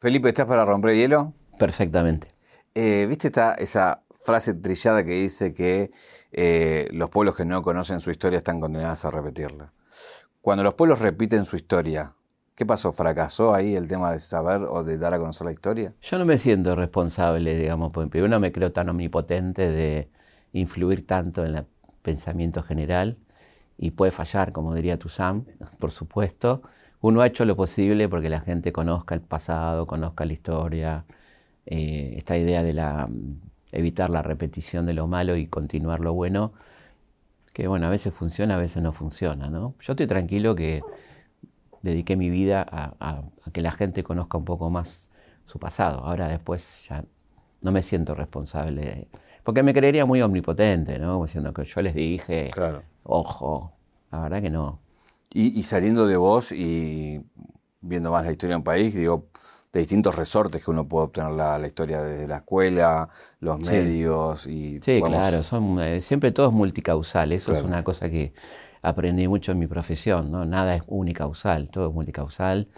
Felipe, 0.00 0.28
¿estás 0.28 0.46
para 0.46 0.64
romper 0.64 0.94
hielo? 0.94 1.32
Perfectamente. 1.58 2.32
Eh, 2.72 3.06
¿Viste 3.08 3.26
esta, 3.26 3.54
esa 3.54 4.04
frase 4.20 4.54
trillada 4.54 5.02
que 5.02 5.10
dice 5.10 5.52
que 5.52 5.90
eh, 6.30 6.88
los 6.92 7.10
pueblos 7.10 7.34
que 7.34 7.44
no 7.44 7.62
conocen 7.62 7.98
su 7.98 8.12
historia 8.12 8.36
están 8.36 8.60
condenados 8.60 9.04
a 9.04 9.10
repetirla? 9.10 9.72
Cuando 10.40 10.62
los 10.62 10.74
pueblos 10.74 11.00
repiten 11.00 11.44
su 11.46 11.56
historia, 11.56 12.14
¿qué 12.54 12.64
pasó? 12.64 12.92
¿Fracasó 12.92 13.52
ahí 13.52 13.74
el 13.74 13.88
tema 13.88 14.12
de 14.12 14.20
saber 14.20 14.62
o 14.62 14.84
de 14.84 14.98
dar 14.98 15.14
a 15.14 15.18
conocer 15.18 15.46
la 15.46 15.52
historia? 15.52 15.94
Yo 16.00 16.16
no 16.16 16.24
me 16.24 16.38
siento 16.38 16.76
responsable, 16.76 17.56
digamos, 17.56 17.90
porque 17.90 18.08
primero 18.08 18.30
no 18.30 18.38
me 18.38 18.52
creo 18.52 18.70
tan 18.70 18.88
omnipotente 18.88 19.68
de 19.68 20.12
influir 20.52 21.08
tanto 21.08 21.44
en 21.44 21.56
el 21.56 21.66
pensamiento 22.02 22.62
general 22.62 23.18
y 23.76 23.90
puede 23.90 24.12
fallar, 24.12 24.52
como 24.52 24.76
diría 24.76 24.96
Sam, 25.08 25.46
por 25.80 25.90
supuesto. 25.90 26.62
Uno 27.00 27.20
ha 27.20 27.26
hecho 27.26 27.44
lo 27.44 27.56
posible 27.56 28.08
porque 28.08 28.28
la 28.28 28.40
gente 28.40 28.72
conozca 28.72 29.14
el 29.14 29.20
pasado, 29.20 29.86
conozca 29.86 30.24
la 30.24 30.32
historia, 30.32 31.04
eh, 31.66 32.14
esta 32.16 32.36
idea 32.36 32.62
de 32.62 32.72
la, 32.72 33.08
evitar 33.72 34.10
la 34.10 34.22
repetición 34.22 34.86
de 34.86 34.94
lo 34.94 35.06
malo 35.06 35.36
y 35.36 35.46
continuar 35.46 36.00
lo 36.00 36.12
bueno, 36.14 36.52
que 37.52 37.68
bueno, 37.68 37.86
a 37.86 37.90
veces 37.90 38.14
funciona, 38.14 38.54
a 38.54 38.58
veces 38.58 38.82
no 38.82 38.92
funciona, 38.92 39.48
¿no? 39.48 39.74
Yo 39.80 39.92
estoy 39.92 40.06
tranquilo 40.06 40.54
que 40.54 40.82
dediqué 41.82 42.16
mi 42.16 42.30
vida 42.30 42.66
a, 42.70 43.22
que 43.52 43.62
la 43.62 43.72
gente 43.72 44.02
conozca 44.02 44.38
un 44.38 44.44
poco 44.44 44.70
más 44.70 45.10
su 45.46 45.58
pasado. 45.58 46.00
Ahora 46.04 46.28
después 46.28 46.86
ya 46.88 47.04
no 47.60 47.72
me 47.72 47.82
siento 47.82 48.14
responsable, 48.14 49.08
porque 49.44 49.62
me 49.62 49.74
creería 49.74 50.06
muy 50.06 50.22
omnipotente, 50.22 50.98
¿no? 50.98 51.22
Diciendo 51.24 51.52
que 51.52 51.64
yo 51.64 51.82
les 51.82 51.94
dije, 51.94 52.50
ojo, 53.04 53.72
la 54.10 54.20
verdad 54.20 54.42
que 54.42 54.50
no. 54.50 54.80
Y, 55.32 55.62
saliendo 55.62 56.06
de 56.06 56.16
vos 56.16 56.52
y 56.52 57.20
viendo 57.80 58.10
más 58.10 58.24
la 58.24 58.32
historia 58.32 58.54
de 58.54 58.58
un 58.58 58.64
país, 58.64 58.94
digo, 58.94 59.28
de 59.72 59.80
distintos 59.80 60.16
resortes 60.16 60.64
que 60.64 60.70
uno 60.70 60.88
puede 60.88 61.04
obtener 61.06 61.32
la, 61.32 61.66
historia 61.66 62.02
desde 62.02 62.26
la 62.26 62.38
escuela, 62.38 63.08
los 63.40 63.60
medios 63.60 64.46
y... 64.46 64.80
Sí, 64.80 65.02
claro, 65.04 65.42
son, 65.42 65.78
eh, 65.80 66.00
siempre 66.00 66.32
todo 66.32 66.48
es 66.48 66.54
multicausal, 66.54 67.32
eso 67.32 67.54
es 67.54 67.62
una 67.62 67.84
cosa 67.84 68.08
que 68.08 68.32
aprendí 68.82 69.28
mucho 69.28 69.52
en 69.52 69.58
mi 69.58 69.66
profesión, 69.66 70.30
¿no? 70.30 70.44
Nada 70.44 70.74
es 70.76 70.82
unicausal, 70.86 71.68
todo 71.68 71.88
es 71.88 71.94
multicausal. 71.94 72.68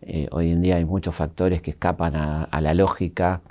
Eh, 0.00 0.28
hoy 0.30 0.52
en 0.52 0.62
día 0.62 0.76
hay 0.76 0.84
muchos 0.84 1.14
factores 1.14 1.62
que 1.62 1.70
escapan 1.70 2.14
a, 2.14 2.60
la 2.60 2.74
lógica, 2.74 3.42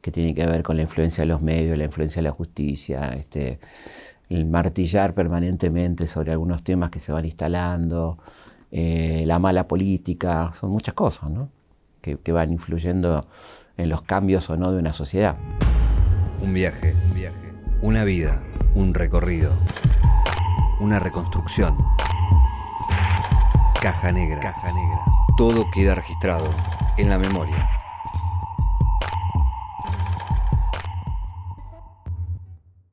que 0.00 0.12
tienen 0.12 0.34
que 0.34 0.46
ver 0.46 0.62
con 0.62 0.76
la 0.76 0.82
influencia 0.82 1.22
de 1.22 1.28
los 1.28 1.42
medios, 1.42 1.76
la 1.76 1.84
influencia 1.84 2.20
de 2.20 2.28
la 2.28 2.32
justicia, 2.32 3.08
este, 3.14 3.58
el 4.28 4.46
martillar 4.46 5.14
permanentemente 5.14 6.08
sobre 6.08 6.32
algunos 6.32 6.62
temas 6.62 6.90
que 6.90 7.00
se 7.00 7.12
van 7.12 7.24
instalando, 7.24 8.18
eh, 8.70 9.24
la 9.26 9.38
mala 9.38 9.68
política, 9.68 10.52
son 10.58 10.70
muchas 10.70 10.94
cosas 10.94 11.30
¿no? 11.30 11.48
que, 12.00 12.18
que, 12.18 12.32
van 12.32 12.52
influyendo 12.52 13.26
en 13.76 13.88
los 13.88 14.02
cambios 14.02 14.50
o 14.50 14.56
no 14.56 14.72
de 14.72 14.78
una 14.78 14.92
sociedad. 14.92 15.36
Un 16.42 16.52
viaje, 16.52 16.94
un 17.08 17.14
viaje, 17.14 17.52
una 17.82 18.04
vida, 18.04 18.42
un 18.74 18.94
recorrido, 18.94 19.52
una 20.80 20.98
reconstrucción. 20.98 21.76
Caja 23.80 24.10
negra, 24.10 24.40
caja 24.40 24.72
negra. 24.72 25.00
Todo 25.36 25.70
queda 25.72 25.94
registrado 25.94 26.50
en 26.96 27.08
la 27.08 27.18
memoria. 27.18 27.68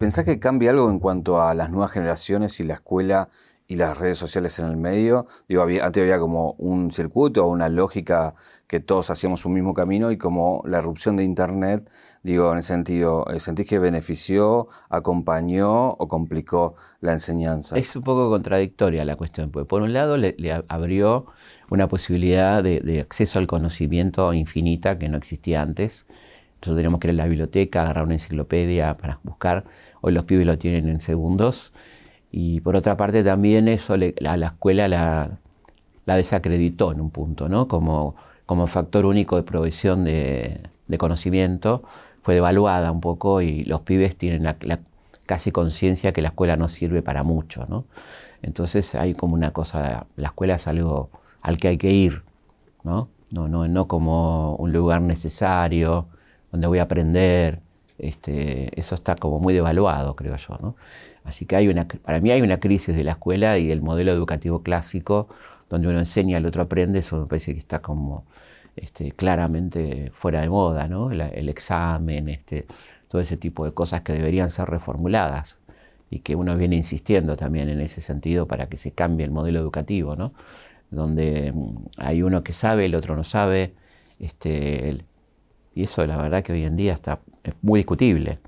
¿Pensás 0.04 0.26
que 0.26 0.38
cambia 0.38 0.72
algo 0.72 0.90
en 0.90 1.00
cuanto 1.00 1.42
a 1.42 1.54
las 1.54 1.70
nuevas 1.70 1.94
generaciones 1.94 2.60
y 2.60 2.64
la 2.64 2.74
escuela 2.74 3.30
y 3.68 3.76
las 3.76 3.98
redes 3.98 4.18
sociales 4.18 4.60
en 4.60 4.66
el 4.66 4.76
medio? 4.76 5.28
Digo, 5.48 5.64
antes 5.64 6.04
había 6.04 6.20
como 6.20 6.56
un 6.58 6.92
circuito 6.92 7.46
o 7.46 7.50
una 7.50 7.70
lógica 7.70 8.36
que 8.68 8.82
todos 8.82 9.10
hacíamos 9.10 9.46
un 9.46 9.54
mismo 9.54 9.74
camino 9.74 10.12
y 10.12 10.18
como 10.18 10.62
la 10.66 10.80
erupción 10.80 11.16
de 11.16 11.24
Internet, 11.24 11.90
digo, 12.22 12.52
en 12.52 12.58
ese 12.58 12.74
sentido, 12.74 13.26
eh, 13.34 13.40
¿sentís 13.40 13.66
que 13.66 13.80
benefició, 13.80 14.68
acompañó 14.90 15.92
o 15.92 16.08
complicó 16.10 16.76
la 17.00 17.14
enseñanza? 17.14 17.78
Es 17.78 17.96
un 17.96 18.04
poco 18.04 18.30
contradictoria 18.30 19.06
la 19.06 19.16
cuestión, 19.16 19.52
porque 19.52 19.70
por 19.70 19.84
un 19.84 19.94
lado 19.94 20.18
le, 20.18 20.36
abrió 20.68 21.28
una 21.70 21.88
posibilidad 21.88 22.62
de, 22.62 22.82
de 22.82 23.00
acceso 23.00 23.40
al 23.40 23.48
conocimiento 23.48 24.34
infinita 24.34 25.00
que 25.00 25.08
no 25.08 25.18
existía 25.18 25.62
antes 25.62 26.06
nosotros 26.64 26.78
teníamos 26.78 27.02
que 27.02 27.08
ir 27.08 27.12
a 27.12 27.18
la 27.18 27.26
biblioteca, 27.26 27.82
agarrar 27.82 28.06
una 28.06 28.14
enciclopedia 28.14 28.96
para 28.96 29.20
buscar. 29.24 29.66
Hoy 30.06 30.12
los 30.12 30.26
pibes 30.26 30.46
lo 30.46 30.58
tienen 30.58 30.90
en 30.90 31.00
segundos. 31.00 31.72
Y 32.30 32.60
por 32.60 32.76
otra 32.76 32.98
parte 32.98 33.24
también 33.24 33.70
eso 33.70 33.94
a 33.94 33.98
la 34.38 34.48
escuela 34.48 34.90
la, 34.90 35.40
desacreditó 36.06 36.92
en 36.92 37.00
un 37.00 37.10
punto, 37.10 37.48
¿no? 37.48 37.70
Como, 37.70 38.16
como 38.46 38.68
factor 38.68 39.06
único 39.06 39.38
de 39.38 39.44
provisión 39.44 40.04
de, 40.04 40.60
conocimiento. 40.98 41.84
Fue 42.22 42.36
devaluada 42.36 42.92
un 42.92 43.00
poco 43.00 43.42
y 43.42 43.64
los 43.64 43.82
pibes 43.82 44.18
tienen 44.18 44.46
casi 45.26 45.54
conciencia 45.54 46.12
que 46.12 46.22
la 46.22 46.30
escuela 46.30 46.58
no 46.58 46.68
sirve 46.68 47.02
para 47.02 47.24
mucho, 47.24 47.66
¿no? 47.70 47.86
Entonces 48.42 48.96
hay 48.96 49.14
como 49.14 49.36
una 49.36 49.52
cosa, 49.52 50.06
la 50.18 50.28
escuela 50.28 50.56
es 50.56 50.68
algo 50.68 51.12
al 51.42 51.58
que 51.58 51.70
hay 51.70 51.78
que 51.78 51.92
ir, 51.92 52.24
¿no? 52.84 53.08
No, 53.32 53.48
no, 53.48 53.66
no 53.70 53.88
como 53.88 54.58
un 54.58 54.74
lugar 54.74 55.02
necesario, 55.02 56.08
donde 56.52 56.68
voy 56.68 56.80
a 56.80 56.84
aprender. 56.84 57.63
Este, 58.04 58.78
eso 58.78 58.96
está 58.96 59.16
como 59.16 59.40
muy 59.40 59.54
devaluado, 59.54 60.16
creo 60.16 60.36
yo. 60.36 60.58
¿no? 60.62 60.76
Así 61.24 61.46
que 61.46 61.56
hay 61.56 61.74
para 62.04 62.20
mí 62.20 62.32
hay 62.32 62.42
una 62.42 62.60
crisis 62.60 62.96
de 62.96 63.04
la 63.04 63.12
escuela 63.12 63.58
y 63.58 63.68
del 63.68 63.82
modelo 63.82 64.12
educativo 64.12 64.62
clásico, 64.62 65.30
donde 65.70 65.88
uno 65.88 66.00
enseña, 66.00 66.38
el 66.38 66.46
otro 66.46 66.64
aprende, 66.64 67.00
eso 67.00 67.22
me 67.22 67.28
parece 67.28 67.54
que 67.54 67.60
está 67.60 67.80
como 67.82 68.26
este, 68.76 69.14
claramente 69.14 70.12
fuera 70.14 70.42
de 70.42 70.50
moda, 70.50 70.88
¿no? 70.90 71.12
el, 71.12 71.50
examen, 71.50 72.28
este, 72.28 72.66
todo 73.08 73.22
ese 73.22 73.38
tipo 73.38 73.66
de 73.66 73.74
cosas 73.74 74.02
que 74.02 74.14
deberían 74.14 74.52
ser 74.52 74.68
reformuladas 74.70 75.58
y 76.10 76.20
que 76.20 76.36
uno 76.36 76.58
viene 76.58 76.76
insistiendo 76.76 77.38
también 77.38 77.70
en 77.70 77.80
ese 77.80 78.02
sentido 78.02 78.48
para 78.48 78.68
que 78.68 78.78
se 78.78 78.92
cambie 78.92 79.26
el 79.26 79.32
modelo 79.32 79.60
educativo, 79.60 80.16
¿no? 80.18 80.34
donde 80.92 81.54
mm, 81.54 81.76
hay 82.00 82.22
uno 82.22 82.44
que 82.44 82.54
sabe, 82.54 82.86
el 82.86 82.96
otro 82.96 83.16
no 83.16 83.24
sabe, 83.24 83.74
este, 84.20 85.06
y 85.76 85.84
eso 85.84 86.06
la 86.06 86.18
verdad 86.18 86.44
que 86.44 86.54
hoy 86.54 86.64
en 86.64 86.76
día 86.76 86.94
está, 86.94 87.20
es 87.44 87.54
muy 87.62 87.80
discutible, 87.80 88.40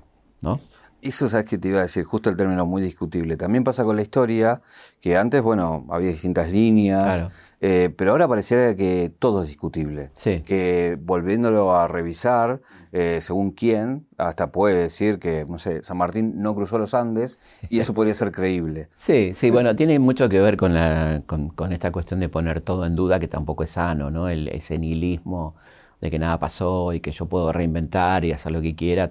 ¿no? 0.42 0.60
Eso 1.02 1.28
sabes 1.28 1.46
que 1.46 1.58
te 1.58 1.68
iba 1.68 1.78
a 1.78 1.82
decir, 1.82 2.04
justo 2.04 2.30
el 2.30 2.36
término 2.36 2.66
muy 2.66 2.82
discutible. 2.82 3.36
También 3.36 3.62
pasa 3.62 3.84
con 3.84 3.94
la 3.94 4.02
historia, 4.02 4.62
que 5.00 5.16
antes, 5.16 5.40
bueno, 5.40 5.86
había 5.90 6.10
distintas 6.10 6.50
líneas, 6.50 7.26
eh, 7.60 7.94
pero 7.96 8.12
ahora 8.12 8.26
pareciera 8.26 8.74
que 8.74 9.12
todo 9.16 9.42
es 9.42 9.48
discutible. 9.48 10.10
Sí. 10.14 10.40
Que 10.40 10.98
volviéndolo 11.00 11.76
a 11.76 11.86
revisar, 11.86 12.60
eh, 12.90 13.18
según 13.20 13.52
quién, 13.52 14.06
hasta 14.16 14.50
puede 14.50 14.74
decir 14.82 15.20
que, 15.20 15.44
no 15.48 15.58
sé, 15.58 15.82
San 15.84 15.98
Martín 15.98 16.40
no 16.42 16.56
cruzó 16.56 16.76
los 16.78 16.92
Andes 16.92 17.38
y 17.68 17.78
eso 17.78 17.94
podría 17.94 18.14
ser 18.14 18.32
creíble. 18.32 18.88
Sí, 18.96 19.34
sí, 19.36 19.52
bueno, 19.52 19.76
tiene 19.76 20.00
mucho 20.00 20.28
que 20.28 20.40
ver 20.40 20.56
con, 20.56 20.74
la, 20.74 21.22
con, 21.26 21.50
con, 21.50 21.72
esta 21.72 21.92
cuestión 21.92 22.18
de 22.18 22.28
poner 22.28 22.60
todo 22.62 22.84
en 22.84 22.96
duda, 22.96 23.20
que 23.20 23.28
tampoco 23.28 23.62
es 23.62 23.70
sano, 23.70 24.10
¿no? 24.10 24.28
El, 24.28 24.48
ese 24.48 24.78
nihilismo 24.78 25.54
de 26.00 26.10
que 26.10 26.18
nada 26.18 26.38
pasó 26.38 26.92
y 26.92 27.00
que 27.00 27.12
yo 27.12 27.26
puedo 27.26 27.52
reinventar 27.52 28.24
y 28.24 28.32
hacer 28.32 28.52
lo 28.52 28.60
que 28.62 28.74
quiera. 28.74 29.08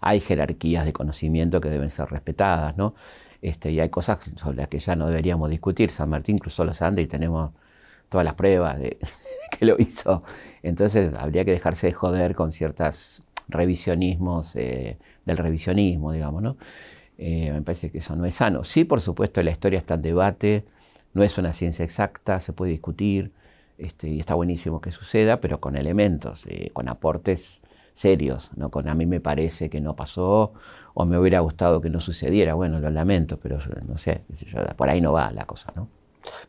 Hay 0.00 0.20
jerarquías 0.20 0.84
de 0.84 0.92
conocimiento 0.92 1.60
que 1.60 1.68
deben 1.70 1.90
ser 1.90 2.08
respetadas, 2.10 2.76
¿no? 2.76 2.94
Este, 3.42 3.70
y 3.70 3.80
hay 3.80 3.88
cosas 3.88 4.18
sobre 4.36 4.58
las 4.58 4.68
que 4.68 4.80
ya 4.80 4.96
no 4.96 5.08
deberíamos 5.08 5.50
discutir. 5.50 5.90
San 5.90 6.10
Martín 6.10 6.38
cruzó 6.38 6.64
los 6.64 6.82
Andes 6.82 7.04
y 7.06 7.08
tenemos 7.08 7.52
todas 8.08 8.24
las 8.24 8.34
pruebas 8.34 8.78
de 8.78 8.98
que 9.58 9.64
lo 9.66 9.76
hizo. 9.78 10.22
Entonces 10.62 11.14
habría 11.14 11.44
que 11.44 11.52
dejarse 11.52 11.88
de 11.88 11.92
joder 11.92 12.34
con 12.34 12.52
ciertos 12.52 13.22
revisionismos 13.48 14.54
eh, 14.56 14.98
del 15.24 15.36
revisionismo, 15.36 16.12
digamos, 16.12 16.42
¿no? 16.42 16.56
Eh, 17.18 17.52
me 17.52 17.62
parece 17.62 17.90
que 17.90 17.98
eso 17.98 18.16
no 18.16 18.24
es 18.24 18.34
sano. 18.34 18.64
Sí, 18.64 18.84
por 18.84 19.00
supuesto, 19.00 19.42
la 19.42 19.50
historia 19.50 19.78
está 19.78 19.94
en 19.94 20.02
debate, 20.02 20.64
no 21.12 21.22
es 21.22 21.36
una 21.38 21.52
ciencia 21.52 21.84
exacta, 21.84 22.40
se 22.40 22.52
puede 22.52 22.72
discutir, 22.72 23.32
este, 23.80 24.08
y 24.08 24.20
está 24.20 24.34
buenísimo 24.34 24.80
que 24.80 24.92
suceda, 24.92 25.40
pero 25.40 25.60
con 25.60 25.76
elementos, 25.76 26.44
eh, 26.46 26.70
con 26.72 26.88
aportes 26.88 27.62
serios, 27.94 28.50
no 28.56 28.70
con 28.70 28.88
a 28.88 28.94
mí 28.94 29.06
me 29.06 29.20
parece 29.20 29.68
que 29.68 29.80
no 29.80 29.96
pasó 29.96 30.52
o 30.94 31.04
me 31.04 31.18
hubiera 31.18 31.40
gustado 31.40 31.80
que 31.80 31.90
no 31.90 32.00
sucediera. 32.00 32.54
Bueno, 32.54 32.78
lo 32.78 32.90
lamento, 32.90 33.38
pero 33.38 33.58
no 33.86 33.98
sé, 33.98 34.22
por 34.76 34.88
ahí 34.88 35.00
no 35.00 35.12
va 35.12 35.30
la 35.32 35.44
cosa, 35.44 35.72
¿no? 35.74 35.88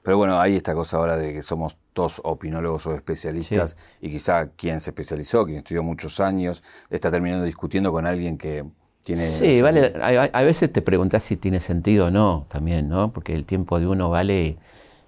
Pero 0.03 0.17
bueno, 0.17 0.39
hay 0.39 0.55
esta 0.55 0.73
cosa 0.73 0.97
ahora 0.97 1.15
de 1.17 1.31
que 1.33 1.41
somos 1.41 1.77
todos 1.93 2.21
opinólogos 2.23 2.85
o 2.87 2.93
especialistas 2.93 3.77
y 4.01 4.09
quizá 4.09 4.49
quien 4.49 4.79
se 4.79 4.89
especializó, 4.89 5.45
quien 5.45 5.59
estudió 5.59 5.83
muchos 5.83 6.19
años, 6.19 6.63
está 6.89 7.09
terminando 7.09 7.45
discutiendo 7.45 7.91
con 7.91 8.05
alguien 8.05 8.37
que 8.37 8.65
tiene... 9.03 9.29
Sí, 9.31 9.61
vale, 9.61 9.93
a, 10.01 10.43
veces 10.43 10.71
te 10.71 10.81
preguntas 10.81 11.23
si 11.23 11.37
tiene 11.37 11.59
sentido 11.59 12.07
o 12.07 12.11
no 12.11 12.45
también, 12.49 12.89
¿no? 12.89 13.11
Porque 13.11 13.33
el 13.33 13.45
tiempo 13.45 13.79
de 13.79 13.87
uno 13.87 14.09
vale 14.09 14.57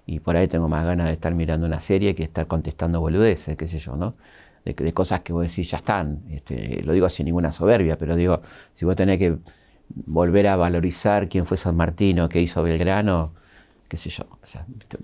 y 0.06 0.20
por 0.20 0.36
ahí 0.36 0.48
tengo 0.48 0.68
más 0.68 0.84
ganas 0.84 1.06
de 1.06 1.14
estar 1.14 1.34
mirando 1.34 1.66
una 1.66 1.80
serie 1.80 2.14
que 2.14 2.24
estar 2.24 2.46
contestando 2.46 3.00
boludeces, 3.00 3.56
qué 3.56 3.68
sé 3.68 3.78
yo, 3.78 3.96
¿no? 3.96 4.14
De, 4.64 4.74
cosas 4.92 5.20
que 5.20 5.32
vos 5.32 5.46
decís 5.46 5.70
ya 5.70 5.78
están. 5.78 6.22
Este, 6.30 6.82
lo 6.82 6.92
digo 6.92 7.08
sin 7.10 7.26
ninguna 7.26 7.52
soberbia, 7.52 7.98
pero 7.98 8.16
digo, 8.16 8.40
si 8.72 8.84
vos 8.84 8.96
tenés 8.96 9.18
que 9.18 9.36
volver 9.88 10.46
a 10.46 10.56
valorizar 10.56 11.28
quién 11.28 11.46
fue 11.46 11.56
San 11.56 11.76
Martín 11.76 12.20
o 12.20 12.28
qué 12.28 12.40
hizo 12.40 12.62
Belgrano, 12.62 13.32
qué 13.88 13.98
sé 13.98 14.10
yo, 14.10 14.24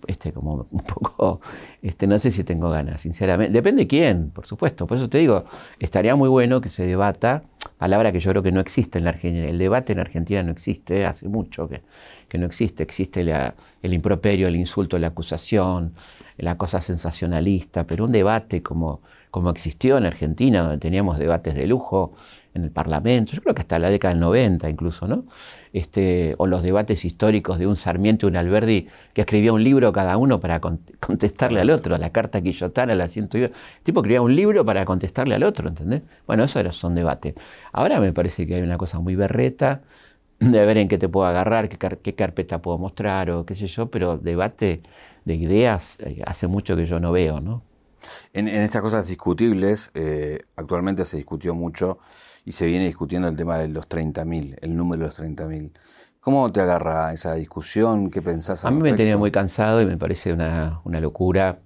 este 0.06 0.32
como 0.32 0.66
un 0.70 0.80
poco, 0.80 1.40
este, 1.82 2.06
no 2.06 2.18
sé 2.18 2.30
si 2.32 2.44
tengo 2.44 2.70
ganas, 2.70 3.00
sinceramente. 3.02 3.52
Depende 3.52 3.82
de 3.82 3.88
quién, 3.88 4.30
por 4.30 4.46
supuesto. 4.46 4.86
Por 4.86 4.96
eso 4.96 5.08
te 5.08 5.18
digo, 5.18 5.44
estaría 5.78 6.16
muy 6.16 6.28
bueno 6.28 6.60
que 6.60 6.70
se 6.70 6.86
debata, 6.86 7.42
palabra 7.78 8.12
que 8.12 8.20
yo 8.20 8.30
creo 8.30 8.42
que 8.42 8.52
no 8.52 8.60
existe 8.60 8.98
en 8.98 9.04
la 9.04 9.10
Argentina. 9.10 9.46
El 9.46 9.58
debate 9.58 9.92
en 9.92 10.00
Argentina 10.00 10.42
no 10.42 10.52
existe, 10.52 11.04
hace 11.06 11.28
mucho 11.28 11.68
que, 11.68 11.82
que 12.30 12.38
no 12.38 12.46
existe. 12.46 12.82
Existe 12.82 13.20
el 13.20 13.92
improperio, 13.92 14.48
el 14.48 14.56
insulto, 14.56 14.98
la 14.98 15.08
acusación, 15.08 15.92
la 16.38 16.56
cosa 16.56 16.80
sensacionalista, 16.80 17.86
pero 17.86 18.04
un 18.06 18.12
debate 18.12 18.62
como, 18.62 19.02
como 19.30 19.50
existió 19.50 19.98
en 19.98 20.06
Argentina, 20.06 20.62
donde 20.62 20.78
teníamos 20.78 21.18
debates 21.18 21.54
de 21.54 21.66
lujo, 21.66 22.14
en 22.54 22.64
el 22.64 22.70
Parlamento, 22.70 23.32
yo 23.32 23.42
creo 23.42 23.54
que 23.54 23.62
hasta 23.62 23.78
la 23.78 23.90
década 23.90 24.14
del 24.14 24.20
90 24.20 24.68
incluso, 24.68 25.06
¿no? 25.06 25.24
Este, 25.72 26.34
o 26.38 26.46
los 26.48 26.62
debates 26.64 27.04
históricos 27.04 27.58
de 27.58 27.66
un 27.68 27.76
Sarmiento 27.76 28.26
y 28.26 28.30
un 28.30 28.36
Alberdi 28.36 28.88
que 29.14 29.20
escribía 29.20 29.52
un 29.52 29.62
libro 29.62 29.92
cada 29.92 30.16
uno 30.16 30.40
para 30.40 30.60
contestarle 31.00 31.60
al 31.60 31.70
otro, 31.70 31.96
la 31.96 32.10
carta 32.10 32.40
quillotana, 32.42 32.94
la 32.94 33.08
ciento 33.08 33.38
El 33.38 33.52
tipo 33.84 34.00
escribía 34.00 34.22
un 34.22 34.34
libro 34.34 34.64
para 34.64 34.84
contestarle 34.84 35.34
al 35.34 35.44
otro, 35.44 35.68
¿entendés? 35.68 36.02
Bueno, 36.26 36.44
eso 36.44 36.58
era, 36.58 36.72
son 36.72 36.94
debates. 36.94 37.34
Ahora 37.72 38.00
me 38.00 38.12
parece 38.12 38.46
que 38.46 38.56
hay 38.56 38.62
una 38.62 38.78
cosa 38.78 38.98
muy 38.98 39.14
berreta 39.14 39.82
de 40.40 40.66
ver 40.66 40.78
en 40.78 40.88
qué 40.88 40.98
te 40.98 41.08
puedo 41.08 41.26
agarrar, 41.26 41.68
qué, 41.68 41.98
qué 42.02 42.14
carpeta 42.14 42.60
puedo 42.60 42.78
mostrar 42.78 43.30
o 43.30 43.46
qué 43.46 43.54
sé 43.54 43.66
yo, 43.66 43.90
pero 43.90 44.18
debate 44.18 44.82
de 45.24 45.34
ideas 45.34 45.96
eh, 46.00 46.22
hace 46.26 46.46
mucho 46.46 46.76
que 46.76 46.86
yo 46.86 46.98
no 46.98 47.12
veo, 47.12 47.40
¿no? 47.40 47.62
En, 48.32 48.48
estas 48.48 48.80
cosas 48.80 49.06
discutibles, 49.08 49.90
eh, 49.94 50.44
actualmente 50.56 51.04
se 51.04 51.18
discutió 51.18 51.54
mucho 51.54 51.98
y 52.46 52.52
se 52.52 52.64
viene 52.64 52.86
discutiendo 52.86 53.28
el 53.28 53.36
tema 53.36 53.58
de 53.58 53.68
los 53.68 53.88
30.000, 53.88 54.56
el 54.62 54.74
número 54.74 55.02
de 55.02 55.06
los 55.08 55.20
30.000. 55.20 55.70
¿Cómo 56.20 56.50
te 56.52 56.60
agarra 56.60 57.12
esa 57.12 57.34
discusión? 57.34 58.10
¿Qué 58.10 58.22
pensás? 58.22 58.64
A 58.64 58.70
mí 58.70 58.80
me 58.80 58.94
tenía 58.94 59.16
muy 59.16 59.30
cansado 59.30 59.80
y 59.82 59.86
me 59.86 59.96
parece 59.96 60.32
una, 60.32 60.80
locura 60.84 61.58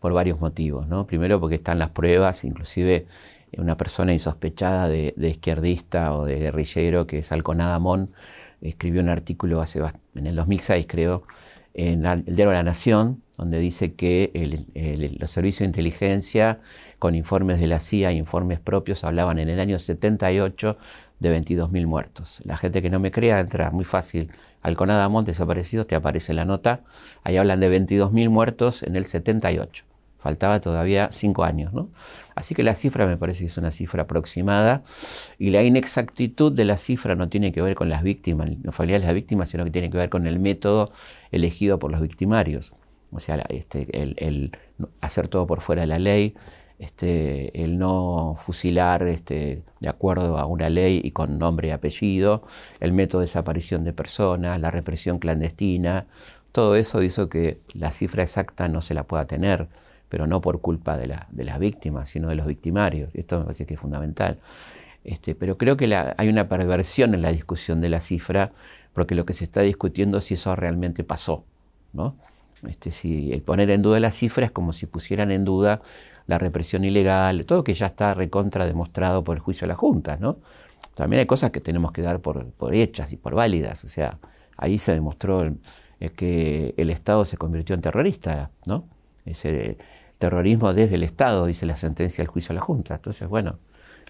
por 0.00 0.12
varios 0.12 0.40
motivos. 0.40 0.86
¿no? 0.88 1.06
Primero 1.06 1.40
porque 1.40 1.56
están 1.56 1.78
las 1.78 1.90
pruebas, 1.90 2.44
inclusive 2.44 3.06
una 3.56 3.76
persona 3.76 4.12
insospechada 4.12 4.88
de, 4.88 5.14
izquierdista 5.18 6.14
o 6.14 6.24
de 6.24 6.38
guerrillero, 6.38 7.06
que 7.06 7.18
es 7.18 7.32
Alconada 7.32 7.78
Mon, 7.78 8.10
escribió 8.60 9.00
un 9.02 9.08
artículo 9.08 9.60
hace, 9.60 9.80
en 10.14 10.26
el 10.26 10.36
2006 10.36 10.86
creo, 10.88 11.24
en 11.74 12.06
el 12.06 12.24
diario 12.24 12.52
La 12.52 12.62
Nación, 12.62 13.22
donde 13.36 13.58
dice 13.58 13.94
que 13.94 14.30
los 15.18 15.30
servicios 15.30 15.60
de 15.60 15.66
inteligencia, 15.66 16.60
con 16.98 17.14
informes 17.14 17.60
de 17.60 17.66
la 17.66 17.80
CIA, 17.80 18.12
informes 18.12 18.60
propios, 18.60 19.04
hablaban 19.04 19.38
en 19.38 19.50
el 19.50 19.60
año 19.60 19.78
78 19.78 20.78
de 21.20 21.38
22.000 21.38 21.86
muertos. 21.86 22.40
La 22.44 22.56
gente 22.56 22.82
que 22.82 22.90
no 22.90 22.98
me 22.98 23.10
crea 23.10 23.40
entra 23.40 23.70
muy 23.70 23.84
fácil 23.84 24.30
al 24.62 24.76
Conadamont 24.76 25.26
desaparecidos, 25.26 25.86
te 25.86 25.94
aparece 25.94 26.34
la 26.34 26.44
nota, 26.44 26.80
ahí 27.24 27.36
hablan 27.36 27.60
de 27.60 27.70
22.000 27.78 28.28
muertos 28.30 28.82
en 28.82 28.96
el 28.96 29.04
78. 29.04 29.85
Faltaba 30.26 30.60
todavía 30.60 31.08
cinco 31.12 31.44
años, 31.44 31.72
¿no? 31.72 31.88
Así 32.34 32.56
que 32.56 32.64
la 32.64 32.74
cifra 32.74 33.06
me 33.06 33.16
parece 33.16 33.44
que 33.44 33.46
es 33.46 33.56
una 33.58 33.70
cifra 33.70 34.02
aproximada 34.02 34.82
y 35.38 35.50
la 35.50 35.62
inexactitud 35.62 36.52
de 36.52 36.64
la 36.64 36.78
cifra 36.78 37.14
no 37.14 37.28
tiene 37.28 37.52
que 37.52 37.62
ver 37.62 37.76
con 37.76 37.88
las 37.88 38.02
víctimas, 38.02 38.50
no 38.64 38.72
fue 38.72 38.88
de 38.88 38.98
las 38.98 39.14
víctimas, 39.14 39.50
sino 39.50 39.62
que 39.62 39.70
tiene 39.70 39.88
que 39.88 39.98
ver 39.98 40.10
con 40.10 40.26
el 40.26 40.40
método 40.40 40.90
elegido 41.30 41.78
por 41.78 41.92
los 41.92 42.00
victimarios. 42.00 42.72
O 43.12 43.20
sea, 43.20 43.36
este, 43.50 43.86
el, 43.92 44.50
hacer 45.00 45.28
todo 45.28 45.46
por 45.46 45.60
fuera 45.60 45.82
de 45.82 45.86
la 45.86 46.00
ley, 46.00 46.34
este, 46.80 47.62
el 47.62 47.78
no 47.78 48.36
fusilar 48.44 49.06
este, 49.06 49.62
de 49.78 49.88
acuerdo 49.88 50.38
a 50.38 50.46
una 50.46 50.68
ley 50.70 51.00
y 51.04 51.12
con 51.12 51.38
nombre 51.38 51.68
y 51.68 51.70
apellido, 51.70 52.42
el 52.80 52.92
método 52.92 53.20
de 53.20 53.26
desaparición 53.26 53.84
de 53.84 53.92
personas, 53.92 54.60
la 54.60 54.72
represión 54.72 55.20
clandestina, 55.20 56.06
todo 56.50 56.74
eso 56.74 57.00
hizo 57.04 57.28
que 57.28 57.60
la 57.74 57.92
cifra 57.92 58.24
exacta 58.24 58.66
no 58.66 58.82
se 58.82 58.94
la 58.94 59.04
pueda 59.04 59.26
tener, 59.26 59.68
pero 60.08 60.26
no 60.26 60.40
por 60.40 60.60
culpa 60.60 60.96
de, 60.96 61.08
la, 61.08 61.26
de 61.30 61.44
las 61.44 61.58
víctimas, 61.58 62.10
sino 62.10 62.28
de 62.28 62.36
los 62.36 62.46
victimarios. 62.46 63.10
Esto 63.14 63.38
me 63.38 63.44
parece 63.44 63.66
que 63.66 63.74
es 63.74 63.80
fundamental. 63.80 64.38
Este, 65.04 65.34
pero 65.34 65.56
creo 65.56 65.76
que 65.76 65.94
hay 65.94 66.28
una 66.28 66.48
perversión 66.48 67.14
en 67.14 67.22
la 67.22 67.32
discusión 67.32 67.80
de 67.80 67.88
la 67.88 68.00
cifra, 68.00 68.52
porque 68.92 69.14
lo 69.14 69.24
que 69.24 69.34
se 69.34 69.44
está 69.44 69.60
discutiendo 69.60 70.18
es 70.18 70.24
si 70.24 70.34
eso 70.34 70.54
realmente 70.56 71.04
pasó. 71.04 71.44
¿no? 71.92 72.16
Este, 72.66 72.92
si 72.92 73.32
el 73.32 73.42
poner 73.42 73.70
en 73.70 73.82
duda 73.82 74.00
las 74.00 74.16
cifras 74.16 74.48
es 74.48 74.52
como 74.52 74.72
si 74.72 74.86
pusieran 74.86 75.30
en 75.30 75.44
duda 75.44 75.82
la 76.26 76.38
represión 76.38 76.84
ilegal, 76.84 77.46
todo 77.46 77.64
que 77.64 77.74
ya 77.74 77.86
está 77.86 78.14
recontra 78.14 78.66
demostrado 78.66 79.24
por 79.24 79.36
el 79.36 79.40
juicio 79.40 79.66
de 79.66 79.68
la 79.68 79.76
Junta, 79.76 80.16
¿no? 80.16 80.38
También 80.94 81.20
hay 81.20 81.26
cosas 81.26 81.50
que 81.50 81.60
tenemos 81.60 81.92
que 81.92 82.02
dar 82.02 82.20
por, 82.20 82.46
hechas 82.72 83.12
y 83.12 83.16
por 83.16 83.34
válidas, 83.34 83.84
o 83.84 83.88
sea, 83.88 84.18
ahí 84.56 84.78
se 84.78 84.92
demostró 84.92 85.54
que 86.16 86.74
el 86.76 86.90
Estado 86.90 87.24
se 87.26 87.36
convirtió 87.36 87.74
en 87.74 87.80
terrorista, 87.82 88.50
¿no? 88.66 88.88
Ese 89.24 89.78
terrorismo 90.18 90.72
desde 90.72 90.96
el 90.96 91.02
Estado, 91.02 91.46
dice 91.46 91.66
la 91.66 91.76
sentencia 91.76 92.22
del 92.22 92.28
juicio 92.28 92.48
de 92.48 92.54
la 92.56 92.60
Junta. 92.60 92.94
Entonces, 92.94 93.28
bueno, 93.28 93.58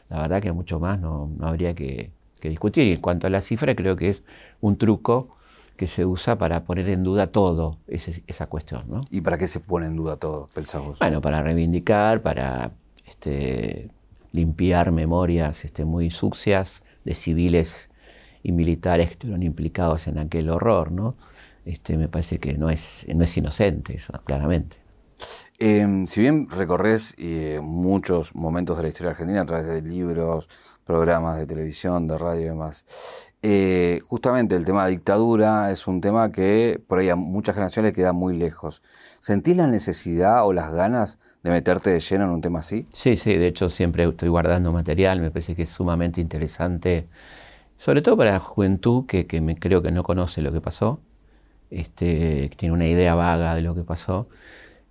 la 0.08 0.22
verdad 0.22 0.42
que 0.42 0.52
mucho 0.52 0.78
más 0.78 1.00
no, 1.00 1.30
habría 1.40 1.74
que, 1.74 2.10
que 2.40 2.48
discutir. 2.48 2.86
Y 2.86 2.92
en 2.92 3.00
cuanto 3.00 3.26
a 3.26 3.30
la 3.30 3.42
cifra, 3.42 3.74
creo 3.74 3.96
que 3.96 4.10
es 4.10 4.22
un 4.60 4.76
truco 4.76 5.36
que 5.76 5.88
se 5.88 6.06
usa 6.06 6.38
para 6.38 6.64
poner 6.64 6.88
en 6.88 7.04
duda 7.04 7.28
todo 7.28 7.78
esa 7.86 8.46
cuestión. 8.46 8.84
¿no? 8.88 9.00
¿Y 9.10 9.20
para 9.20 9.38
qué 9.38 9.46
se 9.46 9.60
pone 9.60 9.86
en 9.86 9.96
duda 9.96 10.16
todo, 10.16 10.48
pensamos? 10.54 10.98
Bueno, 10.98 11.20
para 11.20 11.42
reivindicar, 11.42 12.22
para 12.22 12.72
este, 13.06 13.90
limpiar 14.32 14.90
memorias 14.90 15.64
este, 15.64 15.84
muy 15.84 16.10
sucias 16.10 16.82
de 17.04 17.14
civiles 17.14 17.90
y 18.42 18.52
militares 18.52 19.08
que 19.08 19.12
estuvieron 19.14 19.42
implicados 19.42 20.06
en 20.06 20.18
aquel 20.18 20.48
horror. 20.50 20.92
¿no? 20.92 21.14
Este, 21.64 21.96
me 21.98 22.08
parece 22.08 22.38
que 22.38 22.56
no 22.56 22.70
es, 22.70 23.06
no 23.14 23.24
es 23.24 23.36
inocente 23.36 23.96
eso, 23.96 24.12
claramente. 24.24 24.78
Em, 25.58 26.06
si 26.06 26.20
bien 26.20 26.48
recorres 26.50 27.14
eh, 27.18 27.60
muchos 27.62 28.34
momentos 28.34 28.76
de 28.76 28.82
la 28.82 28.88
historia 28.90 29.10
argentina 29.12 29.42
a 29.42 29.44
través 29.46 29.66
de 29.66 29.80
libros, 29.80 30.48
programas 30.84 31.38
de 31.38 31.46
televisión, 31.46 32.06
de 32.06 32.18
radio 32.18 32.40
y 32.40 32.44
demás, 32.44 32.84
eh, 33.42 34.00
justamente 34.06 34.54
el 34.54 34.64
tema 34.64 34.84
de 34.84 34.90
dictadura 34.90 35.70
es 35.70 35.86
un 35.86 36.00
tema 36.00 36.30
que 36.30 36.80
por 36.86 36.98
ahí 36.98 37.08
a 37.08 37.16
muchas 37.16 37.54
generaciones 37.54 37.92
queda 37.92 38.12
muy 38.12 38.36
lejos. 38.36 38.82
¿Sentís 39.20 39.56
la 39.56 39.66
necesidad 39.66 40.46
o 40.46 40.52
las 40.52 40.72
ganas 40.72 41.18
de 41.42 41.50
meterte 41.50 41.90
de 41.90 42.00
lleno 42.00 42.24
en 42.24 42.30
un 42.30 42.40
tema 42.40 42.58
así? 42.58 42.86
Sí, 42.90 43.16
sí, 43.16 43.36
de 43.36 43.46
hecho 43.46 43.70
siempre 43.70 44.04
estoy 44.04 44.28
guardando 44.28 44.72
material, 44.72 45.20
me 45.20 45.30
parece 45.30 45.54
que 45.54 45.62
es 45.62 45.70
sumamente 45.70 46.20
interesante, 46.20 47.08
sobre 47.78 48.02
todo 48.02 48.16
para 48.16 48.32
la 48.32 48.40
juventud 48.40 49.06
que, 49.06 49.40
me, 49.40 49.58
creo 49.58 49.80
que 49.80 49.90
no 49.90 50.02
conoce 50.02 50.42
lo 50.42 50.52
que 50.52 50.60
pasó, 50.60 51.00
este, 51.70 52.50
que 52.50 52.56
tiene 52.56 52.74
una 52.74 52.86
idea 52.86 53.14
vaga 53.14 53.54
de 53.54 53.62
lo 53.62 53.74
que 53.74 53.82
pasó 53.82 54.28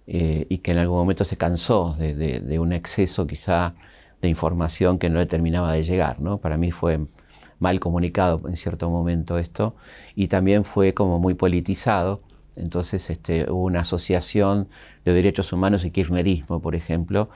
eh, 0.07 0.45
y 0.49 0.59
que 0.59 0.71
en 0.71 0.77
algún 0.77 0.97
momento 0.97 1.25
se 1.25 1.37
cansó 1.37 1.95
de, 1.97 2.59
un 2.59 2.73
exceso 2.73 3.25
quizá 3.25 3.73
de 4.21 4.29
información 4.29 4.99
que 4.99 5.09
no 5.09 5.19
le 5.19 5.25
terminaba 5.25 5.73
de 5.73 5.83
llegar. 5.83 6.19
¿no? 6.19 6.37
Para 6.37 6.57
mí 6.57 6.71
fue 6.71 6.99
mal 7.59 7.79
comunicado 7.79 8.41
en 8.47 8.55
cierto 8.55 8.89
momento 8.89 9.37
esto, 9.39 9.75
y 10.15 10.27
también 10.27 10.63
fue 10.63 10.93
como 10.93 11.19
muy 11.19 11.33
politizado. 11.33 12.21
Entonces 12.55 13.09
este, 13.09 13.51
hubo 13.51 13.65
una 13.65 13.81
asociación 13.81 14.69
de 15.03 15.13
derechos 15.13 15.51
humanos 15.51 15.83
y 15.83 15.91
kirchnerismo, 15.91 16.61
por 16.61 16.73
ejemplo, 16.75 17.29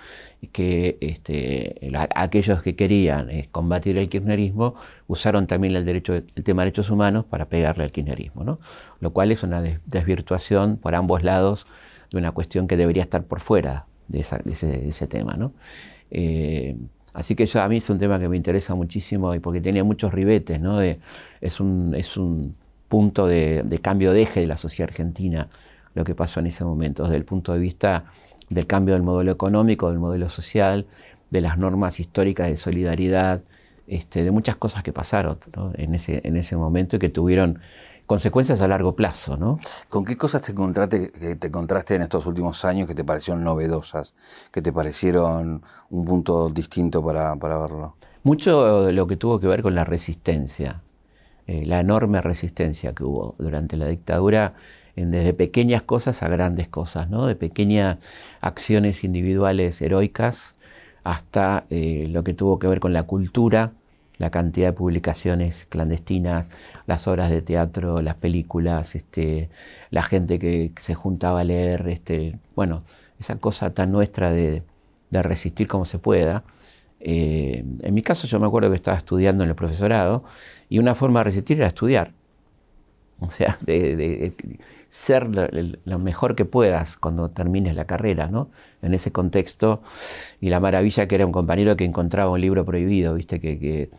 que 0.54 0.98
este, 1.02 1.92
aquellos 2.16 2.62
que 2.62 2.76
querían 2.76 3.30
eh, 3.30 3.50
combatir 3.52 3.98
el 3.98 4.08
kirchnerismo 4.08 4.76
usaron 5.08 5.46
también 5.46 5.76
el, 5.76 5.86
derecho, 5.86 6.14
el 6.14 6.44
tema 6.44 6.62
de 6.62 6.68
derechos 6.68 6.90
humanos 6.90 7.26
para 7.26 7.48
pegarle 7.50 7.84
al 7.84 7.92
kirchnerismo, 7.92 8.46
¿no? 8.46 8.60
lo 9.02 9.12
cual 9.12 9.32
es 9.32 9.44
una 9.44 9.62
desvirtuación 9.62 10.78
por 10.78 10.96
ambos 10.96 11.24
lados 11.24 11.66
de 12.12 12.18
una 12.18 12.32
cuestión 12.32 12.68
que 12.68 12.78
debería 12.78 13.04
estar 13.04 13.24
por 13.24 13.40
fuera 13.40 13.86
de, 14.08 14.20
ese, 14.22 15.08
tema. 15.08 15.36
¿no? 15.36 15.54
Eh, 16.12 16.76
Así 17.14 17.36
que 17.36 17.50
a 17.54 17.68
mí 17.68 17.78
es 17.78 17.90
un 17.90 18.00
tema 18.00 18.20
que 18.20 18.30
me 18.30 18.38
interesa 18.38 18.76
muchísimo 18.76 19.34
y 19.34 19.40
porque 19.40 19.62
tenía 19.62 19.84
muchos 19.84 20.14
ribetes, 20.14 20.60
¿no? 20.60 20.80
es, 20.82 21.60
un, 21.60 21.96
es 21.96 22.18
un 22.18 22.56
punto 22.88 23.28
de, 23.28 23.80
cambio 23.82 24.14
de 24.14 24.22
eje 24.22 24.42
de 24.42 24.48
la 24.48 24.58
sociedad 24.58 24.90
argentina 24.90 25.50
lo 25.96 26.04
que 26.04 26.14
pasó 26.14 26.40
en 26.40 26.48
ese 26.48 26.64
momento, 26.64 27.04
desde 27.04 27.18
el 27.18 27.26
punto 27.26 27.52
de 27.52 27.60
vista 27.60 28.06
del 28.50 28.68
cambio 28.68 28.94
del 28.94 29.04
modelo 29.04 29.32
económico, 29.32 29.90
del 29.90 30.00
modelo 30.00 30.30
social, 30.30 30.86
de 31.32 31.42
las 31.42 31.58
normas 31.58 32.00
históricas 32.00 32.48
de 32.48 32.58
solidaridad, 32.58 33.42
este, 33.88 34.24
de 34.24 34.32
muchas 34.32 34.56
cosas 34.56 34.84
que 34.84 34.94
pasaron 34.94 35.40
en, 35.76 35.96
ese, 35.96 36.22
en 36.24 36.38
ese 36.38 36.56
momento 36.56 36.98
y 36.98 37.00
que 37.00 37.10
tuvieron 37.10 37.60
consecuencias 38.10 38.60
a 38.62 38.68
largo 38.68 38.96
plazo, 38.96 39.38
¿no? 39.38 39.60
¿Con 39.88 40.04
qué 40.04 40.18
cosas 40.18 40.42
te 40.42 40.52
encontraste, 40.52 41.36
te 41.36 41.48
encontraste 41.48 41.94
en 41.94 42.02
estos 42.02 42.26
últimos 42.26 42.66
años 42.66 42.88
que 42.88 42.96
te 42.96 43.04
parecieron 43.04 43.44
novedosas, 43.44 44.16
que 44.52 44.64
te 44.64 44.74
parecieron 44.74 45.62
un 45.92 46.06
punto 46.06 46.50
distinto 46.50 47.06
para, 47.06 47.36
verlo? 47.36 47.98
Mucho 48.24 48.86
de 48.86 48.94
lo 48.94 49.06
que 49.06 49.16
tuvo 49.16 49.40
que 49.40 49.46
ver 49.46 49.62
con 49.62 49.76
la 49.76 49.84
resistencia, 49.84 50.82
eh, 51.46 51.68
la 51.68 51.82
enorme 51.82 52.20
resistencia 52.20 52.96
que 52.96 53.04
hubo 53.04 53.36
durante 53.38 53.78
la 53.78 53.86
dictadura, 53.86 54.56
en 54.96 55.12
desde 55.12 55.36
pequeñas 55.36 55.84
cosas 55.84 56.24
a 56.24 56.30
grandes 56.30 56.68
cosas, 56.68 57.12
¿no? 57.12 57.28
De 57.28 57.36
pequeñas 57.36 58.00
acciones 58.42 59.04
individuales 59.04 59.84
heroicas 59.84 60.56
hasta 61.04 61.66
eh, 61.70 62.08
lo 62.10 62.24
que 62.24 62.34
tuvo 62.34 62.58
que 62.58 62.66
ver 62.66 62.80
con 62.80 62.92
la 62.92 63.04
cultura, 63.04 63.74
la 64.20 64.30
cantidad 64.30 64.68
de 64.68 64.74
publicaciones 64.74 65.66
clandestinas, 65.70 66.48
las 66.86 67.08
obras 67.08 67.32
de 67.32 67.42
teatro, 67.42 68.02
las 68.02 68.16
películas, 68.16 68.96
este, 68.96 69.50
la 69.92 70.04
gente 70.04 70.40
que 70.40 70.74
se 70.80 70.94
juntaba 70.96 71.42
a 71.42 71.44
leer, 71.44 71.88
este, 71.90 72.38
bueno, 72.56 72.84
esa 73.20 73.38
cosa 73.38 73.74
tan 73.74 73.92
nuestra 73.92 74.32
de, 74.32 74.64
resistir 75.12 75.68
como 75.68 75.86
se 75.86 76.00
pueda. 76.00 76.44
Eh, 77.00 77.64
en 77.82 77.94
mi 77.94 78.02
caso 78.02 78.28
yo 78.28 78.40
me 78.40 78.48
acuerdo 78.48 78.70
que 78.70 78.76
estaba 78.76 78.98
estudiando 78.98 79.44
en 79.44 79.50
el 79.50 79.56
profesorado 79.56 80.24
y 80.70 80.80
una 80.80 80.96
forma 80.96 81.22
de 81.22 81.24
resistir 81.26 81.58
era 81.58 81.68
estudiar. 81.68 82.14
O 83.22 83.30
sea, 83.30 83.58
de, 83.66 84.34
ser 84.90 85.28
lo, 85.30 86.00
mejor 86.00 86.36
que 86.36 86.46
puedas 86.46 86.98
cuando 86.98 87.30
termines 87.30 87.76
la 87.76 87.86
carrera, 87.86 88.28
¿no? 88.28 88.50
En 88.82 88.94
ese 88.94 89.12
contexto. 89.12 89.82
Y 90.40 90.50
la 90.50 90.60
maravilla 90.60 91.08
que 91.08 91.16
era 91.16 91.26
un 91.26 91.32
compañero 91.32 91.76
que 91.76 91.86
encontraba 91.86 92.32
un 92.32 92.42
libro 92.42 92.66
prohibido, 92.66 93.16
¿viste? 93.16 93.40
Que, 93.40 93.90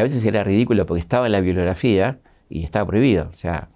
a 0.00 0.02
veces 0.02 0.24
era 0.24 0.44
ridículo 0.44 0.86
porque 0.86 1.00
estaba 1.00 1.26
en 1.26 1.32
la 1.32 1.40
bibliografía 1.40 2.18
y 2.48 2.64
estaba 2.64 2.86
prohibido. 2.86 3.28
O 3.30 3.34
sea, 3.34 3.68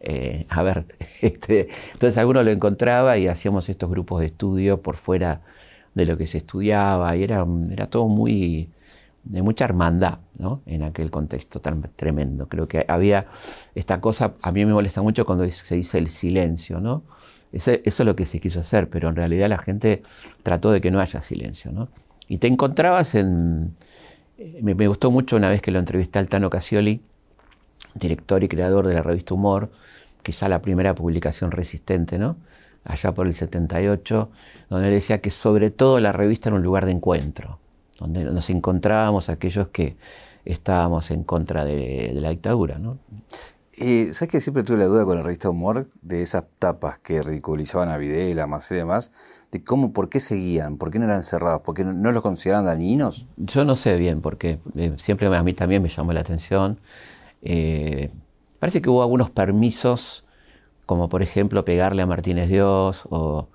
eh, 0.00 0.46
a 0.48 0.62
ver, 0.62 0.86
este, 1.22 1.68
entonces 1.92 2.18
alguno 2.18 2.42
lo 2.42 2.50
encontraba 2.50 3.18
y 3.18 3.28
hacíamos 3.28 3.68
estos 3.68 3.90
grupos 3.90 4.20
de 4.20 4.26
estudio 4.26 4.82
por 4.82 4.96
fuera 4.96 5.42
de 5.94 6.06
lo 6.06 6.16
que 6.16 6.26
se 6.26 6.38
estudiaba 6.38 7.16
y 7.16 7.24
era, 7.24 7.44
era 7.70 7.88
todo 7.88 8.06
muy 8.08 8.70
de 9.24 9.42
mucha 9.42 9.64
hermandad 9.64 10.20
¿no? 10.38 10.62
en 10.66 10.82
aquel 10.82 11.10
contexto 11.10 11.60
tan 11.60 11.82
tremendo. 11.96 12.48
Creo 12.48 12.66
que 12.68 12.84
había 12.88 13.26
esta 13.74 14.00
cosa, 14.00 14.34
a 14.42 14.52
mí 14.52 14.64
me 14.64 14.72
molesta 14.72 15.02
mucho 15.02 15.26
cuando 15.26 15.48
se 15.50 15.74
dice 15.74 15.98
el 15.98 16.08
silencio, 16.08 16.80
¿no? 16.80 17.02
Eso, 17.52 17.72
es 17.82 17.98
lo 18.00 18.14
que 18.14 18.26
se 18.26 18.40
quiso 18.40 18.60
hacer, 18.60 18.90
pero 18.90 19.08
en 19.08 19.16
realidad 19.16 19.48
la 19.48 19.58
gente 19.58 20.02
trató 20.42 20.70
de 20.70 20.80
que 20.80 20.90
no 20.90 21.00
haya 21.00 21.22
silencio. 21.22 21.72
¿no? 21.72 21.88
Y 22.26 22.38
te 22.38 22.46
encontrabas 22.46 23.14
en... 23.14 23.74
Eh, 24.38 24.60
me, 24.62 24.86
gustó 24.86 25.10
mucho 25.10 25.36
una 25.36 25.50
vez 25.50 25.60
que 25.60 25.70
lo 25.70 25.78
entrevisté 25.78 26.18
al 26.18 26.28
Tano 26.28 26.48
Casioli, 26.48 27.02
director 27.94 28.42
y 28.42 28.48
creador 28.48 28.86
de 28.86 28.94
la 28.94 29.02
revista 29.02 29.34
Humor, 29.34 29.70
quizá 30.22 30.48
la 30.48 30.62
primera 30.62 30.94
publicación 30.94 31.50
resistente, 31.50 32.18
¿no? 32.18 32.36
allá 32.84 33.12
por 33.12 33.26
el 33.26 33.34
78, 33.34 34.30
donde 34.70 34.90
decía 34.90 35.20
que 35.20 35.30
sobre 35.30 35.70
todo 35.70 36.00
la 36.00 36.12
revista 36.12 36.48
era 36.48 36.56
un 36.56 36.62
lugar 36.62 36.86
de 36.86 36.92
encuentro 36.92 37.58
donde 37.98 38.24
nos 38.24 38.48
encontrábamos 38.50 39.28
aquellos 39.28 39.68
que 39.68 39.96
estábamos 40.44 41.10
en 41.10 41.24
contra 41.24 41.64
de, 41.64 42.12
la 42.14 42.30
dictadura. 42.30 42.78
¿no? 42.78 42.98
¿Sabes 43.72 44.28
que 44.28 44.40
siempre 44.40 44.62
tuve 44.62 44.78
la 44.78 44.86
duda 44.86 45.04
con 45.04 45.16
la 45.16 45.22
revista 45.22 45.50
Humor 45.50 45.88
de 46.00 46.22
esas 46.22 46.44
tapas 46.58 46.98
que 46.98 47.22
ridiculizaban 47.22 47.88
a 47.88 47.96
Videla, 47.96 48.46
más 48.46 48.70
y 48.70 48.76
demás? 48.76 49.10
De 49.50 49.64
cómo, 49.64 49.92
por 49.92 50.10
qué 50.10 50.20
seguían, 50.20 50.76
por 50.76 50.90
qué 50.90 50.98
no 50.98 51.06
eran 51.06 51.22
cerrados, 51.22 51.62
por 51.62 51.74
qué 51.74 51.84
no, 51.84 52.12
los 52.12 52.22
consideraban 52.22 52.66
dañinos? 52.66 53.26
Yo 53.38 53.64
no 53.64 53.76
sé 53.76 53.96
bien, 53.96 54.20
porque 54.20 54.58
eh, 54.76 54.92
siempre 54.98 55.26
a 55.34 55.42
mí 55.42 55.54
también 55.54 55.82
me 55.82 55.88
llamó 55.88 56.12
la 56.12 56.20
atención. 56.20 56.78
Eh, 57.40 58.10
parece 58.58 58.82
que 58.82 58.90
hubo 58.90 59.02
algunos 59.02 59.30
permisos, 59.30 60.24
como 60.84 61.08
por 61.08 61.22
ejemplo 61.22 61.64
pegarle 61.64 62.02
a 62.02 62.06
Martínez 62.06 62.48
Dios, 62.48 63.04
o 63.08 63.48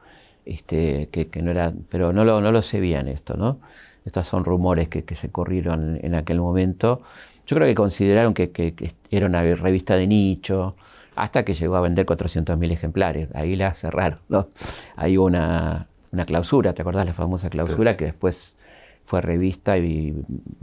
este, 0.46 1.10
que, 1.10 1.42
no 1.42 1.52
era, 1.52 1.74
pero 1.90 2.12
no 2.12 2.26
lo, 2.26 2.42
no 2.42 2.52
lo 2.52 2.62
sé 2.62 2.80
bien 2.80 3.08
esto, 3.08 3.38
¿no? 3.38 3.60
Estos 4.06 4.28
son 4.28 4.44
rumores 4.44 4.90
que, 4.90 5.04
se 5.16 5.30
corrieron 5.32 6.00
en 6.04 6.16
aquel 6.16 6.40
momento. 6.40 7.02
Yo 7.46 7.56
creo 7.56 7.68
que 7.68 7.76
consideraron 7.76 8.34
que, 8.34 8.74
era 9.10 9.26
una 9.26 9.42
revista 9.42 9.96
de 9.96 10.08
nicho, 10.08 10.76
hasta 11.15 11.43
que 11.43 11.53
llegó 11.53 11.75
a 11.75 11.82
vender 11.82 12.05
400.000 12.05 12.72
ejemplares. 12.72 13.29
Ahí 13.36 13.55
la 13.55 13.74
cerraron. 13.75 14.20
¿no? 14.29 14.48
Ahí 14.96 15.17
hubo 15.17 15.25
una, 15.25 15.88
clausura, 16.25 16.74
¿te 16.74 16.82
acordás 16.82 17.05
la 17.05 17.13
famosa 17.13 17.50
clausura? 17.50 17.98
Que 17.98 18.05
después 18.05 18.58
fue 19.05 19.22
revista 19.22 19.77
y 19.77 20.15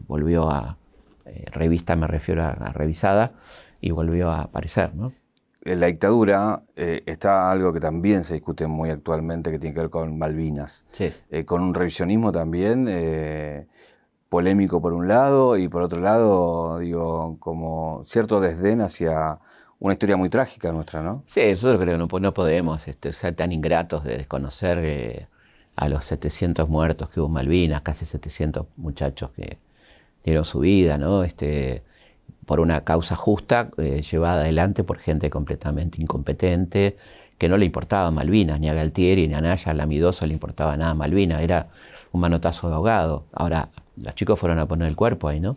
volvió 0.07 0.51
a. 0.51 0.77
Eh, 1.27 1.45
revista 1.53 1.97
me 1.97 2.07
refiero 2.07 2.43
a, 2.43 2.51
a, 2.51 2.73
revisada 2.73 3.33
y 3.81 3.91
volvió 3.91 4.31
a 4.31 4.43
aparecer, 4.43 4.95
¿no? 4.95 5.13
en 5.63 5.79
la 5.79 5.89
dictadura 5.89 6.63
eh, 6.75 7.03
está 7.05 7.51
algo 7.51 7.71
que 7.71 7.81
también 7.81 8.25
se 8.25 8.33
discute 8.33 8.67
muy 8.67 8.89
actualmente, 8.89 9.51
que 9.51 9.59
tiene 9.59 9.75
que 9.75 9.81
ver 9.83 9.91
con 9.91 10.19
Malvinas. 10.19 10.87
Eh, 10.99 11.45
con 11.45 11.61
un 11.61 11.75
revisionismo 11.75 12.33
también 12.33 12.89
polémico 14.31 14.81
por 14.81 14.95
un 14.95 15.09
lado 15.09 15.59
y 15.59 15.69
por 15.69 15.83
otro 15.83 16.01
lado, 16.01 16.79
digo, 16.79 17.37
como 17.41 18.03
cierto 18.07 18.41
desdén 18.41 18.81
hacia 18.81 19.41
una 19.81 19.95
historia 19.95 20.17
muy 20.17 20.29
trágica 20.29 20.73
nuestra, 20.73 21.03
¿no? 21.03 21.25
Sí, 21.27 21.41
nosotros 21.51 21.81
creo 21.81 21.99
que 21.99 22.21
no, 22.21 22.35
podemos 22.35 22.87
este, 22.87 23.13
ser 23.13 23.35
tan 23.35 23.51
ingratos 23.51 24.05
de 24.05 24.19
desconocer 24.19 25.29
a 25.75 25.89
los 25.89 26.05
700 26.05 26.69
muertos 26.69 27.09
que 27.09 27.21
hubo 27.21 27.29
en 27.29 27.33
Malvinas, 27.33 27.81
casi 27.81 28.05
700 28.05 28.67
muchachos 28.77 29.31
que 29.31 29.59
dieron 30.23 30.45
su 30.45 30.61
vida, 30.61 30.99
¿no? 30.99 31.25
Este, 31.25 31.83
por 32.45 32.61
una 32.61 32.85
causa 32.85 33.15
justa 33.17 33.71
eh, 33.79 34.03
llevada 34.03 34.43
adelante 34.43 34.85
por 34.85 34.99
gente 34.99 35.31
completamente 35.31 36.01
incompetente, 36.01 36.97
que 37.39 37.49
no 37.49 37.57
le 37.57 37.65
importaba 37.65 38.11
Malvinas, 38.11 38.61
ni 38.61 38.69
a 38.69 38.75
Galtieri, 38.75 39.29
ni 39.29 39.35
a 39.35 39.41
Naya, 39.41 39.71
a 39.71 39.75
Lamidoso 39.75 40.27
le 40.27 40.35
importaba 40.35 40.77
nada 40.77 40.95
Malvinas, 40.95 41.41
era 41.41 41.69
un 42.13 42.21
manotazo 42.21 42.69
de 42.69 42.75
ahogado. 42.75 43.25
Ahora, 43.33 43.71
los 43.97 44.15
chicos 44.15 44.39
fueron 44.39 44.59
a 44.59 44.67
poner 44.69 44.89
el 44.89 44.97
cuerpo 44.97 45.29
ahí, 45.29 45.41
¿no? 45.41 45.57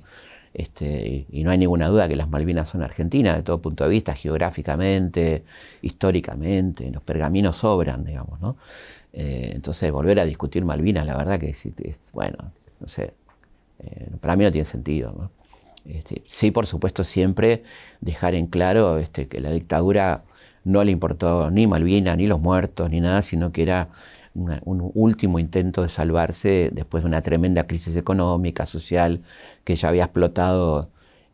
Este, 0.53 1.25
y 1.31 1.43
no 1.43 1.49
hay 1.49 1.57
ninguna 1.57 1.87
duda 1.87 2.07
que 2.07 2.15
las 2.15 2.29
Malvinas 2.29 2.69
son 2.69 2.83
argentinas 2.83 3.35
de 3.35 3.43
todo 3.43 3.59
punto 3.61 3.83
de 3.85 3.89
vista, 3.89 4.13
geográficamente, 4.13 5.43
históricamente, 5.81 6.91
los 6.91 7.01
pergaminos 7.01 7.57
sobran, 7.57 8.05
digamos, 8.05 8.39
¿no? 8.39 8.57
Eh, 9.13 9.51
entonces, 9.55 9.91
volver 9.91 10.19
a 10.19 10.25
discutir 10.25 10.63
Malvinas, 10.63 11.05
la 11.05 11.17
verdad 11.17 11.39
que 11.39 11.49
es, 11.49 12.11
bueno, 12.13 12.51
no 12.79 12.87
sé, 12.87 13.13
eh, 13.79 14.09
para 14.21 14.35
mí 14.35 14.43
no 14.43 14.51
tiene 14.51 14.65
sentido, 14.65 15.13
¿no? 15.17 15.31
Este, 15.85 16.23
sí, 16.27 16.51
por 16.51 16.65
supuesto, 16.65 17.03
siempre 17.03 17.63
dejar 17.99 18.35
en 18.35 18.47
claro 18.47 18.99
este, 18.99 19.27
que 19.27 19.41
la 19.41 19.51
dictadura 19.51 20.23
no 20.63 20.83
le 20.83 20.91
importó 20.91 21.49
ni 21.49 21.67
Malvinas, 21.67 22.15
ni 22.15 22.27
los 22.27 22.39
muertos, 22.39 22.89
ni 22.89 23.01
nada, 23.01 23.21
sino 23.21 23.51
que 23.51 23.63
era 23.63 23.89
un 24.35 24.91
último 24.95 25.39
intento 25.39 25.83
de 25.83 25.89
salvarse 25.89 26.69
después 26.73 27.03
de 27.03 27.07
una 27.07 27.21
tremenda 27.21 27.67
crisis 27.67 27.95
económica, 27.95 28.65
social, 28.65 29.21
que 29.63 29.75
ya 29.75 29.89
había 29.89 30.05
explotado 30.05 30.89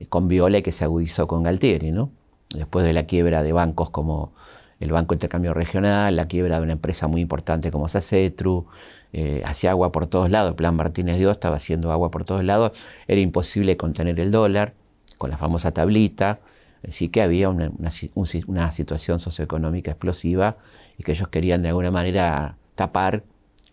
con 0.10 0.28
Viola 0.28 0.60
y 0.60 0.62
que 0.64 0.72
se 0.72 0.84
agudizó 0.84 1.28
con 1.28 1.44
Galtieri, 1.44 1.92
¿no? 1.92 2.12
Después 2.54 2.86
de 2.86 2.94
la 2.94 3.04
quiebra 3.06 3.44
de 3.44 3.52
bancos 3.52 3.90
como 3.90 4.34
el 4.80 4.92
Banco 4.92 5.14
Intercambio 5.14 5.54
Regional, 5.54 6.16
la 6.16 6.28
quiebra 6.28 6.58
de 6.58 6.64
una 6.64 6.74
empresa 6.74 7.08
muy 7.08 7.22
importante 7.22 7.70
como 7.72 7.90
Sacetru, 7.90 8.66
eh, 9.12 9.42
hacía 9.46 9.72
agua 9.72 9.92
por 9.92 10.08
todos 10.08 10.30
lados, 10.30 10.52
el 10.52 10.56
plan 10.56 10.76
Martínez 10.76 11.18
Dios 11.18 11.32
estaba 11.32 11.58
haciendo 11.58 11.92
agua 11.92 12.12
por 12.12 12.24
todos 12.24 12.44
lados, 12.44 12.72
era 13.08 13.20
imposible 13.20 13.76
contener 13.76 14.20
el 14.20 14.32
dólar 14.32 14.74
con 15.18 15.30
la 15.30 15.38
famosa 15.38 15.72
tablita, 15.72 16.40
así 16.88 17.10
que 17.10 17.22
había 17.22 17.50
una, 17.50 18.72
situación 18.72 19.20
socioeconómica 19.20 19.92
explosiva 19.92 20.58
y 20.98 21.04
que 21.04 21.12
ellos 21.12 21.28
querían 21.28 21.62
de 21.62 21.70
alguna 21.70 21.92
manera 21.92 22.56
tapar 22.80 23.24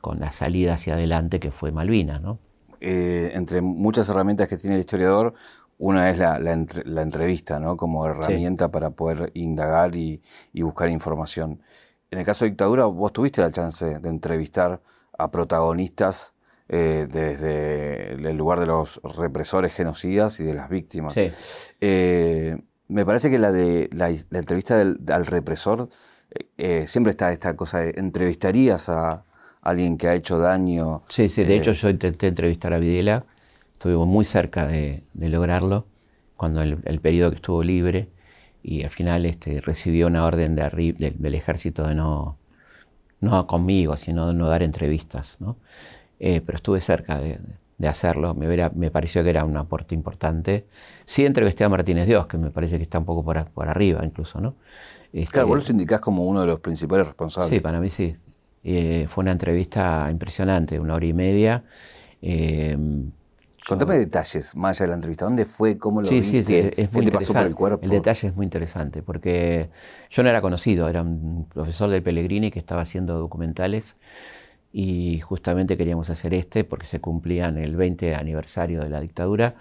con 0.00 0.18
la 0.18 0.32
salida 0.32 0.74
hacia 0.74 0.94
adelante 0.94 1.38
que 1.38 1.52
fue 1.52 1.70
Malvinas. 1.70 2.20
¿no? 2.20 2.40
Eh, 2.80 3.30
entre 3.34 3.60
muchas 3.60 4.08
herramientas 4.08 4.48
que 4.48 4.56
tiene 4.56 4.74
el 4.74 4.80
historiador, 4.80 5.34
una 5.78 6.10
es 6.10 6.18
la, 6.18 6.38
entrevista, 7.02 7.60
¿no? 7.60 7.76
Como 7.76 8.04
herramienta 8.04 8.72
para 8.72 8.90
poder 8.90 9.30
indagar 9.34 9.94
y, 9.94 10.20
buscar 10.54 10.88
información. 10.88 11.60
En 12.10 12.18
el 12.18 12.26
caso 12.26 12.44
de 12.44 12.50
dictadura, 12.50 12.86
vos 12.86 13.12
tuviste 13.12 13.42
la 13.42 13.52
chance 13.52 14.00
de 14.00 14.08
entrevistar 14.08 14.80
a 15.16 15.30
protagonistas 15.30 16.34
eh, 16.68 17.06
desde 17.08 18.14
el 18.14 18.36
lugar 18.36 18.58
de 18.58 18.66
los 18.66 19.00
represores 19.16 19.72
genocidas 19.72 20.40
y 20.40 20.44
de 20.44 20.54
las 20.54 20.68
víctimas. 20.68 21.14
Eh, 21.80 22.58
me 22.88 23.04
parece 23.06 23.30
que 23.30 23.38
la 23.38 23.52
de 23.52 23.88
la, 23.92 24.10
entrevista 24.10 24.80
al 24.80 25.26
represor 25.26 25.90
eh, 26.58 26.86
siempre 26.86 27.10
está 27.10 27.32
esta 27.32 27.56
cosa 27.56 27.80
de 27.80 27.94
entrevistarías 27.96 28.88
a 28.88 29.24
alguien 29.62 29.96
que 29.96 30.08
ha 30.08 30.14
hecho 30.14 30.38
daño. 30.38 31.02
Sí, 31.08 31.28
sí, 31.28 31.44
de 31.44 31.56
hecho 31.56 31.72
yo 31.72 31.88
intenté 31.88 32.28
entrevistar 32.28 32.72
a 32.72 32.78
Videla, 32.78 33.24
estuvimos 33.72 34.06
muy 34.06 34.24
cerca 34.24 34.66
de, 34.66 35.04
lograrlo 35.14 35.86
cuando 36.36 36.62
el, 36.62 37.00
periodo 37.00 37.30
que 37.30 37.36
estuvo 37.36 37.62
libre 37.62 38.08
y 38.62 38.82
al 38.82 38.90
final 38.90 39.26
este, 39.26 39.60
recibió 39.60 40.06
una 40.06 40.24
orden 40.24 40.54
de, 40.54 41.14
del 41.18 41.34
ejército 41.34 41.86
de 41.86 41.94
no, 41.94 42.36
no 43.20 43.46
conmigo, 43.46 43.96
sino 43.96 44.28
de 44.28 44.34
no 44.34 44.48
dar 44.48 44.62
entrevistas, 44.62 45.36
¿no? 45.40 45.56
Eh, 46.18 46.40
pero 46.44 46.56
estuve 46.56 46.80
cerca 46.80 47.18
de, 47.18 47.38
hacerlo, 47.86 48.34
me, 48.34 48.46
me, 48.74 48.90
pareció 48.90 49.22
que 49.22 49.30
era 49.30 49.44
un 49.44 49.56
aporte 49.56 49.94
importante. 49.94 50.66
Sí 51.04 51.26
entrevisté 51.26 51.64
a 51.64 51.68
Martínez 51.68 52.06
Dios, 52.06 52.26
que 52.26 52.38
me 52.38 52.50
parece 52.50 52.78
que 52.78 52.84
está 52.84 52.98
un 52.98 53.04
poco 53.04 53.22
por, 53.22 53.44
por 53.50 53.68
arriba 53.68 54.04
incluso, 54.04 54.40
¿no? 54.40 54.54
Este, 55.12 55.32
claro, 55.32 55.48
vos 55.48 55.68
lo 55.68 55.72
indicás 55.72 56.00
como 56.00 56.24
uno 56.24 56.40
de 56.40 56.46
los 56.46 56.60
principales 56.60 57.06
responsables. 57.06 57.50
Sí, 57.50 57.60
para 57.60 57.80
mí 57.80 57.90
sí. 57.90 58.16
Eh, 58.62 59.06
fue 59.08 59.22
una 59.22 59.32
entrevista 59.32 60.08
impresionante, 60.10 60.78
una 60.80 60.94
hora 60.94 61.06
y 61.06 61.12
media. 61.12 61.64
Eh, 62.20 62.76
Contame 63.68 63.98
detalles 63.98 64.54
más 64.54 64.76
allá 64.76 64.84
de 64.84 64.88
la 64.90 64.94
entrevista. 64.94 65.24
¿Dónde 65.24 65.44
fue? 65.44 65.76
¿Cómo 65.76 66.00
lo 66.00 66.06
sí, 66.06 66.22
Sí, 66.22 66.42
sí, 66.42 66.54
es 66.76 66.92
muy 66.92 67.10
pasó 67.10 67.32
por 67.32 67.46
el 67.46 67.54
cuerpo? 67.54 67.84
El 67.84 67.90
detalle 67.90 68.28
es 68.28 68.36
muy 68.36 68.44
interesante 68.44 69.02
porque 69.02 69.70
yo 70.08 70.22
no 70.22 70.28
era 70.28 70.40
conocido, 70.40 70.88
era 70.88 71.02
un 71.02 71.46
profesor 71.52 71.90
del 71.90 72.02
Pellegrini 72.02 72.52
que 72.52 72.60
estaba 72.60 72.82
haciendo 72.82 73.18
documentales 73.18 73.96
y 74.72 75.20
justamente 75.20 75.76
queríamos 75.76 76.10
hacer 76.10 76.32
este 76.34 76.62
porque 76.62 76.86
se 76.86 77.00
cumplían 77.00 77.58
el 77.58 77.74
20 77.74 78.14
aniversario 78.14 78.82
de 78.82 78.90
la 78.90 79.00
dictadura 79.00 79.56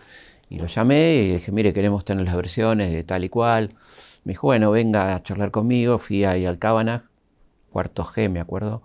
Y 0.49 0.57
lo 0.59 0.67
llamé 0.67 1.15
y 1.15 1.33
dije, 1.33 1.51
mire, 1.51 1.73
queremos 1.73 2.05
tener 2.05 2.25
las 2.25 2.35
versiones 2.35 2.91
de 2.93 3.03
tal 3.03 3.23
y 3.23 3.29
cual. 3.29 3.71
Me 4.25 4.33
dijo, 4.33 4.47
bueno, 4.47 4.71
venga 4.71 5.15
a 5.15 5.23
charlar 5.23 5.51
conmigo. 5.51 5.99
Fui 5.99 6.25
ahí 6.25 6.45
al 6.45 6.59
Cábana, 6.59 7.09
cuarto 7.71 8.03
G, 8.03 8.29
me 8.29 8.39
acuerdo. 8.41 8.83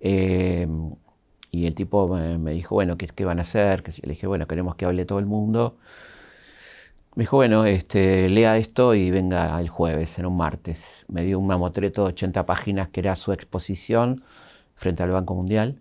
Eh, 0.00 0.66
y 1.50 1.66
el 1.66 1.74
tipo 1.74 2.08
me, 2.08 2.52
dijo, 2.52 2.74
bueno, 2.74 2.96
¿qué, 2.98 3.24
van 3.24 3.38
a 3.38 3.42
hacer? 3.42 3.82
Le 4.02 4.10
dije, 4.10 4.26
bueno, 4.26 4.46
queremos 4.46 4.76
que 4.76 4.84
hable 4.86 5.04
todo 5.04 5.18
el 5.18 5.26
mundo. 5.26 5.78
Me 7.14 7.22
dijo, 7.24 7.36
bueno, 7.36 7.64
este, 7.64 8.28
lea 8.28 8.56
esto 8.58 8.94
y 8.94 9.10
venga 9.10 9.60
el 9.60 9.68
jueves, 9.68 10.18
en 10.18 10.26
un 10.26 10.36
martes. 10.36 11.04
Me 11.08 11.22
dio 11.24 11.38
un 11.38 11.46
mamotreto 11.46 12.04
de 12.04 12.08
80 12.10 12.46
páginas 12.46 12.88
que 12.88 13.00
era 13.00 13.16
su 13.16 13.32
exposición 13.32 14.22
frente 14.74 15.02
al 15.02 15.10
Banco 15.10 15.34
Mundial. 15.34 15.80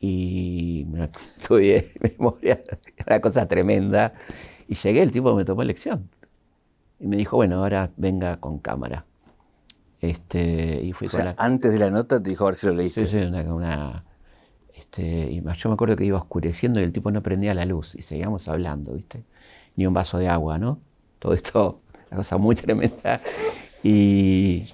Y 0.00 0.86
me 0.90 1.10
estudié 1.38 1.92
memoria, 2.00 2.62
era 2.96 3.06
una 3.06 3.20
cosa 3.20 3.46
tremenda. 3.48 4.14
Y 4.68 4.74
llegué, 4.74 5.02
el 5.02 5.12
tipo 5.12 5.34
me 5.34 5.44
tomó 5.44 5.62
lección. 5.64 6.10
Y 6.98 7.06
me 7.06 7.16
dijo, 7.16 7.36
bueno, 7.36 7.56
ahora 7.56 7.90
venga 7.96 8.38
con 8.38 8.58
cámara. 8.58 9.04
Este, 10.00 10.82
y 10.82 10.92
fui 10.92 11.08
antes 11.36 11.72
de 11.72 11.78
la 11.78 11.90
nota 11.90 12.22
te 12.22 12.30
dijo 12.30 12.44
a 12.44 12.48
ver 12.48 12.54
si 12.54 12.66
lo 12.66 12.74
leíste. 12.74 13.06
Sí, 13.06 13.18
sí, 13.18 13.24
una, 13.24 14.04
este, 14.74 15.30
y 15.30 15.42
yo 15.42 15.68
me 15.68 15.74
acuerdo 15.74 15.96
que 15.96 16.04
iba 16.04 16.18
oscureciendo 16.18 16.80
y 16.80 16.84
el 16.84 16.92
tipo 16.92 17.10
no 17.10 17.22
prendía 17.22 17.54
la 17.54 17.64
luz 17.64 17.94
y 17.94 18.02
seguíamos 18.02 18.48
hablando, 18.48 18.92
¿viste? 18.92 19.24
Ni 19.74 19.86
un 19.86 19.94
vaso 19.94 20.18
de 20.18 20.28
agua, 20.28 20.58
¿no? 20.58 20.80
Todo 21.18 21.32
esto, 21.32 21.80
una 22.10 22.18
cosa 22.18 22.36
muy 22.36 22.54
tremenda. 22.56 23.20
Y, 23.82 24.64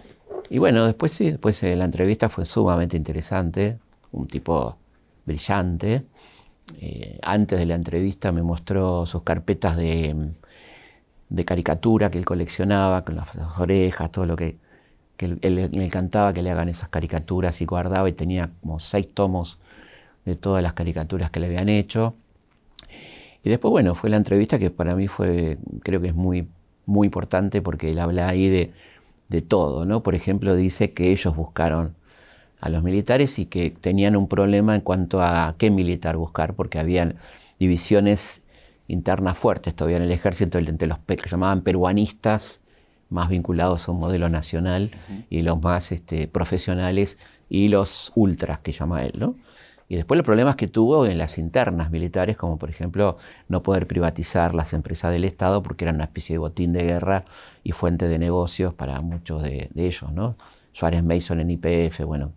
y 0.51 0.59
bueno, 0.59 0.87
después 0.87 1.13
sí, 1.13 1.31
después 1.31 1.63
eh, 1.63 1.77
la 1.77 1.85
entrevista 1.85 2.29
fue 2.29 2.45
sumamente 2.45 2.97
interesante, 2.97 3.79
un 4.11 4.27
tipo 4.27 4.77
brillante. 5.25 6.07
Eh, 6.79 7.19
antes 7.23 7.59
de 7.59 7.67
la 7.67 7.75
entrevista 7.75 8.33
me 8.33 8.43
mostró 8.43 9.07
sus 9.07 9.23
carpetas 9.23 9.77
de, 9.77 10.33
de 11.33 11.45
caricatura 11.45 12.11
que 12.11 12.19
él 12.19 12.27
coleccionaba, 12.27 13.05
con 13.05 13.17
las, 13.17 13.35
orejas, 13.59 14.13
todo 14.13 14.27
lo 14.27 14.37
que, 14.37 14.57
él, 15.19 15.39
le 15.41 15.85
encantaba 15.85 16.33
que 16.35 16.43
le 16.43 16.51
hagan 16.51 16.69
esas 16.69 16.89
caricaturas 16.89 17.61
y 17.63 17.65
guardaba 17.65 18.09
y 18.09 18.13
tenía 18.13 18.51
como 18.61 18.81
seis 18.81 19.09
tomos 19.15 19.59
de 20.27 20.37
todas 20.37 20.63
las 20.63 20.75
caricaturas 20.75 21.31
que 21.31 21.41
le 21.41 21.47
habían 21.47 21.71
hecho. 21.71 22.15
Y 23.43 23.49
después, 23.49 23.71
bueno, 23.71 23.95
fue 23.95 24.11
la 24.11 24.17
entrevista 24.17 24.59
que 24.59 24.71
para 24.71 24.95
mí 24.95 25.09
fue, 25.09 25.59
creo 25.83 26.01
que 26.03 26.09
es 26.09 26.15
muy, 26.15 26.49
muy 26.85 27.07
importante 27.07 27.63
porque 27.63 27.91
él 27.93 27.99
habla 27.99 28.29
ahí 28.29 28.49
de, 28.49 28.73
de 29.29 29.41
todo, 29.41 29.87
¿no? 29.87 30.03
Por 30.03 30.15
ejemplo, 30.15 30.55
dice 30.55 30.93
que 30.93 31.13
ellos 31.13 31.35
buscaron 31.35 31.95
a 32.61 32.69
los 32.69 32.83
militares 32.83 33.39
y 33.39 33.47
que 33.47 33.71
tenían 33.71 34.17
un 34.17 34.29
problema 34.29 34.75
en 34.75 34.83
cuanto 34.83 35.23
a 35.23 35.55
qué 35.57 35.71
militar 35.71 36.17
buscar, 36.19 36.55
porque 36.55 36.79
habían 36.79 37.17
divisiones 37.59 38.42
internas 38.93 39.39
fuertes 39.39 39.75
todavía 39.75 39.97
en 39.97 40.05
el 40.05 40.13
ejército 40.13 40.59
entre 40.59 40.89
los 40.89 40.99
que 40.99 41.29
llamaban 41.29 41.63
peruanistas, 41.63 42.61
más 43.09 43.29
vinculados 43.29 43.89
a 43.89 43.93
un 43.93 44.01
modelo 44.01 44.29
nacional, 44.29 44.91
y 45.31 45.43
los 45.43 45.61
más 45.61 45.93
este, 45.93 46.29
profesionales, 46.29 47.19
y 47.49 47.69
los 47.69 48.13
ultras 48.15 48.61
que 48.61 48.73
llama 48.73 49.03
él, 49.03 49.13
¿no? 49.19 49.35
Y 49.89 49.97
después 49.97 50.17
los 50.17 50.25
problemas 50.25 50.57
que 50.57 50.69
tuvo 50.69 51.07
en 51.07 51.19
las 51.19 51.37
internas 51.37 51.91
militares, 51.91 52.37
como 52.39 52.57
por 52.57 52.71
ejemplo 52.71 53.19
no 53.49 53.63
poder 53.63 53.87
privatizar 53.87 54.55
las 54.55 54.73
empresas 54.73 55.13
del 55.13 55.25
Estado 55.25 55.63
porque 55.63 55.85
eran 55.85 55.97
una 55.97 56.05
especie 56.05 56.35
de 56.35 56.39
botín 56.39 56.73
de 56.73 56.85
guerra 56.85 57.27
y 57.63 57.73
fuente 57.73 58.09
de 58.09 58.19
negocios 58.19 58.73
para 58.73 59.03
muchos 59.03 59.43
de, 59.43 59.69
de 59.75 59.87
ellos, 59.87 60.11
¿no? 60.13 60.37
Suárez 60.73 61.05
Mason 61.05 61.41
en 61.41 61.51
IPF, 61.51 62.05
bueno. 62.05 62.33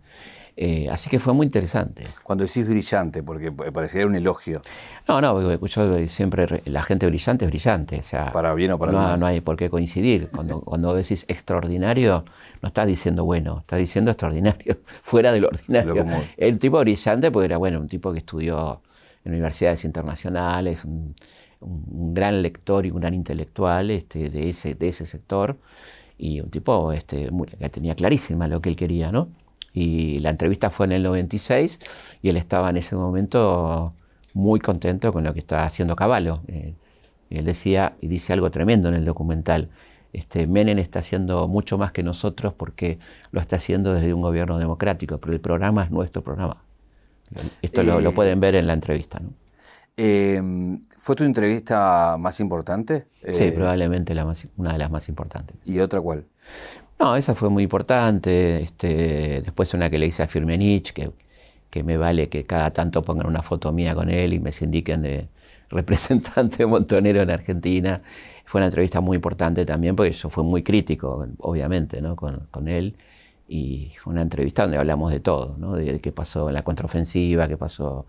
Eh, 0.58 0.88
así 0.90 1.10
que 1.10 1.18
fue 1.18 1.34
muy 1.34 1.44
interesante. 1.44 2.06
Cuando 2.22 2.44
decís 2.44 2.66
brillante, 2.66 3.22
porque 3.22 3.52
parecía 3.52 4.06
un 4.06 4.16
elogio. 4.16 4.62
No, 5.06 5.20
no, 5.20 5.66
yo 5.66 6.08
siempre, 6.08 6.62
la 6.64 6.82
gente 6.82 7.06
brillante 7.06 7.44
es 7.44 7.50
brillante. 7.50 8.00
O 8.00 8.02
sea, 8.02 8.32
para 8.32 8.54
bien 8.54 8.72
o 8.72 8.78
para 8.78 8.92
no, 8.92 8.98
mal. 8.98 9.20
No 9.20 9.26
hay 9.26 9.42
por 9.42 9.56
qué 9.56 9.68
coincidir. 9.68 10.30
Cuando, 10.30 10.60
cuando 10.64 10.94
decís 10.94 11.26
extraordinario, 11.28 12.24
no 12.62 12.68
estás 12.68 12.86
diciendo 12.86 13.26
bueno, 13.26 13.58
estás 13.60 13.78
diciendo 13.78 14.10
extraordinario, 14.10 14.78
fuera 15.02 15.30
del 15.30 15.44
ordinario. 15.44 16.06
El 16.38 16.58
tipo 16.58 16.78
brillante, 16.80 17.30
porque 17.30 17.46
era 17.46 17.58
bueno, 17.58 17.78
un 17.78 17.88
tipo 17.88 18.12
que 18.12 18.20
estudió 18.20 18.80
en 19.26 19.32
universidades 19.32 19.84
internacionales, 19.84 20.84
un, 20.84 21.14
gran 22.14 22.42
lector 22.42 22.86
y 22.86 22.90
un 22.90 23.00
gran 23.00 23.12
intelectual 23.12 23.90
este, 23.90 24.30
de, 24.30 24.50
ese, 24.50 24.74
de 24.74 24.88
ese 24.88 25.06
sector 25.06 25.56
y 26.18 26.40
un 26.40 26.50
tipo 26.50 26.92
este, 26.92 27.30
que 27.58 27.68
tenía 27.70 27.94
clarísima 27.94 28.46
lo 28.46 28.60
que 28.60 28.68
él 28.68 28.76
quería, 28.76 29.10
¿no? 29.10 29.28
Y 29.76 30.20
la 30.20 30.30
entrevista 30.30 30.70
fue 30.70 30.86
en 30.86 30.92
el 30.92 31.02
96 31.02 31.78
y 32.22 32.30
él 32.30 32.38
estaba 32.38 32.70
en 32.70 32.78
ese 32.78 32.96
momento 32.96 33.92
muy 34.32 34.58
contento 34.58 35.12
con 35.12 35.22
lo 35.22 35.34
que 35.34 35.40
estaba 35.40 35.64
haciendo 35.64 35.94
Caballo. 35.94 36.40
Eh, 36.48 36.72
él 37.28 37.44
decía, 37.44 37.94
y 38.00 38.08
dice 38.08 38.32
algo 38.32 38.50
tremendo 38.50 38.88
en 38.88 38.94
el 38.94 39.04
documental, 39.04 39.68
este, 40.14 40.46
Menem 40.46 40.78
está 40.78 41.00
haciendo 41.00 41.46
mucho 41.46 41.76
más 41.76 41.92
que 41.92 42.02
nosotros 42.02 42.54
porque 42.54 42.98
lo 43.32 43.40
está 43.42 43.56
haciendo 43.56 43.92
desde 43.92 44.14
un 44.14 44.22
gobierno 44.22 44.58
democrático, 44.58 45.18
pero 45.18 45.34
el 45.34 45.40
programa 45.40 45.84
es 45.84 45.90
nuestro 45.90 46.22
programa. 46.22 46.56
Esto 47.60 47.82
lo, 47.82 48.00
lo, 48.00 48.10
eh, 48.10 48.14
pueden 48.14 48.40
ver 48.40 48.54
en 48.54 48.66
la 48.66 48.72
entrevista. 48.72 49.18
¿no? 49.20 49.28
Em, 49.94 50.80
¿Fue 50.96 51.14
tu 51.16 51.24
entrevista 51.24 52.16
más 52.18 52.40
importante? 52.40 53.08
Sí, 53.30 53.44
eh, 53.44 53.52
probablemente 53.52 54.14
la 54.14 54.24
una 54.56 54.72
de 54.72 54.78
las 54.78 54.90
más 54.90 55.06
importantes. 55.10 55.54
¿Y 55.66 55.80
otra 55.80 56.00
cuál? 56.00 56.24
No, 56.98 57.14
esa 57.16 57.34
fue 57.34 57.50
muy 57.50 57.64
importante. 57.64 58.62
Este, 58.62 59.42
después 59.42 59.72
una 59.74 59.90
que 59.90 59.98
le 59.98 60.06
hice 60.06 60.22
a 60.22 60.28
Firmenich, 60.28 60.92
que, 60.92 61.12
que 61.70 61.82
me 61.82 61.96
vale 61.96 62.28
que 62.28 62.46
cada 62.46 62.72
tanto 62.72 63.02
pongan 63.02 63.26
una 63.26 63.42
foto 63.42 63.72
mía 63.72 63.94
con 63.94 64.08
él 64.10 64.32
y 64.34 64.40
me 64.40 64.52
sindiquen 64.52 65.02
de 65.02 65.28
representante 65.70 66.64
montonero 66.66 67.22
en 67.22 67.30
Argentina. 67.30 68.02
Fue 68.46 68.60
una 68.60 68.66
entrevista 68.66 69.00
muy 69.00 69.16
importante 69.16 69.64
también, 69.66 69.96
porque 69.96 70.10
eso 70.10 70.30
fue 70.30 70.44
muy 70.44 70.62
crítico, 70.62 71.26
obviamente, 71.38 72.00
¿no? 72.00 72.16
con, 72.16 72.46
con 72.50 72.68
él. 72.68 72.96
Y 73.48 73.92
fue 74.02 74.12
una 74.12 74.22
entrevista 74.22 74.62
donde 74.62 74.78
hablamos 74.78 75.12
de 75.12 75.20
todo, 75.20 75.56
¿no? 75.58 75.74
de 75.76 76.00
qué 76.00 76.12
pasó 76.12 76.48
en 76.48 76.54
la 76.54 76.62
contraofensiva, 76.62 77.48
qué 77.48 77.56
pasó 77.56 78.06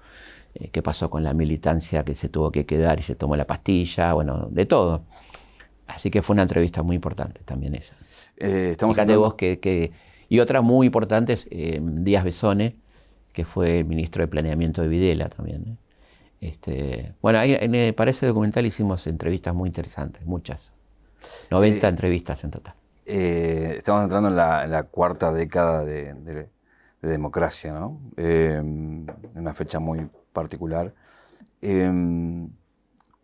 eh, 0.56 0.70
qué 0.72 0.82
pasó 0.82 1.10
con 1.10 1.24
la 1.24 1.34
militancia 1.34 2.04
que 2.04 2.16
se 2.16 2.30
tuvo 2.30 2.52
que 2.52 2.66
quedar 2.66 3.00
y 3.00 3.04
se 3.04 3.16
tomó 3.16 3.36
la 3.36 3.46
pastilla, 3.46 4.14
bueno, 4.14 4.48
de 4.52 4.66
todo. 4.66 5.04
Así 5.88 6.12
que 6.12 6.22
fue 6.22 6.34
una 6.36 6.44
entrevista 6.44 6.84
muy 6.84 6.96
importante 6.96 7.42
también 7.46 7.76
esa. 7.76 7.96
Eh, 8.38 8.70
estamos 8.72 8.98
vos 9.18 9.36
que, 9.36 9.92
y 10.30 10.40
otra 10.40 10.62
muy 10.62 10.88
importante 10.88 11.38
eh, 11.50 11.80
Díaz 11.82 12.24
Besone, 12.24 12.76
que 13.34 13.46
fue 13.46 13.80
el 13.80 13.86
ministro 13.86 14.22
de 14.22 14.28
Planeamiento 14.28 14.82
de 14.82 14.88
Videla 14.88 15.30
también. 15.30 15.66
¿eh? 15.68 15.78
Este, 16.40 17.14
bueno, 17.22 17.40
ahí, 17.40 17.58
en, 17.60 17.94
para 17.96 18.12
ese 18.12 18.28
documental 18.28 18.66
hicimos 18.66 19.08
entrevistas 19.08 19.56
muy 19.56 19.68
interesantes, 19.68 20.26
muchas. 20.26 20.72
90 21.50 21.88
entrevistas 21.88 22.44
en 22.44 22.52
total. 22.52 22.76
estamos 23.06 24.04
entrando 24.04 24.30
en 24.30 24.36
la, 24.36 24.84
cuarta 24.84 25.32
década 25.32 25.84
de, 25.84 26.14
de 26.14 26.48
democracia, 27.02 27.74
¿no? 27.74 28.00
una 29.36 29.54
fecha 29.56 29.80
muy 29.80 30.08
particular. 30.32 30.94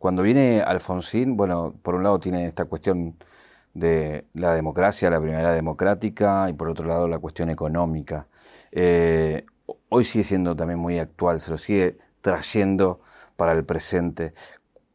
Cuando 0.03 0.23
viene 0.23 0.61
Alfonsín, 0.61 1.37
bueno, 1.37 1.75
por 1.81 1.95
un 1.95 2.03
lado 2.03 2.19
tiene 2.19 2.47
esta 2.47 2.65
cuestión 2.65 3.15
de 3.73 4.25
la 4.33 4.53
democracia, 4.53 5.09
la 5.09 5.19
primera 5.19 5.53
democrática, 5.53 6.47
y 6.49 6.53
por 6.53 6.69
otro 6.69 6.87
lado 6.87 7.07
la 7.07 7.19
cuestión 7.19 7.49
económica. 7.49 8.27
Eh, 8.71 9.45
hoy 9.89 10.03
sigue 10.03 10.23
siendo 10.23 10.55
también 10.55 10.79
muy 10.79 10.99
actual, 10.99 11.39
se 11.39 11.51
lo 11.51 11.57
sigue 11.57 11.97
trayendo 12.21 13.01
para 13.35 13.53
el 13.53 13.63
presente. 13.63 14.33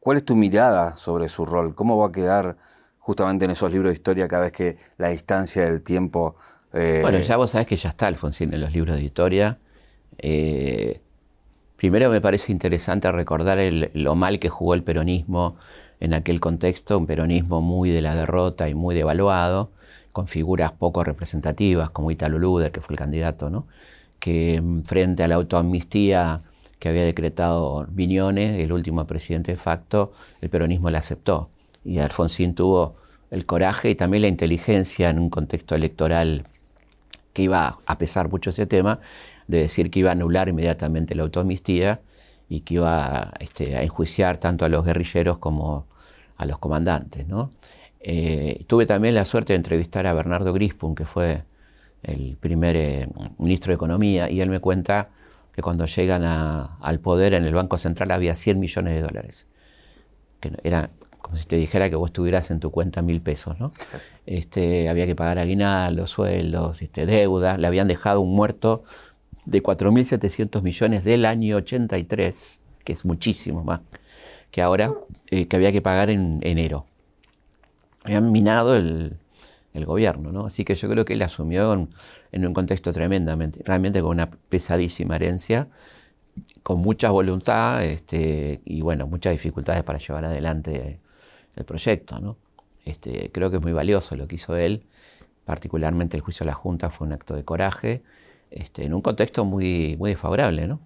¿Cuál 0.01 0.19
es 0.19 0.25
tu 0.25 0.37
mirada 0.37 0.97
sobre 0.97 1.29
su 1.29 1.45
rol? 1.45 1.75
¿Cómo 1.75 1.99
va 1.99 2.09
a 2.09 2.13
quedar 2.13 2.57
justamente 2.99 3.45
en 3.45 3.51
esos 3.51 3.73
libros 3.73 3.91
de 3.91 3.95
historia 3.95 4.29
cada 4.29 4.43
vez 4.43 4.53
que 4.53 4.77
la 4.97 5.09
distancia 5.09 5.65
del 5.65 5.83
tiempo... 5.83 6.37
Eh, 6.73 7.01
bueno, 7.03 7.19
ya 7.19 7.37
vos 7.37 7.51
sabés 7.51 7.67
que 7.67 7.77
ya 7.77 7.91
está 7.91 8.07
Alfonsín 8.07 8.53
en 8.53 8.61
los 8.61 8.73
libros 8.73 8.97
de 8.97 9.03
historia. 9.03 9.59
Eh, 10.19 11.01
Primero 11.79 12.11
me 12.11 12.21
parece 12.21 12.51
interesante 12.51 13.11
recordar 13.13 13.57
lo 13.95 14.17
mal 14.17 14.41
que 14.41 14.49
jugó 14.49 14.75
el 14.75 14.83
peronismo 14.83 15.55
en 16.01 16.15
aquel 16.15 16.41
contexto, 16.41 16.99
un 16.99 17.07
peronismo 17.07 17.61
muy 17.61 17.91
de 17.91 18.03
la 18.03 18.15
derrota 18.15 18.69
y 18.69 18.75
muy 18.75 18.95
devaluado, 18.95 19.71
con 20.13 20.29
figuras 20.29 20.73
poco 20.73 21.05
representativas 21.05 21.91
como 21.91 22.11
Italo 22.11 22.39
Luder, 22.39 22.73
que 22.73 22.81
fue 22.81 22.95
el 22.95 22.99
candidato, 22.99 23.51
¿no? 23.51 23.67
que 24.19 24.61
mm, 24.61 24.83
frente 24.83 25.23
a 25.23 25.29
la 25.29 25.37
autoamnistía 25.37 26.41
que 26.79 26.89
había 26.89 27.05
decretado 27.05 27.87
Viñones, 27.91 28.59
el 28.61 28.73
último 28.73 29.07
presidente 29.07 29.53
de 29.53 29.59
facto, 29.59 30.13
el 30.41 30.49
peronismo 30.49 30.91
la 30.91 30.99
aceptó. 30.99 31.51
Y 31.85 31.99
Alfonsín 31.99 32.55
tuvo 32.55 32.97
el 33.31 33.47
coraje 33.47 33.91
y 33.91 33.95
también 33.95 34.23
la 34.23 34.29
inteligencia 34.29 35.11
en 35.11 35.19
un 35.19 35.31
contexto 35.31 35.75
electoral 35.75 36.47
que 37.33 37.43
iba 37.43 37.79
a 37.85 37.99
pesar 37.99 38.31
mucho 38.31 38.51
ese 38.51 38.67
tema, 38.67 39.01
de 39.49 39.59
decir 39.59 39.91
que 39.91 40.01
iba 40.01 40.11
a 40.11 40.13
anular 40.13 40.49
inmediatamente 40.49 41.15
la 41.15 41.25
autoamnistía 41.25 42.01
y 42.49 42.61
que 42.61 42.75
iba 42.75 43.33
este, 43.41 43.77
a 43.77 43.83
enjuiciar 43.83 44.39
tanto 44.39 44.65
a 44.65 44.69
los 44.69 44.85
guerrilleros 44.85 45.39
como 45.39 45.87
a 46.37 46.47
los 46.47 46.59
comandantes. 46.59 47.27
¿no? 47.27 47.51
Eh, 48.01 48.65
tuve 48.67 48.87
también 48.87 49.15
la 49.15 49.25
suerte 49.25 49.53
de 49.53 49.59
entrevistar 49.59 50.07
a 50.07 50.15
Bernardo 50.15 50.53
Grispun, 50.53 50.95
que 50.95 51.05
fue 51.05 51.45
el 52.03 52.37
primer 52.41 52.77
eh, 52.77 53.09
ministro 53.39 53.71
de 53.71 53.75
Economía, 53.75 54.31
y 54.31 54.41
él 54.41 54.51
me 54.51 54.61
cuenta 54.61 55.09
que 55.53 55.63
cuando 55.63 55.87
llegan 55.87 56.25
al 56.25 57.01
poder 57.01 57.35
en 57.35 57.45
el 57.45 57.55
Banco 57.55 57.79
Central 57.79 58.13
había 58.13 58.37
100 58.37 58.61
millones 58.61 58.95
de 58.95 59.01
dólares. 59.01 59.47
que 60.41 60.53
era 60.63 60.91
como 61.21 61.37
si 61.37 61.45
te 61.47 61.57
dijera 61.57 61.91
que 61.91 61.97
vos 61.97 62.13
tuvieras 62.13 62.51
en 62.51 62.61
tu 62.61 62.71
cuenta 62.71 63.03
mil 63.03 63.21
pesos, 63.21 63.59
¿no? 63.59 63.73
Este, 64.25 64.89
había 64.89 65.05
que 65.05 65.15
pagar 65.15 65.39
aguinaldos, 65.39 66.11
sueldos, 66.11 66.81
este, 66.81 67.07
deuda, 67.07 67.59
le 67.59 67.67
habían 67.67 67.89
dejado 67.89 68.21
un 68.21 68.35
muerto 68.35 68.85
de 69.49 69.63
4.700 69.63 70.63
millones 70.63 71.05
del 71.05 71.25
año 71.25 71.57
83, 71.57 72.61
que 72.85 72.93
es 72.93 73.05
muchísimo 73.07 73.65
más 73.65 73.81
que 74.51 74.61
ahora, 74.61 74.93
eh, 75.31 75.47
que 75.47 75.57
había 75.57 75.73
que 75.73 75.81
pagar 75.81 76.11
en 76.11 76.41
enero. 76.43 76.87
Habían 78.05 78.31
minado 78.31 78.77
el, 78.77 79.17
gobierno, 79.87 80.33
¿no? 80.33 80.47
Así 80.47 80.65
que 80.65 80.75
yo 80.75 80.89
creo 80.89 81.05
que 81.05 81.13
él 81.13 81.23
asumió 81.23 81.73
en, 82.33 82.47
un 82.47 82.53
contexto 82.53 82.93
tremendamente, 82.93 83.63
realmente 83.65 84.01
con 84.01 84.11
una 84.11 84.29
pesadísima 84.29 85.15
herencia, 85.15 85.69
con 86.65 86.81
mucha 86.81 87.11
voluntad 87.11 87.85
este, 87.85 88.61
y 88.65 88.81
bueno, 88.81 89.07
muchas 89.07 89.31
dificultades 89.31 89.85
para 89.85 90.01
llevar 90.01 90.25
adelante 90.25 90.99
el 91.55 91.65
proyecto, 91.65 92.19
¿no? 92.19 92.37
Este, 92.85 93.31
creo 93.31 93.51
que 93.51 93.59
es 93.59 93.63
muy 93.63 93.73
valioso 93.73 94.17
lo 94.17 94.27
que 94.27 94.35
hizo 94.35 94.57
él, 94.57 94.83
particularmente 95.45 96.17
el 96.17 96.25
juicio 96.25 96.43
de 96.43 96.49
la 96.49 96.55
Junta 96.55 96.91
fue 96.91 97.07
un 97.07 97.13
acto 97.13 97.37
de 97.37 97.45
coraje, 97.45 98.03
este, 98.51 98.85
en 98.85 98.95
un 98.95 99.03
contexto 99.03 99.45
muy, 99.45 99.97
muy 99.99 100.11
desfavorable, 100.11 100.67
¿no? 100.67 100.81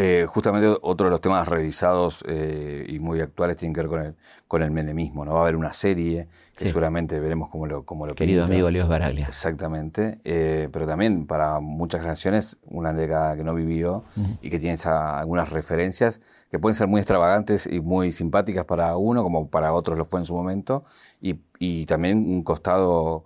Eh, 0.00 0.26
justamente 0.28 0.78
otro 0.82 1.06
de 1.06 1.10
los 1.10 1.20
temas 1.20 1.48
revisados 1.48 2.24
eh, 2.28 2.86
y 2.88 3.00
muy 3.00 3.20
actuales 3.20 3.56
tiene 3.56 3.74
que 3.74 3.80
ver 3.80 3.88
con 3.88 4.02
el, 4.02 4.14
con 4.46 4.62
el 4.62 4.70
menemismo. 4.70 5.24
¿no? 5.24 5.32
Va 5.32 5.40
a 5.40 5.42
haber 5.42 5.56
una 5.56 5.72
serie 5.72 6.28
que 6.56 6.66
seguramente 6.66 7.18
veremos 7.18 7.48
cómo 7.48 7.66
lo 7.66 7.84
cómo 7.84 8.06
lo 8.06 8.14
Querido 8.14 8.44
amigo 8.44 8.70
Leos 8.70 8.88
Baraglia. 8.88 9.26
Exactamente. 9.26 10.20
Eh, 10.24 10.68
pero 10.72 10.86
también 10.86 11.26
para 11.26 11.58
muchas 11.58 12.00
generaciones, 12.00 12.58
una 12.64 12.92
década 12.92 13.36
que 13.36 13.42
no 13.42 13.54
vivió 13.54 14.04
y 14.40 14.50
que 14.50 14.60
tiene 14.60 14.78
algunas 14.84 15.50
referencias 15.50 16.22
que 16.50 16.60
pueden 16.60 16.76
ser 16.76 16.86
muy 16.86 17.00
extravagantes 17.00 17.66
y 17.66 17.80
muy 17.80 18.12
simpáticas 18.12 18.64
para 18.64 18.96
uno, 18.96 19.24
como 19.24 19.48
para 19.48 19.72
otros 19.72 19.98
lo 19.98 20.04
fue 20.04 20.20
en 20.20 20.26
su 20.26 20.34
momento, 20.34 20.84
y, 21.20 21.40
y 21.58 21.84
también 21.86 22.18
un 22.18 22.42
costado 22.42 23.24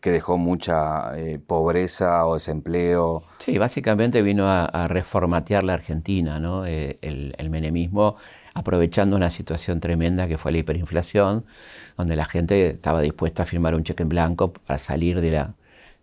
que 0.00 0.10
dejó 0.10 0.38
mucha 0.38 1.16
eh, 1.18 1.38
pobreza 1.38 2.26
o 2.26 2.34
desempleo. 2.34 3.22
Sí, 3.38 3.58
básicamente 3.58 4.22
vino 4.22 4.48
a, 4.48 4.88
reformatear 4.88 5.64
la 5.64 5.74
Argentina, 5.74 6.40
¿no? 6.40 6.66
Eh, 6.66 6.98
el, 7.02 7.50
menemismo, 7.50 8.16
aprovechando 8.54 9.16
una 9.16 9.30
situación 9.30 9.80
tremenda 9.80 10.26
que 10.28 10.38
fue 10.38 10.52
la 10.52 10.58
hiperinflación, 10.58 11.44
donde 11.96 12.16
la 12.16 12.24
gente 12.24 12.70
estaba 12.70 13.00
dispuesta 13.00 13.44
a 13.44 13.46
firmar 13.46 13.74
un 13.74 13.84
cheque 13.84 14.02
en 14.02 14.08
blanco 14.08 14.52
para 14.52 14.78
salir 14.78 15.20
de 15.20 15.30
la... 15.30 15.54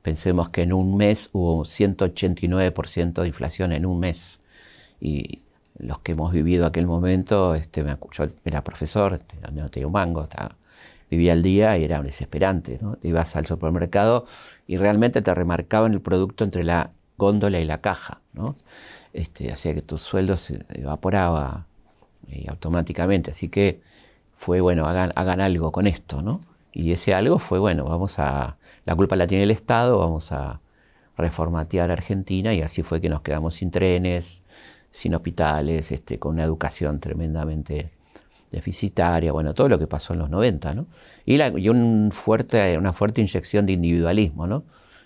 Pensemos 0.02 0.50
que 0.50 0.62
en 0.62 0.72
un 0.72 0.96
mes 0.96 1.30
hubo 1.34 1.66
189% 1.66 3.22
de 3.22 3.28
inflación 3.28 3.74
en 3.74 3.86
un 3.86 4.00
mes. 4.00 4.40
Y 5.02 5.42
los 5.78 6.00
que 6.00 6.14
hemos 6.14 6.32
vivido 6.32 6.66
aquel 6.66 6.88
momento, 6.88 7.54
este, 7.56 7.84
yo 8.12 8.28
era 8.46 8.64
profesor, 8.64 9.20
no 9.54 9.70
tenía 9.70 9.88
un 9.88 9.94
mango, 9.94 10.24
estaba 10.24 10.56
vivía 11.10 11.34
al 11.34 11.42
día 11.42 11.78
y 11.78 11.84
era 11.84 12.02
desesperante. 12.02 12.80
¿no? 12.82 12.98
Ibas 13.04 13.36
al 13.36 13.46
supermercado 13.46 14.26
y 14.68 14.78
realmente 14.78 15.22
te 15.22 15.34
remarcaban 15.34 15.94
el 15.94 16.02
producto 16.02 16.44
entre 16.44 16.64
la 16.64 16.92
góndola 17.18 17.60
y 17.60 17.66
la 17.66 17.82
caja. 17.82 18.22
¿no? 18.34 18.56
Este, 19.14 19.52
hacía 19.52 19.74
que 19.74 19.82
tu 19.82 19.98
sueldo 19.98 20.38
se 20.38 20.66
evaporaba 20.70 21.66
eh, 22.28 22.46
automáticamente. 22.50 23.32
Así 23.32 23.50
que 23.50 23.82
fue, 24.36 24.62
bueno, 24.62 24.86
hagan, 24.88 25.12
hagan 25.16 25.42
algo 25.42 25.72
con 25.72 25.88
esto. 25.88 26.22
¿no? 26.22 26.42
Y 26.72 26.92
ese 26.92 27.14
algo 27.14 27.40
fue, 27.40 27.60
bueno, 27.60 27.86
vamos 27.86 28.20
a, 28.20 28.58
la 28.86 28.96
culpa 28.96 29.16
la 29.16 29.28
tiene 29.28 29.44
el 29.44 29.52
Estado, 29.52 29.98
vamos 29.98 30.32
a 30.32 30.62
reformatear 31.18 31.92
Argentina 31.92 32.54
y 32.54 32.62
así 32.62 32.82
fue 32.84 33.02
que 33.02 33.10
nos 33.10 33.22
quedamos 33.22 33.56
sin 33.56 33.72
trenes, 33.72 34.42
sin 34.92 35.14
hospitales, 35.16 35.92
este, 35.92 36.20
con 36.20 36.36
una 36.36 36.44
educación 36.44 37.00
tremendamente 37.00 37.92
deficitaria, 38.52 39.32
bueno, 39.32 39.54
todo 39.54 39.70
lo 39.70 39.80
que 39.80 39.88
pasó 39.88 40.14
en 40.14 40.20
los 40.20 40.30
90, 40.30 40.74
¿no? 40.74 40.88
Y, 41.26 41.38
la, 41.38 41.50
un 41.52 42.10
fuerte, 42.12 42.78
una 42.78 42.94
fuerte 42.94 43.22
inyección 43.22 43.66
de 43.66 43.74
individualismo, 43.74 44.48
¿no? 44.48 44.64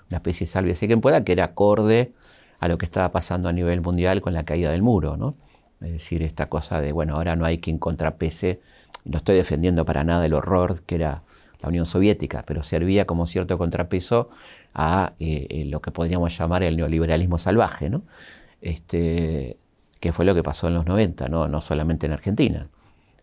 Una 0.09 0.17
especie 0.17 0.45
de 0.45 0.51
salve 0.51 0.73
quien 0.75 1.01
pueda 1.01 1.23
que 1.23 1.33
era 1.33 1.45
acorde 1.45 2.13
a 2.59 2.67
lo 2.67 2.77
que 2.77 2.85
estaba 2.85 3.11
pasando 3.11 3.49
a 3.49 3.53
nivel 3.53 3.81
mundial 3.81 4.21
con 4.21 4.33
la 4.33 4.43
caída 4.43 4.71
del 4.71 4.81
muro, 4.81 5.17
¿no? 5.17 5.35
Es 5.81 5.91
decir, 5.91 6.23
esta 6.23 6.47
cosa 6.47 6.79
de, 6.79 6.93
bueno, 6.93 7.15
ahora 7.15 7.35
no 7.35 7.45
hay 7.45 7.59
quien 7.59 7.77
contrapese, 7.77 8.61
no 9.03 9.17
estoy 9.17 9.35
defendiendo 9.35 9.83
para 9.85 10.03
nada 10.03 10.25
el 10.25 10.33
horror 10.33 10.81
que 10.83 10.95
era 10.95 11.23
la 11.61 11.69
Unión 11.69 11.85
Soviética, 11.85 12.43
pero 12.45 12.63
servía 12.63 13.05
como 13.05 13.27
cierto 13.27 13.57
contrapeso 13.57 14.29
a 14.73 15.13
eh, 15.19 15.47
eh, 15.49 15.65
lo 15.65 15.81
que 15.81 15.91
podríamos 15.91 16.37
llamar 16.37 16.63
el 16.63 16.77
neoliberalismo 16.77 17.37
salvaje, 17.37 17.89
¿no? 17.89 18.03
Este, 18.61 19.57
que 19.99 20.11
fue 20.13 20.25
lo 20.25 20.35
que 20.35 20.43
pasó 20.43 20.67
en 20.67 20.73
los 20.73 20.85
90, 20.85 21.29
¿no? 21.29 21.47
no 21.47 21.61
solamente 21.61 22.07
en 22.07 22.11
Argentina. 22.11 22.67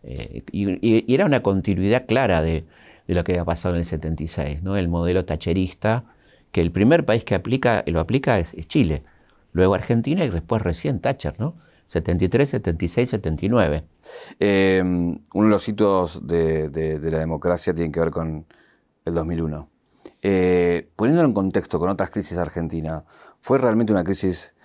Eh, 0.03 0.43
y, 0.51 1.13
era 1.13 1.25
una 1.25 1.41
continuidad 1.41 2.05
clara 2.05 2.41
de, 2.41 2.65
lo 3.07 3.23
que 3.23 3.33
había 3.33 3.45
pasado 3.45 3.75
en 3.75 3.79
el 3.79 3.85
76, 3.85 4.63
¿no? 4.63 4.77
el 4.77 4.87
modelo 4.87 5.25
tacherista, 5.25 6.05
que 6.51 6.61
el 6.61 6.71
primer 6.71 7.05
país 7.05 7.25
que 7.25 7.35
aplica, 7.35 7.83
lo 7.87 7.99
aplica 7.99 8.39
es, 8.39 8.55
Chile, 8.67 9.03
luego 9.51 9.73
Argentina 9.73 10.23
y 10.23 10.29
después 10.29 10.61
recién 10.61 10.99
Thatcher, 10.99 11.39
¿no? 11.39 11.55
73, 11.87 12.49
76, 12.49 13.09
79. 13.09 13.83
uno 14.39 15.45
de 15.45 15.49
los 15.49 15.67
hitos 15.67 16.25
de, 16.25 16.99
la 17.03 17.19
democracia 17.19 17.73
tiene 17.73 17.91
que 17.91 17.99
ver 17.99 18.11
con 18.11 18.45
el 19.03 19.13
2001. 19.13 19.67
Eh, 20.21 20.87
poniéndolo 20.95 21.27
en 21.27 21.33
contexto 21.33 21.79
con 21.79 21.89
otras 21.89 22.11
crisis 22.11 22.37
argentinas, 22.37 23.03
¿fue 23.41 23.57
realmente 23.57 23.91
una 23.91 24.05
crisis 24.05 24.55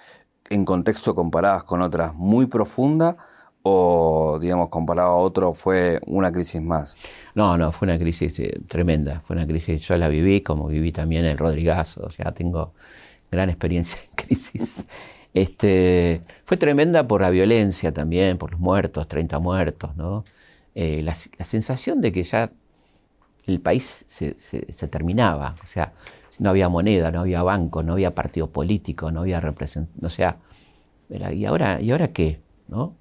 en 0.50 0.64
contexto 0.64 1.16
comparadas 1.16 1.64
con 1.64 1.82
otras 1.82 2.14
muy 2.14 2.46
profunda 2.46 3.16
o, 3.68 4.38
digamos, 4.38 4.68
comparado 4.68 5.10
a 5.10 5.16
otro, 5.16 5.52
fue 5.52 6.00
una 6.06 6.30
crisis 6.30 6.62
más? 6.62 6.96
No, 7.34 7.58
no, 7.58 7.72
fue 7.72 7.86
una 7.86 7.98
crisis 7.98 8.38
eh, 8.38 8.60
tremenda. 8.68 9.22
Fue 9.24 9.34
una 9.34 9.44
crisis, 9.44 9.82
yo 9.88 9.96
la 9.96 10.08
viví 10.08 10.40
como 10.40 10.68
viví 10.68 10.92
también 10.92 11.24
el 11.24 11.36
Rodrigazo, 11.36 12.04
o 12.06 12.10
sea, 12.12 12.32
tengo 12.32 12.74
gran 13.28 13.50
experiencia 13.50 13.98
en 14.04 14.14
crisis. 14.26 14.86
Este, 15.34 16.22
fue 16.44 16.56
tremenda 16.56 17.08
por 17.08 17.22
la 17.22 17.30
violencia 17.30 17.92
también, 17.92 18.38
por 18.38 18.52
los 18.52 18.60
muertos, 18.60 19.08
30 19.08 19.40
muertos, 19.40 19.96
¿no? 19.96 20.24
Eh, 20.76 21.02
la, 21.02 21.14
sensación 21.14 22.00
de 22.00 22.12
que 22.12 22.22
ya 22.22 22.52
el 23.46 23.60
país 23.60 24.04
se, 24.06 24.38
se, 24.38 24.88
terminaba, 24.88 25.56
o 25.64 25.66
sea, 25.66 25.92
no 26.38 26.50
había 26.50 26.68
moneda, 26.68 27.10
no 27.10 27.20
había 27.20 27.42
banco, 27.42 27.82
no 27.82 27.94
había 27.94 28.14
partido 28.14 28.48
político, 28.50 29.10
no 29.10 29.22
había 29.22 29.40
representación, 29.40 30.06
o 30.06 30.10
sea, 30.10 30.38
¿y 31.32 31.44
ahora, 31.46 31.80
¿y 31.80 31.90
ahora 31.90 32.08
qué? 32.12 32.45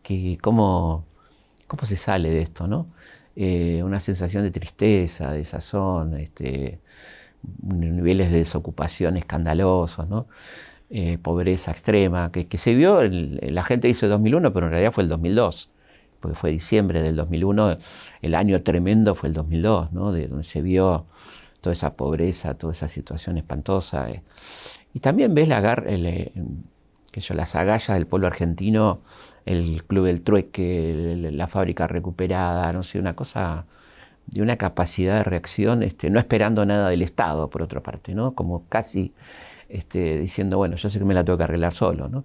Que, 0.03 0.37
¿cómo, 0.41 1.05
¿Cómo 1.67 1.85
se 1.85 1.97
sale 1.97 2.29
de 2.29 2.41
esto? 2.41 2.67
¿no? 2.67 2.87
Eh, 3.35 3.81
una 3.83 3.99
sensación 3.99 4.43
de 4.43 4.51
tristeza, 4.51 5.31
de 5.31 5.43
sazón, 5.45 6.15
este, 6.15 6.79
niveles 7.63 8.31
de 8.31 8.39
desocupación 8.39 9.17
escandalosos, 9.17 10.07
¿no? 10.07 10.27
Eh, 10.89 11.17
pobreza 11.17 11.71
extrema, 11.71 12.31
que, 12.31 12.57
se 12.57 12.75
vio, 12.75 13.01
la 13.01 13.63
gente 13.63 13.87
dice 13.87 14.07
2001, 14.07 14.53
pero 14.53 14.67
en 14.67 14.71
realidad 14.71 14.91
fue 14.91 15.03
el 15.03 15.09
2002, 15.09 15.69
porque 16.19 16.35
fue 16.35 16.51
diciembre 16.51 17.01
del 17.01 17.15
2001, 17.15 17.79
el 18.21 18.35
año 18.35 18.61
tremendo 18.61 19.15
fue 19.15 19.29
el 19.29 19.33
2002, 19.33 19.91
¿no? 19.93 20.11
de 20.11 20.27
donde 20.27 20.43
se 20.43 20.61
vio 20.61 21.07
toda 21.59 21.73
esa 21.73 21.95
pobreza, 21.95 22.53
toda 22.53 22.73
esa 22.73 22.87
situación 22.87 23.37
espantosa. 23.39 24.11
Eh. 24.11 24.21
Y 24.93 24.99
también 24.99 25.33
ves 25.33 25.49
el, 25.49 26.43
que 27.11 27.33
las 27.33 27.55
agallas 27.55 27.97
del 27.97 28.05
pueblo 28.05 28.27
argentino 28.27 29.01
el 29.45 29.83
Club 29.83 30.05
del 30.05 30.21
Trueque, 30.21 31.15
la 31.31 31.47
fábrica 31.47 31.87
recuperada, 31.87 32.71
no 32.73 32.83
sé, 32.83 32.99
una 32.99 33.15
cosa 33.15 33.65
de 34.27 34.41
una 34.41 34.57
capacidad 34.57 35.17
de 35.17 35.23
reacción, 35.23 35.83
este, 35.83 36.09
no 36.09 36.19
esperando 36.19 36.65
nada 36.65 36.89
del 36.89 37.03
Estado, 37.03 37.49
por 37.49 37.61
otra 37.61 37.81
parte, 37.81 38.15
¿no? 38.15 38.33
Como 38.33 38.67
casi 38.69 39.13
este, 39.69 40.17
diciendo, 40.17 40.57
bueno, 40.57 40.75
yo 40.77 40.89
sé 40.89 40.97
que 40.97 41.05
me 41.05 41.13
la 41.13 41.23
tengo 41.23 41.37
que 41.37 41.43
arreglar 41.43 41.73
solo, 41.73 42.09
¿no? 42.09 42.23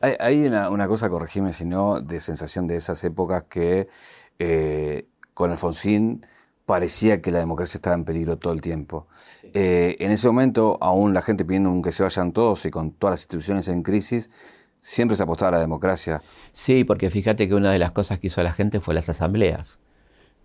Hay, 0.00 0.46
una, 0.46 0.88
cosa, 0.88 1.10
corregime 1.10 1.52
si 1.52 1.64
no, 1.64 2.00
de 2.00 2.20
sensación 2.20 2.66
de 2.66 2.76
esas 2.76 3.02
épocas 3.02 3.44
que 3.48 3.88
eh, 4.38 5.06
con 5.34 5.50
Alfonsín 5.50 6.24
parecía 6.66 7.20
que 7.20 7.30
la 7.30 7.38
democracia 7.38 7.78
estaba 7.78 7.96
en 7.96 8.04
peligro 8.04 8.38
todo 8.38 8.52
el 8.52 8.60
tiempo. 8.60 9.08
Eh, 9.54 9.96
en 9.98 10.12
ese 10.12 10.26
momento, 10.28 10.78
aún 10.80 11.14
la 11.14 11.22
gente 11.22 11.44
pidiendo 11.44 11.82
que 11.82 11.92
se 11.92 12.02
vayan 12.02 12.32
todos 12.32 12.64
y 12.66 12.70
con 12.70 12.92
todas 12.92 13.14
las 13.14 13.20
instituciones 13.20 13.68
en 13.68 13.82
crisis, 13.82 14.30
siempre 14.86 15.16
se 15.16 15.24
apostaba 15.24 15.48
a 15.48 15.52
la 15.52 15.58
democracia. 15.58 16.22
Sí, 16.52 16.84
porque 16.84 17.10
fíjate 17.10 17.48
que 17.48 17.54
una 17.54 17.72
de 17.72 17.78
las 17.80 17.90
cosas 17.90 18.20
que 18.20 18.28
hizo 18.28 18.42
la 18.44 18.52
gente 18.52 18.80
fue 18.80 18.94
las 18.94 19.08
asambleas. 19.08 19.80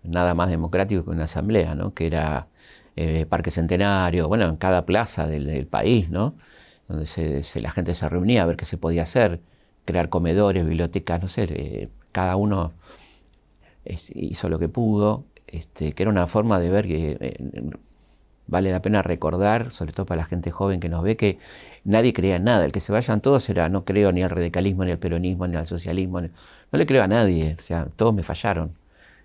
Nada 0.03 0.33
más 0.33 0.49
democrático 0.49 1.05
que 1.05 1.11
una 1.11 1.25
asamblea, 1.25 1.75
¿no? 1.75 1.93
Que 1.93 2.07
era 2.07 2.47
eh, 2.95 3.27
Parque 3.29 3.51
Centenario, 3.51 4.27
bueno, 4.27 4.45
en 4.45 4.57
cada 4.57 4.85
plaza 4.85 5.27
del, 5.27 5.67
país, 5.67 6.09
¿no? 6.09 6.33
Donde 6.87 7.05
se, 7.05 7.43
la 7.61 7.69
gente 7.71 7.93
se 7.93 8.09
reunía 8.09 8.41
a 8.41 8.45
ver 8.47 8.57
qué 8.57 8.65
se 8.65 8.77
podía 8.77 9.03
hacer, 9.03 9.41
crear 9.85 10.09
comedores, 10.09 10.65
bibliotecas, 10.65 11.21
no 11.21 11.27
sé, 11.27 11.43
eh, 11.49 11.89
cada 12.11 12.35
uno 12.35 12.73
hizo 13.85 14.49
lo 14.49 14.57
que 14.59 14.69
pudo, 14.69 15.25
este, 15.47 15.93
que 15.93 16.03
era 16.03 16.09
una 16.11 16.27
forma 16.27 16.59
de 16.59 16.69
ver 16.71 16.87
que 16.87 17.17
eh, 17.19 17.37
vale 18.51 18.71
la 18.71 18.81
pena 18.81 19.01
recordar, 19.01 19.71
sobre 19.71 19.93
todo 19.93 20.05
para 20.05 20.21
la 20.21 20.27
gente 20.27 20.51
joven 20.51 20.79
que 20.79 20.89
nos 20.89 21.03
ve, 21.03 21.17
que 21.17 21.39
nadie 21.85 22.13
creía 22.13 22.35
en 22.35 22.43
nada. 22.43 22.65
El 22.65 22.71
que 22.71 22.81
se 22.81 22.91
vayan 22.91 23.21
todos 23.21 23.49
era, 23.49 23.69
no 23.69 23.85
creo 23.85 24.11
ni 24.11 24.23
al 24.23 24.29
radicalismo, 24.29 24.85
ni 24.85 24.91
al 24.91 24.99
peronismo, 24.99 25.47
ni 25.47 25.57
al 25.57 25.67
socialismo. 25.67 26.21
no 26.21 26.29
le 26.71 26.85
creo 26.85 27.03
a 27.03 27.07
nadie. 27.07 27.57
O 27.59 27.63
sea, 27.63 27.87
todos 27.95 28.13
me 28.13 28.23
fallaron. 28.23 28.75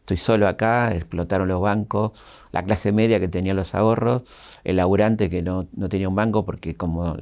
estoy 0.01 0.17
solo 0.19 0.49
acá, 0.49 0.95
explotaron 0.95 1.49
los 1.49 1.61
bancos, 1.61 2.13
la 2.53 2.65
clase 2.65 2.93
media 2.93 3.21
que 3.21 3.29
tenía 3.29 3.55
los 3.55 3.75
ahorros, 3.75 4.23
el 4.65 4.77
laburante 4.77 5.31
que 5.31 5.43
no, 5.43 5.67
no 5.77 5.89
tenía 5.89 6.09
un 6.09 6.15
banco 6.15 6.45
porque 6.47 6.77
como 6.77 7.17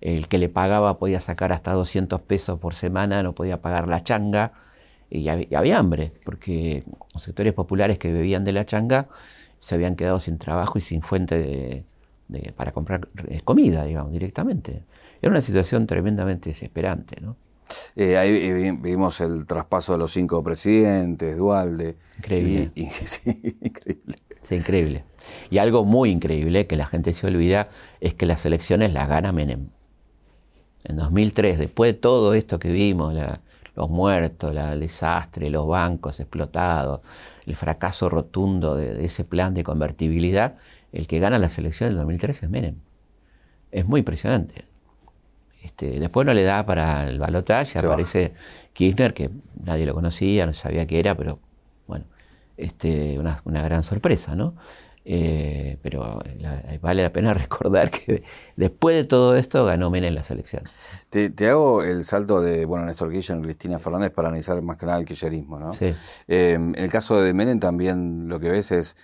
el 0.00 0.28
que 0.28 0.38
le 0.38 0.48
pagaba 0.48 0.98
podía 0.98 1.20
sacar 1.20 1.52
hasta 1.52 1.72
200 1.72 2.20
pesos 2.22 2.58
por 2.60 2.74
semana, 2.74 3.22
no 3.22 3.34
podía 3.34 3.62
pagar 3.62 3.88
la 3.88 4.04
changa, 4.04 4.52
y 5.10 5.28
había, 5.28 5.78
hambre, 5.78 6.12
porque 6.24 6.84
los 7.14 7.22
sectores 7.22 7.54
populares 7.54 7.98
que 7.98 8.12
bebían 8.12 8.44
de 8.44 8.52
la 8.52 8.66
changa 8.66 9.08
se 9.60 9.74
habían 9.74 9.96
quedado 9.96 10.20
sin 10.20 10.38
trabajo 10.38 10.78
y 10.78 10.80
sin 10.80 11.02
fuente 11.02 11.84
de, 12.28 12.52
para 12.52 12.72
comprar 12.72 13.08
eh, 13.28 13.40
comida, 13.42 13.84
digamos, 13.84 14.12
directamente. 14.12 14.82
Era 15.20 15.30
una 15.30 15.42
situación 15.42 15.86
tremendamente 15.86 16.50
desesperante, 16.50 17.20
¿no? 17.20 17.36
Eh, 17.96 18.16
ahí 18.16 18.72
vimos 18.72 19.20
el 19.20 19.46
traspaso 19.46 19.92
de 19.92 19.98
los 19.98 20.12
cinco 20.12 20.42
presidentes, 20.42 21.36
Dualde. 21.36 21.96
Increíble. 22.16 22.70
sí, 23.04 23.56
increíble. 23.60 24.18
Sí, 24.42 24.54
increíble. 24.54 25.04
Y 25.50 25.58
algo 25.58 25.84
muy 25.84 26.10
increíble 26.10 26.66
que 26.66 26.76
la 26.76 26.86
gente 26.86 27.12
se 27.12 27.26
olvida 27.26 27.68
es 28.00 28.14
que 28.14 28.24
las 28.24 28.46
elecciones 28.46 28.92
las 28.92 29.08
gana 29.08 29.32
Menem. 29.32 29.68
En 30.84 30.96
2003, 30.96 31.58
después 31.58 31.92
de 31.92 31.98
todo 31.98 32.32
esto 32.34 32.58
que 32.58 32.70
vimos, 32.70 33.14
los 33.74 33.90
muertos, 33.90 34.56
el 34.56 34.80
desastre, 34.80 35.50
los 35.50 35.66
bancos 35.66 36.18
explotados, 36.20 37.00
el 37.48 37.56
fracaso 37.56 38.10
rotundo 38.10 38.76
de, 38.76 39.04
ese 39.04 39.24
plan 39.24 39.54
de 39.54 39.64
convertibilidad, 39.64 40.56
el 40.92 41.06
que 41.06 41.18
gana 41.18 41.38
las 41.38 41.58
elecciones 41.58 41.94
del 41.94 42.00
2003 42.00 42.42
es 42.42 42.50
Menem. 42.50 42.74
Es 43.72 43.86
muy 43.86 44.00
impresionante. 44.00 44.66
Este, 45.62 45.98
después 45.98 46.26
no 46.26 46.34
le 46.34 46.44
da 46.44 46.64
para 46.66 47.08
el 47.08 47.18
balotaje, 47.18 47.78
aparece 47.78 48.34
Kirchner, 48.74 49.14
que 49.14 49.30
nadie 49.64 49.86
lo 49.86 49.94
conocía, 49.94 50.46
no 50.46 50.52
sabía 50.52 50.86
qué 50.86 51.00
era, 51.00 51.16
pero 51.16 51.40
bueno, 51.86 52.04
este, 52.56 53.18
una, 53.18 53.40
una 53.44 53.62
gran 53.62 53.82
sorpresa, 53.82 54.36
¿no? 54.36 54.54
Eh, 55.04 55.78
pero 55.82 56.20
vale 56.82 57.02
la 57.02 57.12
pena 57.12 57.32
recordar 57.34 57.90
que 57.90 58.22
después 58.56 58.96
de 58.96 59.04
todo 59.04 59.36
esto 59.36 59.64
ganó 59.64 59.90
Menem 59.90 60.14
las 60.14 60.30
elecciones. 60.30 61.06
Te, 61.08 61.48
hago 61.48 61.82
el 61.82 62.04
salto 62.04 62.40
de 62.40 62.64
bueno 62.64 62.84
Néstor 62.84 63.10
Kirchner 63.10 63.38
y 63.38 63.42
Cristina 63.42 63.78
Fernández 63.78 64.10
para 64.10 64.28
analizar 64.28 64.60
más 64.62 64.76
que 64.76 64.86
nada 64.86 64.98
el 64.98 65.06
kirchnerismo. 65.06 65.58
¿no? 65.58 65.72
Sí. 65.74 65.94
Em, 66.26 66.74
en 66.74 66.84
el 66.84 66.90
caso 66.90 67.20
de 67.20 67.32
Menem 67.32 67.58
también 67.58 68.28
lo 68.28 68.38
que 68.38 68.50
ves 68.50 68.72
es 68.72 68.96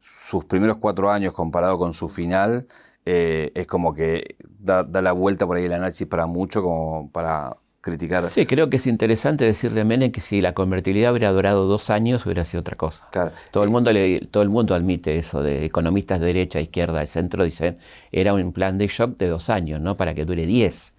sus 0.00 0.44
primeros 0.44 0.78
cuatro 0.78 1.10
años 1.10 1.32
comparado 1.32 1.78
con 1.78 1.92
su 1.92 2.08
final, 2.08 2.66
eh, 3.04 3.52
es 3.54 3.66
como 3.66 3.94
que 3.94 4.36
da, 4.58 4.84
da, 4.84 5.02
la 5.02 5.12
vuelta 5.12 5.46
por 5.46 5.56
ahí 5.56 5.64
el 5.64 5.72
análisis 5.72 6.06
para 6.06 6.26
mucho, 6.26 6.62
como 6.62 7.10
para 7.10 7.56
criticar. 7.82 8.26
Sí, 8.28 8.46
creo 8.46 8.70
que 8.70 8.76
es 8.76 8.86
interesante 8.86 9.44
decir 9.44 9.72
de 9.72 9.84
Menem 9.84 10.10
que 10.10 10.22
si 10.22 10.40
la 10.40 10.54
convertibilidad 10.54 11.10
hubiera 11.10 11.30
durado 11.30 11.66
dos 11.66 11.90
años 11.90 12.24
hubiera 12.24 12.46
sido 12.46 12.60
otra 12.60 12.76
cosa. 12.76 13.06
Todo, 13.50 13.64
el 13.64 13.70
mundo 13.70 13.90
todo 14.30 14.42
el 14.42 14.48
mundo 14.48 14.74
admite 14.74 15.18
eso, 15.18 15.42
de 15.42 15.66
economistas 15.66 16.20
de 16.20 16.26
derecha, 16.26 16.60
izquierda, 16.60 17.00
del 17.00 17.08
centro, 17.08 17.44
dicen, 17.44 17.76
era 18.12 18.32
un 18.32 18.52
plan 18.52 18.78
de 18.78 18.86
shock 18.86 19.18
de 19.18 19.28
dos 19.28 19.50
años, 19.50 19.80
¿no? 19.80 19.96
Para 19.98 20.14
que 20.14 20.24
dure 20.24 20.46
diez. 20.46 20.94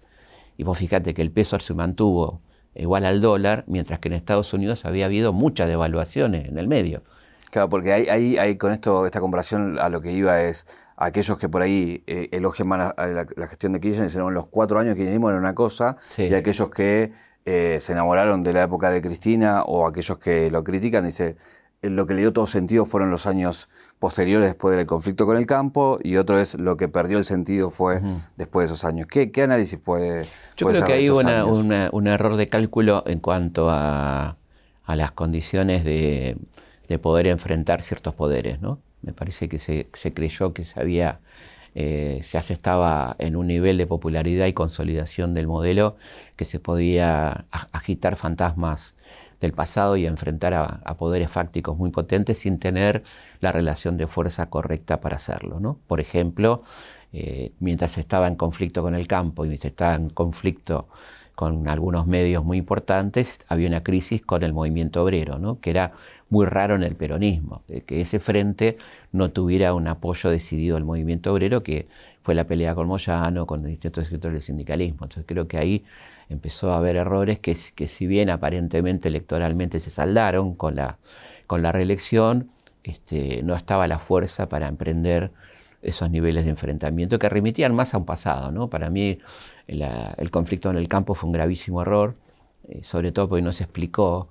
Y 0.56 0.62
vos 0.62 0.78
fíjate 0.78 1.14
que 1.14 1.22
el 1.22 1.32
peso 1.32 1.58
se 1.58 1.74
mantuvo 1.74 2.42
igual 2.74 3.06
al 3.06 3.20
dólar, 3.20 3.64
mientras 3.66 3.98
que 3.98 4.08
en 4.08 4.14
Estados 4.14 4.52
Unidos 4.52 4.84
había 4.84 5.06
habido 5.06 5.32
muchas 5.32 5.68
devaluaciones 5.68 6.48
en 6.48 6.58
el 6.58 6.68
medio. 6.68 7.02
Claro, 7.50 7.68
porque 7.68 7.92
ahí, 7.92 8.36
hay, 8.36 8.56
con 8.56 8.72
esto, 8.72 9.06
esta 9.06 9.20
comparación 9.20 9.78
a 9.78 9.88
lo 9.88 10.00
que 10.00 10.12
iba 10.12 10.42
es 10.42 10.66
aquellos 11.04 11.36
que 11.36 11.50
por 11.50 11.60
ahí 11.60 12.02
eh, 12.06 12.28
elogian 12.32 12.66
más 12.66 12.94
la, 12.96 13.46
gestión 13.46 13.72
de 13.72 13.80
Kirchner, 13.80 14.08
dicen, 14.08 14.22
los 14.32 14.46
cuatro 14.46 14.78
años 14.78 14.94
que 14.94 15.00
kirchnerismo 15.00 15.28
era 15.28 15.38
una 15.38 15.54
cosa, 15.54 15.98
y 16.16 16.32
aquellos 16.32 16.70
que 16.70 17.12
eh, 17.44 17.76
se 17.80 17.92
enamoraron 17.92 18.42
de 18.42 18.54
la 18.54 18.62
época 18.62 18.90
de 18.90 19.02
Cristina 19.02 19.64
o 19.64 19.86
aquellos 19.86 20.16
que 20.18 20.50
lo 20.50 20.64
critican, 20.64 21.04
dice, 21.04 21.36
eh, 21.82 21.90
lo 21.90 22.06
que 22.06 22.14
le 22.14 22.22
dio 22.22 22.32
todo 22.32 22.46
sentido 22.46 22.86
fueron 22.86 23.10
los 23.10 23.26
años 23.26 23.68
posteriores 23.98 24.48
después 24.48 24.78
del 24.78 24.86
conflicto 24.86 25.26
con 25.26 25.36
el 25.36 25.44
campo 25.44 25.98
y 26.02 26.16
otro 26.16 26.38
es 26.38 26.58
lo 26.58 26.78
que 26.78 26.88
perdió 26.88 27.18
el 27.18 27.24
sentido 27.24 27.68
fue 27.68 28.00
después 28.36 28.70
de 28.70 28.74
esos 28.74 28.86
años. 28.86 29.06
¿Qué, 29.06 29.30
análisis 29.42 29.78
puede... 29.78 30.26
Yo 30.56 30.68
creo 30.68 30.86
que 30.86 30.92
hay 30.94 31.10
un 31.10 32.06
error 32.06 32.36
de 32.36 32.48
cálculo 32.48 33.04
en 33.06 33.20
cuanto 33.20 33.68
a, 33.68 34.38
a 34.84 34.96
las 34.96 35.12
condiciones 35.12 35.84
de, 35.84 36.38
de 36.88 36.98
poder 36.98 37.26
enfrentar 37.26 37.82
ciertos 37.82 38.14
poderes, 38.14 38.60
¿no? 38.60 38.78
Me 39.04 39.12
parece 39.12 39.48
que 39.48 39.58
se, 39.58 39.88
creyó 40.14 40.52
que 40.54 40.64
se 40.64 40.80
había, 40.80 41.20
eh, 41.74 42.22
ya 42.30 42.42
se 42.42 42.52
estaba 42.52 43.16
en 43.18 43.36
un 43.36 43.46
nivel 43.46 43.78
de 43.78 43.86
popularidad 43.86 44.46
y 44.46 44.52
consolidación 44.52 45.34
del 45.34 45.46
modelo 45.46 45.96
que 46.36 46.44
se 46.44 46.60
podía 46.60 47.46
agitar 47.72 48.16
fantasmas 48.16 48.94
del 49.40 49.52
pasado 49.52 49.96
y 49.96 50.06
enfrentar 50.06 50.54
a, 50.54 50.94
poderes 50.96 51.30
fácticos 51.30 51.76
muy 51.76 51.90
potentes 51.90 52.38
sin 52.38 52.58
tener 52.58 53.02
la 53.40 53.52
relación 53.52 53.96
de 53.96 54.06
fuerza 54.06 54.48
correcta 54.48 55.00
para 55.00 55.16
hacerlo. 55.16 55.60
¿no? 55.60 55.78
Por 55.86 56.00
ejemplo, 56.00 56.62
eh, 57.12 57.52
mientras 57.60 57.98
estaba 57.98 58.26
en 58.26 58.36
conflicto 58.36 58.82
con 58.82 58.94
el 58.94 59.06
campo 59.06 59.44
y 59.44 59.48
mientras 59.48 59.70
estaba 59.72 59.94
en 59.94 60.10
conflicto 60.10 60.88
con 61.34 61.68
algunos 61.68 62.06
medios 62.06 62.44
muy 62.44 62.58
importantes, 62.58 63.38
había 63.48 63.68
una 63.68 63.82
crisis 63.82 64.22
con 64.22 64.42
el 64.42 64.52
movimiento 64.52 65.02
obrero, 65.02 65.38
¿no? 65.38 65.60
que 65.60 65.70
era 65.70 65.92
muy 66.30 66.46
raro 66.46 66.74
en 66.74 66.82
el 66.82 66.96
peronismo, 66.96 67.62
que 67.86 68.00
ese 68.00 68.18
frente 68.18 68.76
no 69.12 69.30
tuviera 69.30 69.74
un 69.74 69.86
apoyo 69.88 70.30
decidido 70.30 70.76
al 70.76 70.84
movimiento 70.84 71.32
obrero, 71.32 71.62
que 71.62 71.86
fue 72.22 72.34
la 72.34 72.44
pelea 72.44 72.74
con 72.74 72.88
Moyano, 72.88 73.46
con 73.46 73.62
distintos 73.62 74.08
sectores 74.08 74.34
del 74.34 74.42
sindicalismo. 74.42 75.04
Entonces 75.04 75.24
creo 75.26 75.46
que 75.46 75.58
ahí 75.58 75.84
empezó 76.28 76.72
a 76.72 76.78
haber 76.78 76.96
errores 76.96 77.38
que, 77.38 77.56
que 77.74 77.86
si 77.86 78.06
bien 78.06 78.30
aparentemente 78.30 79.08
electoralmente 79.08 79.78
se 79.80 79.90
saldaron 79.90 80.54
con 80.54 80.76
la, 80.76 80.98
con 81.46 81.62
la 81.62 81.70
reelección, 81.70 82.50
este, 82.82 83.42
no 83.42 83.54
estaba 83.54 83.86
la 83.86 83.98
fuerza 83.98 84.48
para 84.48 84.68
emprender 84.68 85.32
esos 85.82 86.10
niveles 86.10 86.44
de 86.44 86.50
enfrentamiento 86.50 87.18
que 87.18 87.28
remitían 87.28 87.74
más 87.74 87.94
a 87.94 87.98
un 87.98 88.06
pasado. 88.06 88.50
¿no? 88.50 88.68
Para 88.68 88.90
mí 88.90 89.18
el 89.66 90.30
conflicto 90.30 90.70
en 90.70 90.76
el 90.76 90.88
campo 90.88 91.14
fue 91.14 91.28
un 91.28 91.32
gravísimo 91.32 91.82
error, 91.82 92.16
eh, 92.68 92.82
sobre 92.82 93.12
todo 93.12 93.28
porque 93.28 93.42
no 93.42 93.52
se 93.52 93.64
explicó, 93.64 94.28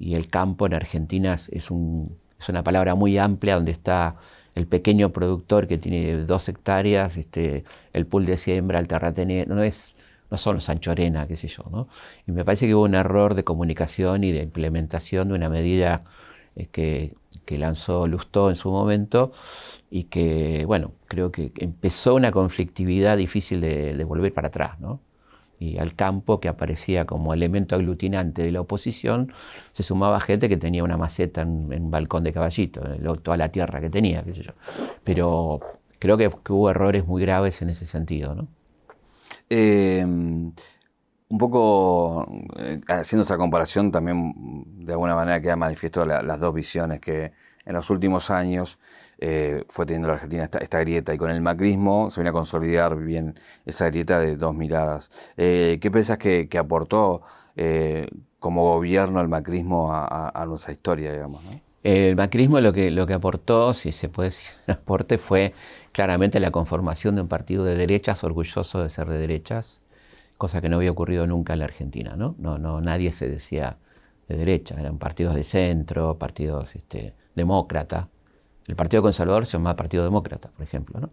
y 0.00 0.14
el 0.16 0.28
campo 0.28 0.66
en 0.66 0.74
Argentina 0.74 1.34
es, 1.34 1.70
una 1.70 2.64
palabra 2.64 2.96
muy 2.96 3.18
amplia 3.18 3.54
donde 3.54 3.70
está 3.70 4.16
el 4.56 4.66
pequeño 4.66 5.10
productor 5.10 5.68
que 5.68 5.78
tiene 5.78 6.24
dos 6.24 6.48
hectáreas, 6.48 7.16
este, 7.16 7.64
el 7.92 8.06
pool 8.06 8.26
de 8.26 8.36
siembra, 8.38 8.80
el 8.80 8.88
terrateniente, 8.88 9.54
no 9.54 9.62
es 9.62 9.94
no 10.30 10.36
son 10.38 10.56
los 10.56 10.68
anchorena, 10.68 11.26
qué 11.26 11.36
sé 11.36 11.48
yo, 11.48 11.64
¿no? 11.70 11.88
Y 12.26 12.32
me 12.32 12.44
parece 12.44 12.66
que 12.66 12.74
hubo 12.74 12.84
un 12.84 12.94
error 12.94 13.34
de 13.34 13.44
comunicación 13.44 14.24
y 14.24 14.32
de 14.32 14.42
implementación 14.42 15.28
de 15.28 15.34
una 15.34 15.48
medida 15.48 16.04
eh, 16.56 16.66
que, 16.66 17.12
lanzó 17.58 18.06
Lustó 18.06 18.48
en 18.48 18.54
su 18.54 18.70
momento 18.70 19.32
y 19.90 20.04
que, 20.04 20.64
bueno, 20.66 20.92
creo 21.08 21.32
que 21.32 21.52
empezó 21.56 22.14
una 22.14 22.30
conflictividad 22.30 23.16
difícil 23.16 23.60
de, 23.60 24.04
volver 24.04 24.32
para 24.32 24.48
atrás, 24.48 24.78
¿no? 24.78 25.00
Y 25.60 25.78
al 25.78 25.94
campo, 25.94 26.40
que 26.40 26.48
aparecía 26.48 27.04
como 27.04 27.34
elemento 27.34 27.76
aglutinante 27.76 28.42
de 28.42 28.50
la 28.50 28.62
oposición, 28.62 29.32
se 29.72 29.82
sumaba 29.82 30.18
gente 30.18 30.48
que 30.48 30.56
tenía 30.56 30.82
una 30.82 30.96
maceta 30.96 31.42
en, 31.42 31.70
un 31.70 31.90
balcón 31.90 32.24
de 32.24 32.32
caballito, 32.32 32.80
toda 33.22 33.36
la 33.36 33.50
tierra 33.50 33.80
que 33.80 33.90
tenía, 33.90 34.24
qué 34.24 34.34
sé 34.34 34.42
yo. 34.42 34.52
Pero 35.04 35.60
creo 35.98 36.16
que, 36.16 36.30
hubo 36.48 36.70
errores 36.70 37.06
muy 37.06 37.22
graves 37.22 37.60
en 37.62 37.68
ese 37.70 37.86
sentido, 37.86 38.34
¿no? 38.34 38.48
Em, 39.50 40.52
un 41.28 41.38
poco 41.38 42.26
eh, 42.58 42.80
haciendo 42.88 43.22
esa 43.22 43.36
comparación 43.36 43.92
también 43.92 44.32
de 44.84 44.92
alguna 44.92 45.14
manera 45.14 45.40
queda 45.40 45.56
manifiesto 45.56 46.04
las 46.04 46.40
dos 46.40 46.54
visiones 46.54 47.00
que 47.00 47.32
en 47.64 47.74
los 47.74 47.90
últimos 47.90 48.30
años 48.30 48.78
eh, 49.18 49.64
fue 49.68 49.84
teniendo 49.84 50.08
la 50.08 50.14
Argentina 50.14 50.48
esta, 50.60 50.80
grieta 50.80 51.12
y 51.12 51.18
con 51.18 51.30
el 51.30 51.42
macrismo 51.42 52.10
se 52.10 52.20
viene 52.20 52.30
a 52.30 52.32
consolidar 52.32 52.96
bien 52.96 53.38
esa 53.66 53.86
grieta 53.86 54.18
de 54.18 54.36
dos 54.36 54.54
miradas. 54.54 55.10
Eh, 55.36 55.78
¿Qué 55.80 55.90
piensas 55.90 56.16
que, 56.18 56.48
aportó 56.58 57.22
eh, 57.56 58.08
como 58.38 58.62
gobierno 58.62 59.20
el 59.20 59.28
macrismo 59.28 59.90
a, 59.92 60.44
nuestra 60.46 60.72
historia, 60.72 61.12
digamos? 61.12 61.42
El 61.82 62.16
macrismo 62.16 62.60
lo 62.60 62.72
que, 62.72 62.90
lo 62.90 63.06
que 63.06 63.14
aportó, 63.14 63.74
si 63.74 63.92
se 63.92 64.08
puede 64.08 64.28
decir 64.28 64.54
un 64.66 64.74
aporte, 64.74 65.18
fue 65.18 65.52
claramente 65.92 66.40
la 66.40 66.50
conformación 66.50 67.16
de 67.16 67.22
un 67.22 67.28
partido 67.28 67.64
de 67.64 67.74
derechas 67.74 68.24
orgulloso 68.24 68.82
de 68.82 68.90
ser 68.90 69.08
de 69.08 69.18
derechas, 69.18 69.82
cosa 70.38 70.62
que 70.62 70.70
no 70.70 70.76
había 70.76 70.90
ocurrido 70.90 71.26
nunca 71.26 71.52
en 71.52 71.58
la 71.58 71.66
Argentina, 71.66 72.16
¿no? 72.16 72.34
No, 72.38 72.58
no 72.58 72.80
nadie 72.80 73.12
se 73.12 73.28
decía 73.28 73.76
de 74.28 74.36
derecha, 74.36 74.76
eran 74.78 74.98
partidos 74.98 75.34
de 75.34 75.44
centro, 75.44 76.16
partidos 76.16 76.74
este, 76.74 77.14
demócrata. 77.34 78.08
El 78.66 78.76
Partido 78.76 79.02
Conservador 79.02 79.46
se 79.46 79.52
llamaba 79.52 79.76
Partido 79.76 80.04
Demócrata, 80.04 80.50
por 80.50 80.62
ejemplo. 80.62 81.10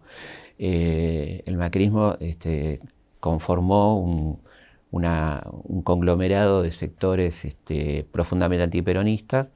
Eh, 0.58 1.42
el 1.46 1.56
macrismo 1.56 2.16
este, 2.20 2.80
conformó 3.20 4.00
un 4.00 5.82
conglomerado 5.82 6.62
de 6.62 6.70
sectores 6.72 7.44
este, 7.44 8.06
profundamente 8.12 8.62
antiperonistas 8.62 9.50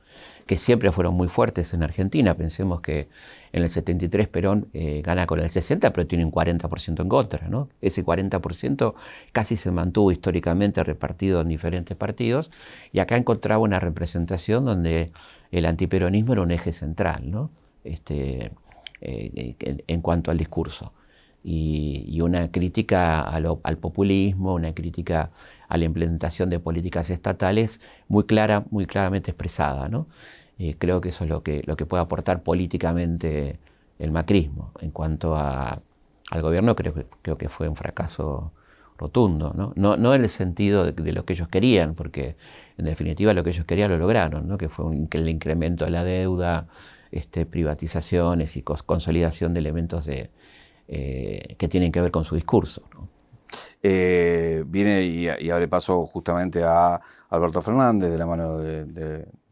que 0.47 0.59
siempre 0.59 0.91
fueron 0.93 1.15
muy 1.15 1.29
fuertes 1.29 1.73
en 1.75 1.83
Argentina. 1.83 2.35
Pensemos 2.37 2.81
que 2.81 3.09
en 3.53 3.63
el 3.63 3.71
73 3.71 4.29
Perón 4.29 4.69
eh, 4.73 5.03
gana 5.05 5.27
con 5.27 5.41
el 5.41 5.51
60, 5.51 5.93
pero 5.93 6.07
tiene 6.07 6.25
un 6.25 6.33
40% 6.33 7.01
en 7.01 7.09
contra. 7.09 7.49
Ese 7.81 8.05
40% 8.05 8.95
casi 9.33 9.57
se 9.57 9.71
mantuvo 9.71 10.13
históricamente 10.13 10.83
repartido 10.85 11.41
en 11.41 11.49
diferentes 11.49 11.97
partidos 11.97 12.51
y 12.93 12.99
acá 12.99 13.17
encontraba 13.17 13.63
una 13.63 13.81
representación 13.81 14.65
donde 14.65 15.13
el 15.53 15.67
antiperonismo 15.67 16.33
era 16.33 16.43
un 16.43 16.51
eje 16.51 16.73
central 16.73 17.31
¿no? 17.31 17.51
este, 17.85 18.51
eh, 19.01 19.55
en 19.87 20.01
cuanto 20.01 20.31
al 20.33 20.39
discurso. 20.39 20.93
Y, 21.45 22.21
una 22.21 22.53
crítica 22.53 23.23
al 23.23 23.79
populismo, 23.79 24.55
una 24.55 24.75
crítica 24.75 25.31
a 25.69 25.77
la 25.77 25.85
implementación 25.85 26.51
de 26.51 26.61
políticas 26.61 27.11
estatales 27.11 27.81
muy 28.09 28.25
clara, 28.25 28.65
muy 28.71 28.87
claramente 28.87 29.33
expresada. 29.33 29.89
¿no? 29.89 30.07
Eh, 30.59 30.77
creo 30.79 31.01
que 31.01 31.09
eso 31.11 31.25
es 31.25 31.31
lo 31.31 31.43
que, 31.43 31.63
lo 31.67 31.77
que 31.77 31.87
puede 31.87 32.03
aportar 32.03 32.43
políticamente 32.43 33.59
el 33.99 34.13
macrismo. 34.13 34.73
En 34.81 34.91
cuanto 34.93 35.37
a, 35.37 35.83
al 36.31 36.43
gobierno, 36.43 36.77
creo 36.77 36.95
creo 37.23 37.37
que 37.37 37.49
fue 37.49 37.69
un 37.69 37.77
fracaso 37.77 38.53
rotundo, 38.99 39.53
¿no? 39.57 39.73
No, 39.77 39.97
no 39.97 40.15
en 40.15 40.23
el 40.23 40.31
sentido 40.31 40.85
de, 40.85 41.13
lo 41.13 41.25
que 41.25 41.33
ellos 41.35 41.49
querían, 41.49 41.95
porque 41.95 42.37
en 42.79 42.85
definitiva 42.85 43.35
lo 43.35 43.45
que 43.45 43.51
ellos 43.51 43.67
querían 43.67 43.91
lo 43.91 43.99
lograron, 43.99 44.49
¿no? 44.49 44.59
que 44.59 44.69
fue 44.69 44.87
el 45.11 45.29
incremento 45.29 45.85
de 45.85 45.91
la 45.91 46.05
deuda, 46.05 46.69
este, 47.11 47.47
privatizaciones 47.47 48.57
y 48.57 48.63
consolidación 48.63 49.53
de 49.55 49.61
elementos 49.61 50.07
de, 50.07 50.31
eh, 50.89 51.57
que 51.59 51.69
tienen 51.69 51.93
que 51.93 52.01
ver 52.01 52.11
con 52.11 52.25
su 52.25 52.35
discurso. 52.35 52.83
Eh, 53.83 54.65
viene 54.67 55.03
y, 55.03 55.51
abre 55.51 55.69
paso 55.69 56.07
justamente 56.07 56.63
a 56.63 57.01
Alberto 57.31 57.61
Fernández 57.61 58.11
de 58.11 58.19
la 58.19 58.27
mano 58.27 58.59
de, 58.59 58.85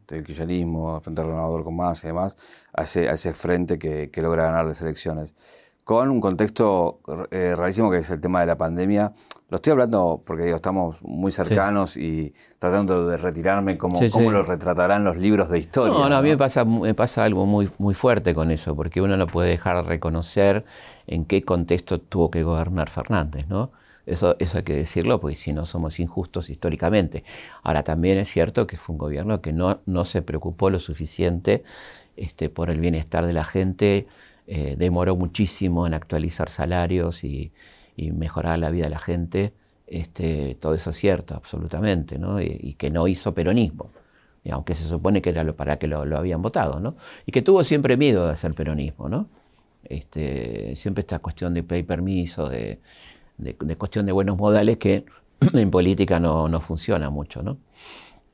del 0.07 0.25
kirchnerismo, 0.25 1.01
frente 1.01 1.21
al 1.21 1.29
renovador 1.29 1.65
con 1.65 1.77
más 1.77 2.03
y 2.05 2.09
demás, 2.09 2.37
a 2.73 2.83
ese, 2.83 3.09
a 3.09 3.13
ese 3.13 3.33
frente 3.33 3.79
que, 3.79 4.11
logra 4.23 4.45
ganar 4.45 4.67
las 4.67 4.81
elecciones. 4.83 5.37
Con 5.85 6.11
un 6.11 6.21
contexto 6.21 7.01
eh, 7.31 7.55
rarísimo 7.57 7.91
que 7.91 7.99
es 7.99 8.11
el 8.11 8.21
tema 8.21 8.41
de 8.41 8.47
la 8.47 8.57
pandemia. 8.57 9.13
Lo 9.51 9.57
estoy 9.57 9.73
hablando 9.73 10.23
porque 10.25 10.45
digo, 10.45 10.55
estamos 10.55 11.03
muy 11.03 11.33
cercanos 11.33 11.97
y 11.97 12.33
tratando 12.61 13.09
de 13.09 13.17
retirarme 13.17 13.77
cómo, 13.77 13.99
cómo 14.13 14.31
lo 14.31 14.45
retratarán 14.45 15.03
los 15.03 15.17
libros 15.17 15.51
de 15.51 15.59
historia. 15.59 15.93
No, 15.93 16.09
no, 16.09 16.17
a 16.17 16.23
mí 16.23 16.29
me 16.29 16.37
pasa, 16.37 16.65
me 16.65 16.95
pasa 16.95 17.25
algo 17.25 17.47
muy, 17.47 17.69
muy 17.79 17.95
fuerte 17.95 18.33
con 18.33 18.53
eso, 18.53 18.77
porque 18.77 19.01
uno 19.01 19.17
no 19.17 19.27
puede 19.27 19.49
dejar 19.51 19.75
de 19.75 19.83
reconocer 19.83 20.65
en 21.09 21.25
qué 21.25 21.43
contexto 21.43 22.01
tuvo 22.01 22.31
que 22.31 22.45
gobernar 22.45 22.91
Fernández, 22.91 23.49
¿no? 23.49 23.73
Eso, 24.07 24.37
hay 24.39 24.63
que 24.63 24.75
decirlo, 24.75 25.21
porque 25.21 25.35
si 25.35 25.53
no 25.53 25.67
somos 25.67 25.99
injustos 25.99 26.49
históricamente. 26.49 27.25
Ahora, 27.65 27.83
también 27.83 28.19
es 28.19 28.29
cierto 28.29 28.69
que 28.69 28.77
fue 28.77 28.93
un 28.93 28.99
gobierno 28.99 29.41
que 29.41 29.53
no, 29.53 29.81
no 29.85 30.05
se 30.05 30.23
preocupó 30.23 30.71
lo 30.71 30.79
suficiente 30.79 31.65
este, 32.17 32.51
por 32.51 32.71
el 32.71 32.79
bienestar 32.81 33.27
de 33.27 33.33
la 33.33 33.45
gente, 33.45 34.07
eh, 34.47 34.77
demoró 34.79 35.17
muchísimo 35.17 35.89
en 35.89 35.95
actualizar 35.95 36.51
salarios 36.51 37.25
y, 37.25 37.53
mejorar 38.13 38.59
la 38.59 38.71
vida 38.71 38.85
de 38.85 38.91
la 38.91 38.99
gente. 38.99 39.53
Este, 39.87 40.57
todo 40.61 40.75
eso 40.75 40.91
es 40.91 40.97
cierto, 40.97 41.35
absolutamente, 41.35 42.19
¿no? 42.19 42.41
y, 42.41 42.75
que 42.75 42.91
no 42.91 43.09
hizo 43.09 43.35
peronismo 43.35 43.91
aunque 44.51 44.75
se 44.75 44.89
supone 44.89 45.21
que 45.21 45.31
era 45.31 45.45
lo, 45.45 45.55
para 45.55 45.79
que 45.79 45.87
lo, 45.87 46.05
lo, 46.05 46.17
habían 46.17 46.41
votado, 46.41 46.81
¿no? 46.81 46.97
Y 47.27 47.33
que 47.33 47.43
tuvo 47.43 47.63
siempre 47.65 47.97
miedo 47.97 48.27
de 48.27 48.33
hacer 48.33 48.55
peronismo, 48.55 49.09
¿no? 49.09 49.29
Este, 49.85 50.77
siempre 50.77 51.03
esta 51.03 51.19
cuestión 51.19 51.53
de 51.53 51.63
pedir 51.63 51.87
permiso, 51.87 52.49
de, 52.49 52.81
de, 53.39 53.55
cuestión 53.77 54.07
de 54.07 54.13
buenos 54.13 54.37
modales 54.39 54.79
que 54.79 55.05
en 55.53 55.71
política 55.71 56.21
no, 56.21 56.49
no 56.49 56.61
funciona 56.61 57.11
mucho, 57.11 57.43
¿no? 57.43 57.59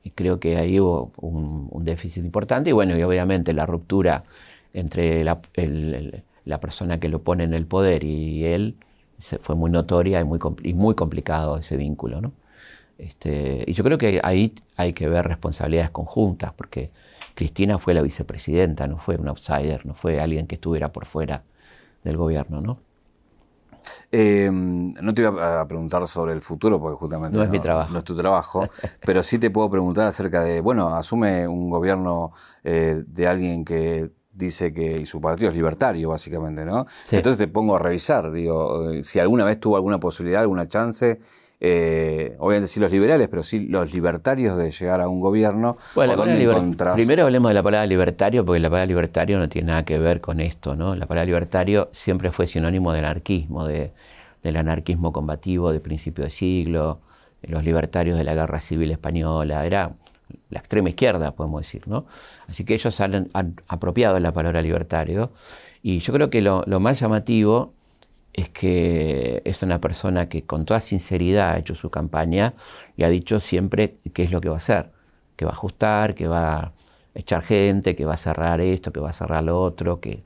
Y 0.03 0.11
creo 0.11 0.39
que 0.39 0.57
ahí 0.57 0.79
hubo 0.79 1.11
un, 1.17 1.83
déficit 1.83 2.23
importante 2.23 2.69
y 2.69 2.73
bueno, 2.73 2.97
y 2.97 3.03
obviamente 3.03 3.53
la 3.53 3.65
ruptura 3.65 4.23
entre 4.73 5.23
la, 5.23 5.39
la, 6.45 6.59
persona 6.59 6.99
que 6.99 7.09
lo 7.09 7.21
pone 7.23 7.43
en 7.45 7.53
el 7.53 7.65
poder 7.65 8.03
y 8.03 8.45
él 8.45 8.75
fue 9.39 9.55
muy 9.55 9.71
notoria 9.71 10.19
y 10.21 10.23
muy, 10.23 10.39
y 10.63 10.73
muy 10.73 10.95
complicado 10.95 11.57
ese 11.57 11.77
vínculo, 11.77 12.21
¿no? 12.21 12.31
Este, 12.97 13.63
y 13.67 13.73
yo 13.73 13.83
creo 13.83 13.97
que 13.97 14.19
ahí 14.23 14.53
hay 14.75 14.93
que 14.93 15.07
ver 15.07 15.27
responsabilidades 15.27 15.91
conjuntas, 15.91 16.53
porque 16.53 16.91
Cristina 17.35 17.77
fue 17.77 17.93
la 17.93 18.01
vicepresidenta, 18.01 18.87
no 18.87 18.97
fue 18.97 19.17
un 19.17 19.27
outsider, 19.27 19.85
no 19.85 19.93
fue 19.93 20.19
alguien 20.19 20.47
que 20.47 20.55
estuviera 20.55 20.91
por 20.91 21.05
fuera 21.05 21.43
del 22.03 22.17
gobierno, 22.17 22.61
¿no? 22.61 22.79
Eh, 24.11 24.49
no 24.51 25.13
te 25.13 25.21
iba 25.21 25.61
a 25.61 25.67
preguntar 25.67 26.05
sobre 26.07 26.33
el 26.33 26.41
futuro, 26.41 26.79
porque 26.79 26.97
justamente 26.97 27.37
no, 27.37 27.43
es 27.43 27.49
mi 27.49 27.59
trabajo. 27.59 27.93
No 27.93 27.99
es 27.99 28.03
tu 28.03 28.15
trabajo, 28.15 28.67
pero 29.05 29.23
sí 29.23 29.39
te 29.39 29.49
puedo 29.49 29.69
preguntar 29.69 30.07
acerca 30.07 30.41
de, 30.43 30.61
bueno, 30.61 30.95
asume 30.95 31.47
un 31.47 31.69
gobierno 31.69 32.31
eh, 32.63 33.03
de 33.05 33.27
alguien 33.27 33.63
que 33.63 34.09
dice 34.37 34.73
que 34.73 34.99
y 34.99 35.05
su 35.05 35.19
partido 35.19 35.49
es 35.49 35.55
libertario, 35.55 36.09
básicamente, 36.09 36.63
¿no? 36.63 36.85
Entonces 37.11 37.37
te 37.37 37.47
pongo 37.47 37.75
a 37.75 37.79
revisar, 37.79 38.31
digo, 38.31 38.91
eh, 38.91 39.03
si 39.03 39.19
alguna 39.19 39.43
vez 39.43 39.59
tuvo 39.59 39.75
alguna 39.75 39.99
posibilidad, 39.99 40.41
alguna 40.41 40.67
chance 40.67 41.19
eh, 41.59 42.35
obviamente 42.37 42.67
sí 42.67 42.79
los 42.79 42.91
liberales, 42.91 43.27
pero 43.29 43.41
sí 43.41 43.59
los 43.59 43.91
libertarios 43.91 44.57
de 44.57 44.69
llegar 44.69 45.01
a 45.01 45.07
un 45.07 45.19
gobierno. 45.19 45.77
Primero 46.95 47.23
hablemos 47.23 47.49
de 47.49 47.55
la 47.55 47.63
palabra 47.63 47.85
libertario, 47.87 48.45
porque 48.45 48.59
la 48.59 48.69
palabra 48.69 48.85
libertario 48.85 49.39
no 49.39 49.49
tiene 49.49 49.69
nada 49.69 49.83
que 49.83 49.97
ver 49.97 50.21
con 50.21 50.39
esto, 50.39 50.75
¿no? 50.75 50.95
La 50.95 51.07
palabra 51.07 51.25
libertario 51.25 51.89
siempre 51.91 52.31
fue 52.31 52.45
sinónimo 52.45 52.93
de 52.93 52.99
anarquismo, 52.99 53.65
de, 53.65 53.91
del 54.43 54.57
anarquismo 54.57 55.11
combativo 55.11 55.71
de 55.71 55.79
principio 55.79 56.25
de 56.25 56.29
siglo, 56.29 56.99
los 57.41 57.63
libertarios 57.63 58.17
de 58.17 58.23
la 58.23 58.35
guerra 58.35 58.59
civil 58.59 58.91
española, 58.91 59.65
era 59.65 59.93
la 60.49 60.59
extrema 60.59 60.89
izquierda, 60.89 61.31
podemos 61.31 61.61
decir, 61.61 61.87
¿no? 61.87 62.05
Así 62.47 62.63
que 62.63 62.73
ellos 62.73 62.99
han, 62.99 63.29
apropiado 63.67 64.19
la 64.19 64.33
palabra 64.33 64.61
libertario, 64.61 65.31
y 65.83 65.99
yo 65.99 66.13
creo 66.13 66.29
que 66.29 66.41
lo, 66.41 66.63
lo 66.65 66.79
más 66.79 66.99
llamativo 66.99 67.73
es 68.33 68.49
que 68.49 69.41
es 69.45 69.63
una 69.63 69.81
persona 69.81 70.29
que 70.29 70.43
con 70.43 70.65
toda 70.65 70.79
sinceridad 70.79 71.51
ha 71.51 71.57
hecho 71.57 71.75
su 71.75 71.89
campaña 71.89 72.53
y 72.95 73.03
ha 73.03 73.09
dicho 73.09 73.39
siempre 73.39 73.97
qué 74.13 74.23
es 74.23 74.31
lo 74.31 74.41
que 74.41 74.49
va 74.49 74.55
a 74.55 74.59
hacer, 74.59 74.91
que 75.35 75.45
va 75.45 75.51
a 75.51 75.53
ajustar, 75.55 76.13
que 76.13 76.27
va 76.27 76.57
a 76.57 76.73
echar 77.15 77.43
gente, 77.43 77.95
que 77.95 78.05
va 78.05 78.13
a 78.13 78.17
cerrar 78.17 78.61
esto, 78.61 78.93
que 78.93 78.99
va 78.99 79.09
a 79.09 79.13
cerrar 79.13 79.43
lo 79.43 79.59
otro, 79.59 79.99
que... 79.99 80.23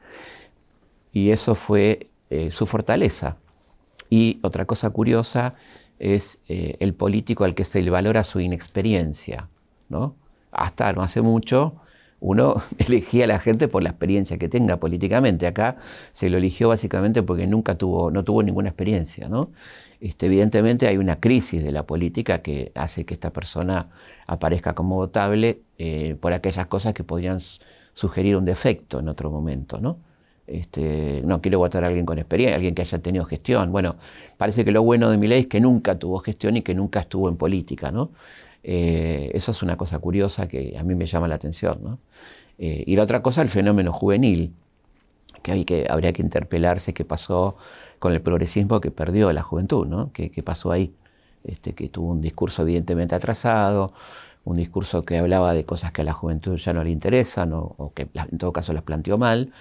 y 1.14 1.32
eso 1.32 1.56
fue 1.56 2.08
eh, 2.30 2.52
su 2.52 2.68
fortaleza. 2.68 3.38
Y 4.10 4.40
otra 4.44 4.66
cosa 4.66 4.90
curiosa 4.90 5.56
es 6.00 6.42
eh, 6.50 6.76
el 6.80 6.94
político 6.94 7.46
al 7.46 7.56
que 7.56 7.64
se 7.64 7.82
le 7.82 7.92
valora 7.92 8.26
su 8.26 8.42
inexperiencia, 8.42 9.48
¿no? 9.92 10.16
Hasta 10.52 10.92
no 10.94 11.04
hace 11.04 11.22
mucho 11.22 11.76
uno 12.22 12.62
elegía 12.78 13.26
a 13.26 13.28
la 13.28 13.40
gente 13.40 13.68
por 13.68 13.84
la 13.84 13.90
experiencia 13.90 14.38
que 14.38 14.48
tenga 14.48 14.78
políticamente. 14.78 15.48
Acá 15.48 15.76
se 16.14 16.30
lo 16.30 16.38
eligió 16.38 16.70
básicamente 16.70 17.22
porque 17.24 17.48
nunca 17.48 17.76
tuvo, 17.76 18.10
no 18.10 18.24
tuvo 18.24 18.42
ninguna 18.44 18.70
experiencia. 18.70 19.28
¿no? 19.28 19.50
Este, 20.00 20.28
evidentemente 20.28 20.88
hay 20.88 20.98
una 20.98 21.20
crisis 21.20 21.64
de 21.64 21.72
la 21.72 21.86
política 21.86 22.42
que 22.42 22.72
hace 22.76 23.06
que 23.06 23.14
esta 23.14 23.32
persona 23.32 23.90
aparezca 24.28 24.74
como 24.74 24.96
votable 24.96 25.62
eh, 25.78 26.16
por 26.20 26.32
aquellas 26.32 26.68
cosas 26.68 26.94
que 26.94 27.04
podrían 27.04 27.40
sugerir 27.94 28.38
un 28.38 28.46
defecto 28.46 29.00
en 29.00 29.10
otro 29.10 29.30
momento. 29.32 29.80
¿no? 29.80 29.98
Este, 30.48 31.22
no 31.26 31.42
quiero 31.42 31.60
votar 31.60 31.84
a 31.84 31.88
alguien 31.88 32.06
con 32.06 32.20
experiencia, 32.20 32.56
alguien 32.56 32.76
que 32.76 32.84
haya 32.84 33.00
tenido 33.00 33.26
gestión. 33.26 33.72
Bueno, 33.72 33.96
parece 34.38 34.64
que 34.64 34.72
lo 34.72 34.84
bueno 34.84 35.10
de 35.10 35.18
mi 35.18 35.28
ley 35.28 35.42
es 35.42 35.48
que 35.48 35.60
nunca 35.60 35.98
tuvo 35.98 36.20
gestión 36.20 36.58
y 36.58 36.62
que 36.62 36.76
nunca 36.76 37.00
estuvo 37.00 37.30
en 37.30 37.38
política. 37.38 37.92
Eh, 38.64 39.32
eso 39.34 39.52
es 39.52 39.64
una 39.64 39.78
cosa 39.78 40.00
curiosa 40.00 40.48
que 40.48 40.78
a 40.78 40.84
mí 40.84 40.96
me 40.96 41.06
llama 41.06 41.28
la 41.28 41.36
atención. 41.36 42.00
Eh, 42.58 42.84
y 42.86 42.96
la 42.96 43.04
otra 43.04 43.22
cosa, 43.22 43.42
el 43.42 43.50
fenómeno 43.50 43.92
juvenil, 43.92 44.54
que, 45.42 45.52
hay 45.52 45.66
que 45.66 45.88
habría 45.90 46.14
que 46.14 46.22
interpelarse 46.22 46.94
qué 46.94 47.06
pasó 47.06 47.56
con 48.00 48.14
el 48.14 48.22
progresismo 48.22 48.82
que 48.82 48.92
perdió 48.92 49.32
la 49.34 49.42
juventud, 49.42 49.88
¿no? 49.88 50.12
¿Qué, 50.14 50.30
pasó 50.44 50.72
ahí? 50.72 50.94
Este, 51.44 51.74
que 51.74 51.90
tuvo 51.90 52.12
un 52.12 52.22
discurso 52.22 52.62
evidentemente 52.62 53.16
atrasado, 53.16 53.94
un 54.44 54.58
discurso 54.58 55.06
que 55.06 55.18
hablaba 55.18 55.54
de 55.54 55.66
cosas 55.66 55.92
que 55.92 56.02
a 56.02 56.06
la 56.06 56.14
juventud 56.14 56.58
ya 56.58 56.74
no 56.74 56.84
le 56.84 56.92
interesan 56.92 57.52
o, 57.54 57.92
que 57.96 58.10
en 58.14 58.38
todo 58.38 58.54
caso 58.54 58.74
las 58.74 58.84
planteó 58.84 59.18
mal, 59.18 59.52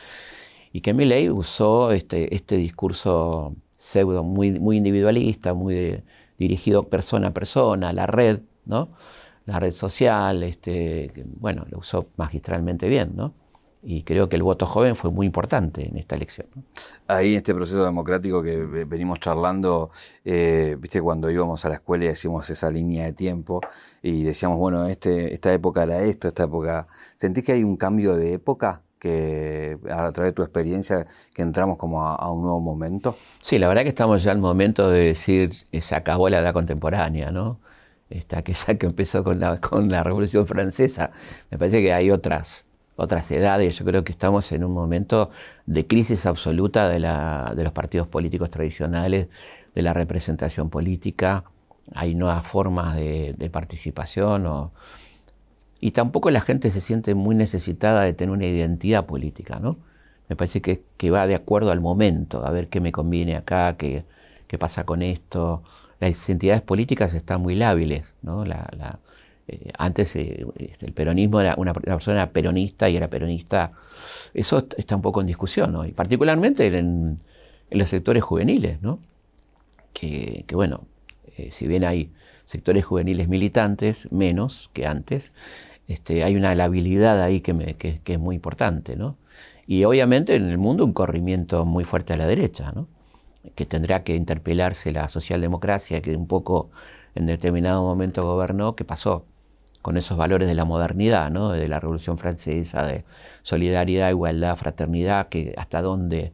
y 0.72 0.82
que 0.82 0.94
Milley 0.94 1.30
usó 1.30 1.92
este, 1.92 2.34
este 2.34 2.56
discurso 2.56 3.54
pseudo 3.70 4.22
muy, 4.22 4.58
muy 4.60 4.76
individualista, 4.76 5.54
muy 5.54 6.02
dirigido 6.38 6.88
persona 6.88 7.28
a 7.28 7.30
persona, 7.32 7.90
a 7.90 7.92
la 7.92 8.06
red, 8.06 8.40
la 8.66 9.58
red 9.58 9.72
social, 9.72 10.42
este, 10.42 11.12
bueno, 11.38 11.66
lo 11.70 11.78
usó 11.78 12.06
magistralmente 12.16 12.88
bien, 12.88 13.12
¿no? 13.16 13.34
Y 13.82 14.02
creo 14.02 14.28
que 14.28 14.36
el 14.36 14.42
voto 14.42 14.66
joven 14.66 14.94
fue 14.94 15.10
muy 15.10 15.26
importante 15.26 15.88
en 15.88 15.96
esta 15.96 16.14
elección. 16.14 16.46
Ahí, 17.08 17.32
en 17.32 17.38
este 17.38 17.54
proceso 17.54 17.82
democrático 17.82 18.42
que 18.42 18.58
venimos 18.58 19.20
charlando, 19.20 19.90
eh, 20.22 20.76
viste, 20.78 21.00
cuando 21.00 21.30
íbamos 21.30 21.64
a 21.64 21.70
la 21.70 21.76
escuela 21.76 22.04
y 22.04 22.08
hacíamos 22.08 22.50
esa 22.50 22.70
línea 22.70 23.06
de 23.06 23.14
tiempo 23.14 23.62
y 24.02 24.22
decíamos, 24.22 24.58
bueno, 24.58 24.86
este, 24.86 25.32
esta 25.32 25.50
época 25.52 25.84
era 25.84 26.02
esto, 26.02 26.28
esta 26.28 26.44
época. 26.44 26.88
¿Sentís 27.16 27.42
que 27.42 27.52
hay 27.52 27.64
un 27.64 27.76
cambio 27.76 28.16
de 28.16 28.34
época? 28.34 28.82
que 29.00 29.78
a 29.90 30.12
través 30.12 30.28
de 30.28 30.32
tu 30.32 30.42
experiencia 30.42 31.06
que 31.32 31.40
entramos 31.40 31.78
como 31.78 32.06
a, 32.06 32.30
un 32.30 32.42
nuevo 32.42 32.60
momento? 32.60 33.16
Sí, 33.40 33.58
la 33.58 33.66
verdad 33.66 33.82
que 33.82 33.88
estamos 33.88 34.22
ya 34.22 34.30
al 34.30 34.40
momento 34.40 34.90
de 34.90 35.06
decir 35.06 35.52
eh, 35.72 35.80
se 35.80 35.94
acabó 35.94 36.28
la 36.28 36.40
edad 36.40 36.52
contemporánea, 36.52 37.30
¿no? 37.30 37.58
Esta, 38.10 38.38
aquella 38.40 38.78
que 38.78 38.86
empezó 38.86 39.24
con 39.24 39.40
la, 39.40 39.60
con 39.60 39.88
la 39.90 40.02
Revolución 40.02 40.46
Francesa. 40.46 41.12
Me 41.50 41.58
parece 41.58 41.82
que 41.82 41.92
hay 41.92 42.10
otras, 42.10 42.66
otras 42.96 43.30
edades. 43.30 43.78
Yo 43.78 43.84
creo 43.84 44.04
que 44.04 44.12
estamos 44.12 44.52
en 44.52 44.64
un 44.64 44.72
momento 44.72 45.30
de 45.66 45.86
crisis 45.86 46.26
absoluta 46.26 46.88
de, 46.88 46.98
la, 47.00 47.54
de 47.56 47.64
los 47.64 47.72
partidos 47.72 48.08
políticos 48.08 48.50
tradicionales, 48.50 49.28
de 49.74 49.82
la 49.82 49.94
representación 49.94 50.70
política. 50.70 51.44
Hay 51.94 52.14
nuevas 52.14 52.46
formas 52.46 52.96
de, 52.96 53.34
de 53.38 53.50
participación 53.50 54.46
o, 54.46 54.72
y 55.80 55.92
tampoco 55.92 56.30
la 56.30 56.40
gente 56.40 56.70
se 56.70 56.80
siente 56.80 57.14
muy 57.14 57.34
necesitada 57.34 58.02
de 58.04 58.12
tener 58.12 58.32
una 58.32 58.46
identidad 58.46 59.06
política, 59.06 59.60
¿no? 59.60 59.78
Me 60.28 60.36
parece 60.36 60.60
que, 60.62 60.84
que 60.96 61.10
va 61.10 61.26
de 61.26 61.34
acuerdo 61.34 61.70
al 61.72 61.80
momento, 61.80 62.46
a 62.46 62.50
ver 62.50 62.68
qué 62.68 62.80
me 62.80 62.92
conviene 62.92 63.34
acá, 63.36 63.76
qué, 63.76 64.04
qué 64.46 64.58
pasa 64.58 64.84
con 64.84 65.02
esto. 65.02 65.62
Las 66.00 66.28
identidades 66.28 66.62
políticas 66.62 67.14
están 67.14 67.40
muy 67.42 67.54
lábiles, 67.54 68.04
¿no? 68.22 68.44
Eh, 68.44 69.72
antes 69.78 70.16
eh, 70.16 70.46
este, 70.56 70.86
el 70.86 70.92
peronismo 70.92 71.40
era 71.40 71.54
una, 71.56 71.74
persona 71.74 72.30
peronista 72.30 72.88
y 72.88 72.96
era 72.96 73.08
peronista. 73.08 73.72
Eso 74.34 74.66
está 74.76 74.96
un 74.96 75.02
poco 75.02 75.20
en 75.20 75.26
discusión, 75.26 75.72
¿no? 75.72 75.84
Y 75.84 75.92
particularmente 75.92 76.66
en, 76.66 77.16
los 77.70 77.88
sectores 77.88 78.22
juveniles, 78.22 78.82
¿no? 78.82 78.98
Que, 79.92 80.44
que 80.46 80.56
bueno, 80.56 80.86
eh, 81.36 81.50
si 81.52 81.66
bien 81.66 81.84
hay 81.84 82.10
sectores 82.46 82.84
juveniles 82.84 83.28
militantes, 83.28 84.10
menos 84.10 84.70
que 84.72 84.86
antes, 84.86 85.32
este, 85.86 86.24
hay 86.24 86.36
una 86.36 86.54
labilidad 86.54 87.22
ahí 87.22 87.40
que, 87.40 88.00
es 88.04 88.18
muy 88.18 88.36
importante, 88.36 88.96
¿no? 88.96 89.16
Y 89.66 89.84
obviamente 89.84 90.34
en 90.34 90.48
el 90.48 90.58
mundo 90.58 90.84
un 90.84 90.92
corrimiento 90.92 91.64
muy 91.64 91.84
fuerte 91.84 92.12
a 92.12 92.16
la 92.16 92.26
derecha, 92.26 92.72
¿no? 92.72 92.88
Que 93.54 93.66
tendrá 93.66 94.04
que 94.04 94.14
interpelarse 94.14 94.92
la 94.92 95.08
socialdemocracia, 95.08 96.02
que 96.02 96.16
un 96.16 96.26
poco 96.26 96.70
en 97.14 97.26
determinado 97.26 97.82
momento 97.82 98.24
gobernó, 98.24 98.76
¿qué 98.76 98.84
pasó? 98.84 99.24
Con 99.82 99.96
esos 99.96 100.16
valores 100.18 100.48
de 100.48 100.54
la 100.54 100.64
modernidad, 100.64 101.30
¿no? 101.30 101.50
De 101.50 101.66
la 101.68 101.80
Revolución 101.80 102.18
Francesa, 102.18 102.84
de 102.86 103.04
solidaridad, 103.42 104.10
igualdad, 104.10 104.56
fraternidad, 104.56 105.28
que 105.28 105.54
hasta 105.56 105.82
dónde 105.82 106.32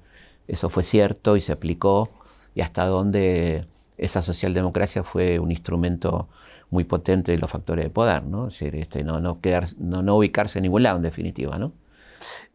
eso 0.49 0.69
fue 0.69 0.83
cierto 0.83 1.37
y 1.37 1.41
se 1.41 1.53
aplicó, 1.53 2.11
y 2.55 2.61
hasta 2.63 2.87
dónde 2.87 3.67
esa 3.99 4.23
socialdemocracia 4.23 5.03
fue 5.03 5.39
un 5.39 5.51
instrumento 5.51 6.29
muy 6.71 6.85
potente 6.85 7.33
de 7.33 7.39
los 7.39 7.51
factores 7.51 7.85
de 7.85 7.91
poder, 7.91 8.25
¿no? 8.25 8.49
Es 8.49 8.55
decir, 8.55 8.75
este, 8.77 9.05
no, 9.05 9.21
no, 9.21 9.41
quedar, 9.41 9.67
no, 9.79 10.03
no, 10.03 10.17
ubicarse 10.17 10.59
en 10.59 10.65
ningún 10.65 10.83
lado, 10.83 10.97
en 10.97 11.03
definitiva, 11.03 11.59
¿no? 11.59 11.73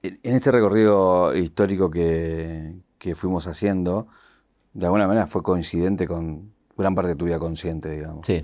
En 0.02 0.20
este 0.24 0.52
recorrido 0.52 1.36
histórico 1.36 1.89
que, 1.89 2.74
que, 2.97 3.16
fuimos 3.16 3.47
haciendo, 3.47 4.08
de 4.74 4.86
alguna 4.86 5.07
manera 5.07 5.28
fue 5.28 5.43
coincidente 5.43 6.07
con 6.07 6.51
gran 6.78 6.95
parte 6.95 7.09
de 7.09 7.15
tu 7.15 7.26
vida 7.26 7.39
consciente, 7.39 7.89
digamos. 7.89 8.26
Sí. 8.26 8.43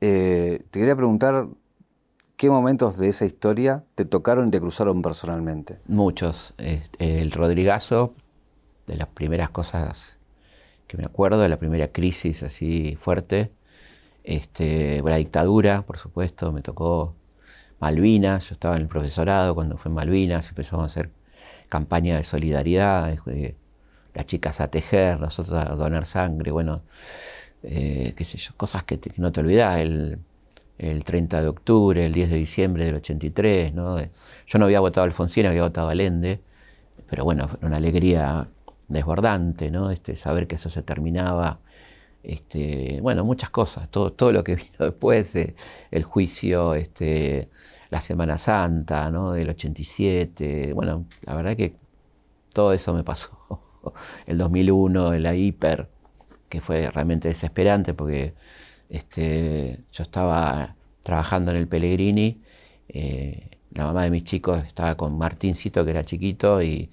Eh, 0.00 0.64
te 0.70 0.80
quería 0.80 0.96
preguntar, 0.96 1.48
¿qué 2.36 2.50
momentos 2.50 2.98
de 2.98 3.08
esa 3.08 3.24
historia 3.24 3.84
te 3.94 4.04
tocaron 4.04 4.48
y 4.48 4.50
te 4.50 4.60
cruzaron 4.60 5.02
personalmente? 5.02 5.78
Muchos. 5.86 6.54
Este, 6.58 7.22
el 7.22 7.30
Rodrigazo, 7.30 8.14
de 8.86 8.96
las 8.96 9.08
primeras 9.08 9.50
cosas 9.50 10.16
que 10.86 10.96
me 10.96 11.04
acuerdo, 11.04 11.40
de 11.40 11.48
la 11.48 11.58
primera 11.58 11.88
crisis 11.88 12.42
así 12.42 12.96
fuerte, 13.00 13.52
este, 14.24 15.02
la 15.02 15.16
dictadura, 15.16 15.82
por 15.82 15.98
supuesto, 15.98 16.52
me 16.52 16.62
tocó 16.62 17.14
Malvinas, 17.80 18.48
yo 18.48 18.54
estaba 18.54 18.76
en 18.76 18.82
el 18.82 18.88
profesorado 18.88 19.54
cuando 19.54 19.76
fue 19.76 19.90
Malvinas, 19.90 20.48
empezamos 20.48 20.82
a 20.82 20.86
hacer 20.86 21.10
campaña 21.68 22.16
de 22.16 22.24
solidaridad, 22.24 23.16
las 24.18 24.26
chicas 24.26 24.60
a 24.60 24.68
tejer, 24.68 25.20
nosotros 25.20 25.56
a 25.64 25.76
donar 25.76 26.04
sangre, 26.04 26.50
bueno, 26.50 26.82
eh, 27.62 28.14
qué 28.16 28.24
sé 28.24 28.38
yo, 28.38 28.52
cosas 28.56 28.82
que, 28.84 28.98
no 29.16 29.30
te 29.32 29.40
olvidas, 29.40 29.80
el, 29.80 30.18
30 31.04 31.42
de 31.42 31.48
octubre, 31.48 32.04
el 32.06 32.12
10 32.12 32.30
de 32.30 32.36
diciembre 32.36 32.84
del 32.84 32.96
83, 32.96 33.74
¿no? 33.74 33.98
Yo 34.46 34.58
no 34.58 34.64
había 34.66 34.80
votado 34.80 35.06
a 35.06 35.48
había 35.48 35.62
votado 35.62 35.88
a 35.88 35.92
Allende, 35.92 36.40
pero 37.08 37.24
bueno, 37.24 37.48
fue 37.48 37.58
una 37.62 37.76
alegría 37.78 38.48
desbordante, 38.88 39.70
¿no? 39.70 39.90
Este, 39.90 40.16
saber 40.16 40.46
que 40.48 40.56
eso 40.56 40.70
se 40.70 40.82
terminaba 40.82 41.60
este, 42.22 43.00
bueno, 43.02 43.24
muchas 43.24 43.50
cosas, 43.50 43.88
todo, 43.90 44.12
todo 44.12 44.32
lo 44.32 44.44
que 44.44 44.56
vino 44.56 44.78
después, 44.80 45.34
el 45.90 46.02
juicio, 46.04 46.74
este, 46.74 47.50
la 47.90 48.00
Semana 48.00 48.38
Santa, 48.38 49.10
¿no? 49.10 49.32
Del 49.32 49.50
87, 49.50 50.72
bueno, 50.74 51.06
la 51.22 51.34
verdad 51.36 51.56
que 51.56 51.76
todo 52.52 52.72
eso 52.72 52.94
me 52.94 53.04
pasó. 53.04 53.37
El 54.26 54.38
2001, 54.38 55.14
la 55.18 55.34
hiper, 55.34 55.88
que 56.48 56.60
fue 56.60 56.90
realmente 56.90 57.28
desesperante 57.28 57.94
porque 57.94 58.34
este, 58.88 59.80
yo 59.92 60.02
estaba 60.02 60.76
trabajando 61.02 61.50
en 61.50 61.58
el 61.58 61.68
Pellegrini, 61.68 62.42
eh, 62.88 63.50
la 63.72 63.84
mamá 63.84 64.04
de 64.04 64.10
mis 64.10 64.24
chicos 64.24 64.64
estaba 64.66 64.96
con 64.96 65.18
Martincito, 65.18 65.84
que 65.84 65.90
era 65.90 66.04
chiquito, 66.04 66.62
y, 66.62 66.90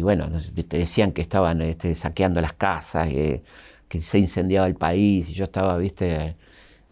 bueno, 0.00 0.28
te 0.68 0.78
decían 0.78 1.12
que 1.12 1.22
estaban 1.22 1.62
este, 1.62 1.94
saqueando 1.94 2.40
las 2.40 2.54
casas. 2.54 3.08
Eh, 3.10 3.42
que 3.88 4.00
se 4.02 4.18
incendiaba 4.18 4.66
el 4.66 4.74
país 4.76 5.28
y 5.30 5.34
yo 5.34 5.44
estaba, 5.44 5.76
viste, 5.78 6.36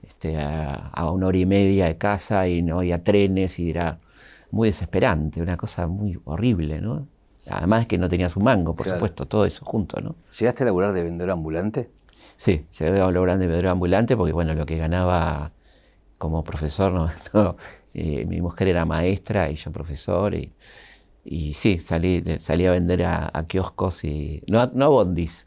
este, 0.03 0.39
a, 0.41 1.11
una 1.11 1.27
hora 1.29 1.39
y 1.39 1.47
media 1.47 1.87
de 1.87 1.99
casa 1.99 2.49
y 2.49 2.63
no 2.63 2.79
había 2.81 3.03
trenes 3.05 3.59
y 3.59 3.71
era 3.71 4.01
muy 4.51 4.69
desesperante, 4.69 5.43
una 5.43 5.57
cosa 5.57 5.87
muy 5.89 6.19
horrible, 6.25 6.81
¿no? 6.81 7.09
Además 7.49 7.87
que 7.87 7.99
no 7.99 8.09
tenías 8.09 8.37
un 8.37 8.45
mango, 8.45 8.75
por 8.75 8.87
supuesto, 8.87 9.27
todo 9.27 9.45
eso 9.45 9.65
junto, 9.65 10.01
¿no? 10.01 10.15
¿Llegaste 10.39 10.63
a 10.63 10.67
laburar 10.67 10.93
de 10.93 11.03
vendedor 11.03 11.31
ambulante? 11.31 11.91
Sí, 12.37 12.67
llegué 12.79 13.01
a 13.01 13.11
laburar 13.11 13.39
de 13.39 13.47
vendedor 13.47 13.69
ambulante 13.69 14.17
porque, 14.17 14.33
bueno, 14.33 14.55
lo 14.55 14.67
que 14.67 14.77
ganaba 14.77 15.53
como 16.19 16.43
profesor, 16.43 16.93
no, 16.93 17.57
eh, 17.95 18.25
mi 18.27 18.41
mujer 18.41 18.69
era 18.69 18.85
maestra 18.85 19.51
y 19.51 19.57
yo 19.57 19.71
profesor 19.71 20.35
y, 20.35 20.53
y 21.25 21.55
sí, 21.55 21.81
salí, 21.81 22.23
salí 22.39 22.67
a 22.67 22.73
vender 22.73 23.05
a, 23.05 23.45
kioscos 23.47 24.05
y, 24.05 24.43
no, 24.49 24.67
no 24.75 24.85
a 24.87 24.89
bondis, 24.89 25.47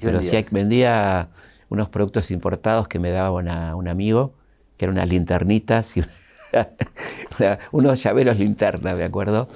pero 0.00 0.22
sí 0.22 0.38
vendía 0.50 1.30
unos 1.70 1.88
productos 1.88 2.30
importados 2.30 2.88
que 2.88 2.98
me 2.98 3.10
daba 3.10 3.30
un 3.30 3.88
amigo, 3.88 4.34
que 4.76 4.84
eran 4.84 4.96
unas 4.96 5.08
linternitas 5.08 5.96
y 5.96 6.04
unos 7.72 8.02
llaveros 8.02 8.38
linterna, 8.38 8.94
me 8.94 9.04
acuerdo. 9.04 9.48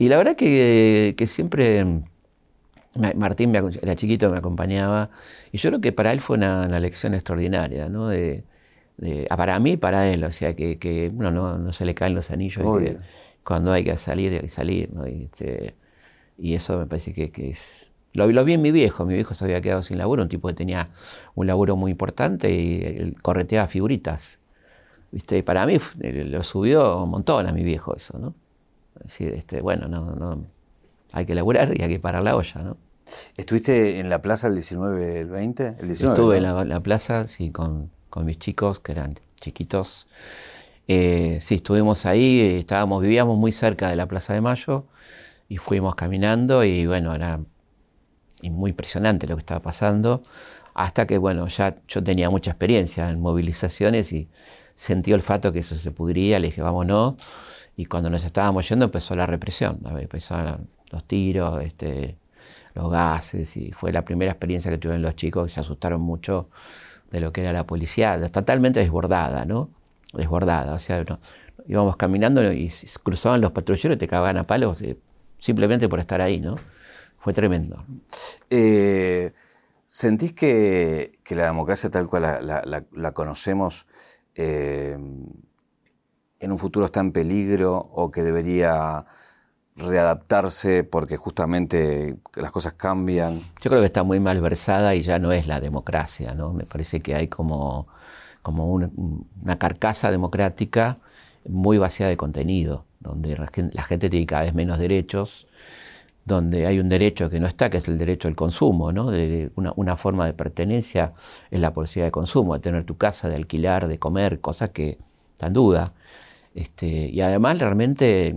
Y 0.00 0.08
la 0.08 0.16
verdad 0.16 0.34
que, 0.34 1.14
que 1.14 1.26
siempre 1.26 1.84
Martín 3.16 3.54
era 3.54 3.94
chiquito, 3.96 4.30
me 4.30 4.38
acompañaba, 4.38 5.10
y 5.52 5.58
yo 5.58 5.68
creo 5.68 5.82
que 5.82 5.92
para 5.92 6.10
él 6.10 6.20
fue 6.20 6.38
una, 6.38 6.80
lección 6.80 7.12
extraordinaria, 7.12 7.90
¿no? 7.90 8.08
De, 8.08 8.44
ah, 9.28 9.36
para 9.36 9.58
mí 9.60 9.76
para 9.76 10.10
él, 10.10 10.24
o 10.24 10.32
sea, 10.32 10.56
que, 10.56 10.78
que 10.78 11.12
uno 11.14 11.30
no, 11.30 11.58
no, 11.58 11.74
se 11.74 11.84
le 11.84 11.94
caen 11.94 12.14
los 12.14 12.30
anillos, 12.30 12.64
cuando 13.44 13.72
hay 13.72 13.84
que 13.84 13.98
salir, 13.98 14.32
hay 14.32 14.40
que 14.40 14.48
salir, 14.48 14.90
¿no? 14.90 15.06
y, 15.06 15.24
este, 15.24 15.74
y 16.38 16.54
eso 16.54 16.78
me 16.78 16.86
parece 16.86 17.12
que, 17.12 17.30
que 17.30 17.50
es 17.50 17.90
lo, 18.14 18.26
vi 18.26 18.54
en 18.54 18.62
mi 18.62 18.72
viejo, 18.72 19.04
mi 19.04 19.12
viejo 19.12 19.34
se 19.34 19.44
había 19.44 19.60
quedado 19.60 19.82
sin 19.82 19.98
laburo, 19.98 20.22
un 20.22 20.30
tipo 20.30 20.48
que 20.48 20.54
tenía 20.54 20.88
un 21.34 21.46
laburo 21.46 21.76
muy 21.76 21.90
importante 21.90 22.50
y 22.50 23.12
correteaba 23.20 23.68
figuritas. 23.68 24.38
¿Viste? 25.12 25.36
Y 25.38 25.42
para 25.42 25.66
mí 25.66 25.76
lo 25.98 26.42
subió 26.42 27.04
un 27.04 27.10
montón 27.10 27.46
a 27.46 27.52
mi 27.52 27.64
viejo 27.64 27.94
eso, 27.94 28.18
¿no? 28.18 28.34
Decir, 29.02 29.32
este, 29.32 29.60
bueno, 29.60 29.88
no, 29.88 30.14
no, 30.14 30.44
hay 31.12 31.26
que 31.26 31.34
laburar 31.34 31.78
y 31.78 31.82
hay 31.82 31.88
que 31.88 32.00
parar 32.00 32.22
la 32.22 32.36
olla, 32.36 32.62
¿no? 32.62 32.76
¿Estuviste 33.36 33.98
en 33.98 34.08
la 34.08 34.22
plaza 34.22 34.46
el 34.48 34.54
19, 34.54 35.20
el 35.20 35.28
20? 35.28 35.76
El 35.80 35.90
Estuve 35.90 36.36
en 36.36 36.68
la, 36.68 36.80
plaza, 36.80 37.26
sí, 37.26 37.50
con, 37.50 37.90
con, 38.08 38.24
mis 38.24 38.38
chicos, 38.38 38.78
que 38.78 38.92
eran 38.92 39.18
chiquitos. 39.40 40.06
Eh, 40.86 41.38
sí, 41.40 41.56
estuvimos 41.56 42.06
ahí, 42.06 42.58
estábamos, 42.60 43.02
vivíamos 43.02 43.36
muy 43.36 43.52
cerca 43.52 43.88
de 43.88 43.96
la 43.96 44.06
Plaza 44.06 44.34
de 44.34 44.40
Mayo 44.40 44.86
y 45.48 45.56
fuimos 45.56 45.94
caminando 45.94 46.64
y 46.64 46.86
bueno, 46.86 47.14
era 47.14 47.40
muy 48.48 48.70
impresionante 48.70 49.26
lo 49.26 49.36
que 49.36 49.40
estaba 49.40 49.60
pasando, 49.60 50.22
hasta 50.74 51.06
que, 51.06 51.18
bueno, 51.18 51.46
ya 51.48 51.76
yo 51.88 52.02
tenía 52.02 52.30
mucha 52.30 52.52
experiencia 52.52 53.10
en 53.10 53.20
movilizaciones 53.20 54.12
y 54.12 54.28
sentí 54.76 55.12
olfato 55.12 55.52
que 55.52 55.58
eso 55.58 55.74
se 55.74 55.90
pudría, 55.90 56.38
le 56.38 56.46
dije, 56.46 56.62
vámonos, 56.62 57.16
y 57.80 57.86
cuando 57.86 58.10
nos 58.10 58.22
estábamos 58.24 58.68
yendo 58.68 58.84
empezó 58.84 59.16
la 59.16 59.24
represión, 59.24 59.80
empezaron 59.98 60.68
los 60.90 61.02
tiros, 61.04 61.62
este, 61.62 62.18
los 62.74 62.90
gases, 62.90 63.56
y 63.56 63.72
fue 63.72 63.90
la 63.90 64.04
primera 64.04 64.32
experiencia 64.32 64.70
que 64.70 64.76
tuvieron 64.76 65.00
los 65.00 65.16
chicos, 65.16 65.46
que 65.46 65.50
se 65.54 65.60
asustaron 65.60 66.02
mucho 66.02 66.50
de 67.10 67.20
lo 67.20 67.32
que 67.32 67.40
era 67.40 67.54
la 67.54 67.66
policía, 67.66 68.20
totalmente 68.30 68.80
desbordada, 68.80 69.46
¿no? 69.46 69.70
Desbordada, 70.12 70.74
o 70.74 70.78
sea, 70.78 71.02
íbamos 71.66 71.96
caminando 71.96 72.52
y 72.52 72.70
cruzaban 73.02 73.40
los 73.40 73.52
patrulleros 73.52 73.96
y 73.96 73.98
te 73.98 74.08
cagaban 74.08 74.36
a 74.36 74.46
palos 74.46 74.82
eh, 74.82 74.98
simplemente 75.38 75.88
por 75.88 76.00
estar 76.00 76.20
ahí, 76.20 76.38
¿no? 76.38 76.56
Fue 77.18 77.32
tremendo. 77.32 77.82
Eh, 78.50 79.32
¿Sentís 79.86 80.34
que, 80.34 81.18
la 81.30 81.46
democracia 81.46 81.90
tal 81.90 82.06
cual 82.08 82.46
la, 82.92 83.12
conocemos 83.12 83.86
eh, 84.34 84.98
en 86.40 86.52
un 86.52 86.58
futuro 86.58 86.86
está 86.86 87.00
en 87.00 87.12
peligro 87.12 87.76
o 87.76 88.10
que 88.10 88.22
debería 88.22 89.04
readaptarse 89.76 90.84
porque 90.84 91.16
justamente 91.16 92.16
las 92.34 92.50
cosas 92.50 92.72
cambian? 92.74 93.40
Yo 93.62 93.70
creo 93.70 93.80
que 93.80 93.86
está 93.86 94.02
muy 94.02 94.20
malversada 94.20 94.94
y 94.94 95.02
ya 95.02 95.18
no 95.18 95.32
es 95.32 95.46
la 95.46 95.60
democracia, 95.60 96.34
¿no? 96.34 96.52
Me 96.52 96.64
parece 96.64 97.00
que 97.00 97.14
hay 97.14 97.28
como, 97.28 97.86
como 98.42 98.66
una 98.72 99.58
carcasa 99.58 100.10
democrática 100.10 100.98
muy 101.48 101.78
vaciada 101.78 102.10
de 102.10 102.16
contenido, 102.16 102.84
donde 103.00 103.36
la 103.36 103.82
gente 103.82 104.10
tiene 104.10 104.26
cada 104.26 104.42
vez 104.42 104.54
menos 104.54 104.78
derechos, 104.78 105.46
donde 106.24 106.66
hay 106.66 106.78
un 106.78 106.88
derecho 106.88 107.30
que 107.30 107.40
no 107.40 107.46
está, 107.46 107.70
que 107.70 107.78
es 107.78 107.88
el 107.88 107.98
derecho 107.98 108.28
al 108.28 108.36
consumo, 108.36 108.92
¿no? 108.92 109.10
De 109.10 109.50
una, 109.56 109.96
forma 109.96 110.26
de 110.26 110.32
pertenencia 110.32 111.14
es 111.50 111.60
la 111.60 111.72
posibilidad 111.72 112.06
de 112.08 112.12
consumo, 112.12 112.54
de 112.54 112.60
tener 112.60 112.84
tu 112.84 112.96
casa, 112.96 113.28
de 113.28 113.36
alquilar, 113.36 113.88
de 113.88 113.98
comer, 113.98 114.40
cosas 114.40 114.70
que 114.70 114.98
están 115.32 115.48
en 115.48 115.54
duda. 115.54 115.92
Este, 116.54 117.08
y 117.08 117.20
además 117.20 117.58
realmente 117.58 118.34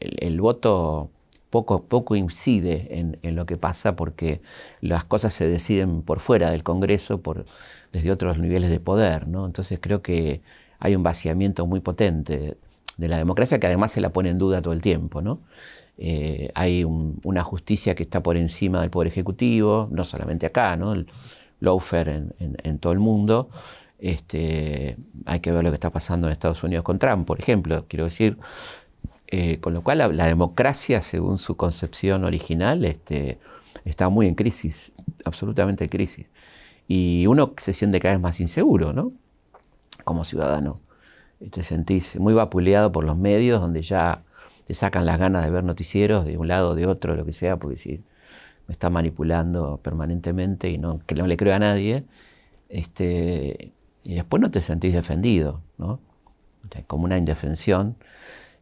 el, 0.00 0.40
voto 0.40 1.10
poco, 1.50 1.84
poco 1.84 2.14
incide 2.16 2.88
en, 2.90 3.36
lo 3.36 3.46
que 3.46 3.56
pasa 3.56 3.96
porque 3.96 4.42
las 4.80 5.04
cosas 5.04 5.32
se 5.32 5.48
deciden 5.48 6.02
por 6.02 6.20
fuera 6.20 6.50
del 6.50 6.62
Congreso, 6.62 7.22
por, 7.22 7.46
desde 7.92 8.10
otros 8.12 8.38
niveles 8.38 8.70
de 8.70 8.80
poder. 8.80 9.24
Entonces 9.24 9.78
creo 9.80 10.02
que 10.02 10.42
hay 10.78 10.94
un 10.94 11.02
vaciamiento 11.02 11.66
muy 11.66 11.80
potente 11.80 12.58
de 12.96 13.08
la 13.08 13.18
democracia 13.18 13.58
que 13.58 13.66
además 13.66 13.92
se 13.92 14.00
la 14.00 14.10
pone 14.10 14.30
en 14.30 14.38
duda 14.38 14.60
todo 14.60 14.74
el 14.74 14.82
tiempo. 14.82 15.22
¿no? 15.22 15.40
Eh, 15.98 16.50
hay 16.54 16.84
una 16.84 17.42
justicia 17.42 17.94
que 17.94 18.02
está 18.02 18.22
por 18.22 18.36
encima 18.36 18.82
del 18.82 18.90
Poder 18.90 19.08
Ejecutivo, 19.08 19.88
no 19.90 20.04
solamente 20.04 20.46
acá, 20.46 20.76
¿no? 20.76 20.92
el 20.92 21.06
lawfare 21.60 22.24
en 22.38 22.78
todo 22.78 22.92
el 22.92 22.98
mundo. 22.98 23.48
Este, 23.98 24.96
hay 25.24 25.40
que 25.40 25.52
ver 25.52 25.64
lo 25.64 25.70
que 25.70 25.76
está 25.76 25.90
pasando 25.90 26.26
en 26.26 26.32
Estados 26.32 26.62
Unidos 26.62 26.84
con 26.84 26.98
Trump, 26.98 27.26
por 27.26 27.40
ejemplo. 27.40 27.86
Quiero 27.88 28.04
decir, 28.04 28.38
eh, 29.28 29.58
con 29.60 29.74
lo 29.74 29.82
cual 29.82 29.98
la, 29.98 30.26
democracia, 30.26 31.02
según 31.02 31.38
su 31.38 31.56
concepción 31.56 32.24
original, 32.24 32.84
este, 32.84 33.38
está 33.84 34.08
muy 34.08 34.26
en 34.28 34.34
crisis, 34.34 34.92
absolutamente 35.24 35.84
en 35.84 35.90
crisis. 35.90 36.26
Y 36.88 37.26
uno 37.26 37.54
se 37.60 37.72
siente 37.72 38.00
cada 38.00 38.14
vez 38.14 38.22
más 38.22 38.40
inseguro, 38.40 38.92
¿no? 38.92 39.12
Como 40.04 40.24
ciudadano. 40.24 40.80
Te 41.50 41.62
sentís 41.62 42.18
muy 42.18 42.34
vapuleado 42.34 42.92
por 42.92 43.04
los 43.04 43.16
medios, 43.16 43.60
donde 43.60 43.82
ya 43.82 44.22
te 44.66 44.74
sacan 44.74 45.06
las 45.06 45.18
ganas 45.18 45.44
de 45.44 45.50
ver 45.50 45.64
noticieros 45.64 46.24
de 46.24 46.38
un 46.38 46.48
lado, 46.48 46.74
de 46.74 46.86
otro, 46.86 47.16
lo 47.16 47.24
que 47.24 47.32
sea, 47.32 47.56
porque 47.56 47.78
si 47.78 48.04
me 48.66 48.72
está 48.72 48.90
manipulando 48.90 49.78
permanentemente 49.82 50.70
y 50.70 50.78
no, 50.78 51.00
que 51.06 51.14
no 51.14 51.26
le 51.26 51.36
creo 51.36 51.54
a 51.54 51.58
nadie. 51.58 52.04
Este, 52.68 53.72
y 54.06 54.14
después 54.14 54.40
no 54.40 54.50
te 54.50 54.60
sentís 54.60 54.92
defendido, 54.92 55.62
¿no? 55.78 56.00
como 56.86 57.04
una 57.04 57.16
indefensión 57.16 57.96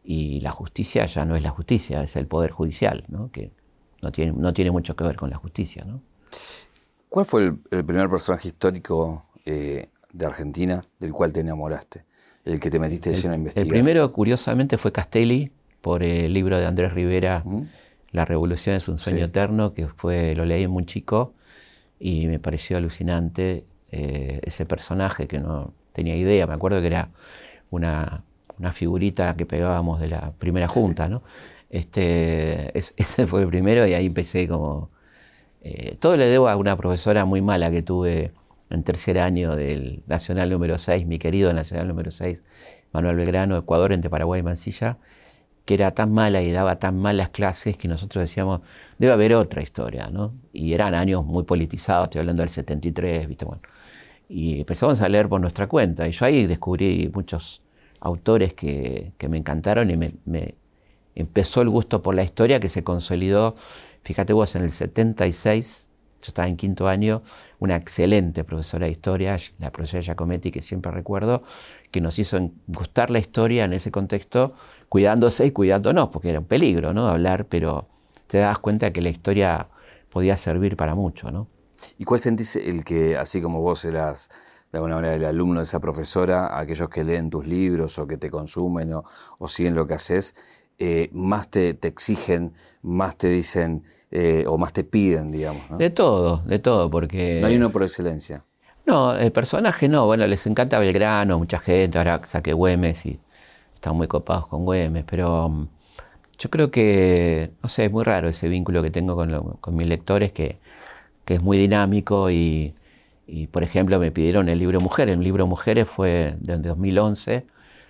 y 0.03 0.39
la 0.41 0.51
justicia 0.51 1.05
ya 1.05 1.25
no 1.25 1.35
es 1.35 1.43
la 1.43 1.49
justicia, 1.49 2.03
es 2.03 2.15
el 2.15 2.27
poder 2.27 2.51
judicial, 2.51 3.03
¿no? 3.07 3.31
que 3.31 3.51
no 4.01 4.11
tiene, 4.11 4.31
no 4.33 4.53
tiene 4.53 4.71
mucho 4.71 4.95
que 4.95 5.03
ver 5.03 5.15
con 5.15 5.29
la 5.29 5.37
justicia. 5.37 5.83
¿no? 5.85 6.01
¿Cuál 7.09 7.25
fue 7.25 7.53
el, 7.71 7.85
primer 7.85 8.09
personaje 8.09 8.49
histórico 8.49 9.25
eh, 9.45 9.89
de 10.11 10.25
Argentina 10.25 10.83
del 10.99 11.11
cual 11.11 11.33
te 11.33 11.41
enamoraste? 11.41 12.05
El 12.43 12.59
que 12.59 12.69
te 12.69 12.77
metiste 12.77 13.13
lleno 13.15 13.33
a 13.33 13.37
investigar. 13.37 13.65
El 13.65 13.71
primero, 13.71 14.11
curiosamente, 14.11 14.77
fue 14.77 14.91
Castelli, 14.91 15.51
por 15.81 16.03
el 16.03 16.33
libro 16.33 16.57
de 16.57 16.65
Andrés 16.65 16.93
Rivera, 16.93 17.43
La 18.11 18.25
revolución 18.25 18.75
es 18.75 18.87
un 18.87 18.97
sueño 18.97 19.25
eterno, 19.25 19.73
que 19.73 19.87
fue, 19.87 20.35
lo 20.35 20.45
leí 20.45 20.67
muy 20.67 20.85
chico 20.85 21.33
y 21.99 22.27
me 22.27 22.39
pareció 22.39 22.77
alucinante 22.77 23.65
eh, 23.97 24.41
ese 24.43 24.65
personaje 24.65 25.25
que 25.25 25.39
no 25.39 25.73
tenía 25.93 26.17
idea. 26.17 26.45
Me 26.47 26.53
acuerdo 26.53 26.81
que 26.81 26.87
era 26.87 27.11
una, 27.69 28.23
figurita 28.73 29.35
que 29.37 29.45
pegábamos 29.45 30.01
de 30.01 30.09
la 30.09 30.33
primera 30.33 30.67
junta, 30.67 31.07
¿no? 31.07 31.23
Este, 31.69 32.77
ese 32.97 33.25
fue 33.25 33.43
el 33.43 33.47
primero 33.47 33.87
y 33.87 33.93
ahí 33.93 34.05
empecé 34.07 34.49
como... 34.49 34.89
Eh, 35.61 35.95
todo 35.99 36.17
le 36.17 36.25
debo 36.25 36.49
a 36.49 36.57
una 36.57 36.75
profesora 36.75 37.23
muy 37.23 37.41
mala 37.41 37.71
que 37.71 37.81
tuve 37.81 38.33
en 38.69 38.83
tercer 38.83 39.17
año 39.17 39.55
del 39.55 40.03
Nacional 40.07 40.49
número 40.49 40.77
6, 40.77 41.05
mi 41.05 41.17
querido 41.17 41.53
Nacional 41.53 41.87
número 41.87 42.11
6, 42.11 42.43
Manuel 42.91 43.15
Belgrano, 43.15 43.55
Ecuador, 43.57 43.93
entre 43.93 44.09
Paraguay 44.09 44.41
y 44.41 44.43
Mansilla, 44.43 44.97
que 45.63 45.75
era 45.75 45.91
tan 45.91 46.11
mala 46.11 46.41
y 46.41 46.51
daba 46.51 46.79
tan 46.79 46.99
malas 46.99 47.29
clases 47.29 47.77
que 47.77 47.87
nosotros 47.87 48.23
decíamos, 48.23 48.59
debe 48.97 49.13
haber 49.13 49.33
otra 49.35 49.61
historia, 49.61 50.09
¿no? 50.09 50.33
Y 50.53 50.73
eran 50.73 50.93
años 50.93 51.25
muy 51.25 51.43
politizados, 51.43 52.05
estoy 52.05 52.19
hablando 52.19 52.41
del 52.41 52.49
73, 52.49 53.27
¿viste? 53.27 53.45
Bueno, 53.45 53.61
y 54.29 54.59
empezamos 54.59 55.01
a 55.01 55.09
leer 55.09 55.29
por 55.29 55.41
nuestra 55.41 55.67
cuenta. 55.67 56.07
Y 56.07 56.11
yo 56.11 56.25
ahí 56.25 56.45
descubrí 56.45 57.09
muchos 57.13 57.61
autores 57.99 58.53
que, 58.53 59.13
me 59.29 59.37
encantaron 59.37 59.89
y 59.89 59.97
me, 59.97 60.55
empezó 61.15 61.61
el 61.61 61.69
gusto 61.69 62.01
por 62.01 62.15
la 62.15 62.23
historia 62.23 62.59
que 62.59 62.69
se 62.69 62.83
consolidó, 62.83 63.55
fíjate 64.03 64.33
vos, 64.33 64.55
en 64.55 64.63
el 64.63 64.71
76, 64.71 65.89
yo 66.21 66.29
estaba 66.29 66.47
en 66.47 66.57
quinto 66.57 66.87
año, 66.87 67.21
una 67.59 67.75
excelente 67.75 68.43
profesora 68.43 68.85
de 68.85 68.91
historia, 68.91 69.37
la 69.59 69.71
profesora 69.71 70.01
Giacometti, 70.01 70.51
que 70.51 70.61
siempre 70.61 70.91
recuerdo, 70.91 71.43
que 71.91 72.01
nos 72.01 72.19
hizo 72.19 72.51
gustar 72.67 73.09
la 73.11 73.19
historia 73.19 73.63
en 73.65 73.73
ese 73.73 73.91
contexto, 73.91 74.55
cuidándose 74.89 75.45
y 75.45 75.51
cuidándonos, 75.51 76.09
porque 76.09 76.31
era 76.31 76.39
un 76.39 76.45
peligro, 76.45 76.93
¿no? 76.93 77.07
Hablar, 77.07 77.45
pero 77.45 77.87
te 78.35 78.41
das 78.41 78.59
cuenta 78.59 78.91
que 78.91 78.99
la 78.99 79.07
historia 79.07 79.69
podía 80.09 80.35
servir 80.35 80.75
para 80.75 80.93
mucho, 80.93 81.31
¿no? 81.31 81.47
¿Y 81.97 82.03
cuál 82.03 82.19
sentís 82.19 82.57
el 82.57 82.83
que, 82.83 83.15
así 83.15 83.41
como 83.41 83.61
vos 83.61 83.85
eras 83.85 84.27
de 84.73 84.77
alguna 84.77 84.95
manera 84.95 85.15
el 85.15 85.23
alumno 85.23 85.61
de 85.61 85.63
esa 85.63 85.79
profesora, 85.79 86.59
aquellos 86.59 86.89
que 86.89 87.05
leen 87.05 87.29
tus 87.29 87.47
libros 87.47 87.97
o 87.97 88.05
que 88.05 88.17
te 88.17 88.29
consumen 88.29 88.91
o, 88.93 89.47
siguen 89.47 89.73
lo 89.73 89.87
que 89.87 89.93
haces, 89.93 90.35
eh, 90.77 91.09
más 91.13 91.49
te, 91.49 91.79
exigen, 91.81 92.55
más 92.81 93.17
te 93.17 93.29
dicen 93.29 93.85
eh, 94.11 94.43
o 94.49 94.57
más 94.57 94.73
te 94.73 94.83
piden, 94.83 95.31
digamos? 95.31 95.63
De 95.77 95.89
todo, 95.89 96.39
de 96.39 96.59
todo, 96.59 96.91
porque... 96.91 97.37
No 97.39 97.47
hay 97.47 97.55
uno 97.55 97.71
por 97.71 97.83
excelencia. 97.83 98.43
No, 98.85 99.15
el 99.15 99.31
personaje 99.31 99.87
no, 99.87 100.07
bueno, 100.07 100.27
les 100.27 100.45
encanta 100.45 100.77
Belgrano, 100.77 101.39
mucha 101.39 101.59
gente, 101.59 101.97
ahora 101.99 102.19
saqué 102.25 102.51
Güemes 102.51 103.05
y 103.05 103.17
están 103.75 103.95
muy 103.95 104.09
copados 104.09 104.47
con 104.47 104.65
Güemes, 104.65 105.05
pero 105.07 105.47
mm, 105.47 105.67
yo 106.37 106.49
creo 106.49 106.71
que, 106.71 107.51
no 107.63 107.69
sé, 107.69 107.85
es 107.85 107.91
muy 107.91 108.03
raro 108.03 108.27
ese 108.29 108.49
vínculo 108.49 108.83
que 108.83 108.91
tengo 108.91 109.15
con, 109.15 109.57
con 109.61 109.75
mis 109.75 109.87
lectores 109.87 110.31
que 110.31 110.59
que 111.25 111.35
es 111.35 111.43
muy 111.43 111.57
dinámico 111.57 112.29
y, 112.31 112.75
por 113.51 113.63
ejemplo, 113.63 113.99
me 113.99 114.11
pidieron 114.11 114.47
el 114.47 114.59
libro 114.59 114.79
Mujeres. 114.79 115.17
El 115.17 115.23
libro 115.23 115.47
Mujeres 115.47 115.87
fue 115.87 116.35
de 116.39 116.57
2011, 116.59 117.45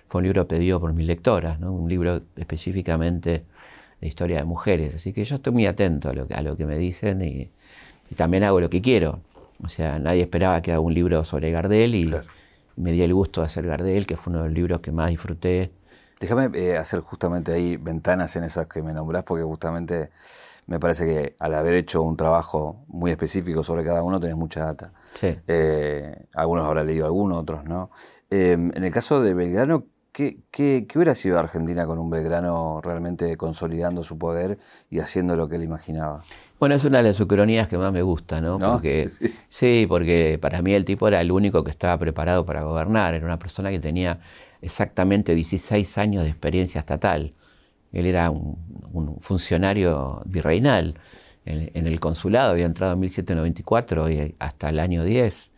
fue 0.08 0.20
un 0.20 0.24
libro 0.24 0.48
pedido 0.48 0.80
por 0.80 0.92
mis 0.94 1.06
lectoras, 1.06 1.60
¿no? 1.60 1.72
un 1.72 1.88
libro 1.88 2.22
específicamente 2.36 3.44
de 4.00 4.08
historia 4.08 4.38
de 4.38 4.44
mujeres. 4.44 4.96
Así 4.96 5.12
que 5.12 5.24
yo 5.24 5.36
estoy 5.36 5.52
muy 5.52 5.66
atento 5.66 6.08
a 6.10 6.14
lo, 6.14 6.26
a 6.34 6.42
lo 6.42 6.56
que 6.56 6.66
me 6.66 6.78
dicen 6.78 7.22
y, 7.22 7.50
también 8.16 8.44
hago 8.44 8.60
lo 8.60 8.70
que 8.70 8.80
quiero. 8.80 9.20
O 9.62 9.68
sea, 9.68 9.98
nadie 9.98 10.22
esperaba 10.22 10.62
que 10.62 10.70
haga 10.70 10.80
un 10.80 10.94
libro 10.94 11.24
sobre 11.24 11.50
Gardel 11.50 11.94
y 11.94 12.14
me 12.76 12.92
di 12.92 13.02
el 13.02 13.12
gusto 13.12 13.40
de 13.40 13.48
hacer 13.48 13.66
Gardel, 13.66 14.06
que 14.06 14.16
fue 14.16 14.32
uno 14.32 14.42
de 14.42 14.48
los 14.48 14.54
libros 14.54 14.80
que 14.80 14.92
más 14.92 15.10
disfruté. 15.10 15.72
Déjame 16.18 16.50
eh, 16.54 16.76
hacer 16.76 17.00
justamente 17.00 17.52
ahí 17.52 17.76
ventanas 17.76 18.36
en 18.36 18.44
esas 18.44 18.66
que 18.66 18.82
me 18.82 18.92
nombrás, 18.92 19.22
porque 19.24 19.44
justamente 19.44 20.10
me 20.66 20.80
parece 20.80 21.06
que 21.06 21.36
al 21.38 21.54
haber 21.54 21.74
hecho 21.74 22.02
un 22.02 22.16
trabajo 22.16 22.84
muy 22.88 23.10
específico 23.10 23.62
sobre 23.62 23.84
cada 23.84 24.02
uno 24.02 24.18
tenés 24.18 24.36
mucha 24.36 24.64
data. 24.64 24.92
Eh, 25.22 26.26
algunos 26.34 26.66
habrán 26.66 26.86
leído 26.86 27.06
algunos, 27.06 27.38
otros 27.38 27.64
no. 27.64 27.90
Em, 28.30 28.72
en 28.74 28.84
el 28.84 28.92
caso 28.92 29.20
de 29.20 29.32
Belgrano, 29.34 29.84
¿qué, 30.10 30.38
qué, 30.50 30.86
hubiera 30.94 31.14
sido 31.14 31.38
Argentina 31.38 31.86
con 31.86 31.98
un 31.98 32.10
Belgrano 32.10 32.80
realmente 32.82 33.36
consolidando 33.36 34.02
su 34.02 34.18
poder 34.18 34.58
y 34.90 34.98
haciendo 34.98 35.36
lo 35.36 35.48
que 35.48 35.56
él 35.56 35.62
imaginaba? 35.62 36.24
Bueno, 36.58 36.74
es 36.74 36.84
una 36.84 36.98
de 36.98 37.04
las 37.04 37.20
ucronías 37.20 37.68
que 37.68 37.76
más 37.78 37.92
me 37.92 38.02
gusta, 38.02 38.40
¿no? 38.40 38.58
Porque, 38.58 39.08
sí, 39.50 39.86
porque 39.88 40.38
para 40.40 40.62
mí 40.62 40.72
el 40.72 40.84
tipo 40.84 41.06
era 41.06 41.20
el 41.20 41.30
único 41.30 41.62
que 41.62 41.70
estaba 41.70 41.98
preparado 41.98 42.44
para 42.44 42.62
gobernar, 42.62 43.14
era 43.14 43.26
una 43.26 43.38
persona 43.38 43.70
que 43.70 43.78
tenía 43.78 44.18
exactamente 44.62 45.34
16 45.34 45.98
años 45.98 46.24
de 46.24 46.30
experiencia 46.30 46.80
estatal. 46.80 47.34
Él 47.92 48.06
era 48.06 48.30
un, 48.30 49.18
funcionario 49.20 50.22
virreinal. 50.26 50.98
En, 51.44 51.86
el 51.86 52.00
consulado 52.00 52.50
había 52.52 52.66
entrado 52.66 52.94
en 52.94 53.00
1794 53.00 54.10
y 54.10 54.34
hasta 54.38 54.68
el 54.68 54.80
año 54.80 55.04
10. 55.04 55.50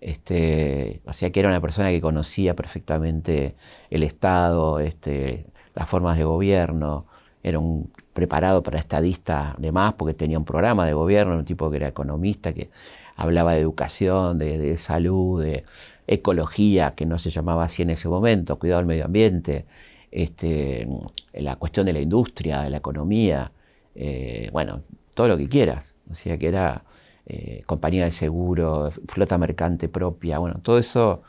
Este, 0.00 1.00
o 1.06 1.12
sea 1.12 1.30
que 1.30 1.40
era 1.40 1.48
una 1.48 1.60
persona 1.60 1.90
que 1.90 2.00
conocía 2.00 2.54
perfectamente 2.54 3.56
el 3.90 4.02
Estado, 4.02 4.80
este, 4.80 5.46
las 5.74 5.88
formas 5.88 6.18
de 6.18 6.24
gobierno, 6.24 7.06
era 7.42 7.58
un 7.58 7.92
preparado 8.12 8.62
para 8.62 8.78
estadista 8.78 9.54
de 9.58 9.72
más 9.72 9.94
porque 9.94 10.14
tenía 10.14 10.38
un 10.38 10.44
programa 10.44 10.86
de 10.86 10.92
gobierno, 10.92 11.36
un 11.36 11.44
tipo 11.44 11.70
que 11.70 11.76
era 11.76 11.88
economista, 11.88 12.52
que 12.52 12.70
hablaba 13.16 13.54
de 13.54 13.60
educación, 13.60 14.38
de 14.38 14.76
salud, 14.78 15.42
de 15.42 15.64
ecología, 16.08 16.94
que 16.94 17.06
no 17.06 17.18
se 17.18 17.30
llamaba 17.30 17.64
así 17.64 17.82
en 17.82 17.90
ese 17.90 18.08
momento, 18.08 18.58
cuidado 18.58 18.80
del 18.80 18.86
medio 18.86 19.04
ambiente, 19.04 19.66
este, 20.10 20.88
la 21.34 21.56
cuestión 21.56 21.86
de 21.86 21.92
la 21.92 22.00
industria, 22.00 22.62
de 22.62 22.70
la 22.70 22.78
economía, 22.78 23.52
eh, 23.94 24.50
bueno, 24.52 24.82
todo 25.14 25.28
lo 25.28 25.36
que 25.36 25.48
quieras. 25.48 25.94
O 26.10 26.14
sea, 26.14 26.38
que 26.38 26.48
era 26.48 26.84
eh, 27.26 27.62
compañía 27.66 28.04
de 28.04 28.12
seguro, 28.12 28.90
flota 29.08 29.38
mercante 29.38 29.88
propia, 29.88 30.38
bueno, 30.38 30.60
todo 30.62 30.78
eso. 30.78 31.22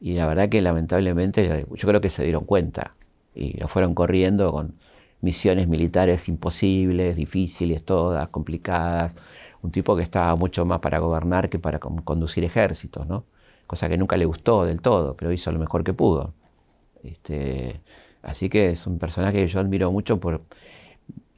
Y 0.00 0.14
la 0.14 0.26
verdad 0.26 0.48
que 0.48 0.62
lamentablemente 0.62 1.66
yo 1.74 1.88
creo 1.88 2.00
que 2.00 2.10
se 2.10 2.24
dieron 2.24 2.44
cuenta 2.44 2.94
y 3.34 3.58
lo 3.58 3.68
fueron 3.68 3.94
corriendo 3.94 4.52
con, 4.52 4.74
misiones 5.20 5.68
militares 5.68 6.28
imposibles, 6.28 7.16
difíciles, 7.16 7.84
todas, 7.84 8.28
complicadas. 8.28 9.14
Un 9.62 9.70
tipo 9.70 9.96
que 9.96 10.02
estaba 10.02 10.34
mucho 10.36 10.64
más 10.64 10.80
para 10.80 10.98
gobernar 10.98 11.50
que 11.50 11.58
para 11.58 11.78
conducir 11.78 12.44
ejércitos, 12.44 13.06
¿no? 13.06 13.24
Cosa 13.70 13.88
que 13.88 13.96
nunca 13.96 14.16
le 14.16 14.24
gustó 14.24 14.64
del 14.64 14.80
todo, 14.80 15.14
pero 15.14 15.30
hizo 15.30 15.52
lo 15.52 15.60
mejor 15.60 15.84
que 15.84 15.92
pudo. 15.92 16.34
Este, 17.04 17.80
así 18.20 18.48
que 18.48 18.70
es 18.70 18.84
un 18.88 18.98
personaje 18.98 19.38
que 19.38 19.46
yo 19.46 19.60
admiro 19.60 19.92
mucho 19.92 20.18
por, 20.18 20.40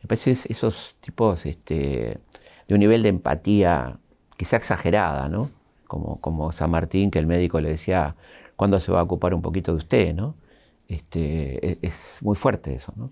me 0.00 0.08
parece 0.08 0.30
esos 0.48 0.96
tipos 1.00 1.44
este, 1.44 2.20
de 2.66 2.74
un 2.74 2.80
nivel 2.80 3.02
de 3.02 3.10
empatía 3.10 3.98
quizá 4.38 4.56
exagerada, 4.56 5.28
¿no? 5.28 5.50
Como, 5.86 6.22
como 6.22 6.52
San 6.52 6.70
Martín, 6.70 7.10
que 7.10 7.18
el 7.18 7.26
médico 7.26 7.60
le 7.60 7.68
decía, 7.68 8.16
¿cuándo 8.56 8.80
se 8.80 8.90
va 8.92 9.00
a 9.00 9.02
ocupar 9.02 9.34
un 9.34 9.42
poquito 9.42 9.72
de 9.72 9.76
usted, 9.76 10.14
¿no? 10.14 10.34
Este, 10.88 11.72
es, 11.72 11.78
es 11.82 12.22
muy 12.22 12.34
fuerte 12.34 12.74
eso, 12.74 12.94
¿no? 12.96 13.10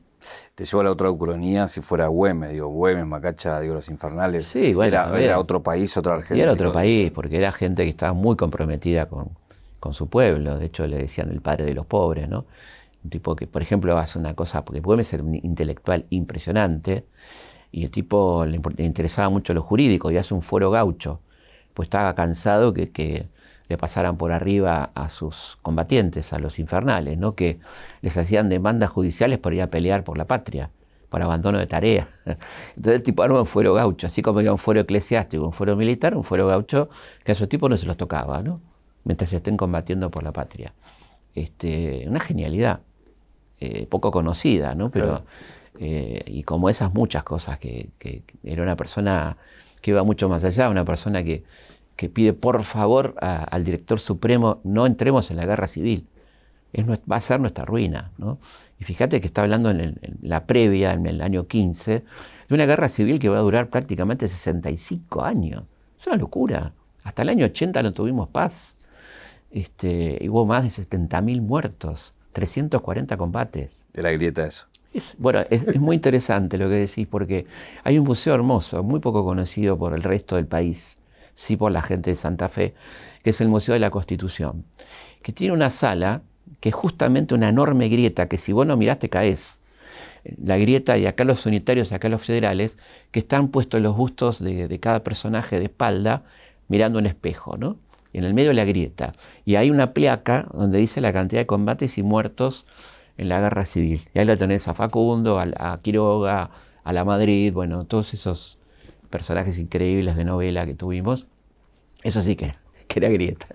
Te 0.54 0.64
llevo 0.64 0.80
a 0.80 0.84
la 0.84 0.90
otra 0.90 1.10
ucronía 1.10 1.66
si 1.66 1.80
fuera 1.80 2.08
Güemes, 2.08 2.50
digo, 2.50 2.68
Güemes, 2.68 3.06
Macacha, 3.06 3.60
digo, 3.60 3.74
los 3.74 3.88
infernales. 3.88 4.46
Sí, 4.46 4.74
bueno, 4.74 5.16
era, 5.16 5.38
otro 5.38 5.62
país, 5.62 5.96
otra 5.96 6.14
Argentina. 6.14 6.42
Era 6.42 6.52
otro 6.52 6.72
país, 6.72 7.10
porque 7.10 7.38
era 7.38 7.52
gente 7.52 7.84
que 7.84 7.90
estaba 7.90 8.12
muy 8.12 8.36
comprometida 8.36 9.06
con, 9.06 9.30
con, 9.78 9.94
su 9.94 10.08
pueblo. 10.08 10.58
De 10.58 10.66
hecho, 10.66 10.86
le 10.86 10.98
decían 10.98 11.30
el 11.30 11.40
padre 11.40 11.64
de 11.64 11.74
los 11.74 11.86
pobres, 11.86 12.28
¿no? 12.28 12.44
Un 13.02 13.10
tipo 13.10 13.34
que, 13.34 13.46
por 13.46 13.62
ejemplo, 13.62 13.96
hace 13.96 14.18
una 14.18 14.34
cosa, 14.34 14.64
porque 14.64 14.80
Güemes 14.80 15.12
era 15.12 15.22
un 15.22 15.34
intelectual 15.34 16.06
impresionante, 16.10 17.06
y 17.72 17.84
el 17.84 17.90
tipo 17.90 18.44
le, 18.44 18.60
interesaba 18.78 19.30
mucho 19.30 19.54
lo 19.54 19.62
jurídico, 19.62 20.10
y 20.10 20.18
hace 20.18 20.34
un 20.34 20.42
fuero 20.42 20.70
gaucho, 20.70 21.20
pues 21.72 21.86
estaba 21.86 22.14
cansado 22.14 22.74
que, 22.74 22.90
que 22.90 23.28
le 23.70 23.78
pasaran 23.78 24.16
por 24.16 24.32
arriba 24.32 24.90
a 24.94 25.10
sus 25.10 25.56
combatientes, 25.62 26.32
a 26.32 26.40
los 26.40 26.58
infernales, 26.58 27.16
¿no? 27.18 27.36
que 27.36 27.60
les 28.02 28.16
hacían 28.18 28.48
demandas 28.48 28.90
judiciales 28.90 29.38
por 29.38 29.54
ir 29.54 29.62
a 29.62 29.68
pelear 29.68 30.02
por 30.02 30.18
la 30.18 30.26
patria, 30.26 30.70
por 31.08 31.22
abandono 31.22 31.56
de 31.56 31.68
tarea. 31.68 32.08
Entonces 32.76 32.94
el 32.96 33.02
tipo 33.04 33.22
arma 33.22 33.38
un 33.38 33.46
fuero 33.46 33.72
gaucho, 33.72 34.08
así 34.08 34.22
como 34.22 34.40
había 34.40 34.50
un 34.50 34.58
fuero 34.58 34.80
eclesiástico, 34.80 35.44
un 35.44 35.52
fuero 35.52 35.76
militar, 35.76 36.16
un 36.16 36.24
fuero 36.24 36.48
gaucho, 36.48 36.90
que 37.22 37.30
a 37.30 37.34
esos 37.34 37.48
tipos 37.48 37.70
no 37.70 37.76
se 37.76 37.86
los 37.86 37.96
tocaba, 37.96 38.42
¿no? 38.42 38.60
mientras 39.04 39.32
estén 39.32 39.56
combatiendo 39.56 40.10
por 40.10 40.24
la 40.24 40.32
patria. 40.32 40.74
Este, 41.32 42.06
una 42.08 42.18
genialidad, 42.18 42.80
eh, 43.60 43.86
poco 43.86 44.10
conocida, 44.10 44.74
¿no? 44.74 44.90
Pero, 44.90 45.22
eh, 45.78 46.24
y 46.26 46.42
como 46.42 46.68
esas 46.68 46.92
muchas 46.92 47.22
cosas, 47.22 47.60
que, 47.60 47.90
que, 48.00 48.24
era 48.42 48.64
una 48.64 48.74
persona 48.74 49.36
que 49.80 49.92
iba 49.92 50.02
mucho 50.02 50.28
más 50.28 50.42
allá, 50.42 50.68
una 50.68 50.84
persona 50.84 51.22
que, 51.22 51.44
que 52.00 52.08
pide 52.08 52.32
por 52.32 52.62
favor 52.62 53.14
al 53.20 53.62
director 53.62 54.00
supremo, 54.00 54.62
no 54.64 54.86
entremos 54.86 55.30
en 55.30 55.36
la 55.36 55.44
guerra 55.44 55.68
civil. 55.68 56.06
Es, 56.72 56.86
va 56.88 57.16
a 57.16 57.20
ser 57.20 57.40
nuestra 57.40 57.66
ruina. 57.66 58.10
¿no? 58.16 58.38
Y 58.78 58.84
fíjate 58.84 59.20
que 59.20 59.26
está 59.26 59.42
hablando 59.42 59.68
en, 59.68 60.00
la 60.22 60.46
previa, 60.46 60.94
en 60.94 61.04
el 61.04 61.20
año 61.20 61.46
15, 61.46 62.02
de 62.48 62.54
una 62.54 62.64
guerra 62.64 62.88
civil 62.88 63.18
que 63.18 63.28
va 63.28 63.36
a 63.36 63.42
durar 63.42 63.68
prácticamente 63.68 64.28
65 64.28 65.22
años. 65.22 65.64
Es 65.98 66.06
una 66.06 66.16
locura. 66.16 66.72
Hasta 67.04 67.20
el 67.20 67.28
año 67.28 67.44
80 67.44 67.82
no 67.82 67.92
tuvimos 67.92 68.30
paz. 68.30 68.78
Este, 69.50 70.26
hubo 70.26 70.46
más 70.46 70.62
de 70.62 70.70
70.000 70.70 71.42
muertos, 71.42 72.14
340 72.32 73.18
combates. 73.18 73.78
De 73.92 74.02
la 74.02 74.10
grieta 74.12 74.46
eso. 74.46 74.68
Es, 74.94 75.16
bueno, 75.18 75.40
es, 75.50 75.68
es, 75.68 75.78
muy 75.78 75.96
interesante 75.96 76.56
lo 76.56 76.70
que 76.70 76.76
decís 76.76 77.06
porque 77.06 77.44
hay 77.84 77.98
un 77.98 78.06
museo 78.06 78.34
hermoso, 78.34 78.82
muy 78.82 79.00
poco 79.00 79.22
conocido 79.22 79.76
por 79.76 79.92
el 79.92 80.02
resto 80.02 80.36
del 80.36 80.46
país, 80.46 80.96
sí 81.40 81.56
por 81.56 81.72
la 81.72 81.80
gente 81.80 82.10
de 82.10 82.16
Santa 82.16 82.48
Fe, 82.50 82.74
que 83.22 83.30
es 83.30 83.40
el 83.40 83.48
Museo 83.48 83.72
de 83.72 83.80
la 83.80 83.90
Constitución, 83.90 84.66
que 85.22 85.32
tiene 85.32 85.54
una 85.54 85.70
sala 85.70 86.22
que 86.60 86.68
es 86.68 86.74
justamente 86.74 87.34
una 87.34 87.48
enorme 87.48 87.88
grieta 87.88 88.28
que 88.28 88.36
si 88.36 88.52
vos 88.52 88.66
no 88.66 88.76
mirás 88.76 88.98
te 88.98 89.08
caes. 89.08 89.58
La 90.36 90.58
grieta 90.58 90.98
y 90.98 91.06
acá 91.06 91.24
los 91.24 91.46
unitarios 91.46 91.90
y 91.90 91.94
acá 91.94 92.10
los 92.10 92.22
federales, 92.22 92.76
que 93.10 93.20
están 93.20 93.48
puestos 93.48 93.80
los 93.80 93.96
bustos 93.96 94.38
de, 94.38 94.78
cada 94.80 95.02
personaje 95.02 95.58
de 95.58 95.64
espalda 95.64 96.24
mirando 96.68 96.98
un 96.98 97.06
espejo, 97.06 97.56
¿no? 97.56 97.78
Y 98.12 98.18
en 98.18 98.24
el 98.24 98.34
medio 98.34 98.52
la 98.52 98.66
grieta. 98.66 99.12
Y 99.46 99.54
hay 99.54 99.70
una 99.70 99.94
placa 99.94 100.46
donde 100.52 100.78
dice 100.78 101.00
la 101.00 101.14
cantidad 101.14 101.40
de 101.40 101.46
combates 101.46 101.96
y 101.96 102.02
muertos 102.02 102.66
en 103.16 103.30
la 103.30 103.40
guerra 103.40 103.64
civil. 103.64 104.02
Y 104.12 104.18
ahí 104.18 104.26
la 104.26 104.36
tenés 104.36 104.68
a 104.68 104.74
Facundo, 104.74 105.40
a 105.40 105.80
Quiroga, 105.80 106.50
a 106.84 106.92
la 106.92 107.04
Madrid, 107.04 107.50
bueno, 107.50 107.84
todos 107.84 108.12
esos 108.12 108.59
personajes 109.10 109.58
increíbles 109.58 110.16
de 110.16 110.24
novela 110.24 110.64
que 110.64 110.74
tuvimos. 110.74 111.26
Eso 112.02 112.22
sí 112.22 112.36
que, 112.36 112.54
que 112.88 112.98
era 112.98 113.08
grieta. 113.08 113.46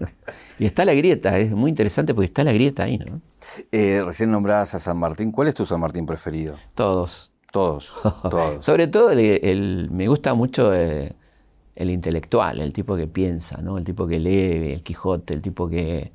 Y 0.59 0.65
está 0.65 0.85
la 0.85 0.93
grieta, 0.93 1.37
es 1.39 1.51
muy 1.51 1.69
interesante 1.69 2.13
porque 2.13 2.27
está 2.27 2.43
la 2.43 2.53
grieta 2.53 2.83
ahí, 2.83 2.97
¿no? 2.97 3.21
Eh, 3.71 4.01
recién 4.05 4.31
nombradas 4.31 4.75
a 4.75 4.79
San 4.79 4.97
Martín. 4.97 5.31
¿Cuál 5.31 5.47
es 5.47 5.55
tu 5.55 5.65
San 5.65 5.79
Martín 5.79 6.05
preferido? 6.05 6.55
Todos. 6.75 7.31
Todos, 7.51 7.93
todos. 8.29 8.65
Sobre 8.65 8.87
todo 8.87 9.11
el, 9.11 9.89
me 9.89 10.07
gusta 10.09 10.33
mucho 10.33 10.75
eh, 10.75 11.15
el 11.75 11.89
intelectual, 11.89 12.59
el 12.59 12.73
tipo 12.73 12.97
que 12.97 13.07
piensa, 13.07 13.61
¿no? 13.61 13.77
El 13.77 13.85
tipo 13.85 14.07
que 14.07 14.19
lee, 14.19 14.73
el 14.73 14.83
Quijote, 14.83 15.33
el 15.33 15.41
tipo 15.41 15.69
que, 15.69 16.11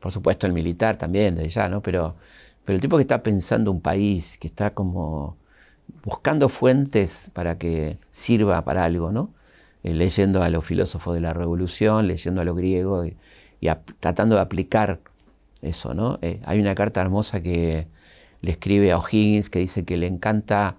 por 0.00 0.12
supuesto, 0.12 0.46
el 0.46 0.52
militar 0.52 0.98
también, 0.98 1.34
de 1.34 1.48
ya, 1.48 1.68
¿no? 1.68 1.80
Pero, 1.80 2.16
pero 2.64 2.76
el 2.76 2.80
tipo 2.82 2.96
que 2.96 3.02
está 3.02 3.22
pensando 3.22 3.70
un 3.70 3.80
país, 3.80 4.36
que 4.38 4.48
está 4.48 4.74
como 4.74 5.38
buscando 6.04 6.48
fuentes 6.48 7.30
para 7.32 7.58
que 7.58 7.98
sirva 8.10 8.64
para 8.64 8.84
algo, 8.84 9.12
¿no? 9.12 9.32
Eh, 9.82 9.94
leyendo 9.94 10.42
a 10.42 10.50
los 10.50 10.64
filósofos 10.64 11.14
de 11.14 11.20
la 11.20 11.32
revolución, 11.32 12.06
leyendo 12.06 12.40
a 12.40 12.44
los 12.44 12.56
griegos 12.56 13.08
y, 13.08 13.16
tratando 14.00 14.36
de 14.36 14.40
aplicar 14.40 15.00
eso, 15.60 15.94
¿no? 15.94 16.18
Eh, 16.22 16.40
hay 16.44 16.60
una 16.60 16.74
carta 16.74 17.00
hermosa 17.00 17.42
que 17.42 17.86
le 18.40 18.50
escribe 18.50 18.92
a 18.92 18.98
O'Higgins 18.98 19.50
que 19.50 19.60
dice 19.60 19.84
que 19.84 19.96
le 19.96 20.06
encanta 20.06 20.76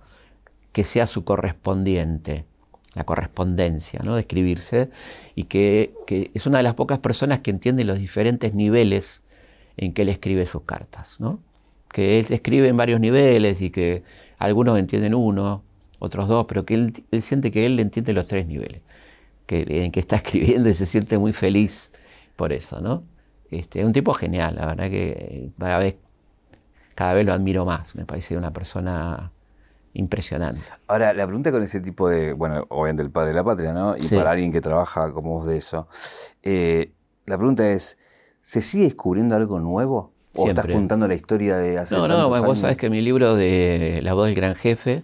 que 0.74 0.84
sea 0.84 1.08
su 1.08 1.24
correspondiente, 1.24 2.46
la 2.96 3.06
correspondencia, 3.06 4.02
¿no? 4.04 4.16
De 4.16 4.22
escribirse, 4.22 4.90
y 5.36 5.46
que, 5.46 5.94
que, 6.08 6.32
es 6.34 6.46
una 6.46 6.58
de 6.58 6.64
las 6.64 6.74
pocas 6.76 7.00
personas 7.00 7.40
que 7.40 7.52
entiende 7.52 7.86
los 7.86 8.00
diferentes 8.00 8.54
niveles 8.54 9.22
en 9.78 9.94
que 9.94 10.04
él 10.04 10.10
escribe 10.10 10.46
sus 10.46 10.64
cartas, 10.64 11.20
¿no? 11.20 11.40
Que 11.90 12.20
él 12.20 12.26
escribe 12.30 12.68
en 12.68 12.78
varios 12.78 13.00
niveles 13.00 13.62
y 13.62 13.70
que 13.70 14.04
algunos 14.44 14.78
entienden 14.78 15.16
uno, 15.16 15.64
otros 16.00 16.28
dos, 16.28 16.46
pero 16.48 16.66
que 16.66 16.74
él, 16.74 17.22
siente 17.22 17.50
que 17.50 17.66
él 17.66 17.80
entiende 17.80 18.12
los 18.12 18.28
tres 18.28 18.46
niveles, 18.46 18.82
que, 19.46 19.66
en 19.70 19.91
que 19.91 20.02
está 20.02 20.16
escribiendo 20.18 20.70
y 20.70 20.76
se 20.76 20.86
siente 20.86 21.18
muy 21.18 21.32
feliz 21.32 21.91
por 22.36 22.52
eso, 22.52 22.82
¿no? 22.82 23.04
Este, 23.50 23.80
es 23.80 23.86
un 23.86 23.94
tipo 23.94 24.14
genial, 24.14 24.56
la 24.56 24.66
verdad 24.66 24.89
que 24.89 25.52
cada 25.58 25.78
vez, 25.78 25.96
cada 26.94 27.14
vez 27.14 27.26
lo 27.26 27.32
admiro 27.32 27.64
más, 27.64 27.96
me 27.96 28.06
parece 28.06 28.36
una 28.36 28.52
persona 28.52 29.32
impresionante. 29.94 30.62
Ahora, 30.88 31.14
la 31.14 31.26
pregunta 31.26 31.50
con 31.52 31.64
ese 31.64 31.80
tipo 31.80 32.10
de, 32.10 32.34
bueno, 32.34 32.66
obviamente 32.70 33.04
el 33.04 33.12
padre 33.12 33.30
de 33.30 33.36
la 33.36 33.44
patria, 33.46 33.72
¿no? 33.72 33.96
Y 33.96 34.06
para 34.10 34.32
alguien 34.32 34.52
que 34.52 34.60
trabaja 34.60 35.14
como 35.14 35.36
vos 35.36 35.48
de 35.48 35.56
eso, 35.56 35.88
eh, 36.41 36.91
la 37.26 37.38
pregunta 37.38 37.70
es, 37.70 37.98
¿se 38.41 38.62
sigue 38.62 38.86
descubriendo 38.86 39.36
algo 39.36 39.60
nuevo? 39.60 40.12
¿O 40.36 40.48
estás 40.48 40.66
contando 40.66 41.08
la 41.08 41.14
historia 41.14 41.58
de 41.58 41.78
hace 41.78 41.96
No, 41.96 42.08
no, 42.08 42.30
vos 42.30 42.60
sabés 42.60 42.78
que 42.78 42.90
mi 42.90 43.02
libro 43.02 43.36
de 43.36 44.00
La 44.04 44.14
voz 44.14 44.26
del 44.26 44.36
gran 44.36 44.56
jefe, 44.56 45.04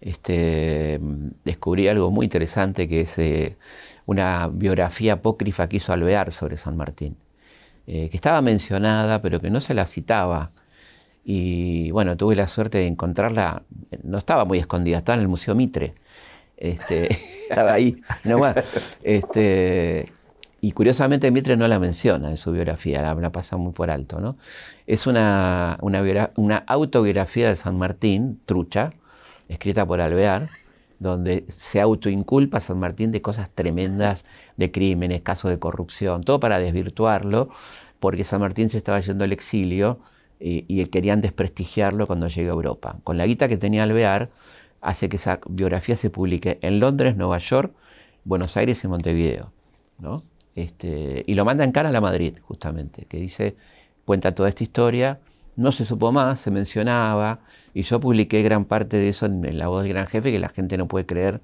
este, 0.00 1.00
descubrí 1.44 1.88
algo 1.88 2.10
muy 2.10 2.24
interesante 2.24 2.88
que 2.88 3.02
es 3.02 3.18
eh, 3.18 3.56
una 4.06 4.48
biografía 4.48 5.14
apócrifa 5.14 5.68
que 5.68 5.78
hizo 5.78 5.92
Alvear 5.92 6.32
sobre 6.32 6.56
San 6.56 6.76
Martín, 6.76 7.16
eh, 7.86 8.08
que 8.10 8.16
estaba 8.16 8.42
mencionada 8.42 9.22
pero 9.22 9.40
que 9.40 9.50
no 9.50 9.60
se 9.60 9.74
la 9.74 9.86
citaba. 9.86 10.50
Y 11.24 11.90
bueno, 11.90 12.16
tuve 12.16 12.34
la 12.34 12.48
suerte 12.48 12.78
de 12.78 12.86
encontrarla, 12.86 13.62
no 14.02 14.18
estaba 14.18 14.44
muy 14.44 14.58
escondida, 14.58 14.98
estaba 14.98 15.16
en 15.16 15.22
el 15.22 15.28
Museo 15.28 15.54
Mitre. 15.54 15.94
Este, 16.56 17.08
estaba 17.48 17.72
ahí, 17.72 18.00
nomás. 18.24 18.56
Este, 19.02 20.12
y 20.60 20.72
curiosamente 20.72 21.30
Mitre 21.30 21.56
no 21.56 21.66
la 21.68 21.78
menciona 21.78 22.30
en 22.30 22.36
su 22.36 22.52
biografía, 22.52 23.02
la, 23.02 23.32
pasa 23.32 23.56
muy 23.56 23.72
por 23.72 23.90
alto. 23.90 24.20
¿no? 24.20 24.36
Es 24.86 25.06
una, 25.06 25.78
autobiografía 26.66 27.48
de 27.48 27.56
San 27.56 27.78
Martín, 27.78 28.40
trucha, 28.44 28.92
escrita 29.48 29.86
por 29.86 30.00
Alvear, 30.00 30.48
donde 30.98 31.46
se 31.48 31.80
autoinculpa 31.80 32.58
a 32.58 32.60
San 32.60 32.78
Martín 32.78 33.10
de 33.10 33.22
cosas 33.22 33.50
tremendas, 33.50 34.24
de 34.56 34.70
crímenes, 34.70 35.22
casos 35.22 35.50
de 35.50 35.58
corrupción, 35.58 36.24
todo 36.24 36.40
para 36.40 36.58
desvirtuarlo, 36.58 37.48
porque 37.98 38.24
San 38.24 38.40
Martín 38.40 38.68
se 38.68 38.78
estaba 38.78 39.00
yendo 39.00 39.24
al 39.24 39.32
exilio 39.32 40.00
y, 40.38 40.66
y 40.68 40.84
querían 40.86 41.22
desprestigiarlo 41.22 42.06
cuando 42.06 42.28
llegue 42.28 42.48
a 42.48 42.52
Europa. 42.52 42.98
Con 43.02 43.16
la 43.16 43.26
guita 43.26 43.48
que 43.48 43.56
tenía 43.56 43.84
Alvear, 43.84 44.30
hace 44.82 45.08
que 45.08 45.16
esa 45.16 45.40
biografía 45.48 45.96
se 45.96 46.10
publique 46.10 46.58
en 46.60 46.80
Londres, 46.80 47.16
Nueva 47.16 47.38
York, 47.38 47.72
Buenos 48.24 48.58
Aires 48.58 48.84
y 48.84 48.88
Montevideo. 48.88 49.52
¿no? 49.98 50.22
Este, 50.54 51.22
y 51.26 51.34
lo 51.34 51.44
manda 51.44 51.64
en 51.64 51.72
cara 51.72 51.88
a 51.88 51.92
la 51.92 52.00
Madrid, 52.00 52.38
justamente, 52.42 53.06
que 53.06 53.18
dice, 53.18 53.56
cuenta 54.04 54.34
toda 54.34 54.48
esta 54.48 54.64
historia, 54.64 55.20
no 55.56 55.72
se 55.72 55.84
supo 55.84 56.12
más, 56.12 56.40
se 56.40 56.50
mencionaba, 56.50 57.40
y 57.74 57.82
yo 57.82 58.00
publiqué 58.00 58.42
gran 58.42 58.64
parte 58.64 58.96
de 58.96 59.08
eso 59.08 59.26
en, 59.26 59.58
La 59.58 59.68
Voz 59.68 59.82
del 59.82 59.92
Gran 59.92 60.06
Jefe, 60.06 60.32
que 60.32 60.38
la 60.38 60.48
gente 60.48 60.76
no 60.76 60.88
puede 60.88 61.06
creer 61.06 61.40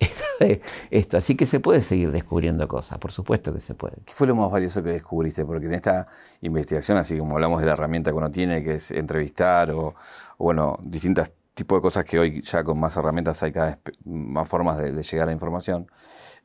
esto. 0.90 1.16
Así 1.16 1.36
que 1.36 1.46
se 1.46 1.60
puede 1.60 1.80
seguir 1.80 2.10
descubriendo 2.10 2.66
cosas, 2.68 2.98
por 2.98 3.12
supuesto 3.12 3.52
que 3.54 3.60
se 3.60 3.74
puede. 3.74 3.96
¿Qué 4.04 4.12
fue 4.12 4.26
lo 4.26 4.34
más 4.34 4.50
valioso 4.50 4.82
que 4.82 4.90
descubriste? 4.90 5.44
Porque 5.44 5.66
en 5.66 5.74
esta 5.74 6.08
investigación, 6.42 6.98
así 6.98 7.16
como 7.16 7.34
hablamos 7.34 7.60
de 7.60 7.66
la 7.66 7.72
herramienta 7.72 8.10
que 8.10 8.16
uno 8.16 8.30
tiene, 8.30 8.62
que 8.62 8.74
es 8.74 8.90
entrevistar 8.90 9.70
o, 9.70 9.94
bueno, 10.38 10.78
distintas 10.82 11.32
tipo 11.54 11.76
de 11.76 11.80
cosas 11.80 12.04
que 12.04 12.18
hoy 12.18 12.42
ya 12.42 12.64
con 12.64 12.78
más 12.78 12.96
herramientas 12.96 13.42
hay 13.42 13.52
cada 13.52 13.66
vez 13.66 13.78
más 14.04 14.48
formas 14.48 14.76
de, 14.78 15.02
llegar 15.02 15.28
a 15.28 15.32
información. 15.32 15.86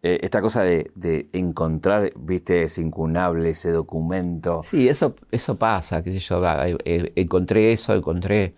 Eh, 0.02 0.20
esta 0.22 0.42
cosa 0.42 0.64
de, 0.64 1.30
encontrar, 1.34 2.12
viste, 2.16 2.64
ese 2.64 2.82
incunable, 2.82 3.50
ese 3.50 3.72
documento. 3.72 4.62
Sí, 4.64 4.88
eso, 4.88 5.16
eso 5.32 5.58
pasa, 5.58 6.04
qué 6.04 6.14
sé 6.14 6.20
yo, 6.20 6.42
encontré 6.86 7.74
eso, 7.74 7.94
encontré 7.94 8.56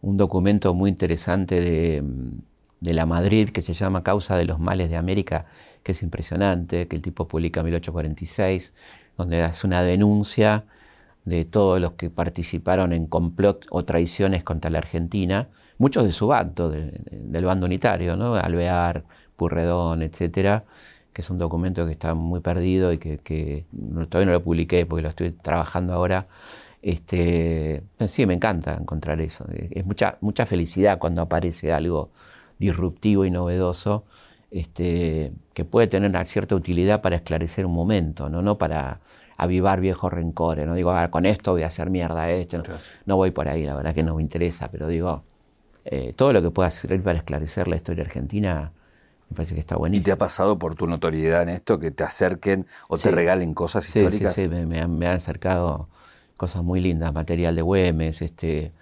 un 0.00 0.16
documento 0.16 0.72
muy 0.72 0.88
interesante 0.88 1.60
de, 1.60 2.02
de, 2.80 2.94
la 2.94 3.04
Madrid 3.04 3.50
que 3.50 3.60
se 3.60 3.74
llama 3.74 4.02
Causa 4.02 4.36
de 4.38 4.46
los 4.46 4.60
Males 4.60 4.88
de 4.88 4.96
América, 4.96 5.46
que 5.82 5.92
es 5.92 6.02
impresionante, 6.02 6.88
que 6.88 6.96
el 6.96 7.02
tipo 7.02 7.28
publica 7.28 7.60
en 7.60 7.66
1846, 7.66 8.72
donde 9.18 9.42
hace 9.42 9.66
una 9.66 9.82
denuncia 9.82 10.64
de 11.24 11.44
todos 11.44 11.80
los 11.80 11.92
que 11.92 12.08
participaron 12.08 12.92
en 12.94 13.06
complot 13.06 13.66
o 13.70 13.84
traiciones 13.84 14.42
contra 14.42 14.70
la 14.70 14.78
Argentina, 14.78 15.48
muchos 15.76 16.04
de 16.04 16.12
su 16.12 16.28
bando, 16.28 16.70
del 16.70 17.44
bando 17.44 17.66
unitario, 17.66 18.16
¿no? 18.16 18.34
Alvear, 18.34 19.04
Purredón, 19.38 20.02
etcétera, 20.02 20.64
que 21.14 21.22
es 21.22 21.30
un 21.30 21.38
documento 21.38 21.86
que 21.86 21.92
está 21.92 22.14
muy 22.14 22.40
perdido 22.40 22.92
y 22.92 22.98
que, 22.98 23.64
todavía 24.10 24.26
no 24.26 24.32
lo 24.32 24.42
publiqué 24.42 24.84
porque 24.84 25.02
lo 25.02 25.08
estoy 25.08 25.30
trabajando 25.30 25.94
ahora. 25.94 26.26
Este, 26.82 27.82
sí, 28.06 28.26
me 28.26 28.34
encanta 28.34 28.74
encontrar 28.74 29.20
eso. 29.20 29.46
Es 29.50 29.86
mucha, 29.86 30.18
mucha 30.20 30.44
felicidad 30.46 30.98
cuando 30.98 31.22
aparece 31.22 31.72
algo 31.72 32.10
disruptivo 32.58 33.24
y 33.24 33.30
novedoso 33.30 34.04
este, 34.50 35.32
que 35.54 35.64
puede 35.64 35.86
tener 35.86 36.10
una 36.10 36.24
cierta 36.24 36.54
utilidad 36.54 37.00
para 37.00 37.16
esclarecer 37.16 37.66
un 37.66 37.72
momento, 37.72 38.28
no, 38.28 38.42
no 38.42 38.58
para 38.58 39.00
avivar 39.36 39.80
viejos 39.80 40.12
rencores. 40.12 40.66
No 40.66 40.74
digo, 40.74 40.90
ah, 40.90 41.10
con 41.10 41.26
esto 41.26 41.52
voy 41.52 41.62
a 41.62 41.66
hacer 41.66 41.90
mierda 41.90 42.30
esto. 42.30 42.62
No, 43.06 43.16
voy 43.16 43.30
por 43.30 43.48
ahí, 43.48 43.64
la 43.64 43.74
verdad 43.76 43.94
que 43.94 44.02
no 44.02 44.16
me 44.16 44.22
interesa, 44.22 44.68
pero 44.70 44.88
digo, 44.88 45.22
eh, 45.84 46.12
todo 46.14 46.32
lo 46.32 46.42
que 46.42 46.50
pueda 46.50 46.70
servir 46.70 47.02
para 47.02 47.18
esclarecer 47.18 47.68
la 47.68 47.76
historia 47.76 48.04
argentina 48.04 48.72
me 49.30 49.36
parece 49.36 49.54
que 49.54 49.60
está 49.60 49.76
buenísimo. 49.76 50.02
¿Y 50.02 50.04
te 50.04 50.12
ha 50.12 50.18
pasado 50.18 50.58
por 50.58 50.74
tu 50.74 50.86
notoriedad 50.86 51.42
en 51.42 51.50
esto 51.50 51.78
que 51.78 51.90
te 51.90 52.04
acerquen 52.04 52.66
o 52.88 52.96
te 52.96 53.10
regalen 53.10 53.54
cosas 53.54 53.86
históricas? 53.86 54.34
Sí, 54.34 54.48
sí, 54.48 54.66
me, 54.66 54.80
han, 54.80 55.02
acercado 55.04 55.88
cosas 56.36 56.62
muy 56.62 56.80
lindas, 56.80 57.12
material 57.12 57.54
de 57.54 57.62
Güemes. 57.62 58.22
Este, 58.22 58.72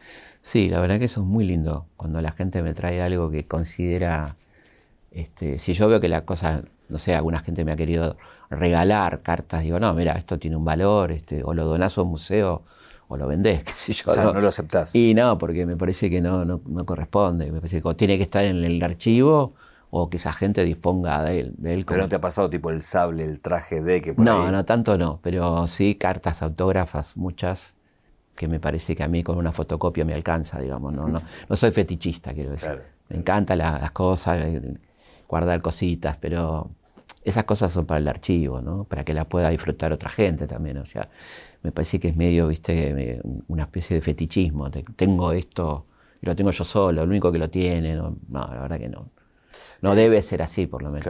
sí, 0.43 0.69
la 0.69 0.81
verdad 0.81 0.99
que 0.99 1.07
eso 1.07 1.23
es 1.23 1.27
muy 1.27 1.45
lindo 1.45 1.87
cuando 1.97 2.21
la 2.21 2.33
gente 2.33 2.63
me 2.63 2.75
trae 2.75 3.03
algo 3.03 3.31
que 3.31 3.47
considera. 3.47 4.37
Este, 5.11 5.59
si 5.59 5.73
yo 5.73 5.89
veo 5.89 6.01
que 6.01 6.09
la 6.09 6.25
cosa, 6.25 6.63
no 6.89 6.99
sé, 6.99 7.15
alguna 7.15 7.41
gente 7.41 7.65
me 7.65 7.73
ha 7.73 7.77
querido 7.77 8.17
regalar 8.51 9.23
cartas, 9.23 9.63
digo, 9.63 9.81
no, 9.81 9.95
mira, 9.95 10.13
esto 10.13 10.39
tiene 10.39 10.57
un 10.57 10.65
valor, 10.65 11.11
este, 11.11 11.43
o 11.43 11.55
lo 11.55 11.65
donás 11.65 11.99
a 11.99 12.03
un 12.03 12.11
museo 12.11 12.63
o 13.09 13.17
lo 13.17 13.27
vendés, 13.27 13.65
qué 13.65 13.73
sé 13.73 13.93
yo. 13.95 14.13
O 14.13 14.15
sea, 14.15 14.25
no, 14.25 14.41
lo 14.41 14.49
aceptás. 14.49 14.95
Y 14.95 15.13
no, 15.15 15.39
porque 15.39 15.67
me 15.67 15.77
parece 15.77 16.09
que 16.09 16.21
no, 16.21 16.45
no, 16.45 16.61
no 16.65 16.87
corresponde. 16.87 17.51
Me 17.51 17.59
parece 17.59 17.83
que 17.83 17.95
tiene 17.95 18.17
que 18.17 18.23
estar 18.23 18.45
en 18.45 18.63
el 18.63 18.81
archivo 18.83 19.55
o 19.91 20.11
que 20.11 20.17
esa 20.17 20.33
gente 20.33 20.65
disponga 20.65 21.23
de 21.23 21.41
él. 21.41 21.55
De 21.59 21.75
él 21.75 21.85
Pero 21.87 22.03
no 22.03 22.09
te 22.09 22.17
ha 22.17 22.21
pasado 22.21 22.51
tipo 22.51 22.71
el 22.71 22.83
sable, 22.83 23.25
el 23.25 23.41
traje 23.41 23.83
de 23.83 24.03
que 24.03 24.15
por 24.15 24.25
No, 24.25 24.51
no, 24.51 24.65
tanto 24.65 24.99
no, 24.99 25.21
pero 25.23 25.67
sí 25.67 25.95
cartas 25.95 26.43
autógrafas, 26.43 27.17
muchas, 27.17 27.75
que 28.35 28.49
me 28.49 28.61
parece 28.61 28.95
que 28.95 29.03
a 29.03 29.09
mí 29.09 29.23
con 29.23 29.39
una 29.39 29.53
fotocopia 29.53 30.05
me 30.05 30.15
alcanza, 30.15 30.61
digamos. 30.61 30.93
No, 30.93 31.09
no, 31.09 31.23
no 31.49 31.57
soy 31.57 31.71
fetichista, 31.71 32.35
quiero 32.35 32.51
decir. 32.51 32.83
Me 33.09 33.17
encantan 33.17 33.59
las 33.59 33.91
cosas, 33.93 34.41
eh, 34.41 34.75
guardar 35.29 35.63
cositas, 35.63 36.17
pero 36.17 36.71
esas 37.23 37.45
cosas 37.45 37.73
son 37.73 37.87
para 37.87 37.99
el 37.99 38.09
archivo, 38.09 38.61
¿no? 38.61 38.85
Para 38.85 39.05
que 39.05 39.15
la 39.15 39.25
pueda 39.25 39.49
disfrutar 39.51 39.93
otra 39.93 40.11
gente 40.11 40.47
también. 40.47 40.77
O 40.79 40.87
sea, 40.87 41.09
me 41.63 41.73
parece 41.73 41.99
que 41.99 42.09
es 42.09 42.17
medio, 42.17 42.49
viste, 42.49 43.21
una 43.49 43.65
especie 43.65 43.97
de 43.97 44.01
fetichismo. 44.01 44.71
Tengo 44.71 45.33
esto 45.33 45.87
y 46.21 46.27
lo 46.27 46.37
tengo 46.37 46.51
yo 46.51 46.65
solo, 46.65 47.03
el 47.03 47.09
único 47.09 47.33
que 47.33 47.39
lo 47.39 47.49
tiene. 47.49 47.95
No, 47.95 48.17
no 48.29 48.55
la 48.55 48.63
verdad 48.63 48.79
que 48.79 48.89
no. 48.89 49.11
No 49.81 49.95
debe 49.95 50.23
ser 50.23 50.43
así, 50.43 50.67
por 50.67 50.83
lo 50.83 50.91
menos. 50.91 51.07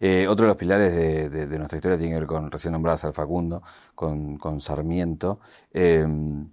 Eh, 0.00 0.26
otro 0.28 0.44
de 0.44 0.48
los 0.48 0.56
pilares 0.56 0.92
de, 0.94 1.58
nuestra 1.58 1.78
historia 1.78 1.98
tiene 1.98 2.14
que 2.14 2.20
ver 2.20 2.28
con, 2.28 2.50
recién 2.50 2.72
nombradas 2.72 3.04
al 3.04 3.14
Facundo, 3.14 3.62
con, 3.94 4.60
Sarmiento, 4.60 5.40
em, 5.72 6.48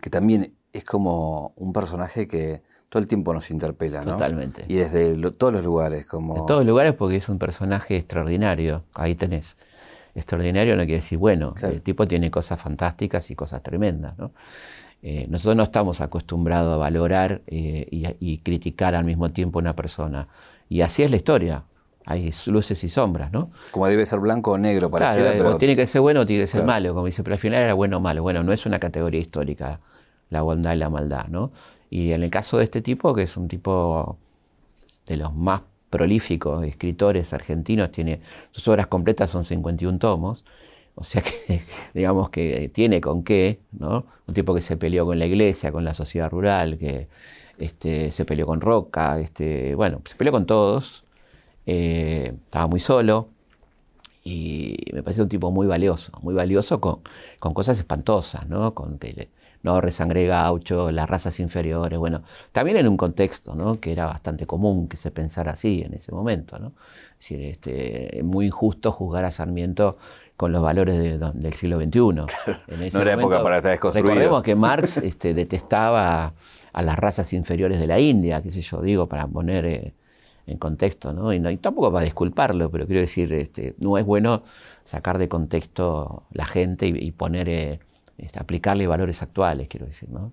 que 0.00 0.10
también 0.10 0.54
es 0.72 0.84
como 0.84 1.52
un 1.56 1.72
personaje 1.72 2.26
que 2.26 2.62
todo 2.88 3.02
el 3.02 3.08
tiempo 3.08 3.34
nos 3.34 3.50
interpela, 3.50 4.02
¿no? 4.02 4.12
Totalmente. 4.12 4.64
Y 4.68 4.76
desde 4.76 5.14
todos 5.32 5.52
los 5.52 5.64
lugares, 5.64 6.06
como... 6.06 6.36
En 6.36 6.46
todos 6.46 6.60
los 6.60 6.68
lugares 6.68 6.94
porque 6.94 7.16
es 7.16 7.28
un 7.28 7.38
personaje 7.38 7.96
extraordinario, 7.96 8.84
ahí 8.94 9.14
tenés. 9.14 9.56
Extraordinario 10.14 10.74
no 10.74 10.82
quiere 10.82 11.00
decir 11.00 11.18
bueno, 11.18 11.54
el 11.62 11.82
tipo 11.82 12.08
tiene 12.08 12.30
cosas 12.30 12.60
fantásticas 12.60 13.30
y 13.30 13.36
cosas 13.36 13.62
tremendas, 13.62 14.18
¿no? 14.18 14.32
Eh, 15.00 15.26
nosotros 15.28 15.54
no 15.54 15.62
estamos 15.62 16.00
acostumbrados 16.00 16.74
a 16.74 16.76
valorar 16.76 17.42
eh, 17.46 17.86
y, 18.18 18.38
criticar 18.38 18.96
al 18.96 19.04
mismo 19.04 19.30
tiempo 19.30 19.58
a 19.58 19.62
una 19.62 19.76
persona. 19.76 20.26
Y 20.68 20.80
así 20.82 21.02
es 21.02 21.10
la 21.10 21.16
historia. 21.16 21.64
Hay 22.04 22.32
luces 22.46 22.82
y 22.84 22.88
sombras, 22.88 23.32
¿no? 23.32 23.50
Como 23.70 23.86
debe 23.86 24.06
ser 24.06 24.18
blanco 24.20 24.52
o 24.52 24.58
negro 24.58 24.90
para 24.90 25.12
claro, 25.12 25.30
pero... 25.36 25.58
tiene 25.58 25.76
que 25.76 25.86
ser 25.86 26.00
bueno 26.00 26.20
o 26.20 26.26
tiene 26.26 26.44
que 26.44 26.46
ser 26.46 26.64
malo, 26.64 26.94
como 26.94 27.04
dice, 27.04 27.22
pero 27.22 27.34
al 27.34 27.40
final 27.40 27.62
era 27.62 27.74
bueno 27.74 27.98
o 27.98 28.00
malo. 28.00 28.22
Bueno, 28.22 28.42
no 28.42 28.52
es 28.52 28.64
una 28.64 28.78
categoría 28.78 29.20
histórica 29.20 29.80
la 30.30 30.42
bondad 30.42 30.74
y 30.74 30.76
la 30.76 30.90
maldad, 30.90 31.26
¿no? 31.28 31.52
Y 31.90 32.12
en 32.12 32.22
el 32.22 32.30
caso 32.30 32.58
de 32.58 32.64
este 32.64 32.82
tipo, 32.82 33.14
que 33.14 33.22
es 33.22 33.36
un 33.36 33.48
tipo 33.48 34.18
de 35.06 35.16
los 35.16 35.34
más 35.34 35.62
prolíficos 35.90 36.64
escritores 36.64 37.32
argentinos, 37.32 37.90
tiene 37.90 38.20
sus 38.50 38.66
obras 38.68 38.86
completas 38.86 39.30
son 39.30 39.44
51 39.44 39.98
tomos, 39.98 40.44
o 40.94 41.04
sea 41.04 41.22
que, 41.22 41.62
digamos 41.94 42.30
que 42.30 42.70
tiene 42.72 43.00
con 43.00 43.22
qué, 43.22 43.60
¿no? 43.72 44.06
Un 44.26 44.34
tipo 44.34 44.54
que 44.54 44.60
se 44.60 44.76
peleó 44.76 45.06
con 45.06 45.18
la 45.18 45.26
iglesia, 45.26 45.72
con 45.72 45.84
la 45.84 45.94
sociedad 45.94 46.30
rural, 46.30 46.76
que 46.76 47.08
este, 47.58 48.10
se 48.12 48.24
peleó 48.24 48.46
con 48.46 48.60
Roca, 48.60 49.18
este, 49.18 49.74
bueno, 49.74 50.00
se 50.04 50.14
peleó 50.16 50.32
con 50.32 50.46
todos, 50.46 51.04
eh, 51.66 52.32
estaba 52.44 52.66
muy 52.66 52.80
solo 52.80 53.28
y 54.24 54.76
me 54.92 55.02
parece 55.02 55.22
un 55.22 55.28
tipo 55.28 55.50
muy 55.50 55.66
valioso, 55.66 56.12
muy 56.22 56.34
valioso 56.34 56.80
con, 56.80 57.00
con 57.40 57.54
cosas 57.54 57.78
espantosas, 57.78 58.48
¿no? 58.48 58.74
Con 58.74 58.98
que 58.98 59.28
no 59.62 59.80
resangre 59.80 60.26
gaucho, 60.26 60.92
las 60.92 61.08
razas 61.08 61.40
inferiores, 61.40 61.98
bueno, 61.98 62.22
también 62.52 62.76
en 62.76 62.88
un 62.88 62.96
contexto, 62.96 63.54
¿no? 63.54 63.80
Que 63.80 63.92
era 63.92 64.06
bastante 64.06 64.46
común 64.46 64.88
que 64.88 64.96
se 64.96 65.10
pensara 65.10 65.52
así 65.52 65.82
en 65.84 65.94
ese 65.94 66.12
momento, 66.12 66.58
¿no? 66.58 66.72
Es 67.18 67.28
decir, 67.28 67.42
este, 67.42 68.20
muy 68.22 68.46
injusto 68.46 68.92
juzgar 68.92 69.24
a 69.24 69.30
Sarmiento 69.30 69.98
con 70.36 70.52
los 70.52 70.62
valores 70.62 71.18
del 71.34 71.52
siglo 71.54 71.80
XXI. 71.80 72.00
no 72.92 73.00
era 73.00 73.14
época 73.14 73.42
para 73.42 73.56
estar 73.56 73.72
desconstruido. 73.72 74.14
Recordemos 74.14 74.42
que 74.42 74.54
Marx 74.54 74.98
este, 74.98 75.34
detestaba 75.34 76.32
a 76.72 76.82
las 76.82 76.98
razas 76.98 77.32
inferiores 77.32 77.80
de 77.80 77.86
la 77.86 77.98
India, 77.98 78.42
qué 78.42 78.52
sé 78.52 78.62
yo, 78.62 78.80
digo, 78.80 79.08
para 79.08 79.26
poner 79.26 79.66
eh, 79.66 79.94
en 80.46 80.58
contexto, 80.58 81.12
¿no? 81.12 81.32
Y, 81.32 81.56
tampoco 81.58 81.92
para 81.92 82.04
disculparlo, 82.04 82.70
pero 82.70 82.86
quiero 82.86 83.00
decir, 83.00 83.32
este, 83.32 83.74
no 83.78 83.98
es 83.98 84.06
bueno 84.06 84.42
sacar 84.84 85.18
de 85.18 85.28
contexto 85.28 86.24
la 86.32 86.46
gente 86.46 86.86
y, 86.86 87.12
poner, 87.12 87.48
eh, 87.48 87.80
este, 88.16 88.38
aplicarle 88.38 88.86
valores 88.86 89.22
actuales, 89.22 89.68
quiero 89.68 89.86
decir, 89.86 90.08
¿no? 90.10 90.32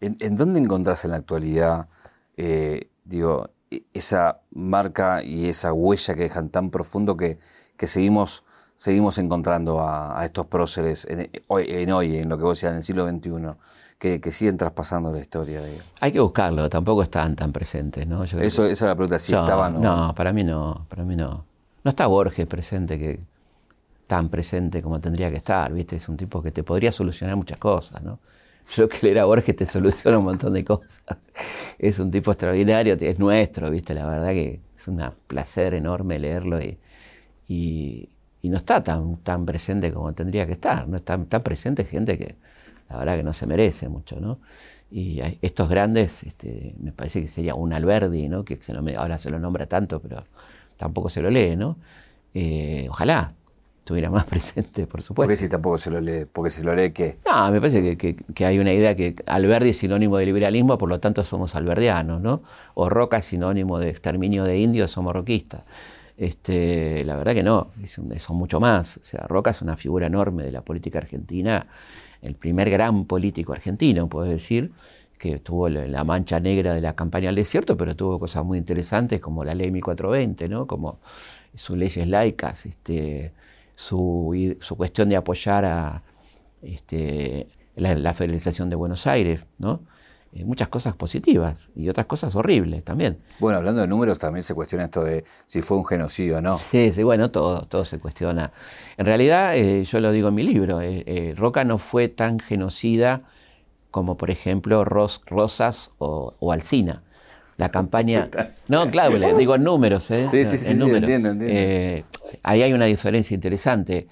¿En, 0.00 0.36
dónde 0.36 0.60
encontrás 0.60 1.04
en 1.04 1.12
la 1.12 1.16
actualidad, 1.16 1.88
eh, 2.36 2.90
digo, 3.04 3.50
e, 3.70 3.84
esa 3.94 4.40
marca 4.50 5.22
y 5.24 5.48
esa 5.48 5.72
huella 5.72 6.14
que 6.14 6.22
dejan 6.22 6.50
tan 6.50 6.70
profundo 6.70 7.16
que, 7.16 7.38
que 7.76 7.86
seguimos 7.86 8.44
seguimos 8.80 9.18
encontrando 9.18 9.82
a, 9.82 10.24
estos 10.24 10.46
próceres 10.46 11.06
en, 11.10 11.30
hoy, 11.48 11.66
en 12.16 12.28
lo 12.30 12.38
que 12.38 12.44
vos 12.44 12.56
decías, 12.56 12.72
en 12.72 12.78
el 12.78 12.82
siglo 12.82 13.06
XXI, 13.06 13.30
que, 14.00 14.32
siguen 14.32 14.56
traspasando 14.56 15.12
la 15.12 15.20
historia. 15.20 15.60
Hay 16.00 16.10
que 16.10 16.20
buscarlo, 16.20 16.70
tampoco 16.70 17.02
están 17.02 17.36
tan 17.36 17.52
presentes, 17.52 18.06
¿no? 18.06 18.24
Eso, 18.24 18.40
esa 18.40 18.66
es 18.66 18.80
la 18.80 18.94
pregunta, 18.94 19.18
si 19.18 19.34
estaban 19.34 19.76
o... 19.76 19.80
No, 19.80 20.14
para 20.14 20.32
mí 20.32 20.42
no, 20.42 20.86
para 20.88 21.04
mí 21.04 21.14
no. 21.14 21.44
No 21.84 21.88
está 21.90 22.06
Borges 22.06 22.46
presente, 22.46 22.98
que 22.98 23.20
tan 24.06 24.30
presente 24.30 24.80
como 24.82 25.00
tendría 25.00 25.30
que 25.30 25.36
estar, 25.36 25.70
¿viste? 25.72 25.96
Es 25.96 26.08
un 26.08 26.16
tipo 26.16 26.42
que 26.42 26.50
te 26.50 26.62
podría 26.62 26.92
solucionar 26.92 27.36
muchas 27.36 27.58
cosas, 27.58 28.02
¿no? 28.02 28.18
Yo 28.74 28.88
que 28.88 28.98
leer 29.02 29.18
a 29.18 29.26
Borges 29.26 29.54
te 29.54 29.66
soluciona 29.66 30.18
un 30.18 30.24
montón 30.24 30.54
de 30.54 30.64
cosas. 30.64 31.02
Es 31.78 31.98
un 31.98 32.10
tipo 32.10 32.30
extraordinario, 32.30 32.94
es 33.00 33.18
nuestro, 33.18 33.70
¿viste? 33.70 33.94
La 33.94 34.06
verdad 34.06 34.30
que 34.30 34.60
es 34.76 34.88
un 34.88 35.02
placer 35.26 35.72
enorme 35.72 36.18
leerlo 36.18 36.60
y 36.60 36.78
y 38.42 38.48
no 38.48 38.56
está 38.56 38.82
tan, 38.82 39.18
tan 39.18 39.44
presente 39.44 39.92
como 39.92 40.12
tendría 40.14 40.46
que 40.46 40.52
estar, 40.52 40.88
no 40.88 40.96
está 40.96 41.22
tan 41.24 41.42
presente 41.42 41.84
gente 41.84 42.16
que 42.18 42.36
la 42.90 42.98
verdad 42.98 43.16
que 43.16 43.22
no 43.22 43.32
se 43.32 43.46
merece 43.46 43.88
mucho, 43.88 44.20
¿no? 44.20 44.40
Y 44.90 45.20
estos 45.40 45.68
grandes, 45.68 46.24
este, 46.24 46.74
me 46.80 46.92
parece 46.92 47.22
que 47.22 47.28
sería 47.28 47.54
un 47.54 47.72
Alberdi, 47.72 48.28
¿no? 48.28 48.44
Que 48.44 48.58
se 48.60 48.72
ahora 48.96 49.18
se 49.18 49.30
lo 49.30 49.38
nombra 49.38 49.66
tanto, 49.66 50.00
pero 50.00 50.24
tampoco 50.76 51.08
se 51.08 51.22
lo 51.22 51.30
lee, 51.30 51.56
¿no? 51.56 51.76
Eh, 52.34 52.88
ojalá 52.90 53.34
estuviera 53.78 54.10
más 54.10 54.24
presente, 54.26 54.86
por 54.86 55.02
supuesto. 55.02 55.26
¿Por 55.26 55.28
qué 55.28 55.36
si 55.36 55.48
tampoco 55.48 55.78
se 55.78 55.90
lo 55.90 56.00
lee? 56.00 56.26
Porque 56.30 56.50
si 56.50 56.64
lo 56.64 56.74
lee, 56.74 56.90
¿qué? 56.90 57.18
No, 57.24 57.50
me 57.52 57.60
parece 57.60 57.96
que, 57.96 58.16
que, 58.16 58.44
hay 58.44 58.58
una 58.58 58.72
idea 58.72 58.96
que 58.96 59.14
Alberdi 59.26 59.70
es 59.70 59.78
sinónimo 59.78 60.16
de 60.16 60.26
liberalismo, 60.26 60.76
por 60.76 60.88
lo 60.88 60.98
tanto 60.98 61.22
somos 61.22 61.54
alberdianos, 61.54 62.20
¿no? 62.20 62.42
O 62.74 62.88
Roca 62.88 63.18
es 63.18 63.26
sinónimo 63.26 63.78
de 63.78 63.90
exterminio 63.90 64.42
de 64.42 64.58
indios, 64.58 64.90
somos 64.90 65.12
roquistas. 65.12 65.62
Este, 66.16 67.02
la 67.06 67.16
verdad 67.16 67.32
que 67.32 67.42
no, 67.42 67.70
son 68.18 68.36
mucho 68.36 68.60
más. 68.60 68.98
O 68.98 69.04
sea, 69.04 69.26
Roca 69.26 69.52
es 69.52 69.62
una 69.62 69.76
figura 69.76 70.06
enorme 70.06 70.42
de 70.42 70.52
la 70.52 70.62
política 70.62 70.98
argentina, 70.98 71.66
el 72.22 72.34
primer 72.34 72.70
gran 72.70 73.04
político 73.04 73.52
argentino, 73.52 74.08
puedo 74.08 74.26
decir, 74.26 74.72
que 75.18 75.38
tuvo 75.38 75.68
la 75.68 76.02
mancha 76.02 76.40
negra 76.40 76.72
de 76.74 76.80
la 76.80 76.94
campaña 76.94 77.28
al 77.28 77.34
desierto, 77.34 77.76
pero 77.76 77.94
tuvo 77.94 78.18
cosas 78.18 78.44
muy 78.44 78.56
interesantes 78.56 79.20
como 79.20 79.44
la 79.44 79.54
ley 79.54 79.70
1420, 79.70 80.48
¿no? 80.48 80.66
como 80.66 80.98
sus 81.54 81.76
leyes 81.76 82.08
laicas, 82.08 82.64
este, 82.64 83.32
su, 83.76 84.56
cuestión 84.76 85.10
de 85.10 85.16
apoyar 85.16 85.64
a 85.66 86.02
este, 86.62 87.48
la, 87.76 88.14
federalización 88.14 88.70
de 88.70 88.76
Buenos 88.76 89.06
Aires, 89.06 89.44
¿no? 89.58 89.80
Eh, 90.32 90.44
muchas 90.44 90.68
cosas 90.68 90.94
positivas 90.94 91.68
y 91.74 91.88
otras 91.88 92.06
cosas 92.06 92.36
horribles 92.36 92.84
también. 92.84 93.18
Bueno, 93.40 93.58
hablando 93.58 93.80
de 93.80 93.88
números, 93.88 94.20
también 94.20 94.44
se 94.44 94.54
cuestiona 94.54 94.84
esto 94.84 95.02
de 95.02 95.24
si 95.46 95.60
fue 95.60 95.76
un 95.76 95.84
genocidio 95.84 96.38
o 96.38 96.40
no. 96.40 96.56
Sí, 96.56 96.92
sí, 96.92 97.02
bueno, 97.02 97.32
todo, 97.32 97.62
todo 97.62 97.84
se 97.84 97.98
cuestiona. 97.98 98.52
En 98.96 99.06
realidad, 99.06 99.56
eh, 99.56 99.84
yo 99.84 99.98
lo 99.98 100.12
digo 100.12 100.28
en 100.28 100.34
mi 100.34 100.44
libro, 100.44 100.80
eh, 100.82 101.34
Roca 101.36 101.64
no 101.64 101.78
fue 101.78 102.08
tan 102.08 102.38
genocida 102.38 103.22
como 103.90 104.16
por 104.16 104.30
ejemplo 104.30 104.84
Rosas 104.84 105.90
o, 105.98 106.52
Alcina. 106.52 107.02
La 107.56 107.70
campaña... 107.70 108.28
No, 108.68 108.88
claro, 108.88 109.18
le 109.18 109.34
digo 109.34 109.56
en 109.56 109.64
números, 109.64 110.12
¿eh? 110.12 110.28
Sí, 110.28 110.44
sí, 110.44 110.56
sí, 110.56 110.70
entiendo, 110.70 111.30
entiendo. 111.30 111.44
Eh, 111.44 112.04
ahí 112.44 112.62
hay 112.62 112.72
una 112.72 112.84
diferencia 112.84 113.34
interesante. 113.34 114.06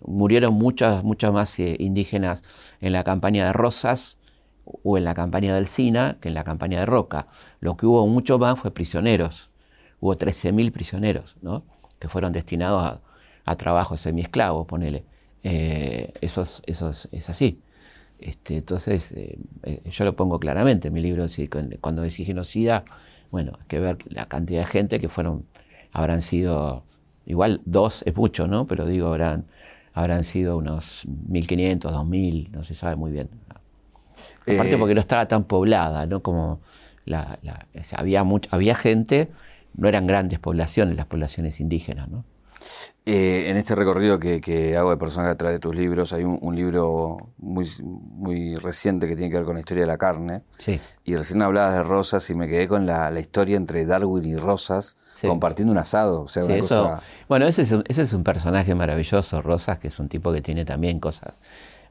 Murieron 0.00 0.54
muchas, 0.54 1.04
muchas 1.04 1.34
más 1.34 1.58
indígenas 1.58 2.42
en 2.80 2.94
la 2.94 3.04
campaña 3.04 3.44
de 3.44 3.52
Rosas 3.52 4.17
o 4.82 4.98
en 4.98 5.04
la 5.04 5.14
campaña 5.14 5.52
de 5.52 5.58
Alcina 5.58 6.18
que 6.20 6.28
en 6.28 6.34
la 6.34 6.44
campaña 6.44 6.80
de 6.80 6.86
Roca. 6.86 7.28
Lo 7.60 7.76
que 7.76 7.86
hubo 7.86 8.06
mucho 8.06 8.38
más 8.38 8.58
fue 8.58 8.70
prisioneros. 8.72 9.50
Hubo 10.00 10.16
13.000 10.16 10.72
prisioneros, 10.72 11.36
¿no? 11.42 11.64
Que 11.98 12.08
fueron 12.08 12.32
destinados 12.32 12.82
a, 12.84 13.00
a 13.44 13.56
trabajo 13.56 13.96
semiesclavo, 13.96 14.66
ponele. 14.66 15.04
eso, 15.42 16.42
eso 16.66 16.90
es 17.12 17.30
así. 17.30 17.60
Este, 18.18 18.56
entonces, 18.58 19.12
eh, 19.12 19.38
eh, 19.62 19.80
yo 19.90 20.04
lo 20.04 20.16
pongo 20.16 20.40
claramente 20.40 20.88
en 20.88 20.94
mi 20.94 21.00
libro, 21.00 21.26
cuando 21.80 22.02
decís 22.02 22.26
genocida, 22.26 22.84
bueno, 23.30 23.52
hay 23.60 23.66
que 23.68 23.78
ver 23.78 23.98
la 24.10 24.26
cantidad 24.26 24.60
de 24.60 24.66
gente 24.66 25.00
que 25.00 25.08
fueron, 25.08 25.44
habrán 25.92 26.22
sido, 26.22 26.84
igual 27.26 27.60
dos 27.64 28.02
es 28.06 28.16
mucho, 28.16 28.48
¿no? 28.48 28.66
Pero 28.66 28.86
digo, 28.86 29.08
habrán, 29.08 29.46
habrán 29.94 30.24
sido 30.24 30.56
unos 30.58 31.06
1.500, 31.06 31.80
2.000, 31.92 32.50
no 32.50 32.64
se 32.64 32.74
sabe 32.74 32.96
muy 32.96 33.12
bien. 33.12 33.28
Aparte 34.42 34.74
eh, 34.74 34.78
porque 34.78 34.94
no 34.94 35.00
estaba 35.00 35.26
tan 35.28 35.44
poblada, 35.44 36.06
¿no? 36.06 36.22
Como 36.22 36.60
la, 37.04 37.38
había, 37.92 38.24
había 38.50 38.74
gente, 38.74 39.28
no 39.74 39.88
eran 39.88 40.06
grandes 40.06 40.38
poblaciones, 40.38 40.96
las 40.96 41.06
poblaciones 41.06 41.60
indígenas, 41.60 42.08
¿no? 42.08 42.24
Eh, 43.06 43.48
en 43.48 43.56
este 43.56 43.74
recorrido 43.74 44.18
que, 44.18 44.74
hago 44.76 44.90
de 44.90 44.96
personas 44.96 45.30
atrás 45.30 45.52
de 45.52 45.58
tus 45.58 45.74
libros, 45.74 46.12
hay 46.12 46.24
un, 46.24 46.54
libro 46.54 47.16
muy, 47.38 47.66
muy 47.82 48.56
reciente 48.56 49.08
que 49.08 49.16
tiene 49.16 49.30
que 49.30 49.38
ver 49.38 49.46
con 49.46 49.54
la 49.54 49.60
historia 49.60 49.84
de 49.84 49.86
la 49.86 49.96
carne. 49.96 50.42
Sí. 50.58 50.78
Y 51.04 51.16
recién 51.16 51.40
hablabas 51.40 51.74
de 51.74 51.82
Rosas 51.82 52.28
y 52.30 52.34
me 52.34 52.48
quedé 52.48 52.68
con 52.68 52.86
la, 52.86 53.18
historia 53.18 53.56
entre 53.56 53.86
Darwin 53.86 54.24
y 54.24 54.36
Rosas 54.36 54.96
compartiendo 55.22 55.72
un 55.72 55.78
asado. 55.78 56.22
O 56.22 56.28
sea, 56.28 56.44
una 56.44 56.58
cosa... 56.58 57.00
Bueno, 57.28 57.46
ese 57.46 57.62
es, 57.62 57.72
un, 57.72 57.82
ese 57.88 58.02
es 58.02 58.12
un 58.12 58.24
personaje 58.24 58.74
maravilloso, 58.74 59.40
Rosas, 59.40 59.78
que 59.78 59.88
es 59.88 59.98
un 59.98 60.08
tipo 60.08 60.32
que 60.32 60.42
tiene 60.42 60.64
también 60.64 61.00
cosas 61.00 61.34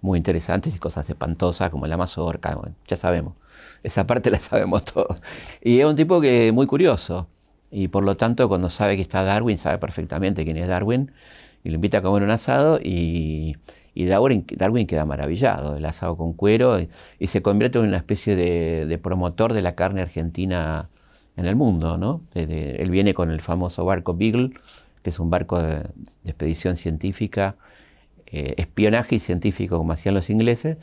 muy 0.08 0.18
interesantes 0.18 0.76
y 0.76 0.80
cosas 0.80 1.10
espantosas 1.10 1.70
como 1.70 1.86
la 1.88 1.97
mazorca, 1.97 2.58
ya 2.88 2.95
sabemos. 2.95 3.38
Esa 3.84 4.08
parte 4.08 4.32
la 4.32 4.39
sabemos 4.41 4.86
todos. 4.86 5.22
Y 5.62 5.80
es 5.80 5.86
un 5.86 5.95
tipo 5.95 6.20
que 6.22 6.51
muy 6.51 6.68
curioso 6.68 7.28
y 7.72 7.89
por 7.89 8.03
lo 8.03 8.18
tanto, 8.18 8.47
cuando 8.47 8.70
sabe 8.70 8.95
que 8.95 9.01
está 9.01 9.24
Darwin, 9.24 9.58
sabe 9.58 9.78
perfectamente 9.78 10.45
quién 10.45 10.58
es 10.58 10.68
Darwin, 10.68 11.12
y 11.64 11.70
lo 11.70 11.76
invita 11.76 11.99
a 11.99 12.01
comer 12.01 12.24
un 12.24 12.32
asado 12.32 12.80
y, 12.82 13.58
Darwin, 13.95 14.45
Darwin, 14.55 14.88
queda 14.88 15.05
maravillado 15.05 15.74
del 15.74 15.86
asado 15.86 16.18
con 16.18 16.34
cuero 16.34 16.80
y, 16.80 17.28
se 17.28 17.41
convierte 17.41 17.80
en 17.80 17.86
una 17.86 17.97
especie 17.97 18.36
de, 18.36 18.97
promotor 18.99 19.53
de 19.53 19.62
la 19.62 19.76
carne 19.76 20.01
argentina 20.01 20.89
en 21.36 21.45
el 21.45 21.55
mundo. 21.55 21.97
¿no? 21.97 22.22
él 22.36 22.89
viene 22.89 23.14
con 23.14 23.32
el 23.32 23.41
famoso 23.41 23.86
barco 23.86 24.16
Beagle, 24.16 24.51
que 25.03 25.10
es 25.10 25.20
un 25.20 25.30
barco 25.30 25.62
de, 25.62 25.88
expedición 26.26 26.78
científica, 26.78 27.55
eh, 28.32 28.56
espionaje 28.58 29.16
y 29.16 29.20
científico 29.20 29.78
como 29.78 29.94
hacían 29.94 30.16
los 30.16 30.30
ingleses, 30.30 30.78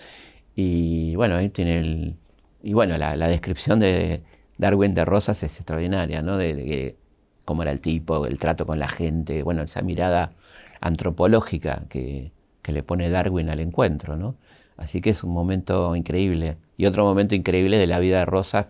y 0.56 1.14
bueno, 1.16 1.36
ahí 1.36 1.48
tiene 1.48 1.78
el, 1.78 2.16
y 2.62 2.72
bueno, 2.74 2.96
la 2.98 3.28
descripción 3.28 3.80
de 3.80 4.22
Darwin 4.58 4.94
de 4.94 5.04
Rosas 5.04 5.42
es 5.42 5.56
extraordinaria, 5.56 6.22
¿no? 6.22 6.36
De, 6.36 6.96
cómo 7.44 7.62
era 7.62 7.72
el 7.72 7.80
tipo, 7.80 8.26
el 8.26 8.38
trato 8.38 8.66
con 8.66 8.78
la 8.78 8.88
gente, 8.88 9.42
bueno, 9.42 9.62
esa 9.62 9.82
mirada 9.82 10.32
antropológica 10.80 11.84
que, 11.88 12.32
le 12.66 12.82
pone 12.82 13.10
Darwin 13.10 13.50
al 13.50 13.60
encuentro, 13.60 14.16
¿no? 14.16 14.36
Así 14.78 15.02
que 15.02 15.10
es 15.10 15.22
un 15.22 15.32
momento 15.32 15.94
increíble. 15.96 16.56
Y 16.78 16.86
otro 16.86 17.04
momento 17.04 17.34
increíble 17.34 17.76
de 17.76 17.86
la 17.86 17.98
vida 17.98 18.20
de 18.20 18.24
Rosas 18.24 18.66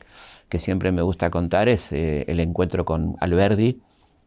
que 0.48 0.58
siempre 0.58 0.90
me 0.90 1.02
gusta 1.02 1.30
contar 1.30 1.68
es 1.68 1.92
eh, 1.92 2.24
el 2.26 2.40
encuentro 2.40 2.84
con 2.84 3.16
Alberdi 3.20 3.80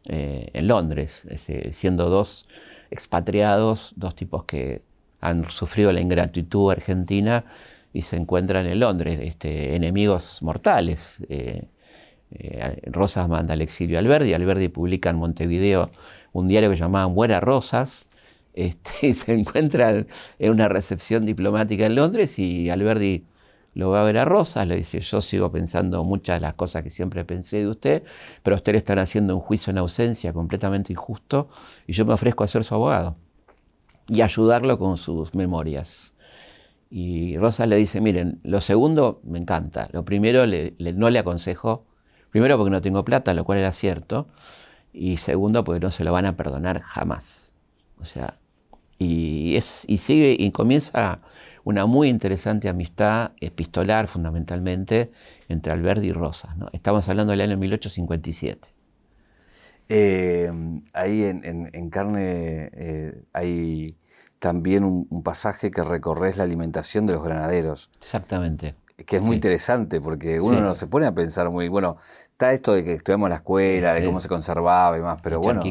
eh, 0.06 0.48
en 0.54 0.68
Londres, 0.68 1.26
siendo 1.72 2.08
dos 2.08 2.48
expatriados, 2.90 3.92
dos 3.96 4.14
tipos 4.14 4.44
que 4.44 4.82
han 5.20 5.50
sufrido 5.50 5.92
la 5.92 6.00
ingratitud 6.00 6.70
argentina 6.70 7.44
y 7.92 8.02
se 8.02 8.16
encuentran 8.16 8.66
en 8.66 8.80
Londres, 8.80 9.18
este, 9.22 9.74
enemigos 9.74 10.42
mortales. 10.42 11.20
Eh, 11.28 11.64
eh, 12.30 12.82
Rosas 12.86 13.28
manda 13.28 13.54
al 13.54 13.62
exilio 13.62 13.96
a 13.96 14.00
Alberdi, 14.00 14.34
Alberdi 14.34 14.68
publica 14.68 15.10
en 15.10 15.16
Montevideo 15.16 15.90
un 16.32 16.46
diario 16.46 16.70
que 16.70 16.76
llamaban 16.76 17.14
Buenas 17.14 17.42
Rosas, 17.42 18.08
este, 18.54 19.06
y 19.08 19.14
se 19.14 19.32
encuentran 19.32 20.06
en 20.38 20.50
una 20.52 20.68
recepción 20.68 21.26
diplomática 21.26 21.86
en 21.86 21.94
Londres 21.94 22.38
y 22.38 22.70
Alberdi 22.70 23.24
lo 23.78 23.90
va 23.90 24.00
a 24.00 24.04
ver 24.04 24.18
a 24.18 24.24
Rosas, 24.24 24.66
le 24.66 24.74
dice, 24.74 24.98
yo 24.98 25.22
sigo 25.22 25.52
pensando 25.52 26.02
muchas 26.02 26.38
de 26.38 26.40
las 26.40 26.54
cosas 26.54 26.82
que 26.82 26.90
siempre 26.90 27.24
pensé 27.24 27.58
de 27.58 27.68
usted, 27.68 28.02
pero 28.42 28.56
usted 28.56 28.72
le 28.72 28.78
están 28.78 28.98
haciendo 28.98 29.36
un 29.36 29.40
juicio 29.40 29.70
en 29.70 29.78
ausencia 29.78 30.32
completamente 30.32 30.92
injusto 30.92 31.48
y 31.86 31.92
yo 31.92 32.04
me 32.04 32.12
ofrezco 32.12 32.42
a 32.42 32.48
ser 32.48 32.64
su 32.64 32.74
abogado 32.74 33.14
y 34.08 34.22
ayudarlo 34.22 34.80
con 34.80 34.98
sus 34.98 35.32
memorias. 35.32 36.12
Y 36.90 37.36
Rosa 37.38 37.66
le 37.66 37.76
dice, 37.76 38.00
miren, 38.00 38.40
lo 38.42 38.60
segundo 38.60 39.20
me 39.22 39.38
encanta. 39.38 39.88
Lo 39.92 40.04
primero 40.04 40.44
no 40.44 41.10
le 41.10 41.18
aconsejo, 41.20 41.86
primero 42.30 42.56
porque 42.56 42.72
no 42.72 42.82
tengo 42.82 43.04
plata, 43.04 43.32
lo 43.32 43.44
cual 43.44 43.58
era 43.58 43.70
cierto, 43.70 44.26
y 44.92 45.18
segundo 45.18 45.62
porque 45.62 45.78
no 45.78 45.92
se 45.92 46.02
lo 46.02 46.12
van 46.12 46.26
a 46.26 46.36
perdonar 46.36 46.80
jamás. 46.80 47.54
O 48.00 48.04
sea, 48.04 48.38
y, 48.98 49.54
es, 49.54 49.84
y 49.86 49.98
sigue 49.98 50.34
y 50.36 50.50
comienza 50.50 51.20
una 51.68 51.84
muy 51.84 52.08
interesante 52.08 52.70
amistad 52.70 53.32
epistolar 53.42 54.08
fundamentalmente 54.08 55.12
entre 55.50 55.70
Alberti 55.70 56.06
y 56.06 56.12
Rosas. 56.12 56.56
¿no? 56.56 56.68
Estamos 56.72 57.06
hablando 57.10 57.32
del 57.32 57.42
año 57.42 57.58
1857. 57.58 58.66
Eh, 59.90 60.50
ahí 60.94 61.24
en, 61.24 61.90
carne 61.90 62.70
eh, 62.72 63.22
hay 63.34 63.98
también 64.38 64.82
un, 64.82 65.22
pasaje 65.22 65.70
que 65.70 65.84
recorres 65.84 66.38
la 66.38 66.44
alimentación 66.44 67.04
de 67.04 67.12
los 67.12 67.22
granaderos. 67.22 67.90
Exactamente. 68.00 68.74
Que 69.04 69.16
es 69.16 69.22
muy 69.22 69.34
interesante 69.34 70.00
porque 70.00 70.40
uno 70.40 70.62
no 70.62 70.72
se 70.72 70.86
pone 70.86 71.04
a 71.04 71.12
pensar 71.12 71.50
muy, 71.50 71.68
bueno, 71.68 71.98
está 72.32 72.50
esto 72.54 72.72
de 72.72 72.82
que 72.82 72.94
estudiamos 72.94 73.26
en 73.26 73.30
la 73.30 73.36
escuela, 73.36 73.92
de 73.92 74.06
cómo 74.06 74.20
se 74.20 74.28
conservaba 74.28 74.96
y 74.96 75.02
más, 75.02 75.20
pero 75.20 75.38
bueno. 75.38 75.62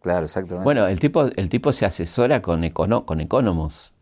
Claro, 0.00 0.24
exactamente. 0.24 0.64
Bueno, 0.64 0.86
el 0.86 0.98
tipo, 0.98 1.26
el 1.26 1.50
tipo 1.50 1.74
se 1.74 1.84
asesora 1.84 2.40
con, 2.40 2.64
econo, 2.64 3.04
con 3.04 3.20
economos. 3.20 3.92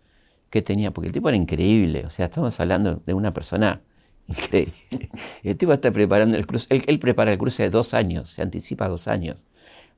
¿Qué 0.51 0.63
tenía? 0.63 0.91
Porque 0.91 1.09
el 1.09 1.13
tipo 1.13 1.29
era 1.29 1.37
increíble. 1.37 2.05
O 2.07 2.11
sea, 2.11 2.27
estamos 2.27 2.59
hablando 2.61 3.03
de 3.07 3.15
una 3.15 3.33
persona 3.33 3.83
increíble. 4.29 4.75
El 5.43 5.57
tipo 5.57 5.73
está 5.73 5.91
preparando 5.91 6.37
el 6.37 6.47
cruce. 6.47 6.67
Él, 6.71 6.85
él 6.87 6.99
prepara 6.99 7.33
el 7.33 7.39
cruce 7.39 7.63
de 7.63 7.71
dos 7.71 7.95
años, 7.95 8.31
se 8.31 8.43
anticipa 8.43 8.89
dos 8.89 9.09
años 9.09 9.45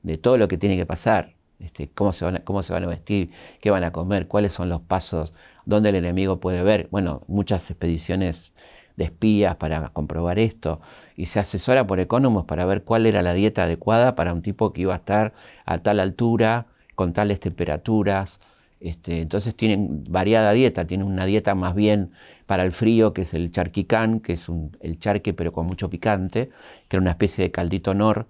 de 0.03 0.17
todo 0.17 0.37
lo 0.37 0.47
que 0.47 0.57
tiene 0.57 0.77
que 0.77 0.85
pasar. 0.85 1.35
Este, 1.59 1.89
cómo, 1.89 2.11
se 2.13 2.25
van 2.25 2.35
a, 2.37 2.39
cómo 2.43 2.61
se 2.61 2.73
van 2.73 2.83
a 2.83 2.87
vestir, 2.87 3.31
qué 3.61 3.71
van 3.71 3.83
a 3.83 3.91
comer, 3.91 4.27
cuáles 4.27 4.53
son 4.53 4.69
los 4.69 4.81
pasos, 4.81 5.33
dónde 5.65 5.89
el 5.89 5.95
enemigo 5.95 6.39
puede 6.39 6.61
ver. 6.61 6.87
Bueno, 6.91 7.23
muchas 7.27 7.69
expediciones 7.71 8.53
de 8.97 9.05
espías 9.05 9.55
para 9.55 9.89
comprobar 9.89 10.39
esto 10.39 10.81
y 11.15 11.27
se 11.27 11.39
asesora 11.39 11.87
por 11.87 11.99
economos 11.99 12.45
para 12.45 12.65
ver 12.65 12.83
cuál 12.83 13.05
era 13.05 13.21
la 13.21 13.33
dieta 13.33 13.63
adecuada 13.63 14.15
para 14.15 14.33
un 14.33 14.41
tipo 14.41 14.73
que 14.73 14.81
iba 14.81 14.93
a 14.93 14.97
estar 14.97 15.33
a 15.65 15.79
tal 15.79 15.99
altura, 15.99 16.67
con 16.95 17.13
tales 17.13 17.39
temperaturas. 17.39 18.39
Este, 18.83 19.21
entonces 19.21 19.55
tienen 19.55 20.03
variada 20.09 20.51
dieta, 20.51 20.85
tienen 20.85 21.07
una 21.07 21.25
dieta 21.25 21.55
más 21.55 21.73
bien 21.73 22.11
para 22.45 22.63
el 22.63 22.73
frío, 22.73 23.13
que 23.13 23.21
es 23.21 23.33
el 23.33 23.49
charquicán, 23.49 24.19
que 24.19 24.33
es 24.33 24.47
el 24.81 24.99
charque 24.99 25.33
pero 25.33 25.53
con 25.53 25.65
mucho 25.65 25.89
picante, 25.89 26.49
que 26.89 26.97
era 26.97 27.01
una 27.01 27.11
especie 27.11 27.45
de 27.45 27.51
caldito 27.51 27.93
nor 27.93 28.27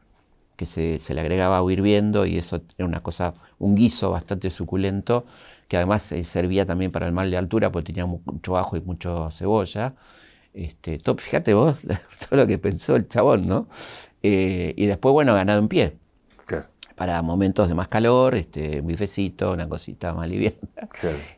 que 0.56 0.68
se, 0.68 1.00
le 1.12 1.22
agregaba 1.22 1.60
hirviendo 1.72 2.28
y 2.28 2.38
eso 2.38 2.62
era 2.78 2.86
una 2.88 3.02
cosa, 3.02 3.34
un 3.58 3.74
guiso 3.76 4.12
bastante 4.12 4.52
suculento, 4.52 5.26
que 5.68 5.78
además 5.78 6.12
eh, 6.12 6.24
servía 6.24 6.68
también 6.68 6.92
para 6.92 7.08
el 7.08 7.14
mal 7.14 7.32
de 7.32 7.38
altura 7.38 7.72
porque 7.72 7.88
tenía 7.88 8.06
mucho 8.06 8.56
ajo 8.58 8.78
y 8.78 8.82
mucho 8.82 9.32
cebolla. 9.32 9.96
Este, 10.54 11.02
fíjate 11.18 11.54
vos 11.56 11.78
todo 12.30 12.40
lo 12.42 12.48
que 12.48 12.60
pensó 12.60 12.96
el 12.96 13.08
chabón, 13.08 13.48
¿no? 13.48 13.68
Eh, 14.22 14.74
y 14.78 14.86
después, 14.86 15.14
bueno, 15.14 15.34
ganado 15.34 15.60
en 15.60 15.68
pie. 15.68 16.03
Para 16.96 17.22
momentos 17.22 17.68
de 17.68 17.76
más 17.76 17.88
calor, 17.88 18.36
este, 18.36 18.82
un 18.82 18.88
bifecito, 18.88 19.52
una 19.52 19.68
cosita 19.68 20.14
más 20.14 20.28
liviana. 20.30 20.58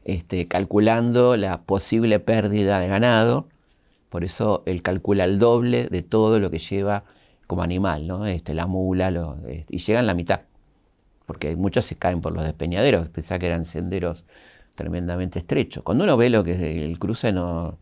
Este, 0.03 0.47
calculando 0.47 1.37
la 1.37 1.61
posible 1.61 2.19
pérdida 2.19 2.79
de 2.79 2.87
ganado, 2.87 3.47
Por 4.09 4.23
eso 4.23 4.63
él 4.65 4.81
calcula 4.81 5.25
el 5.25 5.39
doble 5.39 5.87
de 5.87 6.01
todo 6.01 6.39
lo 6.39 6.49
que 6.49 6.59
lleva 6.59 7.03
como 7.47 7.63
animal, 7.63 8.07
¿no? 8.07 8.25
Este, 8.25 8.53
la 8.53 8.67
mula, 8.67 9.09
este, 9.47 9.75
y 9.75 9.79
llegan 9.79 10.07
la 10.07 10.13
mitad. 10.13 10.41
Porque 11.25 11.55
muchos 11.55 11.85
se 11.85 11.95
caen 11.95 12.21
por 12.21 12.33
los 12.33 12.43
despeñaderos, 12.43 13.09
pensaba 13.09 13.39
que 13.39 13.47
eran 13.47 13.65
senderos 13.65 14.25
tremendamente 14.75 15.39
estrechos. 15.39 15.83
Cuando 15.83 16.03
uno 16.03 16.17
ve 16.17 16.29
lo 16.29 16.43
que 16.43 16.53
es 16.53 16.61
el 16.61 16.99
cruce 16.99 17.31
no, 17.31 17.77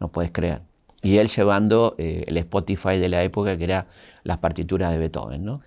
no 0.00 0.08
puedes 0.08 0.32
creer. 0.32 0.62
Y 1.02 1.18
él 1.18 1.28
llevando 1.28 1.94
eh, 1.98 2.24
el 2.26 2.36
Spotify 2.38 2.98
de 2.98 3.08
la 3.08 3.22
época, 3.22 3.56
que 3.58 3.64
era 3.64 3.86
las 4.22 4.38
partituras 4.38 4.90
de 4.92 4.98
Beethoven, 4.98 5.44
¿no? 5.44 5.60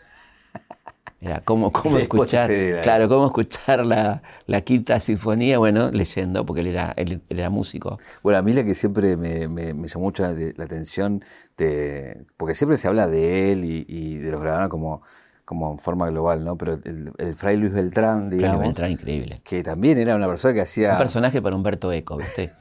Era 1.20 1.41
cómo, 1.41 1.72
cómo 1.72 1.97
escuchar, 1.97 2.51
claro, 2.84 3.09
cómo 3.09 3.26
escuchar 3.26 3.86
la, 3.86 4.22
quinta 4.61 4.99
sinfonía, 4.99 5.57
bueno, 5.57 5.89
leyendo, 5.91 6.45
porque 6.45 6.61
él 6.61 6.68
era, 6.68 6.93
él, 6.95 7.22
era 7.30 7.49
músico. 7.49 7.97
Bueno, 8.22 8.38
a 8.38 8.43
mí 8.43 8.53
la 8.53 8.63
que 8.63 8.76
siempre 8.76 9.18
me, 9.18 9.47
me, 9.47 9.74
llamó 9.88 10.05
mucho 10.05 10.24
la, 10.24 10.63
atención, 10.63 11.24
de, 11.57 12.24
porque 12.38 12.53
siempre 12.53 12.78
se 12.78 12.88
habla 12.88 13.07
de 13.07 13.51
él 13.51 13.65
y, 13.65 14.18
de 14.18 14.32
los 14.32 14.41
grabados 14.41 14.70
como, 14.70 15.01
como 15.43 15.72
en 15.72 15.80
forma 15.80 16.07
global, 16.07 16.45
¿no? 16.45 16.55
Pero 16.55 16.76
el, 16.84 17.34
Fray 17.34 17.57
Luis 17.57 17.74
Beltrán, 17.74 18.30
digamos. 18.30 18.61
Beltrán, 18.61 18.91
increíble. 18.91 19.41
Que 19.43 19.63
también 19.63 19.97
era 19.97 20.15
una 20.15 20.28
persona 20.28 20.53
que 20.53 20.61
hacía. 20.61 20.91
Un 20.91 20.97
personaje 20.99 21.41
para 21.41 21.55
Humberto 21.55 21.91
Eco, 21.91 22.18
¿viste? 22.18 22.51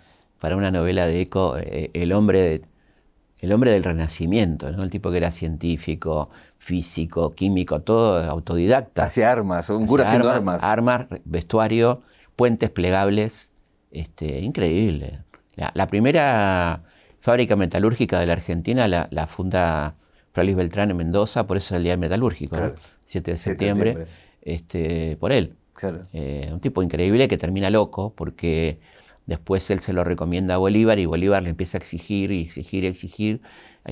para 0.41 0.57
una 0.57 0.71
novela 0.71 1.07
de 1.07 1.21
Eco, 1.23 1.57
eh, 1.59 1.91
el 1.95 2.13
hombre 2.13 2.41
de 2.41 2.63
el 3.41 3.53
hombre 3.53 3.71
del 3.71 3.85
renacimiento, 3.85 4.71
¿no? 4.73 4.83
el 4.83 4.91
tipo 4.91 5.11
que 5.11 5.19
era 5.19 5.31
científico, 5.31 6.31
físico, 6.59 7.35
químico, 7.35 7.81
todo 7.81 8.23
autodidacta. 8.23 9.05
Hacía 9.05 9.31
armas, 9.31 9.69
un 9.71 9.87
cura 9.87 10.07
haciendo 10.07 10.31
armas. 10.31 10.63
Armas, 10.63 11.07
vestuario, 11.25 12.03
puentes 12.35 12.71
plegables, 12.71 13.51
este, 13.91 14.41
increíble. 14.41 15.21
La, 15.55 15.87
primera 15.87 16.83
fábrica 17.21 17.57
metalúrgica 17.57 18.21
de 18.21 18.27
la 18.27 18.35
Argentina 18.35 18.89
la, 18.89 19.27
funda 19.27 19.95
Fray 20.33 20.55
Beltrán 20.55 20.91
en 20.91 20.99
Mendoza, 20.99 21.47
por 21.47 21.57
eso 21.57 21.75
es 21.75 21.79
el 21.79 21.85
Día 21.85 21.97
Metalúrgico, 21.97 22.57
7 23.07 23.31
de 23.33 23.39
septiembre, 23.39 24.07
Este, 24.43 25.17
por 25.17 25.33
él. 25.33 25.55
Eh, 26.13 26.49
un 26.53 26.61
tipo 26.61 26.83
increíble 26.83 27.29
que 27.29 27.37
termina 27.37 27.69
loco 27.71 28.13
porque 28.17 28.79
Después 29.27 29.69
él 29.71 29.81
se 29.81 29.93
lo 29.93 30.05
recomienda 30.05 30.55
a 30.55 30.59
Bolívar 30.59 30.99
y 30.99 31.07
Bolívar 31.07 31.43
le 31.43 31.51
empieza 31.51 31.79
a 31.79 31.81
exigir 31.81 32.31
y 32.31 32.43
exigir 32.43 32.85
y 32.85 32.87
exigir, 32.87 33.43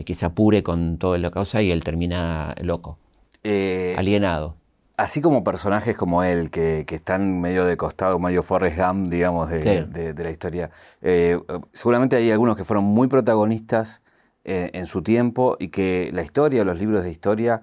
que 0.04 0.14
se 0.14 0.24
apure 0.24 0.62
con 0.62 0.98
todo 0.98 1.18
lo 1.18 1.30
causa 1.30 1.60
y 1.62 1.70
él 1.70 1.84
termina 1.84 2.54
loco, 2.60 2.98
eh, 3.42 3.94
alienado. 3.98 4.56
Así 4.96 5.20
como 5.20 5.42
personajes 5.42 5.96
como 5.96 6.22
él, 6.22 6.50
que, 6.50 6.86
están 6.88 7.40
medio 7.40 7.64
de 7.64 7.76
costado, 7.76 8.20
medio 8.20 8.44
Forrest 8.44 8.78
Gump, 8.78 9.08
digamos, 9.08 9.50
de, 9.50 10.14
la 10.16 10.30
historia, 10.30 10.70
eh, 11.02 11.40
seguramente 11.72 12.14
hay 12.14 12.30
algunos 12.30 12.56
que 12.56 12.62
fueron 12.62 12.84
muy 12.84 13.08
protagonistas 13.08 14.02
eh, 14.44 14.70
en 14.72 14.86
su 14.86 15.02
tiempo 15.02 15.56
y 15.58 15.68
que 15.68 16.10
la 16.12 16.22
historia, 16.22 16.64
los 16.64 16.78
libros 16.78 17.02
de 17.02 17.10
historia, 17.10 17.62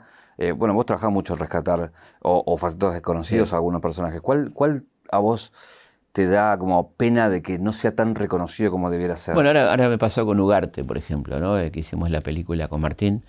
bueno, 0.57 0.74
vos 0.74 0.88
trabajás 0.88 1.11
mucho 1.11 1.34
en 1.34 1.39
rescatar 1.39 1.91
o, 2.19 2.43
o 2.47 2.91
desconocidos 2.91 3.53
a 3.53 3.57
algunos 3.57 3.80
personajes. 3.80 4.22
¿Cuál, 4.22 4.51
¿Cuál 4.53 4.86
a 5.11 5.19
vos 5.19 5.53
te 6.12 6.28
da 6.28 6.57
como 6.57 6.91
pena 6.91 7.30
de 7.30 7.41
que 7.41 7.57
no 7.57 7.72
sea 7.72 7.95
tan 7.95 8.16
reconocido 8.16 8.72
como 8.72 8.89
debiera 8.89 9.16
ser. 9.16 9.34
Bueno, 9.34 9.49
ahora, 9.49 9.89
me 9.89 9.97
pasó 9.97 10.26
con 10.26 10.39
Ugarte, 10.39 10.84
por 10.84 10.97
ejemplo, 10.97 11.39
¿no? 11.39 11.57
Eh, 11.57 11.72
que 11.72 11.82
hicimos 11.82 12.09
la 12.09 12.22
película 12.22 12.68
con 12.68 12.82
Martín. 12.82 13.24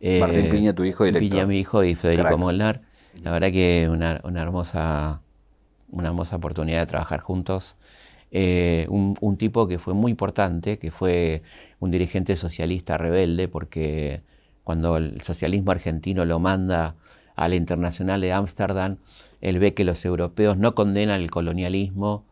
Eh, 0.00 0.20
Martín 0.20 0.48
Piña, 0.48 0.72
tu 0.72 0.84
hijo 0.84 1.04
director. 1.04 1.30
Piña, 1.30 1.46
mi 1.46 1.58
hijo, 1.58 1.82
y 1.82 1.94
Federico 1.94 2.38
Molnar. 2.38 2.82
La 3.22 3.32
verdad 3.32 3.50
que 3.50 3.88
una, 3.90 4.20
hermosa, 4.40 5.22
una 5.90 6.08
hermosa 6.08 6.36
oportunidad 6.36 6.80
de 6.80 6.86
trabajar 6.86 7.20
juntos. 7.20 7.76
Eh, 8.30 8.86
un, 8.90 9.16
un, 9.20 9.36
tipo 9.36 9.66
que 9.66 9.78
fue 9.78 9.94
muy 9.94 10.10
importante, 10.10 10.78
que 10.78 10.90
fue 10.90 11.42
un 11.80 11.90
dirigente 11.90 12.36
socialista 12.36 12.98
rebelde, 12.98 13.48
porque 13.48 14.20
cuando 14.62 14.98
el 14.98 15.22
socialismo 15.22 15.72
argentino 15.72 16.24
lo 16.24 16.38
manda 16.38 16.94
a 17.34 17.48
la 17.48 17.54
Internacional 17.56 18.20
de 18.20 18.32
Ámsterdam, 18.32 18.98
él 19.40 19.58
ve 19.58 19.74
que 19.74 19.84
los 19.84 20.04
europeos 20.04 20.56
no 20.58 20.74
condenan 20.74 21.20
el 21.20 21.30
colonialismo 21.30 22.27